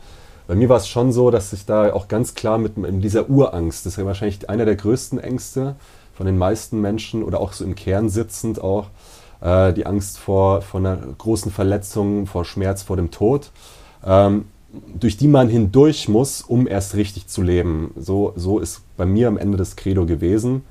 bei 0.47 0.53
mir 0.53 0.69
war 0.69 0.77
es 0.77 0.87
schon 0.87 1.11
so, 1.11 1.31
dass 1.31 1.51
ich 1.53 1.65
da 1.65 1.91
auch 1.91 2.07
ganz 2.07 2.35
klar 2.35 2.59
mit, 2.59 2.77
mit 2.77 3.03
dieser 3.03 3.29
Urangst, 3.29 3.85
das 3.85 3.93
ist 3.93 3.97
ja 3.97 4.05
wahrscheinlich 4.05 4.47
einer 4.47 4.65
der 4.65 4.75
größten 4.75 5.19
Ängste 5.19 5.75
von 6.13 6.27
den 6.27 6.37
meisten 6.37 6.79
Menschen 6.79 7.23
oder 7.23 7.41
auch 7.41 7.51
so 7.51 7.65
im 7.65 7.75
Kern 7.75 8.09
sitzend 8.09 8.61
auch, 8.61 8.87
äh, 9.41 9.73
die 9.73 9.87
Angst 9.87 10.19
vor, 10.19 10.61
vor 10.61 10.79
einer 10.79 10.97
großen 11.17 11.51
Verletzung, 11.51 12.27
vor 12.27 12.45
Schmerz, 12.45 12.83
vor 12.83 12.95
dem 12.95 13.11
Tod. 13.11 13.51
Ähm, 14.05 14.45
durch 14.99 15.17
die 15.17 15.27
man 15.27 15.49
hindurch 15.49 16.09
muss, 16.09 16.41
um 16.41 16.67
erst 16.67 16.95
richtig 16.95 17.27
zu 17.27 17.41
leben. 17.41 17.91
So, 17.95 18.33
so 18.35 18.59
ist 18.59 18.81
bei 18.97 19.05
mir 19.05 19.27
am 19.27 19.37
Ende 19.37 19.57
das 19.57 19.75
Credo 19.75 20.05
gewesen. 20.05 20.63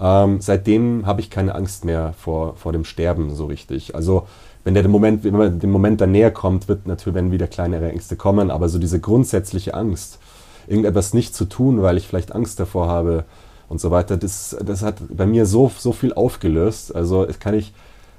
Ähm, 0.00 0.40
seitdem 0.40 1.04
habe 1.06 1.20
ich 1.20 1.30
keine 1.30 1.54
Angst 1.54 1.84
mehr 1.84 2.14
vor, 2.18 2.56
vor 2.56 2.72
dem 2.72 2.84
Sterben 2.84 3.34
so 3.34 3.46
richtig. 3.46 3.94
Also 3.94 4.26
wenn 4.64 4.74
der 4.74 4.86
Moment, 4.88 5.24
wenn 5.24 5.36
man 5.36 5.58
dem 5.58 5.70
Moment 5.70 6.00
dann 6.00 6.12
näher 6.12 6.30
kommt, 6.30 6.68
wird 6.68 6.86
natürlich 6.86 7.14
wenn 7.14 7.32
wieder 7.32 7.46
kleinere 7.46 7.90
Ängste 7.90 8.16
kommen, 8.16 8.50
aber 8.50 8.68
so 8.68 8.78
diese 8.78 9.00
grundsätzliche 9.00 9.74
Angst, 9.74 10.18
irgendetwas 10.66 11.14
nicht 11.14 11.34
zu 11.34 11.44
tun, 11.44 11.82
weil 11.82 11.96
ich 11.96 12.06
vielleicht 12.06 12.34
Angst 12.34 12.60
davor 12.60 12.88
habe 12.88 13.24
und 13.68 13.80
so 13.80 13.90
weiter, 13.90 14.16
das, 14.16 14.56
das 14.64 14.82
hat 14.82 14.96
bei 15.08 15.26
mir 15.26 15.46
so, 15.46 15.70
so 15.76 15.92
viel 15.92 16.12
aufgelöst. 16.12 16.94
Also 16.94 17.24
das 17.24 17.38
kann 17.38 17.54
ich 17.54 17.72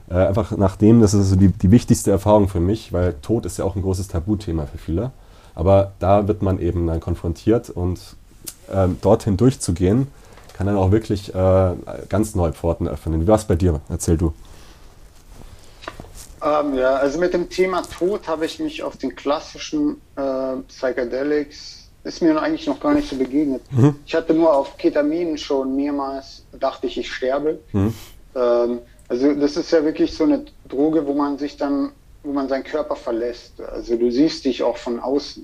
äh, 0.10 0.16
einfach 0.16 0.56
nachdem, 0.58 1.02
das 1.02 1.14
ist 1.14 1.30
so 1.30 1.36
die, 1.36 1.50
die 1.50 1.72
wichtigste 1.72 2.12
Erfahrung 2.12 2.48
für 2.48 2.60
mich, 2.60 2.94
weil 2.94 3.16
Tod 3.22 3.46
ist 3.46 3.58
ja 3.58 3.66
auch 3.66 3.76
ein 3.76 3.82
großes 3.82 4.08
Tabuthema 4.08 4.66
für 4.66 4.78
viele. 4.78 5.12
Aber 5.56 5.92
da 6.00 6.28
wird 6.28 6.42
man 6.42 6.60
eben 6.60 6.88
dann 6.88 7.00
konfrontiert 7.00 7.70
und 7.70 8.00
äh, 8.72 8.88
dorthin 9.02 9.38
durchzugehen, 9.38 10.08
kann 10.62 10.68
dann 10.68 10.78
auch 10.78 10.92
wirklich 10.92 11.34
äh, 11.34 11.74
ganz 12.08 12.36
neue 12.36 12.54
Pforten 12.54 12.88
öffnen. 12.88 13.20
Wie 13.20 13.28
war 13.28 13.36
es 13.36 13.46
bei 13.46 13.56
dir? 13.56 13.82
Erzähl 13.90 14.16
du. 14.16 14.32
Ähm, 16.44 16.76
ja, 16.76 16.98
also 16.98 17.18
mit 17.18 17.34
dem 17.34 17.50
Thema 17.50 17.82
Tod 17.82 18.28
habe 18.28 18.46
ich 18.46 18.60
mich 18.60 18.84
auf 18.84 18.96
den 18.96 19.16
klassischen 19.16 20.00
äh, 20.16 20.58
Psychedelics, 20.68 21.90
ist 22.04 22.22
mir 22.22 22.40
eigentlich 22.40 22.68
noch 22.68 22.80
gar 22.80 22.94
nicht 22.94 23.10
so 23.10 23.16
begegnet. 23.16 23.64
Mhm. 23.72 23.96
Ich 24.06 24.14
hatte 24.14 24.36
nur 24.36 24.56
auf 24.56 24.78
Ketamin 24.78 25.36
schon 25.40 25.76
mehrmals, 25.76 26.44
dachte 26.60 26.86
ich, 26.86 27.00
ich 27.00 27.12
sterbe. 27.12 27.58
Mhm. 27.72 27.94
Ähm, 28.36 28.80
also 29.08 29.34
das 29.34 29.58
ist 29.58 29.72
ja 29.72 29.84
wirklich 29.84 30.14
so 30.16 30.26
eine 30.26 30.46
Droge, 30.70 31.08
wo 31.08 31.14
man 31.16 31.40
sich 31.40 31.58
dann 31.58 31.92
wo 32.24 32.34
man 32.34 32.48
seinen 32.48 32.64
Körper 32.64 32.96
verlässt. 32.96 33.60
Also 33.62 33.98
du 33.98 34.12
siehst 34.12 34.46
dich 34.46 34.62
auch 34.62 34.78
von 34.78 35.00
außen. 35.00 35.44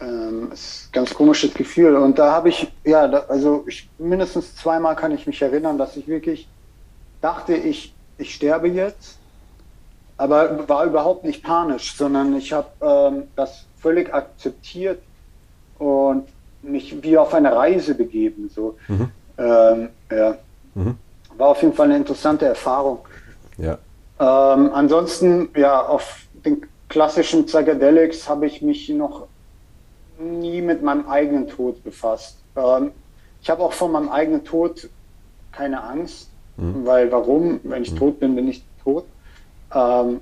Ähm, 0.00 0.52
ist 0.52 0.88
ein 0.88 0.92
ganz 0.92 1.14
komisches 1.14 1.54
Gefühl. 1.54 1.96
Und 1.96 2.18
da 2.18 2.32
habe 2.32 2.50
ich, 2.50 2.70
ja, 2.84 3.08
da, 3.08 3.24
also 3.28 3.64
ich, 3.66 3.88
mindestens 3.98 4.54
zweimal 4.54 4.94
kann 4.94 5.12
ich 5.12 5.26
mich 5.26 5.42
erinnern, 5.42 5.78
dass 5.78 5.96
ich 5.96 6.06
wirklich 6.06 6.48
dachte, 7.20 7.54
ich, 7.54 7.94
ich 8.16 8.34
sterbe 8.34 8.68
jetzt, 8.68 9.18
aber 10.16 10.68
war 10.68 10.84
überhaupt 10.84 11.24
nicht 11.24 11.42
panisch, 11.42 11.96
sondern 11.96 12.36
ich 12.36 12.52
habe 12.52 12.68
ähm, 12.80 13.24
das 13.36 13.66
völlig 13.80 14.12
akzeptiert 14.12 15.00
und 15.78 16.28
mich 16.62 17.02
wie 17.02 17.16
auf 17.16 17.34
eine 17.34 17.54
Reise 17.54 17.94
begeben. 17.94 18.50
So. 18.54 18.76
Mhm. 18.88 19.10
Ähm, 19.38 19.88
ja. 20.10 20.38
Mhm. 20.74 20.96
War 21.36 21.48
auf 21.48 21.62
jeden 21.62 21.74
Fall 21.74 21.86
eine 21.86 21.96
interessante 21.96 22.46
Erfahrung. 22.46 23.00
Ja. 23.56 23.78
Ähm, 24.20 24.70
ansonsten, 24.72 25.48
ja, 25.56 25.80
auf 25.80 26.22
den 26.44 26.66
klassischen 26.88 27.46
Psychedelics 27.46 28.28
habe 28.28 28.46
ich 28.46 28.62
mich 28.62 28.88
noch 28.88 29.28
nie 30.18 30.60
mit 30.60 30.82
meinem 30.82 31.08
eigenen 31.08 31.48
Tod 31.48 31.82
befasst. 31.84 32.38
Ähm, 32.56 32.92
ich 33.40 33.50
habe 33.50 33.62
auch 33.62 33.72
vor 33.72 33.88
meinem 33.88 34.08
eigenen 34.08 34.44
Tod 34.44 34.88
keine 35.52 35.82
Angst, 35.82 36.30
mhm. 36.56 36.84
weil 36.84 37.10
warum? 37.12 37.60
Wenn 37.62 37.82
ich 37.82 37.92
mhm. 37.92 37.98
tot 37.98 38.20
bin, 38.20 38.34
bin 38.34 38.48
ich 38.48 38.64
tot. 38.82 39.04
Ähm, 39.74 40.20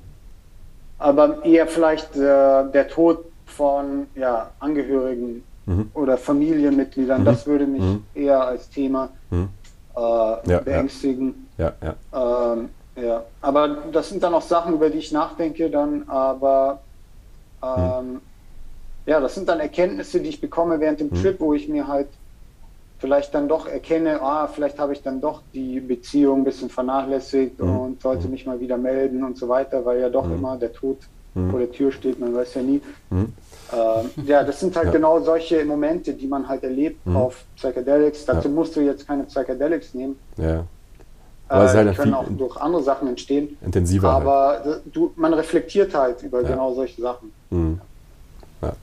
aber 0.99 1.45
eher 1.45 1.67
vielleicht 1.67 2.17
äh, 2.17 2.71
der 2.71 2.89
Tod 2.89 3.25
von 3.47 4.07
ja, 4.15 4.51
Angehörigen 4.61 5.45
mhm. 5.67 5.91
oder 5.95 6.17
Familienmitgliedern, 6.17 7.25
das 7.25 7.47
mhm. 7.47 7.51
würde 7.51 7.67
mich 7.67 7.83
mhm. 7.83 8.05
eher 8.15 8.45
als 8.45 8.69
Thema 8.71 9.11
mhm. 9.31 9.49
äh, 9.97 10.01
ja, 10.01 10.61
beängstigen. 10.61 11.47
Ja, 11.59 11.73
ja. 11.83 12.53
Ähm, 12.53 12.71
ja, 12.97 13.23
aber 13.43 13.69
das 13.93 14.09
sind 14.09 14.23
dann 14.23 14.35
auch 14.35 14.43
Sachen, 14.43 14.75
über 14.75 14.89
die 14.89 14.99
ich 14.99 15.13
nachdenke, 15.13 15.69
dann, 15.69 16.09
aber 16.09 16.81
ähm, 17.63 17.99
hm. 17.99 18.21
Ja, 19.07 19.21
das 19.21 19.35
sind 19.35 19.49
dann 19.49 19.61
Erkenntnisse, 19.61 20.21
die 20.21 20.29
ich 20.31 20.41
bekomme 20.41 20.79
während 20.81 21.01
dem 21.01 21.09
Mhm. 21.11 21.23
Trip, 21.23 21.41
wo 21.41 21.55
ich 21.55 21.69
mir 21.69 21.87
halt 21.87 22.09
vielleicht 22.99 23.35
dann 23.35 23.47
doch 23.49 23.67
erkenne, 23.69 24.21
ah, 24.23 24.47
vielleicht 24.49 24.79
habe 24.79 24.93
ich 24.95 25.03
dann 25.03 25.21
doch 25.21 25.43
die 25.53 25.81
Beziehung 25.81 26.41
ein 26.41 26.45
bisschen 26.45 26.71
vernachlässigt 26.71 27.59
Mhm. 27.61 27.79
und 27.79 28.03
sollte 28.03 28.27
mich 28.29 28.47
mal 28.47 28.59
wieder 28.59 28.79
melden 28.79 29.23
und 29.23 29.37
so 29.37 29.49
weiter, 29.49 29.85
weil 29.85 30.01
ja 30.01 30.09
doch 30.09 30.25
immer 30.31 30.57
der 30.57 30.73
Tod 30.73 30.99
Mhm. 31.35 31.51
vor 31.51 31.59
der 31.61 31.71
Tür 31.71 31.93
steht, 31.93 32.19
man 32.19 32.35
weiß 32.35 32.55
ja 32.55 32.63
nie. 32.63 32.81
Mhm. 33.11 33.33
Ähm, 33.73 34.25
ja, 34.27 34.43
das 34.43 34.61
sind 34.61 34.75
halt 34.77 34.87
Ja. 34.87 34.93
genau 34.93 35.21
solche 35.21 35.63
Momente, 35.65 36.15
die 36.15 36.27
man 36.27 36.49
halt 36.49 36.63
erlebt 36.65 37.05
Mhm. 37.07 37.17
auf 37.17 37.45
Psychedelics. 37.57 38.25
Dazu 38.25 38.49
Ja. 38.49 38.55
musst 38.55 38.75
du 38.77 38.81
jetzt 38.81 39.07
keine 39.07 39.25
Psychedelics 39.25 39.93
nehmen. 39.93 40.19
Ja. 40.39 40.65
Äh, 41.49 41.55
halt 41.55 41.91
die 41.91 41.95
können 41.95 42.15
auch 42.15 42.25
durch 42.29 42.57
andere 42.57 42.83
Sachen 42.83 43.09
entstehen. 43.09 43.57
intensiver. 43.65 44.15
halt. 44.15 44.23
Aber 44.23 44.81
du, 44.93 45.13
man 45.17 45.35
reflektiert 45.35 45.95
halt 45.95 46.23
über 46.23 46.41
Ja. 46.43 46.49
genau 46.49 46.73
solche 46.75 47.01
Sachen. 47.03 47.31
Mhm. 47.51 47.81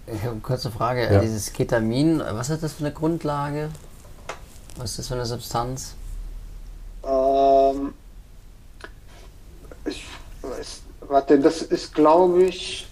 Ich 0.08 0.22
habe 0.22 0.32
eine 0.32 0.42
kurze 0.42 0.72
Frage. 0.72 1.12
Ja. 1.12 1.20
Dieses 1.22 1.52
Ketamin, 1.54 2.22
was 2.34 2.50
ist 2.50 2.64
das 2.64 2.74
für 2.74 2.86
eine 2.86 2.94
Grundlage? 2.94 3.70
Was 4.78 4.92
ist 4.92 5.00
das 5.00 5.08
für 5.08 5.14
eine 5.16 5.26
Substanz? 5.26 5.96
Ähm, 7.06 7.94
ich 9.86 10.06
weiß, 10.42 10.82
warte, 11.08 11.40
das 11.40 11.62
ist, 11.62 11.94
glaube 11.94 12.44
ich, 12.44 12.88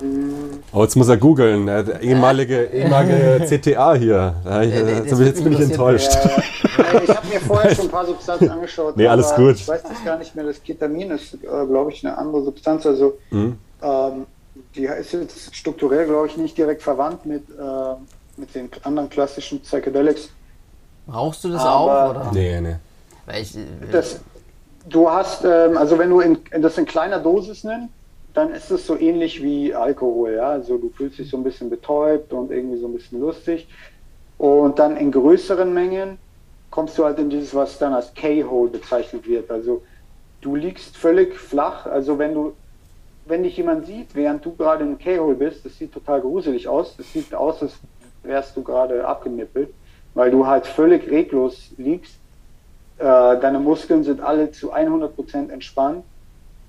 mh, 0.00 0.58
Oh, 0.72 0.82
jetzt 0.82 0.96
muss 0.96 1.08
er 1.08 1.16
googeln. 1.16 1.66
äh, 1.68 1.82
Der 1.84 2.00
ehemalige, 2.00 2.64
ehemalige 2.72 3.44
CTA 3.46 3.94
hier. 3.94 4.34
Ja, 4.44 4.62
ich, 4.62 4.74
Nee, 4.74 4.82
nee, 4.82 4.92
jetzt, 5.08 5.18
jetzt 5.20 5.44
bin 5.44 5.52
ich 5.54 5.60
enttäuscht. 5.60 6.14
äh, 6.14 7.04
ich 7.04 7.10
habe 7.10 7.26
mir 7.28 7.40
vorher 7.40 7.74
schon 7.74 7.86
ein 7.86 7.90
paar 7.90 8.06
Substanzen 8.06 8.50
angeschaut. 8.50 8.96
Nee, 8.96 9.06
alles 9.08 9.28
aber 9.32 9.46
gut. 9.48 9.56
Ich 9.56 9.68
weiß 9.68 9.82
das 9.82 10.04
gar 10.04 10.18
nicht 10.18 10.34
mehr. 10.34 10.44
Das 10.44 10.62
Ketamin 10.62 11.10
ist, 11.12 11.34
äh, 11.34 11.38
glaube 11.66 11.92
ich, 11.92 12.04
eine 12.06 12.16
andere 12.18 12.44
Substanz. 12.44 12.84
Also, 12.86 13.18
Mhm. 13.30 13.58
ähm, 13.82 14.26
die 14.74 14.86
ist 14.86 15.12
jetzt 15.12 15.54
strukturell, 15.54 16.06
glaube 16.06 16.26
ich, 16.26 16.36
nicht 16.36 16.56
direkt 16.58 16.82
verwandt 16.82 17.26
mit, 17.26 17.42
äh, 17.50 17.94
mit 18.36 18.54
den 18.54 18.68
anderen 18.82 19.08
klassischen 19.08 19.60
Psychedelics. 19.60 20.30
Rauchst 21.12 21.44
du 21.44 21.50
das 21.50 21.62
Aber- 21.62 22.06
auch? 22.06 22.10
Oder? 22.10 22.30
Nee, 22.32 22.60
nee. 22.60 22.76
Weil 23.26 23.42
ich, 23.42 23.56
Das, 23.92 24.20
du 24.88 25.08
hast, 25.10 25.44
ähm, 25.44 25.76
also 25.76 25.98
wenn 25.98 26.10
du 26.10 26.20
in, 26.20 26.38
das 26.60 26.76
in 26.78 26.86
kleiner 26.86 27.18
Dosis 27.18 27.64
nimmst, 27.64 27.88
dann 28.34 28.52
ist 28.52 28.70
es 28.70 28.86
so 28.86 28.98
ähnlich 28.98 29.42
wie 29.42 29.72
Alkohol, 29.74 30.32
ja. 30.34 30.48
Also 30.50 30.76
du 30.76 30.90
fühlst 30.90 31.18
dich 31.18 31.30
so 31.30 31.36
ein 31.36 31.44
bisschen 31.44 31.70
betäubt 31.70 32.32
und 32.32 32.50
irgendwie 32.50 32.78
so 32.78 32.86
ein 32.88 32.92
bisschen 32.94 33.20
lustig. 33.20 33.68
Und 34.38 34.78
dann 34.80 34.96
in 34.96 35.12
größeren 35.12 35.72
Mengen 35.72 36.18
kommst 36.70 36.98
du 36.98 37.04
halt 37.04 37.18
in 37.20 37.30
dieses, 37.30 37.54
was 37.54 37.78
dann 37.78 37.94
als 37.94 38.12
K-Hole 38.14 38.70
bezeichnet 38.70 39.28
wird. 39.28 39.48
Also 39.52 39.82
du 40.40 40.56
liegst 40.56 40.96
völlig 40.96 41.36
flach. 41.38 41.86
Also 41.86 42.18
wenn 42.18 42.34
du, 42.34 42.52
wenn 43.26 43.42
dich 43.42 43.56
jemand 43.56 43.86
sieht, 43.86 44.14
während 44.14 44.44
du 44.44 44.54
gerade 44.54 44.84
im 44.84 44.98
K-Hole 44.98 45.34
bist, 45.34 45.64
das 45.64 45.76
sieht 45.78 45.92
total 45.92 46.20
gruselig 46.20 46.68
aus. 46.68 46.96
Das 46.96 47.12
sieht 47.12 47.34
aus, 47.34 47.62
als 47.62 47.74
wärst 48.22 48.56
du 48.56 48.62
gerade 48.62 49.06
abgenippelt, 49.06 49.72
weil 50.14 50.30
du 50.30 50.46
halt 50.46 50.66
völlig 50.66 51.10
reglos 51.10 51.70
liegst. 51.76 52.16
Äh, 52.98 53.02
deine 53.02 53.58
Muskeln 53.58 54.04
sind 54.04 54.20
alle 54.20 54.50
zu 54.50 54.72
100% 54.74 55.50
entspannt. 55.50 56.04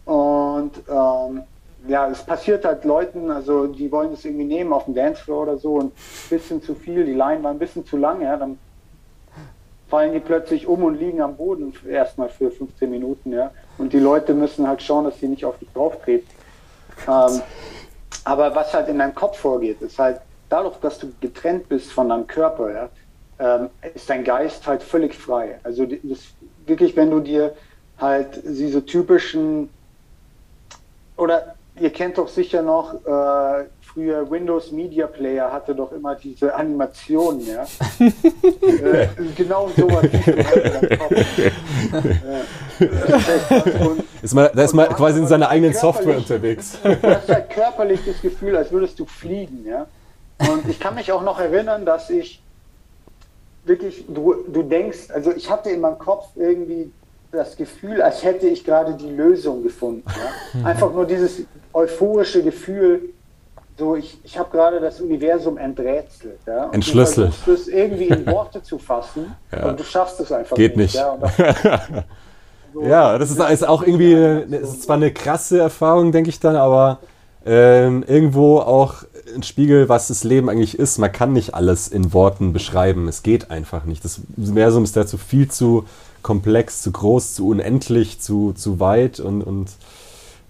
Und 0.06 0.72
ähm, 0.88 1.44
ja, 1.88 2.10
es 2.10 2.24
passiert 2.24 2.66
halt 2.66 2.84
Leuten, 2.84 3.32
also 3.32 3.68
die 3.68 3.92
wollen 3.92 4.12
das 4.12 4.26
irgendwie 4.26 4.46
nehmen 4.46 4.74
auf 4.74 4.86
dem 4.86 4.96
Dancefloor 4.96 5.44
oder 5.44 5.58
so 5.58 5.76
und 5.76 5.86
ein 5.86 6.30
bisschen 6.30 6.62
zu 6.62 6.74
viel, 6.74 7.06
die 7.06 7.14
Line 7.14 7.44
war 7.44 7.52
ein 7.52 7.60
bisschen 7.60 7.86
zu 7.86 7.98
lang, 7.98 8.22
ja, 8.22 8.38
dann 8.38 8.58
fallen 9.88 10.14
die 10.14 10.20
plötzlich 10.20 10.66
um 10.68 10.84
und 10.84 11.00
liegen 11.00 11.22
am 11.22 11.36
Boden 11.38 11.74
erstmal 11.88 12.30
für 12.30 12.50
15 12.50 12.90
Minuten, 12.90 13.32
ja. 13.32 13.52
Und 13.78 13.94
die 13.94 14.00
Leute 14.00 14.34
müssen 14.34 14.68
halt 14.68 14.82
schauen, 14.82 15.06
dass 15.06 15.20
sie 15.20 15.28
nicht 15.28 15.46
auf 15.46 15.60
dich 15.60 15.72
drauf 15.74 16.02
treten. 16.04 16.28
Ähm, 17.08 17.42
aber 18.24 18.56
was 18.56 18.74
halt 18.74 18.88
in 18.88 19.00
deinem 19.00 19.16
Kopf 19.16 19.40
vorgeht, 19.40 19.82
ist 19.82 20.00
halt 20.00 20.22
dadurch, 20.50 20.78
dass 20.78 21.00
du 21.00 21.12
getrennt 21.22 21.68
bist 21.70 21.92
von 21.92 22.10
deinem 22.10 22.28
Körper, 22.28 22.72
ja, 22.72 22.90
ähm, 23.40 23.70
ist 23.94 24.10
dein 24.10 24.24
Geist 24.24 24.66
halt 24.66 24.82
völlig 24.82 25.16
frei. 25.16 25.60
Also 25.64 25.86
das, 25.86 26.20
wirklich, 26.66 26.96
wenn 26.96 27.12
du 27.12 27.20
dir 27.20 27.56
halt 27.98 28.42
diese 28.44 28.86
typischen 28.86 29.70
oder 31.18 31.55
ihr 31.80 31.90
kennt 31.92 32.18
doch 32.18 32.28
sicher 32.28 32.62
noch, 32.62 32.94
äh, 33.06 33.66
früher 33.82 34.30
Windows 34.30 34.72
Media 34.72 35.08
Player 35.08 35.52
hatte 35.52 35.74
doch 35.74 35.92
immer 35.92 36.16
diese 36.16 36.54
Animationen, 36.54 37.46
ja. 37.48 37.64
äh, 38.06 39.08
genau 39.36 39.70
sowas. 39.76 40.06
Ja. 40.12 40.34
Ist. 41.10 41.42
Und 43.80 44.04
Ist 44.22 44.34
mal, 44.34 44.52
da 44.54 44.64
ist 44.64 44.74
man 44.74 44.90
quasi 44.90 45.20
in 45.20 45.28
seiner 45.28 45.50
eigenen 45.50 45.74
Software 45.74 46.18
unterwegs. 46.18 46.78
du 46.84 47.02
hast 47.04 47.30
halt 47.30 47.50
körperlich 47.50 48.02
das 48.06 48.22
Gefühl, 48.22 48.56
als 48.58 48.72
würdest 48.72 49.00
du 49.00 49.06
fliegen, 49.06 49.66
ja. 49.66 49.88
Und 50.40 50.68
ich 50.68 50.80
kann 50.80 50.96
mich 50.96 51.12
auch 51.12 51.24
noch 51.24 51.40
erinnern, 51.40 51.86
dass 51.86 52.10
ich 52.10 52.42
wirklich, 53.64 54.06
du, 54.08 54.36
du 54.48 54.64
denkst, 54.64 55.10
also 55.14 55.32
ich 55.32 55.50
hatte 55.50 55.70
in 55.70 55.80
meinem 55.80 55.98
Kopf 55.98 56.28
irgendwie 56.36 56.92
das 57.36 57.56
Gefühl, 57.58 58.02
als 58.02 58.24
hätte 58.24 58.48
ich 58.48 58.64
gerade 58.64 58.94
die 58.94 59.10
Lösung 59.10 59.64
gefunden. 59.64 60.04
Ja? 60.08 60.66
Einfach 60.70 60.92
nur 60.92 61.06
dieses 61.06 61.42
euphorische 61.74 62.44
Gefühl, 62.44 63.10
so 63.78 63.96
ich, 63.96 64.18
ich 64.24 64.38
habe 64.38 64.50
gerade 64.52 64.80
das 64.80 65.02
Universum 65.02 65.58
enträtselt. 65.58 66.40
Ja? 66.48 66.66
Und 66.66 66.76
Entschlüsselt. 66.76 67.28
Du 67.28 67.32
versuchst 67.32 67.68
es 67.68 67.74
irgendwie 67.74 68.08
in 68.08 68.26
Worte 68.28 68.64
zu 68.64 68.80
fassen 68.80 69.36
Ja. 69.52 69.70
und 69.70 69.80
du 69.80 69.84
schaffst 69.84 70.20
es 70.20 70.32
einfach 70.32 70.56
Geht 70.56 70.78
nicht. 70.78 70.96
Ja? 70.96 71.12
Und 71.12 71.24
das, 71.24 71.36
so, 72.74 72.82
Ja, 72.84 73.18
das 73.18 73.32
ist, 73.32 73.40
ist 73.40 73.68
auch 73.68 73.84
irgendwie, 73.84 74.14
es 74.14 74.70
ist 74.70 74.84
zwar 74.84 74.98
eine 74.98 75.12
krasse 75.12 75.60
Erfahrung, 75.60 76.12
denke 76.12 76.30
ich 76.30 76.40
dann, 76.40 76.56
aber 76.56 77.00
ähm, 77.46 78.04
irgendwo 78.08 78.60
auch 78.60 79.06
ein 79.34 79.44
Spiegel, 79.44 79.90
was 79.90 80.08
das 80.08 80.24
Leben 80.24 80.50
eigentlich 80.50 80.78
ist. 80.78 80.98
Man 80.98 81.12
kann 81.12 81.34
nicht 81.34 81.54
alles 81.54 81.88
in 81.88 82.14
Worten 82.14 82.54
beschreiben. 82.54 83.08
Es 83.08 83.24
geht 83.24 83.52
einfach 83.52 83.86
nicht. 83.86 84.04
Das 84.04 84.22
Universum 84.38 84.84
ist 84.84 84.96
dazu 84.96 85.18
viel 85.18 85.50
zu 85.50 85.86
komplex, 86.26 86.82
zu 86.82 86.92
groß, 86.92 87.36
zu 87.36 87.48
unendlich, 87.50 88.20
zu, 88.20 88.54
zu 88.54 88.80
weit 88.80 89.20
und, 89.20 89.44
und 89.44 89.70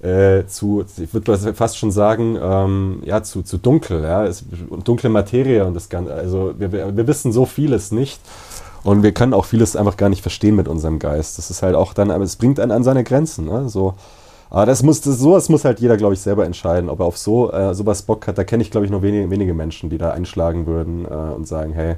äh, 0.02 0.46
zu, 0.48 0.86
ich 0.98 1.14
würde 1.14 1.54
fast 1.54 1.78
schon 1.78 1.92
sagen, 1.92 2.38
ähm, 2.42 3.04
ja, 3.04 3.24
zu, 3.24 3.42
zu 3.42 3.58
dunkel, 3.58 4.02
ja, 4.02 4.26
es, 4.26 4.46
dunkle 4.86 5.10
Materie 5.10 5.66
und 5.66 5.74
das 5.74 5.90
Ganze. 5.90 6.14
Also 6.14 6.54
wir, 6.58 6.72
wir 6.72 6.96
wir 6.96 7.08
wissen 7.08 7.34
so 7.34 7.46
vieles 7.46 7.92
nicht. 7.92 8.22
Und 8.86 9.02
wir 9.04 9.14
können 9.14 9.34
auch 9.34 9.46
vieles 9.46 9.76
einfach 9.76 9.98
gar 9.98 10.10
nicht 10.10 10.22
verstehen 10.22 10.56
mit 10.56 10.68
unserem 10.68 11.00
Geist. 11.00 11.40
Das 11.40 11.50
ist 11.50 11.62
halt 11.64 11.76
auch 11.76 11.94
dann, 11.94 12.12
aber 12.12 12.24
es 12.24 12.36
bringt 12.36 12.60
einen 12.60 12.72
an 12.72 12.84
seine 12.84 13.04
Grenzen. 13.04 13.46
Ne? 13.46 13.68
So, 13.68 13.96
aber 14.52 14.68
das 14.68 14.84
muss, 14.84 15.02
das, 15.02 15.18
sowas 15.18 15.50
muss 15.50 15.66
halt 15.66 15.80
jeder, 15.80 15.98
glaube 15.98 16.14
ich, 16.14 16.22
selber 16.22 16.46
entscheiden, 16.46 16.90
ob 16.90 17.00
er 17.00 17.06
auf 17.08 17.18
so 17.18 17.52
äh, 17.52 17.74
sowas 17.74 18.04
Bock 18.04 18.28
hat. 18.28 18.38
Da 18.38 18.44
kenne 18.44 18.62
ich, 18.62 18.72
glaube 18.72 18.86
ich, 18.86 18.92
nur 18.92 19.02
wenige, 19.02 19.30
wenige 19.30 19.56
Menschen, 19.56 19.90
die 19.90 19.98
da 19.98 20.12
einschlagen 20.12 20.68
würden 20.68 21.04
äh, 21.04 21.36
und 21.36 21.48
sagen, 21.48 21.74
hey, 21.74 21.96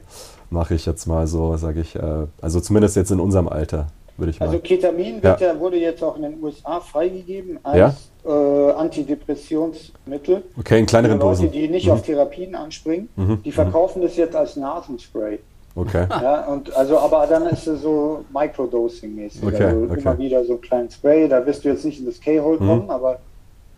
mache 0.49 0.75
ich 0.75 0.85
jetzt 0.85 1.05
mal 1.07 1.27
so, 1.27 1.55
sage 1.57 1.81
ich. 1.81 1.95
Äh, 1.95 2.01
also 2.41 2.59
zumindest 2.59 2.95
jetzt 2.95 3.11
in 3.11 3.19
unserem 3.19 3.47
Alter, 3.47 3.87
würde 4.17 4.31
ich 4.31 4.39
mal. 4.39 4.47
Also 4.47 4.59
Ketamin 4.59 5.21
wird 5.21 5.41
ja. 5.41 5.59
wurde 5.59 5.77
jetzt 5.77 6.03
auch 6.03 6.15
in 6.15 6.23
den 6.23 6.41
USA 6.43 6.79
freigegeben 6.79 7.59
als 7.63 8.09
äh, 8.25 8.71
Antidepressionsmittel. 8.71 10.43
okay, 10.59 10.79
in 10.79 10.85
kleineren 10.85 11.19
Leute, 11.19 11.41
Dosen. 11.43 11.51
die 11.51 11.67
nicht 11.67 11.85
Mhm. 11.87 11.91
auf 11.93 12.01
Therapien 12.01 12.55
anspringen, 12.55 13.09
Mhm, 13.15 13.41
die 13.43 13.51
verkaufen 13.51 14.01
das 14.01 14.15
jetzt 14.17 14.35
als 14.35 14.55
Nasenspray. 14.55 15.39
Okay. 15.75 16.07
Ja, 16.09 16.47
und 16.47 16.75
also, 16.75 16.97
aber 16.97 17.27
dann 17.27 17.45
ist 17.47 17.67
es 17.67 17.81
so 17.83 18.25
Microdosing-mäßig. 18.33 19.43
Okay, 19.45 19.63
also 19.65 19.83
okay. 19.83 19.99
immer 20.01 20.17
wieder 20.17 20.43
so 20.43 20.53
ein 20.53 20.61
kleines 20.61 20.95
Spray. 20.95 21.27
Da 21.29 21.45
wirst 21.45 21.63
du 21.63 21.69
jetzt 21.69 21.85
nicht 21.85 21.99
in 21.99 22.05
das 22.07 22.19
K-Hole 22.19 22.59
Mhm. 22.59 22.67
kommen, 22.67 22.89
aber 22.89 23.19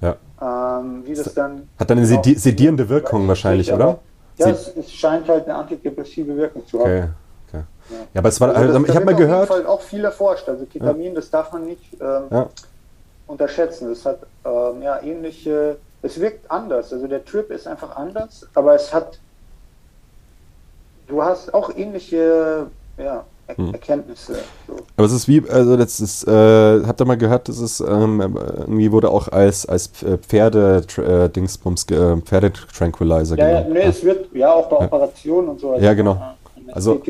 Ja. 0.02 0.16
ähm, 0.42 1.04
wie 1.06 1.14
das 1.14 1.34
dann. 1.34 1.68
Hat 1.78 1.90
dann 1.90 1.98
eine 1.98 2.08
sedi 2.08 2.36
sedierende 2.36 2.88
Wirkung 2.88 3.28
wahrscheinlich, 3.28 3.72
oder? 3.74 4.00
Ja, 4.40 4.46
Sie- 4.48 4.52
es, 4.52 4.78
es 4.78 4.92
scheint 4.94 5.28
halt 5.28 5.46
eine 5.46 5.56
antidepressive 5.56 6.36
Wirkung 6.36 6.66
zu 6.66 6.80
haben. 6.80 6.90
Okay. 6.90 7.08
okay. 7.50 7.64
Ja, 8.14 8.20
aber 8.20 8.30
es 8.30 8.40
war, 8.42 8.50
Also 8.50 8.62
also, 8.62 8.74
das- 8.74 8.82
ich 8.84 8.88
da 8.88 8.96
habe 8.96 9.06
mal 9.06 9.16
gehört. 9.16 9.48
Fall 9.48 9.66
auch 9.66 9.82
viel 9.82 10.04
erforscht. 10.04 10.48
Also 10.48 10.66
Ketamin, 10.66 11.14
das 11.16 11.30
darf 11.30 11.52
man 11.52 11.66
nicht 11.66 11.94
ähm, 12.00 12.24
Ja. 12.32 12.50
unterschätzen. 13.28 13.90
Das 13.90 14.06
hat 14.06 14.20
ähm, 14.45 14.82
ja 14.82 15.02
ähnliche. 15.02 15.78
Es 16.02 16.20
wirkt 16.20 16.49
anders. 16.49 16.94
Also 16.94 17.07
der 17.07 17.24
Trip 17.26 17.52
ist 17.52 17.68
einfach 17.68 17.95
anders, 17.95 18.48
aber 18.56 18.74
es 18.76 18.94
hat. 18.94 19.20
Du 21.07 21.22
hast 21.24 21.53
auch 21.53 21.76
ähnliche 21.76 22.68
ja, 22.98 23.26
er 23.50 23.58
Hm. 23.58 23.74
Erkenntnisse. 23.74 24.34
So. 24.68 24.74
Aber 24.96 25.06
es 25.08 25.12
ist 25.14 25.28
wie, 25.28 25.48
also 25.50 25.76
das 25.78 26.00
ist, 26.00 26.28
äh, 26.28 26.84
habt 26.86 27.02
ihr 27.02 27.06
mal 27.06 27.18
gehört, 27.18 27.50
das 27.50 27.60
ist 27.60 27.80
ähm, 27.82 28.20
irgendwie 28.22 28.92
wurde 28.92 29.10
auch 29.10 29.28
als, 29.30 29.66
als 29.66 29.88
Pferde 29.88 30.84
äh, 30.98 31.30
Dingsbums, 31.30 31.86
äh, 31.92 32.18
Pferdetranquilizer 32.18 33.38
Ja, 33.38 33.50
ja, 33.50 33.62
nee, 33.68 33.80
es 33.84 34.04
wird 34.04 34.34
ja 34.34 34.54
auch 34.54 34.70
bei 34.70 34.78
Ja. 34.80 34.86
Operationen 34.86 35.50
und 35.50 35.60
so. 35.60 35.76
Ja, 35.78 35.94
genau. 35.94 36.18
Also-. 36.72 37.02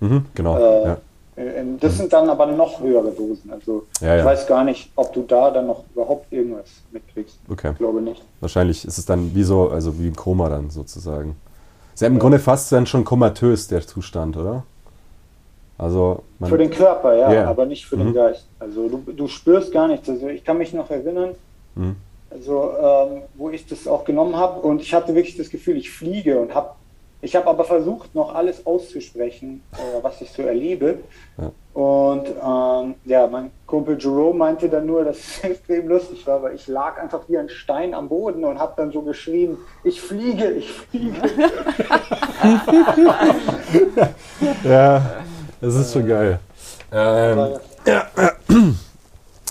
Mhm, 0.00 0.26
genau. 0.34 0.58
Äh, 0.58 0.84
ja. 0.88 0.96
Ähm, 1.36 1.78
Das 1.80 1.96
sind 1.96 2.12
dann 2.12 2.28
aber 2.30 2.46
noch 2.46 2.80
höhere 2.80 3.10
Dosen. 3.10 3.50
Also 3.50 3.86
Ja, 4.00 4.14
ich 4.16 4.20
ja. 4.20 4.24
weiß 4.24 4.46
gar 4.46 4.64
nicht, 4.64 4.90
ob 4.96 5.12
du 5.12 5.22
da 5.22 5.50
dann 5.50 5.66
noch 5.66 5.82
überhaupt 5.94 6.32
irgendwas 6.32 6.66
mitkriegst. 6.92 7.38
Okay. 7.50 7.70
Ich 7.72 7.78
glaube 7.78 8.00
nicht. 8.00 8.22
Wahrscheinlich 8.40 8.84
ist 8.84 8.98
es 8.98 9.06
dann 9.06 9.34
wie 9.34 9.42
so, 9.42 9.68
also 9.68 9.98
wie 9.98 10.06
ein 10.06 10.14
Koma 10.16 10.48
dann 10.48 10.70
sozusagen. 10.70 11.36
Ist 11.92 12.00
ja 12.00 12.08
im 12.08 12.18
Grunde 12.18 12.38
fast 12.40 12.70
dann 12.72 12.86
schon 12.86 13.04
komatös 13.04 13.68
der 13.68 13.86
Zustand, 13.86 14.36
oder? 14.36 14.64
Also 15.76 16.22
man, 16.38 16.50
Für 16.50 16.58
den 16.58 16.70
Körper, 16.70 17.14
ja, 17.16 17.32
Ja. 17.32 17.44
aber 17.48 17.66
nicht 17.66 17.84
für 17.86 17.96
den 17.96 18.08
Mhm. 18.10 18.14
Geist. 18.14 18.46
Also 18.60 18.88
du, 18.88 19.12
du 19.12 19.26
spürst 19.28 19.72
gar 19.72 19.88
nichts. 19.88 20.08
Also 20.08 20.28
ich 20.28 20.44
kann 20.44 20.58
mich 20.58 20.72
noch 20.72 20.90
erinnern, 20.90 21.34
Mhm. 21.74 21.96
Also 22.30 22.72
ähm, 22.80 23.22
wo 23.34 23.50
ich 23.50 23.66
das 23.66 23.86
auch 23.88 24.04
genommen 24.04 24.36
habe 24.36 24.60
und 24.60 24.80
ich 24.82 24.92
hatte 24.92 25.14
wirklich 25.14 25.36
das 25.36 25.50
Gefühl, 25.50 25.76
ich 25.76 25.90
fliege 25.90 26.40
und 26.40 26.54
habe 26.54 26.70
ich 27.22 27.34
habe 27.36 27.46
aber 27.46 27.64
versucht, 27.64 28.14
noch 28.14 28.34
alles 28.34 28.66
auszusprechen, 28.66 29.62
äh, 29.72 30.02
was 30.02 30.20
ich 30.20 30.30
so 30.30 30.42
erlebe. 30.42 30.98
Ja. 31.38 31.52
Und 31.72 32.26
ähm, 32.28 32.94
ja, 33.06 33.26
mein 33.26 33.50
Kumpel 33.66 33.96
Jerome 33.98 34.36
meinte 34.38 34.68
dann 34.68 34.84
nur, 34.84 35.04
dass 35.04 35.16
es 35.18 35.38
extrem 35.42 35.88
lustig 35.88 36.26
war, 36.26 36.42
weil 36.42 36.54
ich 36.56 36.66
lag 36.68 37.00
einfach 37.00 37.20
wie 37.28 37.38
ein 37.38 37.48
Stein 37.48 37.94
am 37.94 38.08
Boden 38.10 38.44
und 38.44 38.58
habe 38.58 38.74
dann 38.76 38.92
so 38.92 39.00
geschrien, 39.00 39.56
ich 39.84 40.02
fliege, 40.02 40.50
ich 40.50 40.70
fliege. 40.70 41.16
ja, 44.64 45.02
das 45.64 45.74
ist 45.74 45.92
schon 45.92 46.06
geil. 46.06 46.38
Ähm, 46.92 47.38
ja. 47.86 48.06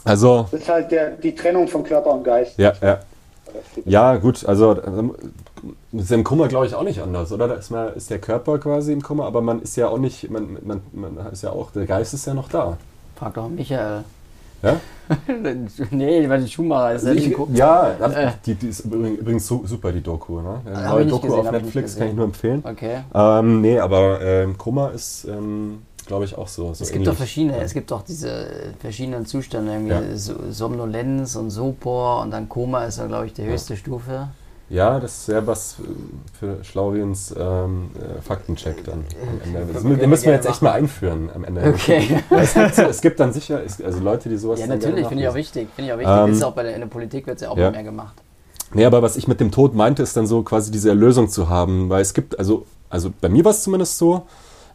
Also. 0.06 0.48
Das 0.52 0.62
ist 0.62 0.70
halt 0.70 0.92
der, 0.92 1.12
die 1.12 1.34
Trennung 1.34 1.68
von 1.68 1.84
Körper 1.84 2.12
und 2.12 2.24
Geist. 2.24 2.58
Ja, 2.58 2.74
ja. 2.82 3.00
Ja, 3.86 4.16
gut, 4.18 4.46
also 4.46 4.74
das 4.74 6.04
ist 6.06 6.12
im 6.12 6.24
Kummer, 6.24 6.48
glaube 6.48 6.66
ich, 6.66 6.76
auch 6.76 6.84
nicht 6.84 7.02
anders, 7.02 7.32
oder? 7.32 7.48
Da 7.48 7.54
ist, 7.56 7.70
man, 7.70 7.94
ist 7.94 8.10
der 8.10 8.20
Körper 8.20 8.58
quasi 8.58 8.92
im 8.92 9.02
Kummer, 9.02 9.26
aber 9.26 9.42
man 9.42 9.62
ist 9.62 9.76
ja 9.76 9.88
auch 9.88 10.00
nicht, 10.00 10.30
man, 10.30 10.58
man, 10.64 10.82
man 10.92 11.18
ist 11.32 11.44
ja 11.44 11.52
auch, 11.52 11.72
der 11.72 11.86
Geist 11.86 12.14
ist 12.14 12.26
ja 12.26 12.34
noch 12.34 12.50
da. 12.50 12.78
Frag 13.16 13.36
doch 13.36 13.48
Michael. 13.48 14.04
Ja? 14.64 14.80
nee, 15.92 16.28
weil 16.28 16.42
die 16.42 16.50
Schumacher 16.50 16.94
ist 16.94 17.06
also 17.06 17.20
ich, 17.20 17.36
Ja, 17.54 17.90
äh. 17.90 18.32
die, 18.46 18.56
die, 18.56 18.70
ist 18.70 18.86
übrigens 18.86 19.46
super, 19.46 19.92
die 19.92 20.02
Doku. 20.02 20.40
Ne? 20.40 20.62
Eine 20.66 20.88
neue 20.88 21.06
Doku 21.06 21.28
gesehen, 21.28 21.48
auf 21.48 21.52
Netflix 21.52 21.98
kann 21.98 22.08
ich 22.08 22.14
nur 22.14 22.26
empfehlen. 22.26 22.64
Okay. 22.66 23.02
Ähm, 23.14 23.62
nee, 23.62 23.78
aber 23.78 24.22
ähm, 24.22 24.58
Kummer 24.58 24.92
ist. 24.94 25.26
Ähm, 25.26 25.84
glaube 26.06 26.26
ich, 26.26 26.38
auch 26.38 26.48
so. 26.48 26.74
so 26.74 26.84
es 26.84 26.92
gibt 26.92 27.08
doch 27.08 27.16
verschiedene, 27.16 27.58
es 27.58 27.74
gibt 27.74 27.92
doch 27.92 28.04
diese 28.04 28.74
verschiedenen 28.80 29.26
Zustände, 29.26 29.72
irgendwie 29.72 29.94
ja. 29.94 30.52
Somnolenz 30.52 31.36
und 31.36 31.50
Sopor 31.50 32.22
und 32.22 32.32
dann 32.32 32.50
Koma 32.50 32.86
ist 32.86 32.98
ja, 32.98 33.08
glaube 33.08 33.28
ich, 33.28 33.34
die 33.34 33.44
höchste 33.44 33.74
ja. 33.74 33.80
Stufe. 33.80 34.28
Ja, 34.70 35.00
das 35.00 35.20
ist 35.20 35.28
ja 35.28 35.46
was 35.46 35.76
für 36.40 36.64
Schlauriens 36.64 37.36
ähm, 37.38 37.92
äh, 37.96 38.22
Faktencheck 38.22 38.84
dann 38.86 39.06
am 39.22 39.56
Ende. 39.56 39.74
Das, 39.74 39.84
den 39.84 40.10
müssen 40.10 40.26
wir 40.26 40.34
jetzt 40.34 40.48
echt 40.48 40.62
mal 40.62 40.72
einführen 40.72 41.30
am 41.34 41.44
Ende. 41.44 41.62
Okay. 41.68 42.24
Es 42.32 42.54
gibt, 42.54 42.80
es 42.80 43.02
gibt 43.02 43.20
dann 43.20 43.34
sicher, 43.34 43.62
also 43.84 44.00
Leute, 44.00 44.30
die 44.30 44.38
sowas 44.38 44.60
Ja, 44.60 44.68
natürlich, 44.68 45.06
finde 45.08 45.24
ich 45.24 45.30
auch 45.30 45.36
wichtig. 45.36 45.68
Finde 45.76 45.90
ich 45.90 45.94
auch 45.94 46.00
wichtig. 46.00 46.16
Ähm, 46.16 46.32
ist 46.32 46.44
auch 46.44 46.54
bei 46.54 46.64
der, 46.64 46.74
in 46.74 46.80
der 46.80 46.88
Politik 46.88 47.28
wird 47.28 47.36
es 47.36 47.44
ja 47.44 47.50
auch 47.50 47.58
ja. 47.58 47.70
mehr 47.70 47.84
gemacht. 47.84 48.16
Nee, 48.74 48.86
aber 48.86 49.02
was 49.02 49.16
ich 49.16 49.28
mit 49.28 49.40
dem 49.40 49.52
Tod 49.52 49.76
meinte, 49.76 50.02
ist 50.02 50.18
dann 50.18 50.26
so 50.26 50.42
quasi 50.42 50.72
diese 50.72 50.90
Erlösung 50.90 51.30
zu 51.30 51.50
haben, 51.50 51.90
weil 51.90 52.02
es 52.02 52.14
gibt, 52.14 52.40
also, 52.40 52.66
also 52.90 53.12
bei 53.22 53.30
mir 53.30 53.46
war 53.46 53.52
es 53.52 53.62
zumindest 53.62 53.98
so, 53.98 54.24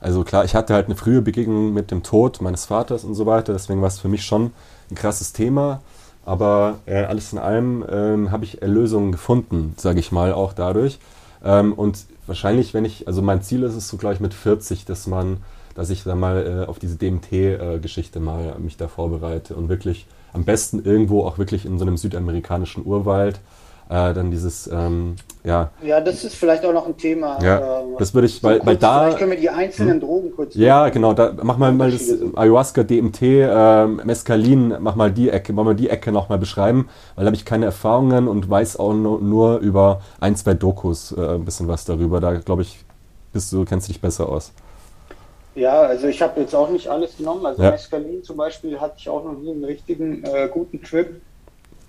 also 0.00 0.24
klar, 0.24 0.44
ich 0.44 0.54
hatte 0.54 0.74
halt 0.74 0.86
eine 0.86 0.96
frühe 0.96 1.22
Begegnung 1.22 1.72
mit 1.72 1.90
dem 1.90 2.02
Tod 2.02 2.40
meines 2.40 2.66
Vaters 2.66 3.04
und 3.04 3.14
so 3.14 3.26
weiter, 3.26 3.52
deswegen 3.52 3.80
war 3.80 3.88
es 3.88 3.98
für 3.98 4.08
mich 4.08 4.24
schon 4.24 4.52
ein 4.90 4.94
krasses 4.94 5.32
Thema. 5.32 5.80
Aber 6.24 6.80
äh, 6.84 7.04
alles 7.04 7.32
in 7.32 7.38
allem 7.38 7.84
ähm, 7.90 8.30
habe 8.30 8.44
ich 8.44 8.60
Erlösungen 8.60 9.12
gefunden, 9.12 9.72
sage 9.78 9.98
ich 9.98 10.12
mal, 10.12 10.34
auch 10.34 10.52
dadurch. 10.52 10.98
Ähm, 11.42 11.72
und 11.72 12.04
wahrscheinlich, 12.26 12.74
wenn 12.74 12.84
ich, 12.84 13.06
also 13.06 13.22
mein 13.22 13.40
Ziel 13.40 13.62
ist 13.62 13.74
es 13.74 13.88
so, 13.88 13.96
glaube 13.96 14.16
ich, 14.16 14.20
mit 14.20 14.34
40, 14.34 14.84
dass 14.84 15.06
man, 15.06 15.38
dass 15.74 15.88
ich 15.88 16.04
dann 16.04 16.20
mal 16.20 16.64
äh, 16.64 16.68
auf 16.68 16.78
diese 16.78 16.96
DMT-Geschichte 16.96 18.18
äh, 18.18 18.22
mal 18.22 18.56
mich 18.58 18.76
da 18.76 18.88
vorbereite 18.88 19.56
und 19.56 19.70
wirklich 19.70 20.06
am 20.34 20.44
besten 20.44 20.84
irgendwo 20.84 21.24
auch 21.24 21.38
wirklich 21.38 21.64
in 21.64 21.78
so 21.78 21.86
einem 21.86 21.96
südamerikanischen 21.96 22.84
Urwald 22.84 23.40
äh, 23.88 24.12
dann 24.12 24.30
dieses, 24.30 24.66
ähm, 24.66 25.16
ja. 25.44 25.70
Ja, 25.82 26.00
das 26.00 26.24
ist 26.24 26.34
vielleicht 26.34 26.64
auch 26.64 26.72
noch 26.72 26.86
ein 26.86 26.96
Thema. 26.96 27.38
Ja, 27.42 27.80
äh, 27.80 27.84
das 27.98 28.12
würde 28.12 28.26
ich, 28.26 28.42
weil, 28.42 28.64
weil 28.64 28.76
da. 28.76 29.04
Vielleicht 29.04 29.18
können 29.18 29.30
wir 29.30 29.38
die 29.38 29.48
einzelnen 29.48 29.94
hm? 29.94 30.00
Drogen 30.00 30.32
kurz. 30.36 30.54
Ja, 30.54 30.88
genau, 30.90 31.14
da 31.14 31.32
mach 31.42 31.56
mal, 31.56 31.72
mal 31.72 31.90
das 31.90 32.08
Ayahuasca, 32.36 32.82
DMT, 32.82 33.22
äh, 33.22 33.86
Mescalin, 33.86 34.76
mach 34.80 34.94
mal 34.94 35.10
die 35.10 35.30
Ecke, 35.30 35.52
mach 35.52 35.64
mal 35.64 35.74
die 35.74 35.88
Ecke 35.88 36.12
nochmal 36.12 36.38
beschreiben, 36.38 36.88
weil 37.14 37.24
da 37.24 37.28
habe 37.28 37.36
ich 37.36 37.46
keine 37.46 37.64
Erfahrungen 37.64 38.28
und 38.28 38.50
weiß 38.50 38.78
auch 38.78 38.92
nur, 38.92 39.20
nur 39.20 39.58
über 39.58 40.02
ein, 40.20 40.36
zwei 40.36 40.54
Dokus 40.54 41.12
äh, 41.12 41.36
ein 41.36 41.44
bisschen 41.44 41.68
was 41.68 41.84
darüber. 41.86 42.20
Da 42.20 42.34
glaube 42.34 42.62
ich, 42.62 42.84
bist 43.32 43.52
du, 43.52 43.64
kennst 43.64 43.88
dich 43.88 44.00
besser 44.00 44.28
aus. 44.28 44.52
Ja, 45.54 45.80
also 45.80 46.06
ich 46.06 46.22
habe 46.22 46.40
jetzt 46.40 46.54
auch 46.54 46.68
nicht 46.70 46.88
alles 46.88 47.16
genommen. 47.16 47.44
Also 47.46 47.62
ja. 47.62 47.70
Mescalin 47.70 48.22
zum 48.22 48.36
Beispiel 48.36 48.78
hatte 48.78 48.94
ich 48.98 49.08
auch 49.08 49.24
noch 49.24 49.32
nie 49.32 49.50
einen 49.50 49.64
richtigen 49.64 50.22
äh, 50.24 50.48
guten 50.52 50.82
Trip. 50.82 51.20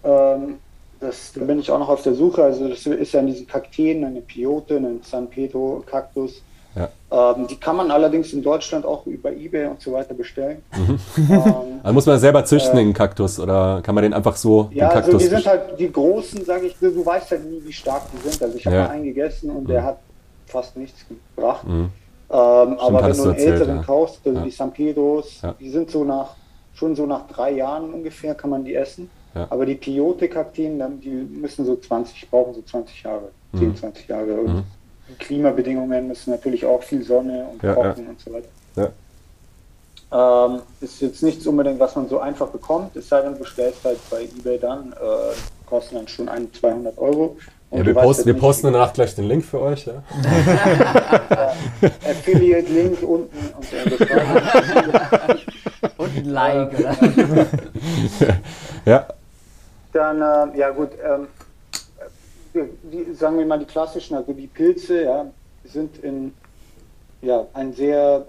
Ähm, 0.04 0.60
das, 1.00 1.32
da 1.34 1.46
bin 1.46 1.60
ich 1.60 1.72
auch 1.72 1.80
noch 1.80 1.90
auf 1.90 2.04
der 2.04 2.14
Suche. 2.14 2.44
Also 2.44 2.68
das 2.68 2.86
ist 2.86 3.14
ja 3.14 3.20
in 3.20 3.28
diesen 3.28 3.48
Kakteen, 3.48 4.04
eine 4.04 4.22
Piote, 4.22 4.78
ein 4.78 5.02
San 5.04 5.30
Pedro 5.30 5.84
Kaktus. 5.86 6.42
Ja. 6.76 6.90
Ähm, 7.36 7.48
die 7.48 7.56
kann 7.56 7.76
man 7.76 7.90
allerdings 7.90 8.32
in 8.34 8.44
Deutschland 8.44 8.86
auch 8.86 9.06
über 9.08 9.32
Ebay 9.32 9.66
und 9.68 9.82
so 9.82 9.94
weiter 9.94 10.14
bestellen. 10.14 10.62
Mhm. 10.78 11.00
Ähm, 11.18 11.80
also 11.84 11.94
muss 11.94 12.06
man 12.06 12.20
selber 12.20 12.46
züchten, 12.46 12.78
äh, 12.78 12.84
den 12.84 12.94
Kaktus, 12.94 13.40
oder 13.40 13.82
kann 13.82 13.96
man 13.96 14.04
den 14.04 14.14
einfach 14.14 14.36
so 14.36 14.70
Ja, 14.72 14.90
also 14.90 15.18
die 15.18 15.26
sind 15.26 15.46
halt 15.48 15.80
die 15.80 15.92
großen, 15.92 16.46
sage 16.46 16.68
ich, 16.68 16.76
du 16.80 17.04
weißt 17.04 17.32
halt 17.32 17.50
nie, 17.50 17.62
wie 17.64 17.74
stark 17.74 18.04
die 18.14 18.30
sind. 18.30 18.42
Also 18.44 18.56
ich 18.56 18.66
habe 18.66 18.76
ja. 18.76 18.84
mal 18.84 18.90
einen 18.92 19.06
gegessen 19.06 19.50
und 19.50 19.64
mhm. 19.64 19.68
der 19.68 19.84
hat 19.84 20.00
fast 20.46 20.78
nichts 20.78 21.06
gebracht. 21.36 21.68
Mhm. 21.68 21.74
Ähm, 21.74 21.90
aber 22.30 23.04
wenn 23.04 23.18
du 23.18 23.24
einen 23.24 23.32
erzählt, 23.32 23.54
älteren 23.54 23.78
ja. 23.78 23.84
kaufst, 23.84 24.20
also 24.26 24.42
die 24.42 24.52
San 24.52 24.72
Pedros, 24.72 25.42
die 25.60 25.70
sind 25.72 25.90
so 25.90 26.04
nach, 26.04 26.36
schon 26.76 26.96
so 26.96 27.08
nach 27.08 27.28
drei 27.28 27.52
Jahren 27.52 27.92
ungefähr, 27.92 28.36
kann 28.36 28.52
man 28.52 28.64
die 28.64 28.76
essen. 28.76 29.10
Ja. 29.36 29.48
Aber 29.50 29.66
die 29.66 29.76
Piote-Kakteen, 29.76 30.82
die 31.02 31.10
müssen 31.10 31.66
so 31.66 31.76
20, 31.76 32.30
brauchen 32.30 32.54
so 32.56 32.62
20 32.62 33.04
Jahre, 33.04 33.30
mhm. 33.52 33.60
10, 33.60 33.76
20 33.78 34.08
Jahre. 34.08 34.34
Und 34.34 34.54
mhm. 34.56 34.64
die 35.10 35.14
Klimabedingungen 35.16 36.08
müssen 36.08 36.32
natürlich 36.32 36.66
auch 36.66 36.82
viel 36.82 37.04
Sonne 37.04 37.48
und 37.52 37.62
ja, 37.64 37.74
Trocken 37.74 38.04
ja. 38.04 38.10
und 38.10 38.20
so 38.20 38.34
weiter. 38.34 38.48
Ähm, 40.12 40.62
ist 40.82 41.02
jetzt 41.02 41.22
nichts 41.22 41.46
unbedingt, 41.46 41.80
was 41.80 41.96
man 41.96 42.10
so 42.10 42.18
einfach 42.20 42.48
bekommt, 42.48 42.96
es 42.96 43.08
sei 43.08 43.22
denn, 43.22 43.34
du 43.34 43.40
bestellst 43.40 43.86
halt 43.86 44.00
bei 44.10 44.24
eBay 44.24 44.58
dann, 44.58 44.92
äh, 44.94 45.36
kosten 45.68 45.98
dann 45.98 46.08
schon 46.08 46.28
1, 46.28 46.60
200 46.60 46.98
Euro. 46.98 47.38
Ja, 47.70 47.86
wir, 47.86 47.94
posten, 47.94 48.26
wir 48.26 48.34
posten 48.34 48.74
danach 48.74 48.92
gleich 48.92 49.14
den 49.14 49.28
Link 49.28 49.46
für 49.46 49.62
euch. 49.62 49.86
Ja? 49.86 50.02
Affiliate-Link 52.10 53.04
unten 53.04 53.38
und 53.56 53.68
und 55.98 56.18
ein 56.18 56.26
Like, 56.26 56.80
oder? 56.80 56.96
ja. 58.86 59.06
Dann, 59.92 60.22
äh, 60.22 60.58
ja 60.58 60.70
gut, 60.70 60.90
ähm, 61.04 61.28
die, 62.54 63.14
sagen 63.14 63.38
wir 63.38 63.46
mal 63.46 63.60
die 63.60 63.66
klassischen, 63.66 64.16
also 64.16 64.34
die 64.34 64.48
Pilze, 64.48 65.04
ja, 65.04 65.26
sind 65.64 65.98
in, 66.04 66.34
ja, 67.22 67.46
ein 67.54 67.74
sehr, 67.74 68.26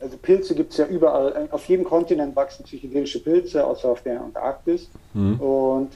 also 0.00 0.16
Pilze 0.18 0.54
gibt 0.54 0.72
es 0.72 0.78
ja 0.78 0.86
überall, 0.86 1.48
auf 1.50 1.64
jedem 1.66 1.84
Kontinent 1.84 2.34
wachsen 2.36 2.64
psychedelische 2.64 3.20
Pilze, 3.20 3.64
außer 3.64 3.88
auf 3.88 4.02
der 4.02 4.20
Antarktis. 4.20 4.88
Mhm. 5.14 5.40
Und 5.40 5.92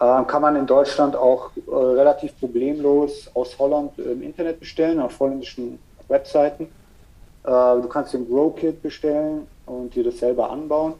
äh, 0.00 0.24
kann 0.24 0.42
man 0.42 0.56
in 0.56 0.66
Deutschland 0.66 1.14
auch 1.14 1.50
äh, 1.56 1.70
relativ 1.70 2.38
problemlos 2.38 3.30
aus 3.34 3.58
Holland 3.58 3.98
im 3.98 4.22
Internet 4.22 4.58
bestellen, 4.58 5.00
auf 5.00 5.18
holländischen 5.20 5.78
Webseiten. 6.08 6.64
Äh, 7.44 7.48
du 7.48 7.88
kannst 7.88 8.14
den 8.14 8.28
Grow 8.28 8.54
Kit 8.54 8.82
bestellen 8.82 9.46
und 9.66 9.94
dir 9.94 10.04
das 10.04 10.18
selber 10.18 10.50
anbauen 10.50 10.94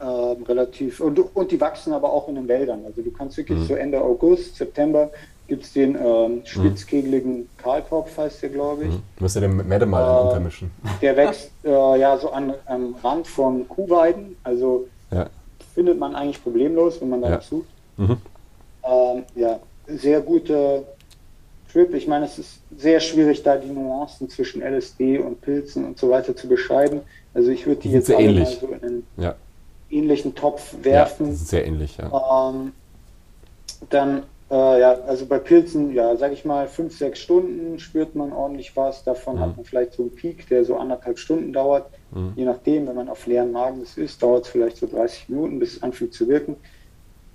ähm, 0.00 0.44
relativ 0.44 1.00
und, 1.00 1.18
und 1.34 1.50
die 1.50 1.60
wachsen 1.60 1.92
aber 1.92 2.12
auch 2.12 2.28
in 2.28 2.36
den 2.36 2.46
Wäldern. 2.46 2.84
Also 2.86 3.02
du 3.02 3.10
kannst 3.10 3.36
wirklich 3.36 3.58
mhm. 3.58 3.64
so 3.64 3.74
Ende 3.74 4.00
August, 4.00 4.56
September 4.56 5.10
gibt 5.48 5.64
es 5.64 5.72
den 5.72 5.96
ähm, 5.96 6.36
mhm. 6.36 6.40
spitzkegeligen 6.44 7.48
Kahlkopf, 7.56 8.16
heißt 8.16 8.42
der, 8.42 8.50
glaube 8.50 8.84
ich. 8.84 8.90
Mhm. 8.90 9.02
Du 9.16 9.24
musst 9.24 9.34
ja 9.34 9.40
den 9.40 9.56
Mette 9.56 9.86
mal 9.86 10.02
äh, 10.04 10.26
untermischen. 10.26 10.70
Der 11.02 11.16
wächst 11.16 11.50
äh, 11.64 11.98
ja 11.98 12.16
so 12.18 12.30
an, 12.30 12.54
am 12.66 12.94
Rand 13.02 13.26
von 13.26 13.66
Kuhweiden, 13.66 14.36
also 14.44 14.86
ja. 15.10 15.28
findet 15.74 15.98
man 15.98 16.14
eigentlich 16.14 16.42
problemlos, 16.42 17.00
wenn 17.00 17.08
man 17.08 17.22
da 17.22 17.30
ja. 17.30 17.40
sucht. 17.40 17.66
Mhm. 17.96 18.18
Ähm, 18.84 19.22
ja, 19.34 19.58
sehr 19.88 20.20
gute 20.20 20.84
Trip. 21.72 21.92
Ich 21.94 22.06
meine, 22.06 22.26
es 22.26 22.38
ist 22.38 22.60
sehr 22.76 23.00
schwierig, 23.00 23.42
da 23.42 23.56
die 23.56 23.70
Nuancen 23.70 24.28
zwischen 24.28 24.62
LSD 24.62 25.18
und 25.18 25.40
Pilzen 25.40 25.86
und 25.86 25.98
so 25.98 26.10
weiter 26.10 26.36
zu 26.36 26.46
beschreiben. 26.46 27.00
Also 27.32 27.50
ich 27.50 27.66
würde 27.66 27.80
die, 27.80 27.88
die 27.88 27.94
jetzt 27.94 28.06
sehr 28.06 28.20
ähnlich. 28.20 28.58
so 28.60 28.68
in 28.68 29.02
ja 29.16 29.34
ähnlichen 29.90 30.34
Topf 30.34 30.74
werfen. 30.82 31.28
Ja, 31.28 31.34
sehr 31.34 31.66
ähnlich, 31.66 31.96
ja. 31.96 32.50
Ähm, 32.50 32.72
dann, 33.90 34.24
äh, 34.50 34.80
ja, 34.80 34.92
also 35.06 35.26
bei 35.26 35.38
Pilzen, 35.38 35.94
ja, 35.94 36.16
sag 36.16 36.32
ich 36.32 36.44
mal, 36.44 36.68
fünf, 36.68 36.96
sechs 36.96 37.20
Stunden 37.20 37.78
spürt 37.78 38.14
man 38.14 38.32
ordentlich 38.32 38.76
was. 38.76 39.04
Davon 39.04 39.36
mhm. 39.36 39.40
hat 39.40 39.56
man 39.56 39.64
vielleicht 39.64 39.94
so 39.94 40.02
einen 40.02 40.14
Peak, 40.14 40.48
der 40.48 40.64
so 40.64 40.76
anderthalb 40.76 41.18
Stunden 41.18 41.52
dauert. 41.52 41.86
Mhm. 42.10 42.32
Je 42.36 42.44
nachdem, 42.44 42.86
wenn 42.86 42.96
man 42.96 43.08
auf 43.08 43.26
leeren 43.26 43.52
Magen 43.52 43.80
das 43.80 43.96
ist, 43.96 44.22
dauert 44.22 44.44
es 44.44 44.50
vielleicht 44.50 44.76
so 44.78 44.86
30 44.86 45.28
Minuten, 45.28 45.58
bis 45.58 45.76
es 45.76 45.82
anfängt 45.82 46.14
zu 46.14 46.28
wirken. 46.28 46.56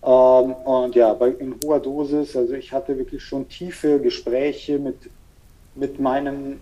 Ähm, 0.03 0.53
und 0.53 0.95
ja, 0.95 1.13
bei, 1.13 1.30
in 1.30 1.55
hoher 1.63 1.80
Dosis, 1.80 2.35
also 2.35 2.53
ich 2.53 2.71
hatte 2.71 2.97
wirklich 2.97 3.23
schon 3.23 3.47
tiefe 3.47 3.99
Gespräche 3.99 4.77
mit, 4.80 5.09
mit 5.75 5.99
meinem 5.99 6.59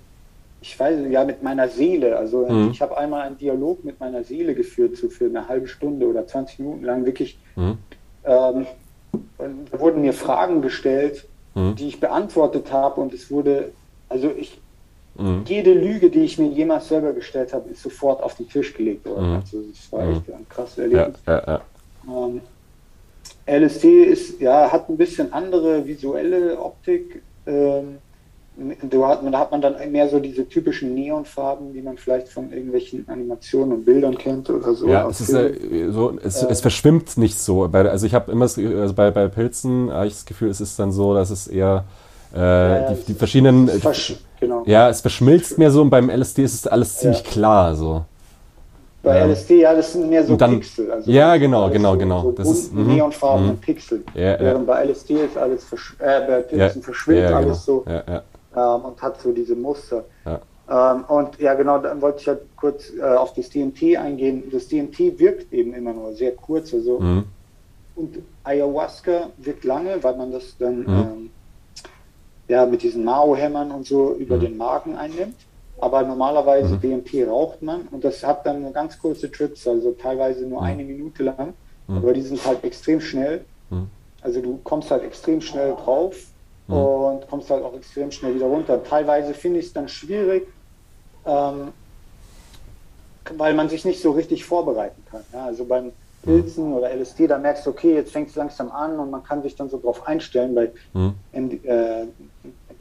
ich 0.61 0.79
weiß, 0.79 0.99
ja, 1.09 1.25
mit 1.25 1.41
meiner 1.41 1.67
Seele. 1.67 2.15
Also 2.17 2.45
mhm. 2.47 2.69
ich 2.71 2.81
habe 2.81 2.97
einmal 2.97 3.21
einen 3.21 3.38
Dialog 3.38 3.83
mit 3.83 3.99
meiner 3.99 4.23
Seele 4.23 4.53
geführt, 4.53 4.95
so 4.95 5.09
für 5.09 5.25
eine 5.25 5.47
halbe 5.47 5.67
Stunde 5.67 6.07
oder 6.07 6.25
20 6.25 6.59
Minuten 6.59 6.85
lang 6.85 7.05
wirklich. 7.05 7.39
Mhm. 7.55 7.77
Ähm, 8.23 8.67
da 9.71 9.79
wurden 9.79 10.01
mir 10.01 10.13
Fragen 10.13 10.61
gestellt, 10.61 11.27
mhm. 11.55 11.75
die 11.75 11.88
ich 11.88 11.99
beantwortet 11.99 12.71
habe 12.71 13.01
und 13.01 13.13
es 13.13 13.31
wurde, 13.31 13.71
also 14.07 14.29
ich, 14.29 14.61
mhm. 15.15 15.43
jede 15.47 15.73
Lüge, 15.73 16.11
die 16.11 16.21
ich 16.21 16.38
mir 16.38 16.49
jemals 16.49 16.88
selber 16.88 17.13
gestellt 17.13 17.53
habe, 17.53 17.69
ist 17.71 17.81
sofort 17.81 18.21
auf 18.21 18.35
den 18.35 18.47
Tisch 18.47 18.75
gelegt 18.75 19.05
worden. 19.07 19.29
Mhm. 19.29 19.35
Also 19.38 19.61
das 19.63 19.91
war 19.91 20.07
echt 20.09 20.27
mhm. 20.27 20.35
ein 20.35 20.45
krasses 20.47 20.77
Erlebnis. 20.77 21.17
Ja, 21.25 21.33
ja, 21.33 21.61
ja. 22.07 22.27
Ähm, 22.27 22.41
LSD 23.47 24.03
ist, 24.03 24.39
ja, 24.39 24.71
hat 24.71 24.89
ein 24.89 24.97
bisschen 24.97 25.33
andere 25.33 25.85
visuelle 25.88 26.59
Optik. 26.59 27.23
Ähm, 27.47 27.97
da 28.57 29.07
hat, 29.07 29.23
man, 29.23 29.32
da 29.32 29.40
hat 29.40 29.52
man 29.52 29.61
dann 29.61 29.76
mehr 29.91 30.10
so 30.10 30.19
diese 30.19 30.48
typischen 30.48 30.94
Neonfarben, 30.94 31.73
die 31.73 31.82
man 31.82 31.98
vielleicht 31.98 32.28
von 32.28 32.52
irgendwelchen 32.52 33.07
Animationen 33.07 33.78
und 33.78 33.86
Bildern 33.86 34.18
kennt 34.18 34.49
oder 34.49 34.73
so. 34.73 34.88
Ja, 34.88 35.07
es, 35.07 35.22
ist, 35.22 35.34
äh, 35.34 35.90
so, 35.90 36.18
es, 36.22 36.44
äh, 36.44 36.48
es, 36.49 36.60
verschwimmt 36.60 37.18
nicht 37.18 37.40
so. 37.40 37.64
also 37.64 38.06
ich 38.06 38.14
habe 38.14 38.32
immer 38.32 38.45
also 38.45 38.94
bei, 38.94 39.10
bei 39.11 39.28
Pilzen 39.30 39.91
habe 39.91 40.07
ich 40.07 40.14
das 40.14 40.26
Gefühl, 40.26 40.49
es 40.49 40.60
ist 40.60 40.78
dann 40.78 40.91
so, 40.91 41.14
dass 41.14 41.30
es 41.30 41.48
eher 41.48 41.86
äh, 42.36 42.40
ja, 42.40 42.91
die, 42.91 43.06
die 43.06 43.14
verschiedenen. 43.14 43.69
Genau. 44.40 44.64
Ja, 44.65 44.90
es 44.90 45.02
verschmilzt 45.02 45.57
mehr 45.57 45.72
so 45.72 45.82
und 45.82 45.90
beim 45.90 46.10
LSD 46.10 46.44
ist 46.44 46.53
es 46.53 46.68
alles 46.68 46.98
ziemlich 46.98 47.23
ja. 47.23 47.30
klar 47.30 47.76
so. 47.76 48.03
Bei 49.03 49.19
ähm, 49.19 49.32
LSD, 49.32 49.61
ja, 49.61 49.73
das 49.73 49.94
sind 49.94 50.10
mehr 50.10 50.23
so 50.23 50.36
dann, 50.36 50.60
Pixel. 50.60 50.91
Also 50.91 51.10
ja, 51.10 51.38
genau, 51.38 51.69
genau, 51.69 51.94
so, 51.94 51.98
genau. 51.98 52.22
So 52.23 52.32
das 52.34 52.49
ist 52.49 52.73
mhm, 52.73 52.95
neonfarbene 52.95 53.53
mhm. 53.53 53.57
Pixel. 53.57 54.03
Ja, 54.14 54.40
Während 54.40 54.68
bei 54.68 54.86
LSD 54.86 55.14
ist 55.26 55.38
alles 55.38 55.64
versch 55.64 55.95
äh, 55.99 56.22
bei 56.28 56.41
Pilzen 56.41 56.82
verschwimmt 56.82 57.22
genau. 57.22 57.38
alles 57.38 57.65
so 57.65 57.86
ähm, 58.56 58.86
und 58.86 59.02
hat 59.02 59.22
so 59.22 59.32
diese 59.32 59.56
Muster. 59.56 60.06
Ähm, 60.72 61.03
und 61.06 61.40
ja, 61.40 61.53
genau, 61.53 61.80
dann 61.80 62.02
wollte 62.02 62.22
ich 62.22 62.28
halt 62.28 62.41
kurz 62.56 62.91
äh, 62.98 63.02
auf 63.02 63.34
das 63.34 63.49
DMT 63.49 63.98
eingehen. 63.98 64.44
Das 64.52 64.68
DMT 64.68 65.19
wirkt 65.19 65.52
eben 65.52 65.73
immer 65.73 65.94
nur 65.94 66.14
sehr 66.14 66.34
kurz. 66.34 66.73
Also, 66.73 66.99
mhm. 66.99 67.26
Und 67.95 68.19
Ayahuasca 68.44 69.30
wirkt 69.38 69.65
lange, 69.65 70.02
weil 70.02 70.15
man 70.15 70.32
das 70.32 70.56
dann 70.57 70.80
mhm. 70.80 70.88
ähm, 70.88 71.30
ja, 72.48 72.65
mit 72.65 72.84
diesen 72.84 73.03
Mao-Hämmern 73.03 73.72
und 73.72 73.86
so 73.86 74.15
über 74.15 74.38
mhm. 74.38 74.41
den 74.41 74.57
Magen 74.57 74.95
einnimmt. 74.95 75.36
Aber 75.80 76.03
normalerweise 76.03 76.76
mhm. 76.76 76.82
DMT 76.82 77.28
raucht 77.28 77.61
man 77.61 77.88
und 77.91 78.03
das 78.03 78.23
hat 78.23 78.45
dann 78.45 78.61
nur 78.61 78.72
ganz 78.72 78.99
kurze 78.99 79.32
Trips, 79.32 79.68
also 79.68 79.91
teilweise 79.94 80.45
nur 80.45 80.61
mhm. 80.61 80.68
eine 80.68 80.84
Minute 80.84 81.23
lang. 81.23 81.53
Mhm. 81.88 81.98
Aber 81.98 82.14
die 82.14 82.22
sind 82.22 82.45
halt 82.45 82.64
extrem 82.64 83.02
schnell. 83.02 83.44
Also 84.22 84.41
du 84.41 84.60
kommst 84.64 84.91
halt 84.91 85.03
extrem 85.03 85.41
schnell 85.41 85.73
drauf 85.76 86.15
mhm. 86.67 86.75
und 86.75 87.29
kommst 87.29 87.49
halt 87.49 87.63
auch 87.63 87.75
extrem 87.75 88.11
schnell 88.11 88.35
wieder 88.35 88.47
runter. 88.47 88.83
Teilweise 88.83 89.33
finde 89.33 89.59
ich 89.59 89.67
es 89.67 89.73
dann 89.73 89.88
schwierig, 89.88 90.47
ähm, 91.25 91.69
weil 93.38 93.53
man 93.53 93.69
sich 93.69 93.85
nicht 93.85 94.01
so 94.01 94.11
richtig 94.11 94.45
vorbereiten 94.45 95.03
kann. 95.09 95.23
Ja? 95.33 95.45
Also 95.45 95.65
beim 95.65 95.91
Pilzen 96.23 96.73
oder 96.73 96.91
LSD, 96.93 97.27
da 97.27 97.38
merkst 97.38 97.65
du, 97.65 97.71
okay, 97.71 97.95
jetzt 97.95 98.11
fängt 98.11 98.29
es 98.29 98.35
langsam 98.35 98.71
an 98.71 98.99
und 98.99 99.09
man 99.09 99.23
kann 99.23 99.41
sich 99.41 99.55
dann 99.55 99.69
so 99.69 99.79
drauf 99.79 100.07
einstellen. 100.07 100.53
Bei 100.53 100.71
mhm. 100.93 101.15
äh, 101.33 102.05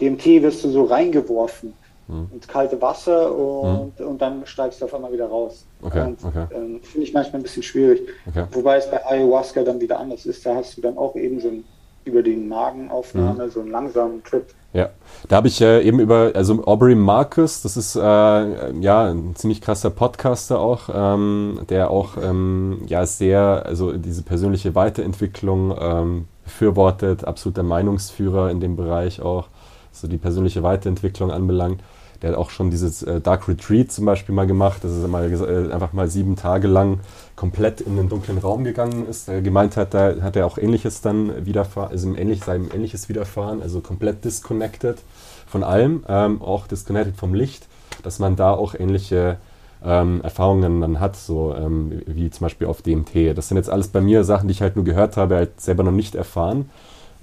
DMT 0.01 0.43
wirst 0.43 0.65
du 0.65 0.71
so 0.71 0.85
reingeworfen 0.85 1.75
mhm. 2.11 2.29
ins 2.33 2.47
kalte 2.47 2.81
Wasser 2.81 3.35
und, 3.35 3.99
mhm. 3.99 4.07
und 4.07 4.21
dann 4.21 4.47
steigst 4.47 4.81
du 4.81 4.85
auf 4.85 4.95
einmal 4.95 5.13
wieder 5.13 5.27
raus. 5.27 5.65
Okay, 5.83 6.03
und, 6.03 6.25
okay. 6.25 6.47
Ähm, 6.55 6.81
Finde 6.83 7.07
ich 7.07 7.15
manchmal 7.15 7.41
ein 7.41 7.43
bisschen 7.43 7.63
schwierig. 7.63 8.03
Okay. 8.29 8.45
Wobei 8.53 8.77
es 8.77 8.91
bei 8.91 9.05
Ayahuasca 9.07 9.63
dann 9.63 9.81
wieder 9.81 9.99
anders 9.99 10.27
ist. 10.27 10.45
Da 10.45 10.55
hast 10.57 10.77
du 10.77 10.81
dann 10.83 10.99
auch 10.99 11.17
eben 11.17 11.41
so 11.41 11.49
ein, 11.49 11.65
über 12.05 12.23
die 12.23 12.37
Magenaufnahme 12.37 13.47
mhm. 13.47 13.51
so 13.51 13.61
einen 13.61 13.71
langsamen 13.71 14.25
Trip. 14.25 14.47
Ja, 14.73 14.91
da 15.29 15.37
habe 15.37 15.49
ich 15.49 15.61
äh, 15.61 15.83
eben 15.83 15.99
über, 15.99 16.31
also 16.35 16.65
Aubrey 16.65 16.95
Marcus, 16.95 17.63
das 17.63 17.77
ist 17.77 17.97
äh, 17.97 18.01
ja 18.01 19.11
ein 19.11 19.35
ziemlich 19.35 19.61
krasser 19.61 19.91
Podcaster 19.91 20.61
auch, 20.61 20.89
ähm, 20.95 21.61
der 21.69 21.91
auch 21.91 22.17
ähm, 22.23 22.83
ja 22.87 23.05
sehr, 23.05 23.65
also 23.67 23.93
diese 23.93 24.23
persönliche 24.23 24.77
Weiterentwicklung 24.77 25.75
ähm, 25.77 26.29
befürwortet, 26.45 27.25
absoluter 27.25 27.65
Meinungsführer 27.65 28.51
in 28.51 28.61
dem 28.61 28.77
Bereich 28.77 29.21
auch, 29.21 29.49
so 29.91 30.07
die 30.07 30.19
persönliche 30.19 30.63
Weiterentwicklung 30.63 31.33
anbelangt. 31.33 31.83
Der 32.23 32.31
hat 32.31 32.37
auch 32.37 32.51
schon 32.51 32.71
dieses 32.71 33.03
äh, 33.03 33.21
Dark 33.21 33.49
Retreat 33.49 33.91
zum 33.91 34.05
Beispiel 34.05 34.35
mal 34.35 34.47
gemacht, 34.47 34.85
dass 34.85 34.93
er 34.93 35.09
mal, 35.09 35.33
äh, 35.33 35.73
einfach 35.73 35.93
mal 35.93 36.09
sieben 36.09 36.37
Tage 36.37 36.69
lang 36.69 37.01
komplett 37.41 37.81
in 37.81 37.97
den 37.97 38.11
dunklen 38.11 38.37
Raum 38.37 38.65
gegangen 38.65 39.09
ist. 39.09 39.27
Er 39.27 39.41
gemeint 39.41 39.79
hat, 39.79 39.95
da 39.95 40.17
hat 40.21 40.37
er 40.37 40.45
auch 40.45 40.59
Ähnliches 40.59 41.01
dann 41.01 41.47
widerfahren, 41.47 41.91
also 41.91 42.15
ähnlich, 42.15 42.45
seinem 42.45 42.69
Ähnliches 42.71 43.09
widerfahren, 43.09 43.63
also 43.63 43.81
komplett 43.81 44.27
disconnected 44.27 44.99
von 45.47 45.65
allem, 45.65 46.05
ähm, 46.07 46.43
auch 46.43 46.67
disconnected 46.67 47.17
vom 47.17 47.33
Licht, 47.33 47.67
dass 48.03 48.19
man 48.19 48.37
da 48.37 48.53
auch 48.53 48.75
ähnliche 48.75 49.39
ähm, 49.83 50.21
Erfahrungen 50.21 50.83
dann 50.83 51.01
hat, 51.01 51.17
so 51.17 51.55
ähm, 51.55 52.03
wie 52.05 52.31
zum 52.31 52.45
Beispiel 52.45 52.67
auf 52.67 52.83
DMT. 52.83 53.35
Das 53.35 53.49
sind 53.49 53.57
jetzt 53.57 53.71
alles 53.71 53.89
bei 53.89 54.03
mir 54.03 54.23
Sachen, 54.25 54.47
die 54.47 54.53
ich 54.53 54.61
halt 54.61 54.77
nur 54.77 54.85
gehört 54.85 55.17
habe, 55.17 55.37
halt 55.37 55.63
selber 55.63 55.83
noch 55.83 55.93
nicht 55.93 56.17
erfahren. 56.17 56.69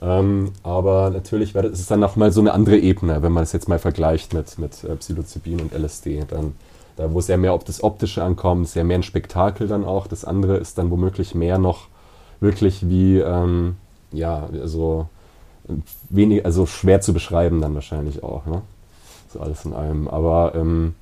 Ähm, 0.01 0.51
aber 0.63 1.11
natürlich 1.11 1.53
das 1.53 1.79
ist 1.79 1.91
dann 1.91 1.99
nochmal 1.99 2.31
so 2.31 2.41
eine 2.41 2.53
andere 2.53 2.79
Ebene, 2.79 3.21
wenn 3.21 3.33
man 3.33 3.43
es 3.43 3.51
jetzt 3.51 3.69
mal 3.69 3.77
vergleicht 3.77 4.33
mit, 4.33 4.57
mit 4.57 4.83
äh, 4.83 4.95
Psilocybin 4.95 5.61
und 5.61 5.73
LSD. 5.73 6.23
Dann, 6.27 6.55
da, 6.97 7.13
wo 7.13 7.19
es 7.19 7.27
ja 7.27 7.37
mehr 7.37 7.53
auf 7.53 7.63
das 7.63 7.83
Optische 7.83 8.23
ankommt, 8.23 8.65
ist 8.65 8.75
ja 8.75 8.83
mehr 8.83 8.99
ein 8.99 9.03
Spektakel 9.03 9.67
dann 9.67 9.85
auch. 9.85 10.07
Das 10.07 10.25
andere 10.25 10.57
ist 10.57 10.77
dann 10.77 10.91
womöglich 10.91 11.35
mehr 11.35 11.57
noch 11.57 11.87
wirklich 12.39 12.89
wie, 12.89 13.19
ähm, 13.19 13.77
ja, 14.11 14.49
so 14.65 15.07
wenig, 16.09 16.45
also 16.45 16.65
schwer 16.65 17.01
zu 17.01 17.13
beschreiben 17.13 17.61
dann 17.61 17.75
wahrscheinlich 17.75 18.23
auch. 18.23 18.45
Ne? 18.45 18.61
So 19.29 19.39
alles 19.39 19.65
in 19.65 19.73
allem. 19.73 20.07
Aber 20.07 20.53
ähm, 20.55 20.95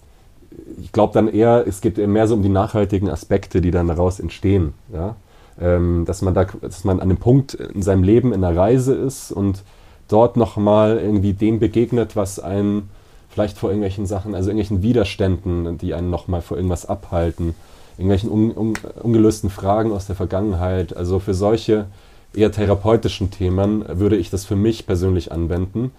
ich 0.82 0.92
glaube 0.92 1.14
dann 1.14 1.28
eher, 1.28 1.66
es 1.68 1.82
geht 1.82 1.98
mehr 1.98 2.28
so 2.28 2.36
um 2.36 2.44
die 2.44 2.50
nachhaltigen 2.50 3.10
Aspekte, 3.10 3.62
die 3.62 3.72
dann 3.72 3.88
daraus 3.88 4.20
entstehen. 4.20 4.74
Ja? 4.94 5.16
ähm, 5.60 6.04
dass, 6.06 6.22
man 6.22 6.34
da, 6.34 6.46
dass 6.46 6.84
man 6.84 7.00
an 7.00 7.10
einem 7.10 7.18
Punkt 7.18 7.54
in 7.54 7.82
seinem 7.82 8.04
Leben 8.04 8.34
in 8.34 8.42
der 8.42 8.56
Reise 8.56 8.94
ist 8.94 9.32
und 9.32 9.64
dort 10.08 10.38
nochmal 10.38 11.00
irgendwie 11.00 11.34
dem 11.34 11.60
begegnet, 11.60 12.16
was 12.16 12.40
einen 12.40 12.90
vielleicht 13.36 13.58
vor 13.58 13.70
irgendwelchen 13.70 14.06
Sachen, 14.06 14.34
also 14.34 14.50
irgendwelchen 14.50 14.82
Widerständen, 14.82 15.78
die 15.78 15.94
einen 15.94 16.10
nochmal 16.10 16.42
vor 16.42 16.56
irgendwas 16.56 16.86
abhalten, 16.86 17.54
irgendwelchen 17.98 18.32
un, 18.32 18.56
un, 18.56 18.74
ungelösten 19.04 19.50
Fragen 19.50 19.92
aus 19.92 20.08
der 20.08 20.16
Vergangenheit. 20.16 20.96
Also 20.96 21.20
für 21.20 21.34
solche 21.34 21.88
eher 22.34 22.54
therapeutischen 22.54 23.32
Themen 23.32 23.84
würde 23.90 24.16
ich 24.16 24.30
das 24.30 24.46
für 24.46 24.56
mich 24.56 24.88
persönlich 24.88 25.34
anwenden. 25.34 25.92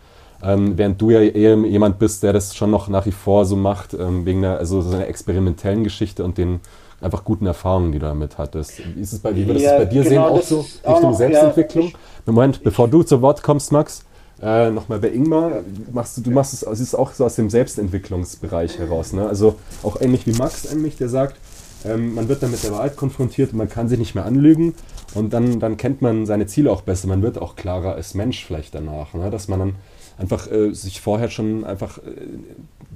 Ähm, 0.42 0.78
während 0.78 0.98
du 0.98 1.10
ja 1.10 1.20
eher 1.20 1.56
jemand 1.56 1.98
bist, 1.98 2.22
der 2.22 2.32
das 2.32 2.56
schon 2.56 2.70
noch 2.70 2.88
nach 2.88 3.04
wie 3.04 3.12
vor 3.12 3.44
so 3.44 3.54
macht, 3.54 3.92
ähm, 3.92 4.24
wegen 4.24 4.40
der, 4.40 4.56
also 4.56 4.80
so 4.80 4.94
einer 4.94 5.06
experimentellen 5.06 5.84
Geschichte 5.84 6.24
und 6.24 6.38
den 6.38 6.60
einfach 7.02 7.22
guten 7.22 7.44
Erfahrungen, 7.44 7.92
die 7.92 7.98
du 7.98 8.06
damit 8.06 8.38
hattest. 8.38 8.80
Wie 8.94 9.00
ist 9.02 9.12
es 9.12 9.18
bei, 9.18 9.36
wie 9.36 9.46
würdest 9.46 9.66
ja, 9.66 9.72
es 9.72 9.78
bei 9.80 9.84
dir 9.84 10.04
genau, 10.04 10.08
sehen, 10.08 10.18
auch 10.38 10.42
so 10.42 10.60
Richtung 10.60 11.10
auch, 11.10 11.14
Selbstentwicklung? 11.14 11.88
Ja, 11.88 12.32
Moment, 12.32 12.62
bevor 12.62 12.88
du 12.88 13.02
zu 13.02 13.20
Wort 13.20 13.42
kommst, 13.42 13.72
Max, 13.72 14.06
äh, 14.42 14.70
nochmal 14.70 14.98
bei 14.98 15.10
Ingmar, 15.10 15.62
machst 15.92 16.18
du, 16.18 16.20
du 16.22 16.30
machst 16.30 16.52
es, 16.52 16.62
es 16.62 16.80
ist 16.80 16.94
auch 16.94 17.12
so 17.12 17.24
aus 17.24 17.36
dem 17.36 17.48
Selbstentwicklungsbereich 17.48 18.78
heraus. 18.78 19.12
Ne? 19.12 19.26
Also 19.26 19.56
auch 19.82 20.00
ähnlich 20.00 20.26
wie 20.26 20.32
Max 20.32 20.70
eigentlich, 20.70 20.96
der 20.96 21.08
sagt, 21.08 21.36
ähm, 21.84 22.14
man 22.14 22.28
wird 22.28 22.42
dann 22.42 22.50
mit 22.50 22.62
der 22.62 22.72
Wahrheit 22.72 22.96
konfrontiert 22.96 23.52
und 23.52 23.58
man 23.58 23.68
kann 23.68 23.88
sich 23.88 23.98
nicht 23.98 24.14
mehr 24.14 24.26
anlügen 24.26 24.74
und 25.14 25.32
dann, 25.32 25.60
dann 25.60 25.76
kennt 25.76 26.02
man 26.02 26.26
seine 26.26 26.46
Ziele 26.46 26.70
auch 26.70 26.82
besser. 26.82 27.08
Man 27.08 27.22
wird 27.22 27.38
auch 27.38 27.56
klarer 27.56 27.94
als 27.94 28.14
Mensch 28.14 28.44
vielleicht 28.44 28.74
danach, 28.74 29.14
ne? 29.14 29.30
dass 29.30 29.48
man 29.48 29.58
dann 29.58 29.74
einfach 30.18 30.50
äh, 30.50 30.72
sich 30.72 31.00
vorher 31.00 31.30
schon 31.30 31.64
einfach 31.64 31.98
äh, 31.98 32.02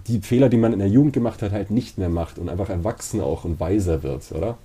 die 0.07 0.21
Fehler, 0.21 0.49
die 0.49 0.57
man 0.57 0.73
in 0.73 0.79
der 0.79 0.89
Jugend 0.89 1.13
gemacht 1.13 1.43
hat, 1.43 1.53
halt 1.53 1.71
nicht 1.71 1.99
mehr 1.99 2.09
macht 2.09 2.39
und 2.39 2.49
einfach 2.49 2.69
erwachsen 2.69 3.21
auch 3.21 3.45
und 3.45 3.61
weiser 3.61 4.03
wird, 4.03 4.31
oder? 4.33 4.59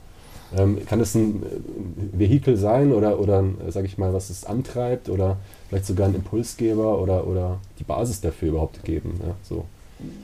Ähm, 0.55 0.85
kann 0.85 0.99
das 0.99 1.15
ein 1.15 1.43
äh, 1.43 2.19
Vehikel 2.19 2.57
sein 2.57 2.93
oder, 2.93 3.19
oder 3.19 3.43
sage 3.69 3.87
ich 3.87 3.97
mal, 3.97 4.13
was 4.13 4.29
es 4.29 4.45
antreibt 4.45 5.09
oder 5.09 5.37
vielleicht 5.67 5.85
sogar 5.85 6.07
ein 6.07 6.15
Impulsgeber 6.15 7.01
oder, 7.01 7.27
oder 7.27 7.59
die 7.79 7.83
Basis 7.83 8.21
dafür 8.21 8.49
überhaupt 8.49 8.83
geben? 8.83 9.19
Ja, 9.25 9.35
so. 9.43 9.65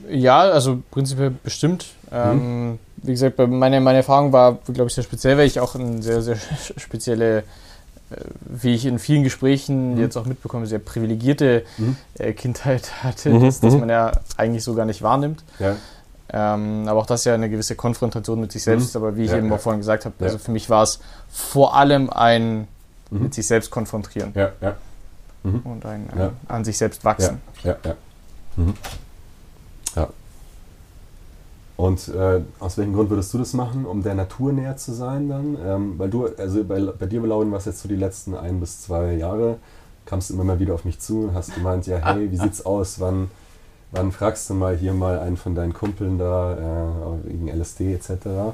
ja 0.09 0.39
also 0.39 0.79
prinzipiell 0.91 1.31
bestimmt. 1.43 1.87
Ähm, 2.11 2.69
mhm. 2.69 2.79
Wie 2.97 3.11
gesagt, 3.11 3.37
meine, 3.39 3.81
meine 3.81 3.97
Erfahrung 3.99 4.31
war, 4.31 4.59
glaube 4.65 4.87
ich, 4.87 4.93
sehr 4.93 5.03
speziell, 5.03 5.37
weil 5.37 5.47
ich 5.47 5.59
auch 5.59 5.75
eine 5.75 6.03
sehr, 6.03 6.21
sehr 6.21 6.37
spezielle 6.77 7.43
wie 8.41 8.75
ich 8.75 8.85
in 8.85 8.99
vielen 8.99 9.23
Gesprächen 9.23 9.95
mhm. 9.95 10.01
jetzt 10.01 10.17
auch 10.17 10.25
mitbekomme, 10.25 10.65
sehr 10.65 10.79
privilegierte 10.79 11.63
mhm. 11.77 11.95
äh, 12.17 12.33
Kindheit 12.33 12.91
hatte, 13.03 13.29
mhm. 13.29 13.41
das, 13.41 13.59
das 13.59 13.73
mhm. 13.73 13.81
man 13.81 13.89
ja 13.89 14.11
eigentlich 14.37 14.63
so 14.63 14.73
gar 14.73 14.85
nicht 14.85 15.01
wahrnimmt. 15.01 15.43
Ja. 15.59 15.75
Ähm, 16.33 16.87
aber 16.87 16.99
auch 17.01 17.05
das 17.05 17.21
ist 17.21 17.25
ja 17.25 17.33
eine 17.33 17.49
gewisse 17.49 17.75
Konfrontation 17.75 18.39
mit 18.39 18.51
sich 18.51 18.63
selbst. 18.63 18.95
Mhm. 18.95 19.01
Aber 19.01 19.17
wie 19.17 19.23
ich 19.23 19.31
ja, 19.31 19.37
eben 19.37 19.49
ja. 19.49 19.55
auch 19.55 19.59
vorhin 19.59 19.79
gesagt 19.79 20.05
habe, 20.05 20.15
also 20.19 20.37
für 20.37 20.51
mich 20.51 20.69
war 20.69 20.83
es 20.83 20.99
vor 21.29 21.75
allem 21.75 22.09
ein 22.09 22.67
mhm. 23.09 23.23
mit 23.23 23.33
sich 23.33 23.47
selbst 23.47 23.69
konfrontieren. 23.71 24.33
Und 25.63 25.85
ein, 25.85 26.09
ein 26.11 26.29
an 26.47 26.63
sich 26.63 26.77
selbst 26.77 27.03
wachsen. 27.03 27.41
Ja, 27.63 27.71
ja, 27.71 27.77
ja. 27.89 27.95
Und 31.81 32.09
äh, 32.09 32.41
aus 32.59 32.77
welchem 32.77 32.93
Grund 32.93 33.09
würdest 33.09 33.33
du 33.33 33.39
das 33.39 33.53
machen, 33.53 33.87
um 33.87 34.03
der 34.03 34.13
Natur 34.13 34.53
näher 34.53 34.77
zu 34.77 34.93
sein 34.93 35.27
dann? 35.29 35.57
Ähm, 35.65 35.93
weil 35.97 36.11
du, 36.11 36.27
also 36.37 36.63
bei, 36.63 36.79
bei 36.79 37.07
dir, 37.07 37.21
Lauren, 37.21 37.51
was 37.51 37.65
jetzt 37.65 37.81
so 37.81 37.89
die 37.89 37.95
letzten 37.95 38.35
ein 38.35 38.59
bis 38.59 38.83
zwei 38.83 39.13
Jahre, 39.13 39.57
kamst 40.05 40.29
du 40.29 40.35
immer 40.35 40.43
mal 40.43 40.59
wieder 40.59 40.75
auf 40.75 40.85
mich 40.85 40.99
zu 40.99 41.23
und 41.23 41.33
hast 41.33 41.55
gemeint, 41.55 41.87
ja, 41.87 41.97
hey, 41.97 42.31
wie 42.31 42.37
sieht's 42.37 42.63
aus? 42.63 42.99
Wann, 42.99 43.31
wann 43.91 44.11
fragst 44.11 44.49
du 44.49 44.53
mal 44.53 44.75
hier 44.75 44.93
mal 44.93 45.19
einen 45.19 45.37
von 45.37 45.55
deinen 45.55 45.73
Kumpeln 45.73 46.17
da 46.17 46.53
äh, 46.53 47.29
wegen 47.29 47.47
LSD 47.47 47.93
etc.? 47.93 48.53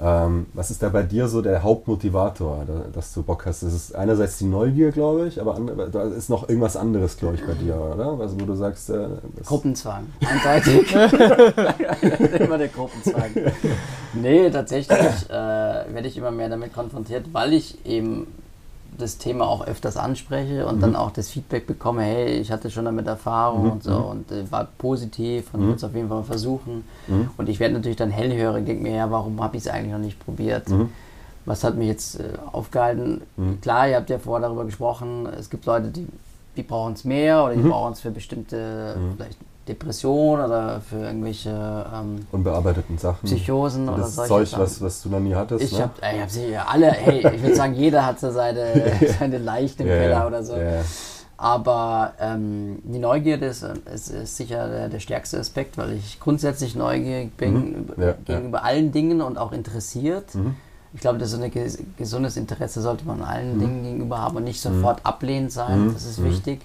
Ähm, 0.00 0.46
was 0.52 0.70
ist 0.70 0.82
da 0.82 0.88
bei 0.88 1.02
dir 1.02 1.28
so 1.28 1.42
der 1.42 1.62
Hauptmotivator, 1.62 2.66
dass 2.92 3.12
du 3.12 3.22
Bock 3.22 3.46
hast? 3.46 3.62
Das 3.62 3.72
ist 3.72 3.94
einerseits 3.94 4.38
die 4.38 4.46
Neugier, 4.46 4.90
glaube 4.90 5.28
ich, 5.28 5.40
aber 5.40 5.60
da 5.92 6.02
ist 6.04 6.28
noch 6.28 6.48
irgendwas 6.48 6.76
anderes, 6.76 7.16
glaube 7.16 7.36
ich, 7.36 7.46
bei 7.46 7.52
dir, 7.54 7.76
oder? 7.76 8.18
Also, 8.18 8.40
wo 8.40 8.44
du 8.44 8.54
sagst. 8.56 8.90
Äh, 8.90 9.08
Gruppenzwang, 9.44 10.06
eindeutig. 10.20 10.92
immer 12.40 12.58
der 12.58 12.68
Gruppenzwang. 12.68 13.30
Nee, 14.14 14.50
tatsächlich 14.50 14.98
äh, 15.28 15.32
werde 15.32 16.08
ich 16.08 16.16
immer 16.16 16.32
mehr 16.32 16.48
damit 16.48 16.72
konfrontiert, 16.74 17.26
weil 17.32 17.52
ich 17.52 17.86
eben 17.86 18.26
das 18.98 19.18
Thema 19.18 19.46
auch 19.46 19.66
öfters 19.66 19.96
anspreche 19.96 20.66
und 20.66 20.76
mhm. 20.76 20.80
dann 20.80 20.96
auch 20.96 21.10
das 21.10 21.28
Feedback 21.28 21.66
bekomme, 21.66 22.02
hey, 22.02 22.38
ich 22.38 22.50
hatte 22.52 22.70
schon 22.70 22.84
damit 22.84 23.06
Erfahrung 23.06 23.64
mhm. 23.64 23.70
und 23.72 23.82
so 23.82 23.96
und 23.96 24.30
äh, 24.32 24.50
war 24.50 24.68
positiv 24.78 25.52
und 25.52 25.60
mhm. 25.60 25.64
würde 25.64 25.76
es 25.76 25.84
auf 25.84 25.94
jeden 25.94 26.08
Fall 26.08 26.24
versuchen. 26.24 26.84
Mhm. 27.06 27.30
Und 27.36 27.48
ich 27.48 27.60
werde 27.60 27.74
natürlich 27.74 27.96
dann 27.96 28.10
hellhörig, 28.10 28.66
denke 28.66 28.82
mir, 28.82 28.94
ja, 28.94 29.10
warum 29.10 29.42
habe 29.42 29.56
ich 29.56 29.64
es 29.64 29.68
eigentlich 29.68 29.92
noch 29.92 29.98
nicht 29.98 30.18
probiert? 30.24 30.68
Mhm. 30.68 30.90
Was 31.44 31.64
hat 31.64 31.76
mich 31.76 31.88
jetzt 31.88 32.20
äh, 32.20 32.24
aufgehalten? 32.52 33.22
Mhm. 33.36 33.60
Klar, 33.60 33.88
ihr 33.88 33.96
habt 33.96 34.10
ja 34.10 34.18
vorher 34.18 34.46
darüber 34.46 34.64
gesprochen, 34.64 35.26
es 35.38 35.50
gibt 35.50 35.66
Leute, 35.66 35.88
die, 35.88 36.06
die 36.56 36.62
brauchen 36.62 36.92
es 36.92 37.04
mehr 37.04 37.44
oder 37.44 37.54
die 37.54 37.62
brauchen 37.62 37.92
es 37.92 38.00
für 38.00 38.10
bestimmte, 38.10 38.96
vielleicht 39.16 39.38
Depression 39.68 40.40
oder 40.40 40.80
für 40.80 40.96
irgendwelche 40.96 41.50
ähm, 41.50 42.26
unbearbeiteten 42.32 42.98
Sachen. 42.98 43.26
Psychosen 43.26 43.86
das 43.86 43.94
oder 43.94 44.06
solche 44.06 44.28
Zeug, 44.28 44.48
Sachen. 44.48 44.62
Was, 44.62 44.82
was 44.82 45.02
du 45.02 45.08
noch 45.08 45.20
nie 45.20 45.34
hattest. 45.34 45.64
Ich 45.64 45.72
ne? 45.72 45.82
habe 45.82 46.20
hab 46.20 46.30
sie 46.30 46.56
alle, 46.56 46.90
hey, 46.90 47.18
ich 47.18 47.42
würde 47.42 47.54
sagen, 47.54 47.74
jeder 47.74 48.04
hat 48.04 48.18
so 48.18 48.32
seine, 48.32 48.72
seine 49.18 49.38
Leichen 49.38 49.82
im 49.82 49.88
yeah, 49.88 50.00
Keller 50.00 50.26
oder 50.26 50.42
so. 50.42 50.56
Yeah. 50.56 50.82
Aber 51.36 52.12
ähm, 52.20 52.78
die 52.84 52.98
Neugierde 52.98 53.46
ist, 53.46 53.64
ist, 53.92 54.10
ist 54.10 54.36
sicher 54.36 54.68
der, 54.68 54.88
der, 54.88 55.00
stärkste 55.00 55.38
Aspekt, 55.38 55.76
weil 55.76 55.92
ich 55.92 56.20
grundsätzlich 56.20 56.76
neugierig 56.76 57.36
bin 57.36 57.54
mhm. 57.54 57.92
ja, 57.96 58.14
gegenüber 58.24 58.58
ja. 58.58 58.64
allen 58.64 58.92
Dingen 58.92 59.20
und 59.20 59.38
auch 59.38 59.52
interessiert. 59.52 60.34
Mhm. 60.34 60.54
Ich 60.94 61.00
glaube, 61.00 61.18
das 61.18 61.32
ist 61.32 61.40
ein 61.40 61.50
gesundes 61.96 62.36
Interesse 62.36 62.82
sollte 62.82 63.06
man 63.06 63.22
allen 63.22 63.56
mhm. 63.56 63.60
Dingen 63.60 63.82
gegenüber 63.82 64.18
haben 64.20 64.36
und 64.36 64.44
nicht 64.44 64.64
mhm. 64.64 64.74
sofort 64.74 65.04
ablehnend 65.04 65.50
sein. 65.50 65.86
Mhm. 65.86 65.94
Das 65.94 66.04
ist 66.04 66.18
mhm. 66.18 66.26
wichtig. 66.26 66.60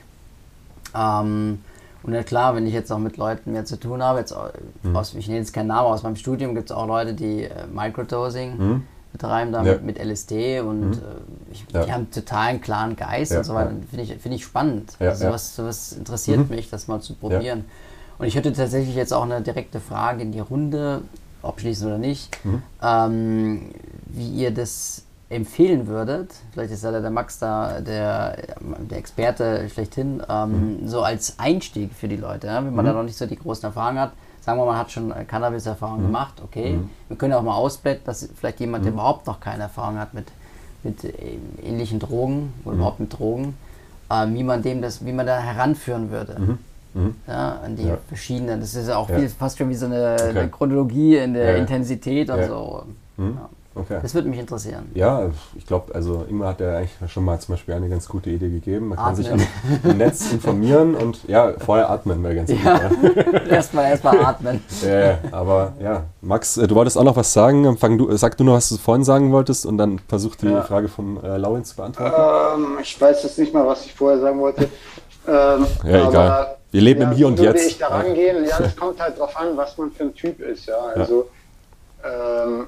Ähm, 0.93 1.59
und 2.07 2.13
ja 2.13 2.23
klar, 2.23 2.55
wenn 2.55 2.65
ich 2.65 2.73
jetzt 2.73 2.89
auch 2.89 2.99
mit 2.99 3.17
Leuten 3.17 3.51
mehr 3.51 3.65
zu 3.65 3.77
tun 3.77 4.01
habe, 4.01 4.19
jetzt 4.19 4.33
mhm. 4.81 4.95
aus, 4.95 5.13
ich 5.13 5.27
nenne 5.27 5.39
jetzt 5.39 5.51
keinen 5.51 5.67
Namen, 5.67 5.87
aus 5.89 6.03
meinem 6.03 6.15
Studium 6.15 6.55
gibt 6.55 6.69
es 6.69 6.75
auch 6.75 6.87
Leute, 6.87 7.13
die 7.13 7.43
äh, 7.43 7.67
Microdosing 7.69 8.57
mhm. 8.57 8.83
betreiben, 9.11 9.51
da 9.51 9.61
ja. 9.61 9.73
mit, 9.73 9.83
mit, 9.83 9.99
LSD 9.99 10.61
und 10.61 10.91
mhm. 10.91 10.93
äh, 10.93 11.51
ich, 11.51 11.65
ja. 11.73 11.83
die 11.83 11.91
haben 11.91 12.09
total 12.09 12.47
einen 12.47 12.61
klaren 12.61 12.95
Geist 12.95 13.33
ja. 13.33 13.39
und 13.39 13.43
so 13.43 13.53
weiter. 13.53 13.71
Finde 13.89 14.03
ich, 14.05 14.21
find 14.21 14.33
ich 14.33 14.45
spannend. 14.45 14.93
also 14.99 15.25
sowas, 15.25 15.55
sowas 15.55 15.91
interessiert 15.91 16.49
mhm. 16.49 16.55
mich, 16.55 16.69
das 16.69 16.87
mal 16.87 17.01
zu 17.01 17.13
probieren. 17.13 17.65
Und 18.17 18.25
ich 18.25 18.35
hätte 18.35 18.53
tatsächlich 18.53 18.95
jetzt 18.95 19.13
auch 19.13 19.23
eine 19.23 19.41
direkte 19.41 19.81
Frage 19.81 20.21
in 20.21 20.31
die 20.31 20.39
Runde, 20.39 21.01
abschließen 21.43 21.87
oder 21.87 21.97
nicht, 21.97 22.43
mhm. 22.45 22.63
ähm, 22.81 23.71
wie 24.05 24.29
ihr 24.29 24.51
das 24.51 25.03
empfehlen 25.29 25.87
würdet, 25.87 26.31
vielleicht 26.51 26.71
ist 26.71 26.83
ja 26.83 26.91
der 26.97 27.09
Max 27.11 27.39
da 27.39 27.81
der, 27.81 28.37
der 28.89 28.97
Experte 28.97 29.67
schlechthin, 29.69 30.23
ähm, 30.29 30.81
mhm. 30.81 30.87
so 30.87 31.01
als 31.01 31.37
Einstieg 31.37 31.93
für 31.93 32.07
die 32.07 32.15
Leute, 32.15 32.47
ja? 32.47 32.63
wenn 32.63 32.73
man 32.73 32.85
mhm. 32.85 32.89
da 32.89 32.93
noch 32.93 33.03
nicht 33.03 33.17
so 33.17 33.25
die 33.25 33.35
großen 33.35 33.65
Erfahrungen 33.65 33.99
hat. 33.99 34.11
Sagen 34.41 34.59
wir 34.59 34.65
mal, 34.65 34.71
man 34.71 34.79
hat 34.79 34.91
schon 34.91 35.13
Cannabis-Erfahrung 35.27 35.99
mhm. 35.99 36.05
gemacht, 36.05 36.41
okay. 36.41 36.73
Mhm. 36.73 36.89
Wir 37.09 37.17
können 37.17 37.33
auch 37.33 37.41
mal 37.41 37.55
ausblenden, 37.55 38.05
dass 38.05 38.29
vielleicht 38.33 38.61
jemand, 38.61 38.85
der 38.85 38.93
mhm. 38.93 38.99
überhaupt 38.99 39.27
noch 39.27 39.41
keine 39.41 39.63
Erfahrung 39.63 39.99
hat 39.99 40.13
mit, 40.13 40.27
mit 40.83 41.03
äh, 41.03 41.37
ähnlichen 41.61 41.99
Drogen 41.99 42.53
oder 42.63 42.75
mhm. 42.75 42.79
überhaupt 42.79 42.99
mit 43.01 43.19
Drogen, 43.19 43.57
äh, 44.09 44.25
wie 44.29 44.43
man 44.43 44.61
dem 44.61 44.81
das, 44.81 45.05
wie 45.05 45.11
man 45.11 45.25
da 45.25 45.39
heranführen 45.39 46.09
würde. 46.09 46.57
Ja, 47.27 47.59
an 47.63 47.75
die 47.75 47.83
ja. 47.83 47.97
verschiedenen. 48.07 48.59
Das 48.59 48.73
ist 48.73 48.87
ja 48.87 48.97
auch 48.97 49.07
ja. 49.09 49.19
Viel, 49.19 49.29
fast 49.29 49.59
schon 49.59 49.69
wie 49.69 49.75
so 49.75 49.85
eine, 49.85 50.15
okay. 50.15 50.29
eine 50.29 50.49
Chronologie 50.49 51.17
in 51.17 51.35
der 51.35 51.57
Intensität 51.57 52.27
und 52.31 52.43
so. 52.45 52.85
Ja. 53.17 53.49
Okay. 53.89 53.99
Das 54.01 54.13
würde 54.13 54.27
mich 54.27 54.39
interessieren. 54.39 54.91
Ja, 54.93 55.29
ich 55.55 55.65
glaube, 55.65 55.95
also 55.95 56.25
Ingmar 56.29 56.49
hat 56.49 56.59
ja 56.59 56.77
eigentlich 56.77 57.11
schon 57.11 57.23
mal 57.23 57.39
zum 57.39 57.53
Beispiel 57.53 57.73
eine 57.73 57.87
ganz 57.87 58.09
gute 58.09 58.29
Idee 58.29 58.49
gegeben. 58.49 58.89
Man 58.89 58.97
atmen. 58.97 59.25
kann 59.25 59.39
sich 59.39 59.47
im 59.83 59.97
Netz 59.97 60.31
informieren 60.31 60.93
und 60.95 61.25
ja, 61.27 61.53
vorher 61.57 61.89
atmen 61.89 62.21
wäre 62.21 62.35
ganz 62.35 62.51
ja. 62.51 62.89
gut. 62.89 63.15
Ja. 63.15 63.39
erstmal 63.49 63.85
erstmal 63.85 64.19
atmen. 64.19 64.61
Ja, 64.85 65.19
aber 65.31 65.73
ja, 65.81 66.03
Max, 66.21 66.57
äh, 66.57 66.67
du 66.67 66.75
wolltest 66.75 66.97
auch 66.97 67.05
noch 67.05 67.15
was 67.15 67.31
sagen. 67.31 67.77
Fang 67.77 67.97
du, 67.97 68.15
sag 68.17 68.35
du 68.35 68.43
noch, 68.43 68.53
was 68.53 68.67
du 68.69 68.77
vorhin 68.77 69.05
sagen 69.05 69.31
wolltest 69.31 69.65
und 69.65 69.77
dann 69.77 69.99
versuch 69.99 70.35
die 70.35 70.47
ja. 70.47 70.63
Frage 70.63 70.89
vom 70.89 71.23
äh, 71.23 71.37
Laurin 71.37 71.63
zu 71.63 71.75
beantworten. 71.77 72.61
Ähm, 72.61 72.77
ich 72.81 72.99
weiß 72.99 73.23
jetzt 73.23 73.39
nicht 73.39 73.53
mal, 73.53 73.65
was 73.65 73.85
ich 73.85 73.93
vorher 73.93 74.19
sagen 74.19 74.39
wollte. 74.41 74.69
Ähm, 75.27 75.65
ja, 75.83 76.09
egal. 76.09 76.57
Wir 76.71 76.81
leben 76.81 77.01
ja, 77.01 77.09
im 77.09 77.15
Hier 77.15 77.27
und 77.27 77.39
Jetzt. 77.39 77.63
Wie 77.63 77.67
ich 77.67 77.77
da 77.77 77.87
rangehen? 77.87 78.45
Ja, 78.45 78.59
das 78.59 78.75
kommt 78.75 78.99
halt 78.99 79.17
drauf 79.17 79.35
an, 79.37 79.55
was 79.55 79.77
man 79.77 79.91
für 79.91 80.03
ein 80.03 80.13
Typ 80.13 80.41
ist. 80.41 80.65
Ja, 80.65 80.77
also 80.95 81.29
ähm, 82.03 82.67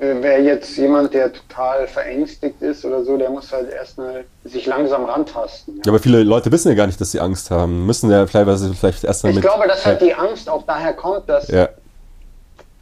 wäre 0.00 0.40
jetzt 0.40 0.76
jemand, 0.76 1.14
der 1.14 1.32
total 1.32 1.86
verängstigt 1.86 2.60
ist 2.62 2.84
oder 2.84 3.04
so, 3.04 3.16
der 3.16 3.30
muss 3.30 3.52
halt 3.52 3.70
erstmal 3.70 4.24
sich 4.44 4.66
langsam 4.66 5.04
rantasten. 5.04 5.76
Ja. 5.76 5.82
ja. 5.86 5.92
aber 5.92 5.98
viele 5.98 6.22
Leute 6.22 6.50
wissen 6.52 6.68
ja 6.68 6.74
gar 6.74 6.86
nicht, 6.86 7.00
dass 7.00 7.12
sie 7.12 7.20
Angst 7.20 7.50
haben. 7.50 7.86
Müssen 7.86 8.10
ja 8.10 8.24
teilweise 8.26 8.72
vielleicht 8.74 9.04
erstmal 9.04 9.32
Ich 9.32 9.40
glaube, 9.40 9.66
dass 9.68 9.84
halt 9.84 10.00
die 10.00 10.14
Angst 10.14 10.48
auch 10.48 10.64
daher 10.66 10.92
kommt, 10.94 11.28
dass 11.28 11.48
ja. 11.48 11.68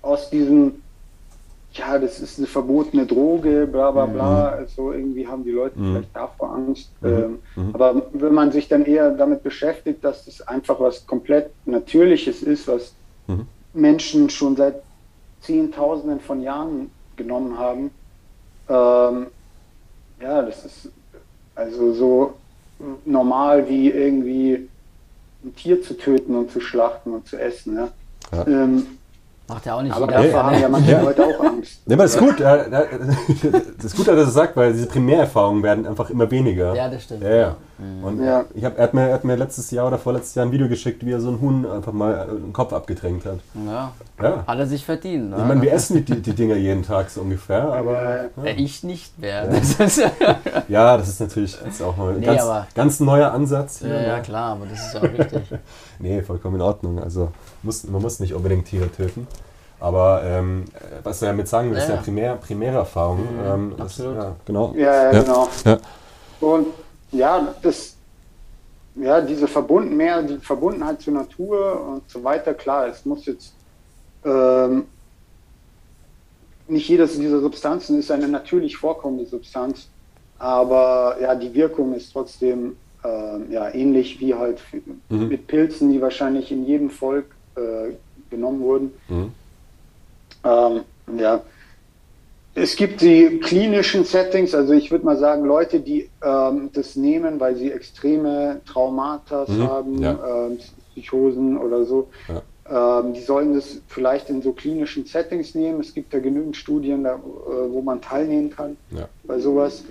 aus 0.02 0.30
diesem, 0.30 0.82
ja, 1.72 1.98
das 1.98 2.20
ist 2.20 2.38
eine 2.38 2.46
verbotene 2.46 3.06
Droge, 3.06 3.66
bla 3.66 3.90
bla 3.90 4.06
bla, 4.06 4.50
mhm. 4.50 4.58
also 4.58 4.92
irgendwie 4.92 5.26
haben 5.26 5.44
die 5.44 5.52
Leute 5.52 5.78
mhm. 5.78 5.92
vielleicht 5.92 6.16
davor 6.16 6.54
Angst. 6.54 6.90
Mhm. 7.00 7.08
Ähm, 7.08 7.38
mhm. 7.56 7.74
aber 7.74 8.02
wenn 8.12 8.34
man 8.34 8.52
sich 8.52 8.68
dann 8.68 8.84
eher 8.84 9.10
damit 9.10 9.42
beschäftigt, 9.42 10.04
dass 10.04 10.24
das 10.24 10.46
einfach 10.46 10.78
was 10.80 11.06
komplett 11.06 11.50
Natürliches 11.64 12.42
ist, 12.42 12.68
was 12.68 12.92
mhm. 13.26 13.46
Menschen 13.72 14.30
schon 14.30 14.56
seit 14.56 14.85
Zehntausenden 15.40 16.20
von 16.20 16.42
Jahren 16.42 16.90
genommen 17.16 17.58
haben. 17.58 17.90
Ähm, 18.68 19.26
ja, 20.20 20.42
das 20.42 20.64
ist 20.64 20.88
also 21.54 21.92
so 21.92 22.34
normal 23.04 23.68
wie 23.68 23.90
irgendwie 23.90 24.68
ein 25.44 25.54
Tier 25.54 25.82
zu 25.82 25.96
töten 25.96 26.36
und 26.36 26.50
zu 26.50 26.60
schlachten 26.60 27.12
und 27.12 27.26
zu 27.26 27.38
essen. 27.38 27.76
Ja. 27.76 27.88
ja. 28.32 28.46
Ähm, 28.46 28.95
Macht 29.48 29.64
ja 29.64 29.76
auch 29.76 29.82
nicht 29.82 29.94
aber 29.94 30.06
jeder. 30.06 30.22
davor 30.22 30.42
haben 30.44 30.60
ja 30.60 30.68
manche 30.68 30.90
ja. 30.90 31.02
Leute 31.02 31.24
auch 31.24 31.40
Angst. 31.44 31.80
Ja, 31.86 31.94
aber 31.94 32.02
das 32.02 32.14
ist 32.14 32.20
gut. 32.20 32.36
Das 33.76 33.84
ist 33.92 33.96
gut, 33.96 34.08
dass 34.08 34.16
er 34.16 34.24
das 34.24 34.34
sagt, 34.34 34.56
weil 34.56 34.72
diese 34.72 34.86
Primärerfahrungen 34.86 35.62
werden 35.62 35.86
einfach 35.86 36.10
immer 36.10 36.28
weniger. 36.30 36.74
Ja, 36.74 36.88
das 36.88 37.04
stimmt. 37.04 37.22
Ja, 37.22 37.36
ja. 37.36 37.56
Und 37.78 38.24
ja. 38.24 38.44
Ich 38.54 38.64
hab, 38.64 38.78
er, 38.78 38.84
hat 38.84 38.94
mir, 38.94 39.08
er 39.08 39.14
hat 39.14 39.24
mir 39.24 39.36
letztes 39.36 39.70
Jahr 39.70 39.86
oder 39.86 39.98
vorletztes 39.98 40.34
Jahr 40.34 40.46
ein 40.46 40.52
Video 40.52 40.66
geschickt, 40.66 41.04
wie 41.04 41.12
er 41.12 41.20
so 41.20 41.28
einen 41.28 41.40
Huhn 41.40 41.66
einfach 41.70 41.92
mal 41.92 42.26
den 42.26 42.52
Kopf 42.52 42.72
abgedrängt 42.72 43.26
hat. 43.26 43.38
Ja. 43.66 43.92
ja. 44.20 44.44
Hat 44.46 44.58
er 44.58 44.66
sich 44.66 44.84
verdient. 44.84 45.30
Ne? 45.30 45.36
Ich 45.38 45.44
meine, 45.44 45.60
wir 45.60 45.72
essen 45.72 46.02
die, 46.04 46.22
die 46.22 46.34
Dinger 46.34 46.56
jeden 46.56 46.82
Tag 46.82 47.10
so 47.10 47.20
ungefähr, 47.20 47.64
aber. 47.72 48.30
Ja. 48.42 48.52
Ich 48.56 48.82
nicht 48.82 49.18
mehr. 49.18 49.44
ja, 50.68 50.96
das 50.96 51.08
ist 51.08 51.20
natürlich 51.20 51.58
das 51.58 51.74
ist 51.74 51.82
auch 51.82 51.98
ein 51.98 52.20
nee, 52.20 52.26
ganz, 52.26 52.44
ganz 52.74 53.00
neuer 53.00 53.30
Ansatz. 53.32 53.80
Hier, 53.80 54.00
ja, 54.00 54.20
klar, 54.20 54.52
aber 54.52 54.66
das 54.66 54.88
ist 54.88 54.96
auch 54.96 55.02
richtig. 55.02 55.42
nee, 55.98 56.22
vollkommen 56.22 56.56
in 56.56 56.62
Ordnung. 56.62 56.98
Also 56.98 57.30
muss, 57.66 57.84
man 57.84 58.00
muss 58.00 58.20
nicht 58.20 58.34
unbedingt 58.34 58.66
Tiere 58.66 58.90
töten. 58.90 59.26
Aber 59.78 60.22
ähm, 60.24 60.64
was 61.02 61.20
du 61.20 61.26
damit 61.26 61.48
sagen 61.48 61.70
willst, 61.70 61.88
ja, 61.88 61.96
ja. 61.96 62.00
Primär, 62.00 62.36
primäre 62.36 62.76
Erfahrung. 62.78 63.18
Mhm, 63.20 63.44
ähm, 63.44 63.74
absolut. 63.78 64.16
Das, 64.16 64.24
ja, 64.24 64.36
genau. 64.46 64.74
Ja, 64.74 65.12
ja, 65.12 65.22
genau. 65.22 65.48
Ja. 65.64 65.78
Und 66.40 66.66
ja, 67.12 67.54
das, 67.60 67.94
ja, 68.94 69.20
diese 69.20 69.46
Verbunden 69.46 69.96
mehr, 69.96 70.22
die 70.22 70.38
Verbundenheit 70.38 71.02
zur 71.02 71.12
Natur 71.12 71.80
und 71.88 72.10
so 72.10 72.24
weiter, 72.24 72.54
klar, 72.54 72.88
es 72.88 73.04
muss 73.04 73.26
jetzt 73.26 73.52
ähm, 74.24 74.86
nicht 76.68 76.88
jedes 76.88 77.18
dieser 77.18 77.40
Substanzen 77.40 77.98
ist 77.98 78.10
eine 78.10 78.28
natürlich 78.28 78.76
vorkommende 78.76 79.26
Substanz, 79.26 79.88
aber 80.38 81.16
ja, 81.20 81.34
die 81.34 81.52
Wirkung 81.54 81.94
ist 81.94 82.12
trotzdem 82.12 82.76
äh, 83.04 83.52
ja, 83.52 83.72
ähnlich 83.72 84.18
wie 84.20 84.34
halt 84.34 84.60
mhm. 85.08 85.28
mit 85.28 85.46
Pilzen, 85.46 85.92
die 85.92 86.00
wahrscheinlich 86.00 86.50
in 86.50 86.66
jedem 86.66 86.90
Volk 86.90 87.35
äh, 87.56 87.94
genommen 88.30 88.60
wurden. 88.60 88.92
Mhm. 89.08 89.32
Ähm, 90.44 90.80
ja, 91.18 91.42
es 92.58 92.74
gibt 92.74 93.02
die 93.02 93.38
klinischen 93.38 94.04
Settings, 94.04 94.54
also 94.54 94.72
ich 94.72 94.90
würde 94.90 95.04
mal 95.04 95.18
sagen, 95.18 95.44
Leute, 95.44 95.80
die 95.80 96.08
ähm, 96.24 96.70
das 96.72 96.96
nehmen, 96.96 97.38
weil 97.38 97.54
sie 97.54 97.70
extreme 97.70 98.62
Traumata 98.64 99.44
mhm, 99.46 99.68
haben, 99.68 100.02
ja. 100.02 100.46
ähm, 100.46 100.58
Psychosen 100.92 101.58
oder 101.58 101.84
so, 101.84 102.08
ja. 102.28 103.00
ähm, 103.00 103.12
die 103.12 103.20
sollen 103.20 103.54
das 103.54 103.82
vielleicht 103.88 104.30
in 104.30 104.40
so 104.40 104.52
klinischen 104.52 105.04
Settings 105.04 105.54
nehmen. 105.54 105.80
Es 105.80 105.92
gibt 105.92 106.14
da 106.14 106.18
genügend 106.18 106.56
Studien, 106.56 107.04
da, 107.04 107.16
äh, 107.16 107.18
wo 107.70 107.82
man 107.82 108.00
teilnehmen 108.00 108.48
kann 108.48 108.78
ja. 108.90 109.06
bei 109.24 109.38
sowas. 109.38 109.84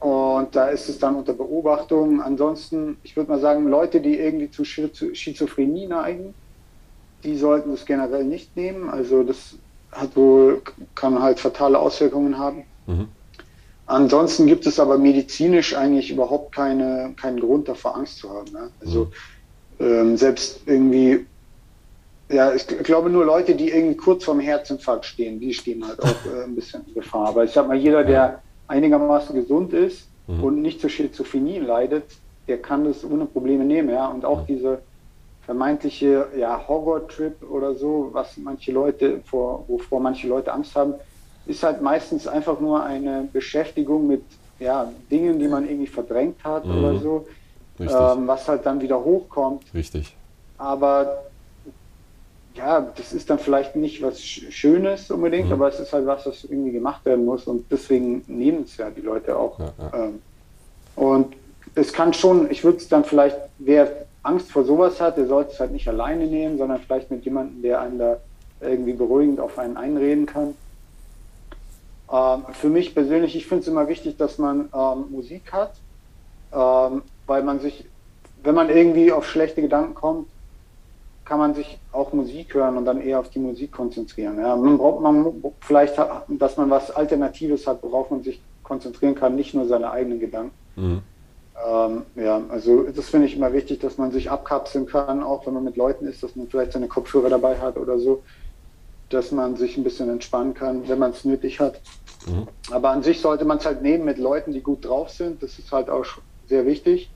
Und 0.00 0.54
da 0.54 0.68
ist 0.68 0.88
es 0.88 0.98
dann 0.98 1.16
unter 1.16 1.32
Beobachtung. 1.32 2.20
Ansonsten, 2.20 2.98
ich 3.02 3.16
würde 3.16 3.30
mal 3.30 3.40
sagen, 3.40 3.68
Leute, 3.68 4.00
die 4.00 4.18
irgendwie 4.18 4.50
zu 4.50 4.64
Schizophrenie 4.64 5.86
neigen, 5.86 6.34
die 7.24 7.36
sollten 7.36 7.72
das 7.72 7.84
generell 7.84 8.24
nicht 8.24 8.56
nehmen. 8.56 8.88
Also 8.88 9.24
das 9.24 9.56
hat 9.90 10.14
wohl, 10.16 10.62
kann 10.94 11.20
halt 11.20 11.40
fatale 11.40 11.78
Auswirkungen 11.78 12.38
haben. 12.38 12.64
Mhm. 12.86 13.08
Ansonsten 13.86 14.46
gibt 14.46 14.66
es 14.66 14.78
aber 14.78 14.98
medizinisch 14.98 15.74
eigentlich 15.74 16.10
überhaupt 16.10 16.54
keine, 16.54 17.14
keinen 17.20 17.40
Grund 17.40 17.68
davor, 17.68 17.96
Angst 17.96 18.18
zu 18.18 18.30
haben. 18.30 18.52
Ne? 18.52 18.70
Also 18.80 19.10
mhm. 19.78 19.84
ähm, 19.84 20.16
selbst 20.16 20.60
irgendwie, 20.66 21.26
ja, 22.28 22.54
ich 22.54 22.66
glaube 22.68 23.10
nur 23.10 23.24
Leute, 23.24 23.54
die 23.54 23.70
irgendwie 23.70 23.96
kurz 23.96 24.24
vorm 24.24 24.40
Herzinfarkt 24.40 25.06
stehen, 25.06 25.40
die 25.40 25.54
stehen 25.54 25.84
halt 25.88 26.00
auch 26.02 26.26
äh, 26.26 26.44
ein 26.44 26.54
bisschen 26.54 26.86
in 26.86 26.94
Gefahr. 26.94 27.28
Aber 27.28 27.44
ich 27.44 27.50
sag 27.50 27.66
mal, 27.66 27.78
jeder, 27.78 28.04
der 28.04 28.42
einigermaßen 28.68 29.34
gesund 29.34 29.72
ist 29.72 30.08
mhm. 30.26 30.44
und 30.44 30.62
nicht 30.62 30.80
zur 30.80 30.90
Schizophrenie 30.90 31.58
leidet, 31.58 32.04
der 32.46 32.58
kann 32.58 32.84
das 32.84 33.04
ohne 33.04 33.26
Probleme 33.26 33.64
nehmen, 33.64 33.90
ja. 33.90 34.06
Und 34.06 34.24
auch 34.24 34.42
mhm. 34.42 34.46
diese 34.46 34.78
vermeintliche 35.42 36.28
ja, 36.36 36.62
Horror-Trip 36.68 37.50
oder 37.50 37.74
so, 37.74 38.10
was 38.12 38.36
manche 38.36 38.70
Leute 38.70 39.20
vor, 39.24 39.64
wovor 39.66 40.00
manche 40.00 40.28
Leute 40.28 40.52
Angst 40.52 40.76
haben, 40.76 40.94
ist 41.46 41.62
halt 41.62 41.80
meistens 41.80 42.28
einfach 42.28 42.60
nur 42.60 42.84
eine 42.84 43.28
Beschäftigung 43.32 44.06
mit 44.06 44.22
ja, 44.60 44.92
Dingen, 45.10 45.38
die 45.38 45.48
man 45.48 45.68
irgendwie 45.68 45.86
verdrängt 45.86 46.44
hat 46.44 46.66
Mhm. 46.66 46.78
oder 46.78 46.98
so, 46.98 47.26
ähm, 47.80 48.26
was 48.26 48.46
halt 48.48 48.66
dann 48.66 48.80
wieder 48.80 49.02
hochkommt. 49.02 49.62
Richtig. 49.72 50.14
Aber 50.58 51.22
ja, 52.58 52.80
das 52.96 53.12
ist 53.12 53.30
dann 53.30 53.38
vielleicht 53.38 53.76
nicht 53.76 54.02
was 54.02 54.18
Sch- 54.18 54.50
Schönes 54.50 55.10
unbedingt, 55.10 55.46
Mhm. 55.46 55.52
aber 55.54 55.68
es 55.68 55.78
ist 55.80 55.92
halt 55.92 56.06
was, 56.06 56.26
was 56.26 56.44
irgendwie 56.44 56.72
gemacht 56.72 57.04
werden 57.04 57.24
muss 57.24 57.44
und 57.46 57.70
deswegen 57.70 58.22
nehmen 58.26 58.64
es 58.64 58.76
ja 58.76 58.90
die 58.90 59.00
Leute 59.00 59.36
auch. 59.36 59.58
Ja, 59.58 59.72
ja. 59.78 60.04
Ähm, 60.04 60.22
und 60.96 61.36
es 61.74 61.92
kann 61.92 62.12
schon, 62.12 62.50
ich 62.50 62.64
würde 62.64 62.78
es 62.78 62.88
dann 62.88 63.04
vielleicht, 63.04 63.36
wer 63.58 63.90
Angst 64.22 64.50
vor 64.50 64.64
sowas 64.64 65.00
hat, 65.00 65.16
der 65.16 65.26
sollte 65.26 65.52
es 65.52 65.60
halt 65.60 65.70
nicht 65.72 65.88
alleine 65.88 66.26
nehmen, 66.26 66.58
sondern 66.58 66.80
vielleicht 66.80 67.10
mit 67.10 67.24
jemandem, 67.24 67.62
der 67.62 67.80
einen 67.80 67.98
da 67.98 68.16
irgendwie 68.60 68.92
beruhigend 68.92 69.38
auf 69.40 69.56
einen 69.58 69.76
einreden 69.76 70.26
kann. 70.26 70.54
Ähm, 72.12 72.42
für 72.52 72.68
mich 72.68 72.94
persönlich, 72.94 73.36
ich 73.36 73.46
finde 73.46 73.62
es 73.62 73.68
immer 73.68 73.86
wichtig, 73.88 74.16
dass 74.16 74.38
man 74.38 74.68
ähm, 74.74 75.04
Musik 75.10 75.52
hat, 75.52 75.72
weil 76.50 77.42
man 77.42 77.60
sich, 77.60 77.84
wenn 78.42 78.54
man 78.54 78.70
irgendwie 78.70 79.12
auf 79.12 79.28
schlechte 79.28 79.60
Gedanken 79.60 79.94
kommt, 79.94 80.28
kann 81.28 81.38
man 81.38 81.54
sich 81.54 81.78
auch 81.92 82.12
Musik 82.14 82.54
hören 82.54 82.78
und 82.78 82.86
dann 82.86 83.02
eher 83.02 83.20
auf 83.20 83.28
die 83.28 83.38
Musik 83.38 83.70
konzentrieren. 83.70 84.38
Ja, 84.38 84.56
man 84.56 84.78
braucht 84.78 85.02
man 85.02 85.34
vielleicht, 85.60 85.98
dass 86.28 86.56
man 86.56 86.70
was 86.70 86.90
Alternatives 86.90 87.66
hat, 87.66 87.82
worauf 87.82 88.10
man 88.10 88.22
sich 88.22 88.40
konzentrieren 88.62 89.14
kann, 89.14 89.36
nicht 89.36 89.52
nur 89.52 89.66
seine 89.66 89.90
eigenen 89.90 90.20
Gedanken. 90.20 90.54
Mhm. 90.76 91.02
Ähm, 91.66 92.02
ja, 92.14 92.40
also 92.48 92.84
das 92.84 93.10
finde 93.10 93.26
ich 93.26 93.36
immer 93.36 93.52
wichtig, 93.52 93.80
dass 93.80 93.98
man 93.98 94.10
sich 94.10 94.30
abkapseln 94.30 94.86
kann, 94.86 95.22
auch 95.22 95.44
wenn 95.46 95.52
man 95.52 95.64
mit 95.64 95.76
Leuten 95.76 96.06
ist, 96.06 96.22
dass 96.22 96.34
man 96.34 96.48
vielleicht 96.48 96.72
seine 96.72 96.88
Kopfhörer 96.88 97.28
dabei 97.28 97.58
hat 97.58 97.76
oder 97.76 97.98
so, 97.98 98.22
dass 99.10 99.30
man 99.30 99.56
sich 99.56 99.76
ein 99.76 99.84
bisschen 99.84 100.08
entspannen 100.08 100.54
kann, 100.54 100.88
wenn 100.88 100.98
man 100.98 101.10
es 101.10 101.26
nötig 101.26 101.60
hat. 101.60 101.80
Mhm. 102.26 102.48
Aber 102.70 102.90
an 102.90 103.02
sich 103.02 103.20
sollte 103.20 103.44
man 103.44 103.58
es 103.58 103.66
halt 103.66 103.82
nehmen 103.82 104.06
mit 104.06 104.16
Leuten, 104.16 104.52
die 104.52 104.62
gut 104.62 104.86
drauf 104.86 105.10
sind. 105.10 105.42
Das 105.42 105.58
ist 105.58 105.72
halt 105.72 105.90
auch 105.90 106.06
sehr 106.46 106.64
wichtig. 106.64 107.10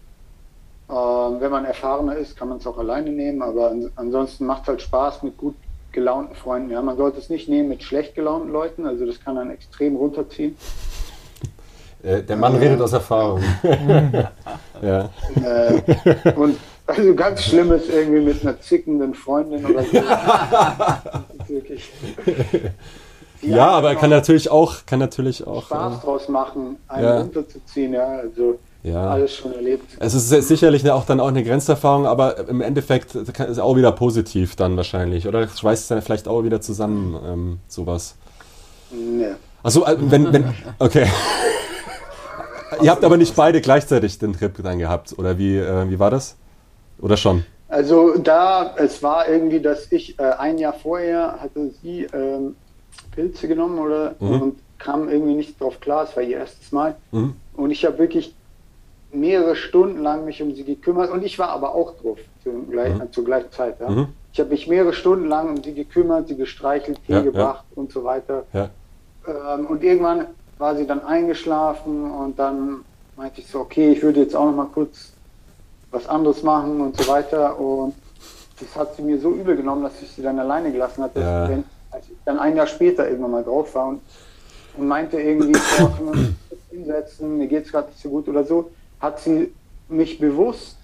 Ähm, 0.91 1.41
wenn 1.41 1.51
man 1.51 1.65
erfahrener 1.65 2.17
ist, 2.17 2.37
kann 2.37 2.49
man 2.49 2.59
es 2.59 2.67
auch 2.67 2.79
alleine 2.79 3.11
nehmen, 3.11 3.41
aber 3.43 3.71
an, 3.71 3.91
ansonsten 3.97 4.47
macht 4.47 4.69
halt 4.69 4.83
Spaß 4.83 5.23
mit 5.23 5.37
gut 5.39 5.55
gelaunten 5.93 6.35
Freunden. 6.35 6.71
Ja, 6.71 6.83
man 6.83 6.97
sollte 6.97 7.19
es 7.19 7.29
nicht 7.31 7.49
nehmen 7.49 7.69
mit 7.69 7.83
schlecht 7.83 8.15
gelaunten 8.15 8.51
Leuten, 8.51 8.87
also 8.87 9.07
das 9.07 9.21
kann 9.23 9.37
dann 9.37 9.51
extrem 9.51 9.97
runterziehen. 9.97 10.57
Äh, 12.03 12.23
der 12.23 12.37
Mann 12.37 12.57
redet 12.57 12.81
aus 12.81 12.93
Erfahrung. 12.93 13.43
ja. 14.83 15.11
Äh, 15.43 16.33
und 16.35 16.57
also 16.87 17.15
ganz 17.15 17.43
schlimm 17.45 17.73
ist 17.73 17.89
irgendwie 17.89 18.21
mit 18.21 18.43
einer 18.43 18.61
zickenden 18.61 19.15
Freundin 19.15 19.65
oder 19.65 19.85
so. 19.85 19.93
Wirklich, 21.49 21.91
ja, 23.43 23.69
aber 23.69 23.91
er 23.91 23.97
kann 23.97 24.11
natürlich 24.11 24.51
auch, 24.51 24.87
kann 24.87 24.99
natürlich 25.01 25.47
auch. 25.47 25.65
Spaß 25.67 26.01
draus 26.01 26.29
machen, 26.29 26.77
einen 26.89 27.05
Ja. 27.05 27.21
runterzuziehen, 27.21 27.93
ja. 27.93 28.07
Also 28.07 28.53
Äh, 28.53 28.59
ja. 28.83 29.11
alles 29.11 29.35
schon 29.35 29.53
erlebt. 29.55 29.85
Es 30.01 30.15
ist 30.15 30.29
sicherlich 30.49 30.89
auch 30.91 31.07
dann 31.07 31.21
auch 31.21 31.29
eine 31.29 31.45
Grenzerfahrung, 31.45 32.07
aber 32.07 32.49
im 32.49 32.61
Endeffekt 32.61 33.15
ist 33.15 33.59
auch 33.59 33.77
wieder 33.77 33.93
positiv 33.93 34.57
dann 34.57 34.77
wahrscheinlich, 34.77 35.27
oder? 35.29 35.47
Schweißt 35.49 35.83
es 35.83 35.89
dann 35.89 36.03
vielleicht 36.03 36.29
auch 36.29 36.43
wieder 36.45 36.61
zusammen, 36.61 37.19
ähm, 37.25 37.59
sowas. 37.69 38.17
Nee. 38.91 39.27
Achso, 39.63 39.85
äh, 39.85 39.97
wenn, 39.99 40.33
wenn, 40.33 40.55
okay. 40.79 41.07
Ihr 42.81 42.91
habt 42.91 43.05
aber 43.05 43.17
nicht 43.17 43.37
beide 43.37 43.61
gleichzeitig 43.61 44.19
den 44.19 44.33
Trip 44.33 44.55
dann 44.63 44.79
gehabt, 44.79 45.15
oder 45.19 45.39
wie, 45.39 45.57
äh, 45.59 45.89
wie 45.91 45.99
war 45.99 46.11
das? 46.11 46.37
Oder 47.01 47.17
schon? 47.17 47.45
Also 47.69 48.19
da, 48.19 48.75
es 48.77 49.03
war 49.03 49.29
irgendwie, 49.29 49.61
dass 49.61 49.91
ich 49.91 50.19
äh, 50.19 50.23
ein 50.23 50.59
Jahr 50.59 50.75
vorher 50.75 51.39
hatte 51.41 51.71
sie 51.83 52.07
ähm, 52.13 52.57
Pilze 53.15 53.49
genommen 53.49 53.79
oder 53.79 54.15
Mhm. 54.21 54.43
und 54.43 54.59
kam 54.79 55.09
irgendwie 55.09 55.35
nicht 55.35 55.61
drauf 55.61 55.81
klar, 55.81 56.05
es 56.05 56.17
war 56.17 56.23
ihr 56.23 56.39
erstes 56.39 56.73
Mal. 56.73 56.97
Mhm. 57.13 57.35
Und 57.55 57.71
ich 57.71 57.85
habe 57.85 57.99
wirklich 57.99 58.35
mehrere 59.13 59.57
Stunden 59.57 60.03
lang 60.03 60.25
mich 60.25 60.43
um 60.43 60.55
sie 60.55 60.65
gekümmert 60.65 61.11
und 61.11 61.23
ich 61.25 61.39
war 61.39 61.49
aber 61.51 61.75
auch 61.75 61.95
drauf 62.01 62.19
zur, 62.43 62.53
gleich, 62.71 62.95
Mhm. 62.95 63.13
zur 63.13 63.25
gleichen 63.25 63.53
Zeit. 63.53 63.79
Ja. 63.81 63.91
Mhm. 63.91 64.09
Ich 64.33 64.41
habe 64.41 64.51
mich 64.51 64.67
mehrere 64.67 64.93
Stunden 64.95 65.29
lang 65.29 65.51
um 65.51 65.63
sie 65.63 65.75
gekümmert, 65.75 66.29
sie 66.29 66.37
gestreichelt, 66.37 66.99
Tee 67.07 67.13
Ja, 67.13 67.19
ja. 67.19 67.25
gebracht 67.25 67.65
und 67.75 67.93
so 67.93 68.03
weiter. 68.05 68.45
Ja. 68.53 68.71
Ähm, 69.27 69.67
und 69.67 69.83
irgendwann 69.85 70.27
war 70.59 70.77
sie 70.77 70.87
dann 70.87 71.05
eingeschlafen 71.05 72.11
und 72.11 72.39
dann 72.39 72.85
meinte 73.17 73.41
ich 73.41 73.47
so, 73.49 73.61
okay, 73.61 73.93
ich 73.93 74.03
würde 74.03 74.21
jetzt 74.21 74.35
auch 74.35 74.47
noch 74.47 74.55
mal 74.57 74.69
kurz 74.73 75.13
was 75.91 76.09
anderes 76.09 76.43
machen 76.43 76.81
und 76.81 76.97
so 76.97 77.07
weiter. 77.09 77.59
Und 77.59 77.95
das 78.59 78.75
hat 78.77 78.97
sie 78.97 79.03
mir 79.03 79.19
so 79.19 79.31
übel 79.33 79.57
genommen, 79.57 79.83
dass 79.83 80.01
ich 80.01 80.11
sie 80.11 80.23
dann 80.23 80.39
alleine 80.39 80.73
gelassen 80.73 81.03
dass 81.03 81.23
Ja. 81.23 81.49
Wenn, 81.49 81.65
als 81.91 82.07
ich 82.07 82.17
dann 82.25 82.39
ein 82.39 82.57
Jahr 82.57 82.67
später 82.67 83.07
irgendwann 83.09 83.33
mal 83.33 83.45
drauf 83.45 83.75
war 83.75 83.89
und, 83.89 84.01
und 84.79 84.89
meinte 84.89 85.21
irgendwie, 85.21 85.53
oh, 85.81 85.85
uns 86.11 86.29
kurz 86.49 86.61
hinsetzen, 86.71 87.37
mir 87.37 87.47
geht's 87.47 87.71
gerade 87.71 87.89
nicht 87.89 88.01
so 88.01 88.09
gut 88.09 88.27
oder 88.29 88.45
so, 88.45 88.71
hat 89.03 89.21
sie 89.21 89.53
mich 89.89 90.19
bewusst 90.19 90.77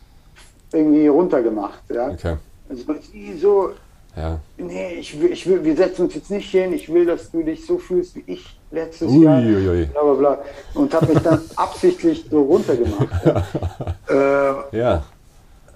irgendwie 0.73 1.07
runtergemacht. 1.07 1.81
Ja? 1.89 2.09
Okay. 2.11 2.37
Also 2.69 2.85
sie 3.11 3.39
so, 3.39 3.71
Ja. 4.17 4.39
nee, 4.59 4.95
ich 4.95 5.19
will, 5.19 5.33
ich 5.33 5.47
will, 5.49 5.65
wir 5.65 5.77
setzen 5.77 6.03
uns 6.03 6.15
jetzt 6.15 6.31
nicht 6.31 6.51
hin, 6.51 6.73
ich 6.75 6.93
will, 6.93 7.07
dass 7.07 7.31
du 7.31 7.43
dich 7.43 7.65
so 7.65 7.79
fühlst 7.79 8.17
wie 8.17 8.25
ich 8.27 8.59
letztes 8.71 9.11
Jahr. 9.15 9.39
Uiuiui. 9.41 9.87
Bla 9.87 10.03
bla 10.03 10.15
bla. 10.15 10.39
Und 10.75 10.93
habe 10.93 11.15
mich 11.15 11.23
dann 11.23 11.41
absichtlich 11.57 12.27
so 12.31 12.43
runtergemacht. 12.43 13.09
Ja. 13.25 13.47
äh, 14.73 14.77
Ja. 14.77 15.05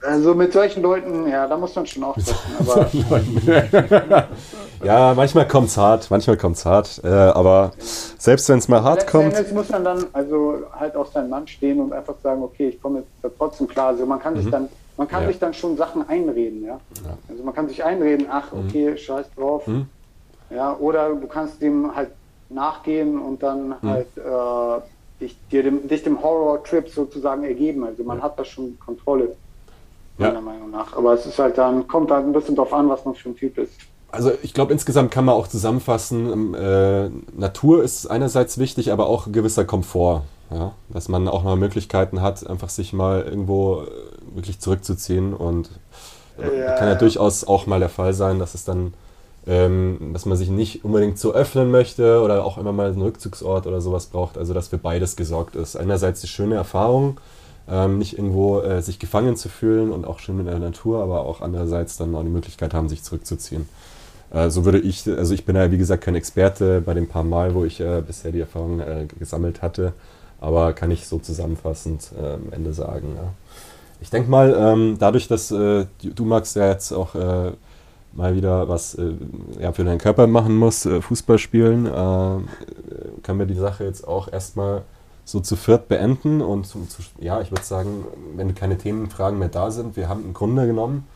Also 0.02 0.34
mit 0.34 0.52
solchen 0.52 0.82
Leuten, 0.82 1.28
ja, 1.28 1.46
da 1.46 1.56
muss 1.56 1.74
man 1.74 1.86
schon 1.86 2.02
aufpassen. 2.04 2.34
Aber 2.58 2.86
ja, 4.84 5.14
manchmal 5.14 5.46
kommt's 5.46 5.76
hart, 5.76 6.10
manchmal 6.10 6.36
kommt's 6.36 6.64
hart, 6.64 7.00
äh, 7.04 7.08
aber 7.08 7.72
selbst 8.18 8.48
wenn 8.48 8.58
es 8.58 8.68
mal 8.68 8.82
hart 8.82 9.00
letzten 9.02 9.10
kommt, 9.10 9.34
Endes 9.34 9.52
muss 9.52 9.68
man 9.68 9.84
dann 9.84 10.04
also 10.12 10.58
halt 10.78 10.96
auf 10.96 11.08
seinen 11.12 11.30
Mann 11.30 11.46
stehen 11.46 11.80
und 11.80 11.92
einfach 11.92 12.14
sagen, 12.22 12.42
okay, 12.42 12.68
ich 12.68 12.82
komme 12.82 13.00
jetzt 13.00 13.36
trotzdem 13.38 13.68
klar. 13.68 13.88
Also 13.88 14.06
man 14.06 14.18
kann 14.18 14.36
sich 14.36 14.50
dann, 14.50 14.68
man 14.96 15.08
kann 15.08 15.20
Mhm. 15.20 15.26
Ja. 15.26 15.32
sich 15.32 15.38
dann 15.40 15.54
schon 15.54 15.76
Sachen 15.76 16.08
einreden, 16.08 16.64
ja. 16.64 16.80
Ja. 17.04 17.16
Also 17.28 17.42
man 17.42 17.54
kann 17.54 17.68
sich 17.68 17.82
einreden, 17.84 18.26
ach, 18.30 18.48
okay, 18.52 18.96
scheiß 18.96 19.26
drauf. 19.36 19.66
Mhm. 19.66 19.86
Ja, 20.50 20.76
oder 20.78 21.10
du 21.14 21.26
kannst 21.26 21.62
dem 21.62 21.94
halt 21.94 22.10
nachgehen 22.50 23.18
und 23.18 23.42
dann 23.42 23.68
Mhm. 23.80 23.88
halt 23.88 24.06
äh, 24.16 24.80
dich, 25.20 25.36
dir 25.50 25.62
dem, 25.62 25.86
dich 25.88 26.02
dem 26.02 26.20
Horror-Trip 26.22 26.88
sozusagen 26.88 27.44
ergeben. 27.44 27.84
Also 27.84 28.02
man 28.02 28.20
hat 28.22 28.38
da 28.38 28.44
schon 28.44 28.78
Kontrolle, 28.84 29.34
Ja. 30.18 30.28
meiner 30.28 30.40
Meinung 30.40 30.70
nach. 30.70 30.96
Aber 30.96 31.14
es 31.14 31.26
ist 31.26 31.38
halt 31.38 31.56
dann, 31.58 31.86
kommt 31.88 32.10
halt 32.10 32.26
ein 32.26 32.32
bisschen 32.32 32.54
drauf 32.56 32.72
an, 32.72 32.88
was 32.88 33.04
man 33.04 33.14
für 33.14 33.30
ein 33.30 33.36
Typ 33.36 33.58
ist. 33.58 33.72
Also 34.10 34.30
ich 34.42 34.52
glaube, 34.52 34.72
insgesamt 34.72 35.10
kann 35.10 35.24
man 35.24 35.34
auch 35.34 35.48
zusammenfassen, 35.48 36.30
ähm, 36.30 36.54
äh, 36.54 37.08
Natur 37.38 37.82
ist 37.82 38.06
einerseits 38.06 38.58
wichtig, 38.58 38.92
aber 38.92 39.06
auch 39.06 39.26
ein 39.26 39.32
gewisser 39.32 39.64
Komfort. 39.64 40.22
Ja? 40.50 40.72
Dass 40.90 41.08
man 41.08 41.28
auch 41.28 41.42
mal 41.44 41.56
Möglichkeiten 41.56 42.20
hat, 42.20 42.46
einfach 42.46 42.68
sich 42.68 42.92
mal 42.92 43.22
irgendwo 43.22 43.82
äh, 43.82 43.86
wirklich 44.36 44.60
zurückzuziehen. 44.60 45.32
Und 45.32 45.70
äh, 46.38 46.60
Ja. 46.60 46.72
kann 46.76 46.88
ja 46.88 46.94
durchaus 46.94 47.44
auch 47.44 47.66
mal 47.66 47.80
der 47.80 47.88
Fall 47.88 48.12
sein, 48.12 48.38
dass 48.38 48.54
es 48.54 48.64
dann, 48.64 48.92
ähm, 49.46 50.10
dass 50.12 50.26
man 50.26 50.36
sich 50.36 50.50
nicht 50.50 50.84
unbedingt 50.84 51.18
so 51.18 51.32
öffnen 51.32 51.70
möchte 51.70 52.20
oder 52.20 52.44
auch 52.44 52.58
immer 52.58 52.72
mal 52.72 52.88
einen 52.92 53.00
Rückzugsort 53.00 53.66
oder 53.66 53.80
sowas 53.80 54.06
braucht. 54.06 54.36
Also 54.36 54.52
dass 54.52 54.68
für 54.68 54.78
beides 54.78 55.16
gesorgt 55.16 55.56
ist. 55.56 55.74
Einerseits 55.74 56.20
die 56.20 56.28
schöne 56.28 56.56
Erfahrung, 56.56 57.16
ähm, 57.68 57.98
nicht 57.98 58.18
irgendwo 58.18 58.60
äh, 58.60 58.82
sich 58.82 58.98
gefangen 58.98 59.36
zu 59.36 59.48
fühlen 59.48 59.90
und 59.90 60.04
auch 60.04 60.18
schön 60.18 60.38
in 60.40 60.46
der 60.46 60.58
Natur, 60.58 61.02
aber 61.02 61.20
auch 61.20 61.40
andererseits 61.40 61.96
dann 61.96 62.14
auch 62.14 62.22
die 62.22 62.28
Möglichkeit 62.28 62.74
haben, 62.74 62.88
sich 62.88 63.02
zurückzuziehen. 63.02 63.68
Äh, 64.30 64.50
so 64.50 64.64
würde 64.64 64.78
ich, 64.78 65.08
also 65.08 65.34
ich 65.34 65.44
bin 65.44 65.56
ja 65.56 65.70
wie 65.70 65.78
gesagt 65.78 66.04
kein 66.04 66.14
Experte 66.14 66.80
bei 66.80 66.94
den 66.94 67.08
paar 67.08 67.24
Mal, 67.24 67.54
wo 67.54 67.64
ich 67.64 67.80
äh, 67.80 68.02
bisher 68.06 68.32
die 68.32 68.40
Erfahrung 68.40 68.80
äh, 68.80 69.06
gesammelt 69.18 69.62
hatte, 69.62 69.92
aber 70.40 70.72
kann 70.72 70.90
ich 70.90 71.06
so 71.06 71.18
zusammenfassend 71.18 72.10
äh, 72.20 72.34
am 72.34 72.52
Ende 72.52 72.72
sagen. 72.72 73.14
Ja. 73.16 73.32
Ich 74.00 74.10
denke 74.10 74.30
mal, 74.30 74.54
ähm, 74.58 74.96
dadurch, 74.98 75.28
dass 75.28 75.50
äh, 75.50 75.86
du, 76.02 76.10
du, 76.14 76.24
Max, 76.24 76.54
ja 76.54 76.68
jetzt 76.68 76.92
auch 76.92 77.14
mal 78.14 78.34
wieder 78.34 78.68
was 78.68 78.94
äh, 78.94 79.12
ja, 79.60 79.72
für 79.72 79.84
deinen 79.84 79.98
Körper 79.98 80.26
machen 80.26 80.56
musst, 80.56 80.86
äh, 80.86 81.00
Fußball 81.00 81.38
spielen, 81.38 81.86
äh, 81.86 83.20
können 83.22 83.38
wir 83.38 83.46
die 83.46 83.54
Sache 83.54 83.84
jetzt 83.84 84.06
auch 84.06 84.30
erstmal 84.30 84.82
so 85.24 85.40
zu 85.40 85.56
viert 85.56 85.88
beenden 85.88 86.40
und 86.40 86.66
zu, 86.66 86.84
zu, 86.86 87.02
ja, 87.18 87.40
ich 87.40 87.50
würde 87.50 87.64
sagen, 87.64 88.04
wenn 88.36 88.54
keine 88.54 88.76
Themenfragen 88.76 89.38
mehr 89.38 89.48
da 89.48 89.70
sind, 89.70 89.96
wir 89.96 90.08
haben 90.08 90.24
im 90.24 90.34
Grunde 90.34 90.66
genommen 90.66 91.06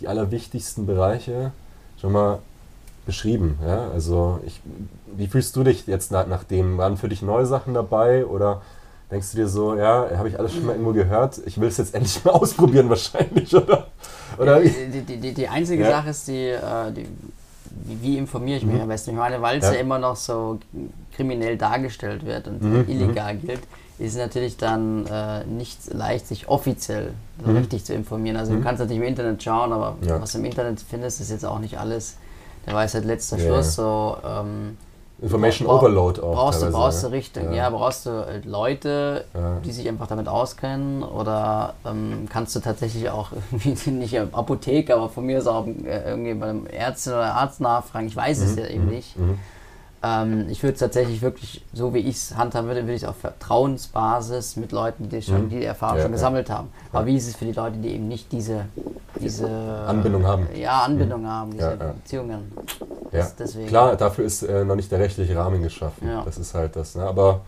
die 0.00 0.08
allerwichtigsten 0.08 0.86
Bereiche 0.86 1.52
schon 2.00 2.12
mal 2.12 2.40
beschrieben. 3.06 3.58
Ja? 3.64 3.88
Also 3.90 4.40
ich, 4.46 4.60
wie 5.16 5.28
fühlst 5.28 5.54
du 5.56 5.62
dich 5.64 5.86
jetzt 5.86 6.10
nach, 6.10 6.26
nach 6.26 6.44
dem? 6.44 6.78
Waren 6.78 6.96
für 6.96 7.08
dich 7.08 7.22
neue 7.22 7.46
Sachen 7.46 7.74
dabei 7.74 8.26
oder 8.26 8.62
denkst 9.10 9.30
du 9.32 9.36
dir 9.36 9.48
so, 9.48 9.76
ja, 9.76 10.08
habe 10.16 10.28
ich 10.28 10.38
alles 10.38 10.54
schon 10.54 10.66
mal 10.66 10.72
irgendwo 10.72 10.92
gehört, 10.92 11.40
ich 11.44 11.60
will 11.60 11.68
es 11.68 11.76
jetzt 11.76 11.94
endlich 11.94 12.24
mal 12.24 12.32
ausprobieren 12.32 12.88
wahrscheinlich, 12.88 13.54
oder? 13.54 13.88
oder 14.38 14.60
die, 14.60 15.02
die, 15.06 15.16
die, 15.16 15.34
die 15.34 15.48
einzige 15.48 15.84
Ja. 15.84 15.90
Sache 15.90 16.10
ist, 16.10 16.28
die, 16.28 16.48
äh, 16.48 16.92
die 16.92 17.06
wie, 17.84 18.18
informiere 18.18 18.58
ich 18.58 18.64
mich 18.64 18.80
am 18.80 18.88
besten? 18.88 19.10
Ich 19.10 19.16
meine, 19.16 19.40
weil 19.42 19.58
es 19.58 19.64
Ja. 19.66 19.72
ja. 19.74 19.80
immer 19.80 19.98
noch 19.98 20.16
so 20.16 20.58
kriminell 21.16 21.56
dargestellt 21.56 22.24
wird 22.24 22.48
und 22.48 22.62
Mhm, 22.62 22.84
illegal 22.88 23.36
gilt, 23.36 23.60
ist 23.98 24.12
es 24.12 24.16
natürlich 24.18 24.56
dann 24.56 25.06
äh, 25.06 25.44
nicht 25.44 25.92
leicht, 25.92 26.26
sich 26.26 26.48
offiziell 26.48 27.12
so 27.42 27.50
Mhm. 27.50 27.56
richtig 27.58 27.84
zu 27.84 27.94
informieren. 27.94 28.36
Also 28.36 28.52
du 28.54 28.60
kannst 28.60 28.80
natürlich 28.80 29.00
im 29.02 29.08
Internet 29.08 29.42
schauen, 29.42 29.72
aber 29.72 29.96
Ja. 30.06 30.20
was 30.20 30.32
du 30.32 30.38
im 30.38 30.44
Internet 30.44 30.80
findest, 30.80 31.20
ist 31.20 31.30
jetzt 31.30 31.44
auch 31.44 31.58
nicht 31.58 31.78
alles 31.78 32.16
der 32.66 32.74
Weisheit 32.74 33.04
letzter 33.04 33.36
Ja. 33.38 33.44
Schluss. 33.44 33.74
So, 33.74 34.16
ähm, 34.24 34.76
Information 35.22 35.66
Bra- 35.68 35.76
Overload 35.78 36.20
auch. 36.20 36.34
Brauchst 36.34 36.62
du, 36.62 36.70
brauchst 36.70 37.02
du 37.04 37.06
richtig, 37.12 37.44
Ja. 37.44 37.52
ja, 37.52 37.70
brauchst 37.70 38.06
du 38.06 38.10
äh, 38.10 38.40
Leute, 38.44 39.24
Ja. 39.34 39.58
die 39.64 39.70
sich 39.72 39.88
einfach 39.88 40.08
damit 40.08 40.26
auskennen 40.28 41.02
oder 41.04 41.74
ähm, 41.86 42.26
kannst 42.28 42.56
du 42.56 42.60
tatsächlich 42.60 43.08
auch 43.10 43.30
irgendwie 43.52 43.90
nicht 43.90 44.14
im 44.14 44.34
Apotheker, 44.34 44.96
aber 44.96 45.08
von 45.08 45.24
mir 45.24 45.38
aus 45.38 45.46
auch 45.46 45.66
äh, 45.66 46.08
irgendwie 46.10 46.34
beim 46.34 46.66
Ärztin 46.66 47.12
oder 47.12 47.34
Arzt 47.34 47.60
nachfragen. 47.60 48.06
Ich 48.08 48.16
weiß 48.16 48.40
Mhm. 48.40 48.44
es 48.46 48.56
ja 48.56 48.66
eben 48.66 48.86
nicht. 48.88 49.14
Ähm, 50.04 50.46
ich 50.48 50.60
würde 50.64 50.72
es 50.74 50.80
tatsächlich 50.80 51.22
wirklich, 51.22 51.64
so 51.72 51.94
wie 51.94 51.98
ich 52.00 52.16
es 52.16 52.36
handhaben 52.36 52.66
würde, 52.66 52.82
würde 52.82 52.94
ich 52.94 53.04
es 53.04 53.08
auf 53.08 53.14
Vertrauensbasis 53.18 54.56
mit 54.56 54.72
Leuten, 54.72 55.08
die 55.08 55.22
schon 55.22 55.48
die 55.48 55.64
Erfahrung 55.64 55.94
Mhm. 55.94 55.98
Ja, 55.98 56.02
schon 56.06 56.12
gesammelt 56.12 56.50
haben. 56.50 56.68
Aber 56.92 57.06
wie 57.06 57.16
ist 57.16 57.28
es 57.28 57.36
für 57.36 57.44
die 57.44 57.52
Leute, 57.52 57.76
die 57.76 57.90
eben 57.94 58.08
nicht 58.08 58.32
diese, 58.32 58.64
diese 59.20 59.48
Anbindung 59.86 60.26
haben. 60.26 60.48
Ja, 60.56 60.80
Anbindung 60.82 61.24
haben, 61.28 61.52
diese. 61.52 61.76
Beziehungen. 62.02 62.50
Ja. 63.12 63.18
Das- 63.20 63.36
deswegen. 63.36 63.68
Klar, 63.68 63.96
dafür 63.96 64.24
ist 64.24 64.42
äh, 64.42 64.64
noch 64.64 64.76
nicht 64.76 64.90
der 64.90 64.98
rechtliche 64.98 65.36
Rahmen 65.36 65.62
geschaffen. 65.62 66.08
Ja. 66.08 66.22
Das 66.24 66.38
ist 66.38 66.54
halt 66.54 66.76
das. 66.76 66.94
Ne? 66.94 67.04
Aber 67.04 67.40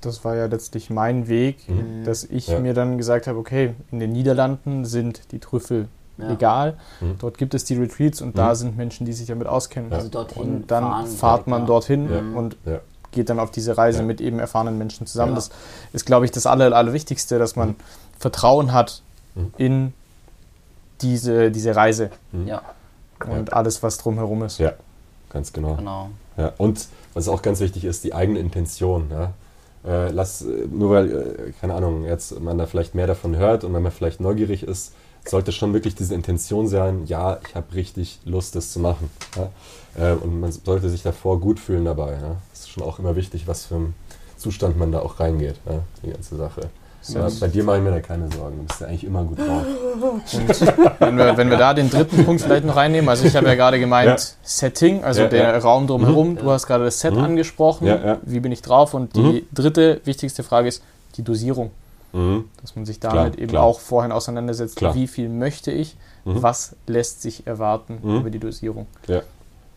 Das 0.00 0.24
war 0.24 0.34
ja 0.34 0.46
letztlich 0.46 0.90
mein 0.90 1.28
Weg, 1.28 1.58
dass 2.04 2.24
ich 2.24 2.48
Mhm. 2.48 2.54
Ja. 2.54 2.60
mir 2.60 2.74
dann 2.74 2.98
gesagt 2.98 3.28
habe, 3.28 3.38
okay, 3.38 3.74
in 3.92 4.00
den 4.00 4.10
Niederlanden 4.10 4.84
sind 4.84 5.30
die 5.30 5.38
Trüffel 5.38 5.86
Ja. 6.18 6.28
legal. 6.28 6.76
Mhm. 7.00 7.14
Dort 7.20 7.38
gibt 7.38 7.54
es 7.54 7.64
die 7.64 7.76
Retreats 7.76 8.20
und 8.20 8.36
da 8.36 8.56
sind 8.56 8.76
Menschen, 8.76 9.06
die 9.06 9.12
sich 9.12 9.28
damit 9.28 9.46
auskennen. 9.46 9.92
Also 9.92 10.08
dorthin 10.08 10.42
Und 10.42 10.70
dann 10.72 10.82
fahren 10.82 11.06
fahrt 11.06 11.46
man 11.46 11.60
ja. 11.62 11.66
dorhin 11.66 12.10
Ja. 12.10 12.18
und 12.36 12.56
ja, 12.66 12.80
geht 13.12 13.30
dann 13.30 13.38
auf 13.38 13.52
diese 13.52 13.78
Reise 13.78 14.00
Ja. 14.00 14.04
mit 14.04 14.20
eben 14.20 14.40
erfahrenen 14.40 14.76
Menschen 14.76 15.06
zusammen. 15.06 15.32
Ja. 15.32 15.36
Das 15.36 15.50
ist, 15.92 16.04
glaube 16.04 16.24
ich, 16.24 16.32
das 16.32 16.46
Aller, 16.46 16.74
Allerwichtigste, 16.76 17.38
dass 17.38 17.54
man 17.54 17.76
Vertrauen 18.18 18.72
hat 18.72 19.02
Mhm. 19.36 19.54
in 19.56 19.92
diese, 21.00 21.50
diese 21.52 21.74
Reise 21.76 22.10
Ja, 22.46 22.62
und 23.26 23.52
alles, 23.52 23.82
was 23.84 23.98
drumherum 23.98 24.42
ist. 24.44 24.58
Ganz 25.32 25.52
genau. 25.52 25.76
genau. 25.76 26.10
Ja. 26.36 26.52
Und 26.58 26.88
was 27.14 27.28
auch 27.28 27.42
ganz 27.42 27.60
wichtig 27.60 27.84
ist, 27.84 28.04
die 28.04 28.14
eigene 28.14 28.38
Intention. 28.38 29.10
Ja? 29.10 29.32
Äh, 29.84 30.10
lass, 30.10 30.44
nur 30.70 30.90
weil, 30.90 31.10
äh, 31.10 31.52
keine 31.60 31.74
Ahnung, 31.74 32.04
jetzt 32.04 32.38
man 32.40 32.58
da 32.58 32.66
vielleicht 32.66 32.94
mehr 32.94 33.06
davon 33.06 33.36
hört 33.36 33.64
und 33.64 33.74
wenn 33.74 33.82
man 33.82 33.92
vielleicht 33.92 34.20
neugierig 34.20 34.62
ist, 34.62 34.92
sollte 35.24 35.52
schon 35.52 35.72
wirklich 35.72 35.94
diese 35.94 36.14
Intention 36.14 36.66
sein, 36.66 37.06
ja, 37.06 37.38
ich 37.46 37.54
habe 37.54 37.74
richtig 37.74 38.20
Lust, 38.24 38.56
das 38.56 38.72
zu 38.72 38.80
machen. 38.80 39.10
Ja? 39.36 40.12
Äh, 40.12 40.14
und 40.14 40.40
man 40.40 40.52
sollte 40.52 40.88
sich 40.88 41.02
davor 41.02 41.40
gut 41.40 41.60
fühlen 41.60 41.84
dabei. 41.84 42.12
Ja? 42.12 42.36
Das 42.50 42.60
ist 42.60 42.70
schon 42.70 42.82
auch 42.82 42.98
immer 42.98 43.16
wichtig, 43.16 43.46
was 43.46 43.66
für 43.66 43.76
ein 43.76 43.94
Zustand 44.36 44.76
man 44.76 44.90
da 44.90 45.00
auch 45.00 45.20
reingeht, 45.20 45.56
ja? 45.66 45.80
die 46.02 46.10
ganze 46.10 46.36
Sache. 46.36 46.70
Ja, 47.08 47.28
bei 47.40 47.48
dir 47.48 47.64
mache 47.64 47.78
ich 47.78 47.82
mir 47.82 47.90
da 47.90 48.00
keine 48.00 48.30
Sorgen, 48.30 48.58
du 48.58 48.62
bist 48.64 48.80
ja 48.80 48.86
eigentlich 48.86 49.04
immer 49.04 49.24
gut 49.24 49.38
drauf. 49.38 49.64
Wenn 51.00 51.16
wir, 51.18 51.36
wenn 51.36 51.50
wir 51.50 51.56
da 51.58 51.74
den 51.74 51.90
dritten 51.90 52.24
Punkt 52.24 52.42
vielleicht 52.42 52.64
noch 52.64 52.76
reinnehmen, 52.76 53.08
also 53.08 53.24
ich 53.26 53.34
habe 53.36 53.46
ja 53.46 53.54
gerade 53.56 53.80
gemeint, 53.80 54.08
Ja. 54.08 54.16
Setting, 54.42 55.02
also 55.02 55.22
Ja, 55.22 55.28
der 55.28 55.42
ja. 55.52 55.58
Raum 55.58 55.86
drumherum, 55.86 56.36
du 56.36 56.50
hast 56.50 56.66
gerade 56.66 56.84
das 56.84 57.00
Set 57.00 57.16
angesprochen, 57.16 57.86
Ja, 57.86 57.96
ja. 58.04 58.18
wie 58.22 58.38
bin 58.40 58.52
ich 58.52 58.62
drauf 58.62 58.94
und 58.94 59.16
die 59.16 59.46
dritte 59.52 60.00
wichtigste 60.04 60.42
Frage 60.44 60.68
ist 60.68 60.82
die 61.16 61.22
Dosierung, 61.22 61.70
Mhm. 62.12 62.44
dass 62.60 62.76
man 62.76 62.84
sich 62.86 63.00
Klar, 63.00 63.14
damit 63.14 63.36
eben 63.38 63.48
klar. 63.48 63.64
auch 63.64 63.80
vorhin 63.80 64.12
auseinandersetzt, 64.12 64.76
Klar. 64.76 64.94
wie 64.94 65.06
viel 65.08 65.28
möchte 65.28 65.72
ich, 65.72 65.96
Mhm. 66.24 66.42
was 66.42 66.76
lässt 66.86 67.20
sich 67.22 67.46
erwarten 67.46 67.98
Mhm. 68.02 68.16
über 68.20 68.30
die 68.30 68.38
Dosierung. 68.38 68.86
Ja. 69.08 69.22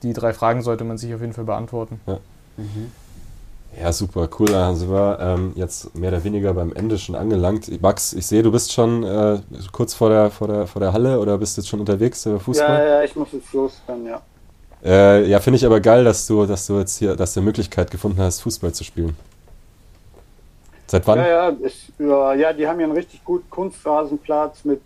Die 0.03 0.13
drei 0.13 0.33
Fragen 0.33 0.61
sollte 0.61 0.83
man 0.83 0.97
sich 0.99 1.13
auf 1.15 1.21
jeden 1.21 1.33
Fall 1.33 1.45
beantworten. 1.45 1.99
Ja, 3.79 3.91
super, 3.91 4.29
cool. 4.39 4.47
Da 4.47 4.73
sind 4.73 4.89
wir 4.89 5.17
ähm, 5.19 5.51
jetzt 5.55 5.93
mehr 5.95 6.09
oder 6.09 6.23
weniger 6.23 6.53
beim 6.53 6.71
Ende 6.73 6.97
schon 6.97 7.15
angelangt. 7.15 7.81
Max, 7.81 8.13
ich 8.13 8.25
sehe, 8.25 8.41
du 8.41 8.51
bist 8.51 8.71
schon 8.71 9.03
äh, 9.03 9.39
kurz 9.71 9.93
vor 9.93 10.09
der, 10.09 10.31
vor, 10.31 10.47
der, 10.47 10.67
vor 10.67 10.79
der 10.79 10.93
Halle 10.93 11.19
oder 11.19 11.37
bist 11.37 11.57
jetzt 11.57 11.67
schon 11.67 11.81
unterwegs 11.81 12.25
über 12.25 12.35
Ja, 12.35 12.39
Fußball? 12.39 12.87
ja, 12.87 13.03
ich 13.03 13.15
muss 13.15 13.29
jetzt 13.33 13.51
los 13.53 13.81
dann, 13.85 14.05
ja. 14.05 14.21
Äh, 14.83 15.27
ja, 15.27 15.39
finde 15.39 15.57
ich 15.57 15.65
aber 15.65 15.79
geil, 15.81 16.03
dass 16.03 16.25
du, 16.27 16.45
dass 16.45 16.67
du 16.67 16.79
jetzt 16.79 16.97
hier, 16.97 17.15
dass 17.15 17.33
du 17.33 17.39
eine 17.39 17.45
Möglichkeit 17.45 17.91
gefunden 17.91 18.21
hast, 18.21 18.41
Fußball 18.41 18.71
zu 18.71 18.83
spielen. 18.83 19.17
Seit 20.87 21.05
wann? 21.07 21.17
Ja, 21.19 21.27
ja, 21.27 21.49
ist, 21.49 21.91
ja, 21.97 22.33
ja, 22.35 22.53
die 22.53 22.67
haben 22.67 22.79
ja 22.79 22.85
einen 22.85 22.95
richtig 22.95 23.23
guten 23.25 23.49
Kunstrasenplatz 23.49 24.63
mit 24.63 24.81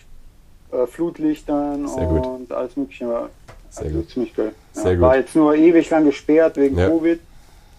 äh, 0.71 0.87
Flutlichtern 0.87 1.87
Sehr 1.87 2.07
und 2.09 2.51
alles 2.51 2.75
mögliche. 2.77 3.05
Ja, 3.05 3.29
Sehr 3.69 3.85
also 3.85 3.97
gut. 3.97 4.09
Ziemlich 4.09 4.33
geil. 4.33 4.53
Sehr 4.71 4.85
ja, 4.85 4.93
gut. 4.93 5.01
War 5.01 5.17
jetzt 5.17 5.35
nur 5.35 5.53
ewig 5.53 5.89
lang 5.89 6.05
gesperrt 6.05 6.55
wegen 6.57 6.77
Ja. 6.77 6.87
Covid. 6.87 7.19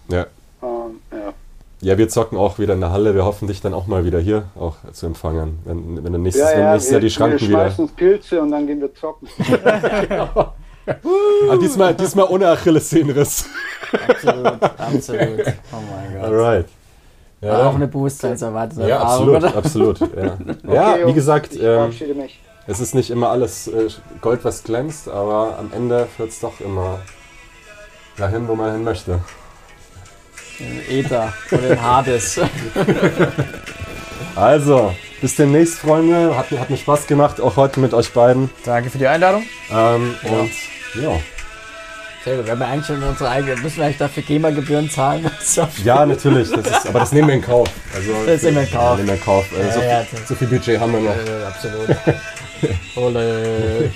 Ja. 0.09 0.27
Ähm, 0.63 0.99
ja. 1.11 1.33
ja, 1.81 1.97
wir 1.97 2.09
zocken 2.09 2.37
auch 2.37 2.59
wieder 2.59 2.73
in 2.73 2.81
der 2.81 2.91
Halle. 2.91 3.15
Wir 3.15 3.25
hoffen, 3.25 3.47
dich 3.47 3.61
dann 3.61 3.73
auch 3.73 3.87
mal 3.87 4.05
wieder 4.05 4.19
hier 4.19 4.45
auch 4.55 4.75
zu 4.91 5.05
empfangen. 5.05 5.59
Wenn, 5.65 6.03
wenn 6.03 6.13
du 6.13 6.19
nächstes, 6.19 6.49
Ja, 6.49 6.55
wenn 6.55 6.63
ja, 6.63 6.71
nächstes 6.73 6.91
Jahr 6.91 7.01
die 7.01 7.09
Schranken 7.09 7.41
wir 7.41 7.47
wieder. 7.47 7.59
schmeißen 7.65 7.85
uns 7.85 7.93
Pilze 7.93 8.41
und 8.41 8.51
dann 8.51 8.67
gehen 8.67 8.81
wir 8.81 8.93
zocken. 8.93 9.27
Ah, 11.47 11.55
diesmal, 11.57 11.93
diesmal 11.93 12.25
ohne 12.25 12.47
Achillessehnenriss. 12.49 13.45
Absolut, 14.07 14.63
absolut. 14.63 15.39
Oh 15.71 15.77
mein 15.91 16.13
Gott. 16.13 16.23
Alright. 16.23 16.65
War 17.41 17.67
auch 17.67 17.75
eine 17.75 17.87
bewusstseinserweiterte 17.87 18.87
ja, 18.87 18.99
absolut, 19.01 19.43
absolut. 19.43 19.99
Ja, 19.99 20.37
ja 20.73 20.93
Okay, 20.93 21.07
wie 21.07 21.13
gesagt, 21.13 21.53
Ich 21.53 21.61
ähm. 21.61 21.91
Es 22.67 22.79
ist 22.79 22.93
nicht 22.93 23.09
immer 23.09 23.29
alles 23.29 23.67
äh, 23.67 23.89
Gold, 24.21 24.45
was 24.45 24.63
glänzt, 24.63 25.09
aber 25.09 25.57
am 25.57 25.71
Ende 25.73 26.07
führt 26.15 26.29
es 26.29 26.39
doch 26.39 26.59
immer 26.59 26.99
dahin, 28.17 28.47
wo 28.47 28.55
man 28.55 28.71
hin 28.71 28.83
möchte. 28.83 29.19
Den 30.59 30.81
Äther 30.89 31.33
und 31.51 31.63
den 31.63 31.81
Hades. 31.81 32.39
Also, 34.35 34.95
bis 35.19 35.35
demnächst, 35.35 35.79
Freunde. 35.79 36.35
Hat, 36.37 36.49
hat 36.51 36.69
mir 36.69 36.77
Spaß 36.77 37.05
gemacht, 37.07 37.41
auch 37.41 37.57
heute 37.57 37.81
mit 37.81 37.93
euch 37.93 38.11
beiden. 38.13 38.49
Danke 38.63 38.89
für 38.89 38.97
die 38.97 39.07
Einladung. 39.07 39.43
Ähm, 39.69 40.15
Und 40.23 40.51
ja. 41.01 41.19
Sehr 42.23 42.37
gut, 42.37 42.45
wir 42.45 42.51
haben 42.53 42.61
ja 42.61 42.67
eigentlich 42.67 42.85
schon 42.85 43.03
unsere 43.03 43.29
eigene, 43.29 43.55
müssen 43.57 43.77
wir 43.77 43.85
eigentlich 43.85 43.97
dafür 43.97 44.23
GEMA-Gebühren 44.23 44.89
zahlen? 44.89 45.29
Ja, 45.83 46.05
natürlich, 46.05 46.49
das 46.49 46.65
ist, 46.65 46.87
aber 46.87 46.99
das 46.99 47.11
nehmen 47.11 47.27
wir 47.27 47.35
in 47.35 47.41
Kauf. 47.41 47.67
Also, 47.93 48.11
Das 48.25 48.41
nehmen 48.43 48.55
wir 48.57 48.63
in 48.63 48.71
Kauf. 48.71 48.83
Ja, 48.91 48.95
nehmen 48.95 49.07
wir 49.07 49.15
in 49.15 49.21
Kauf. 49.21 49.45
Äh, 49.51 49.67
Ja, 49.67 49.73
so, 49.73 49.81
ja, 49.81 49.99
viel, 50.03 50.19
so 50.27 50.35
viel 50.35 50.47
Budget 50.47 50.79
haben 50.79 50.93
wir 50.93 50.99
noch. 51.01 51.15
Äh, 51.15 51.45
absolut. 51.45 51.87
Ole. 52.95 53.91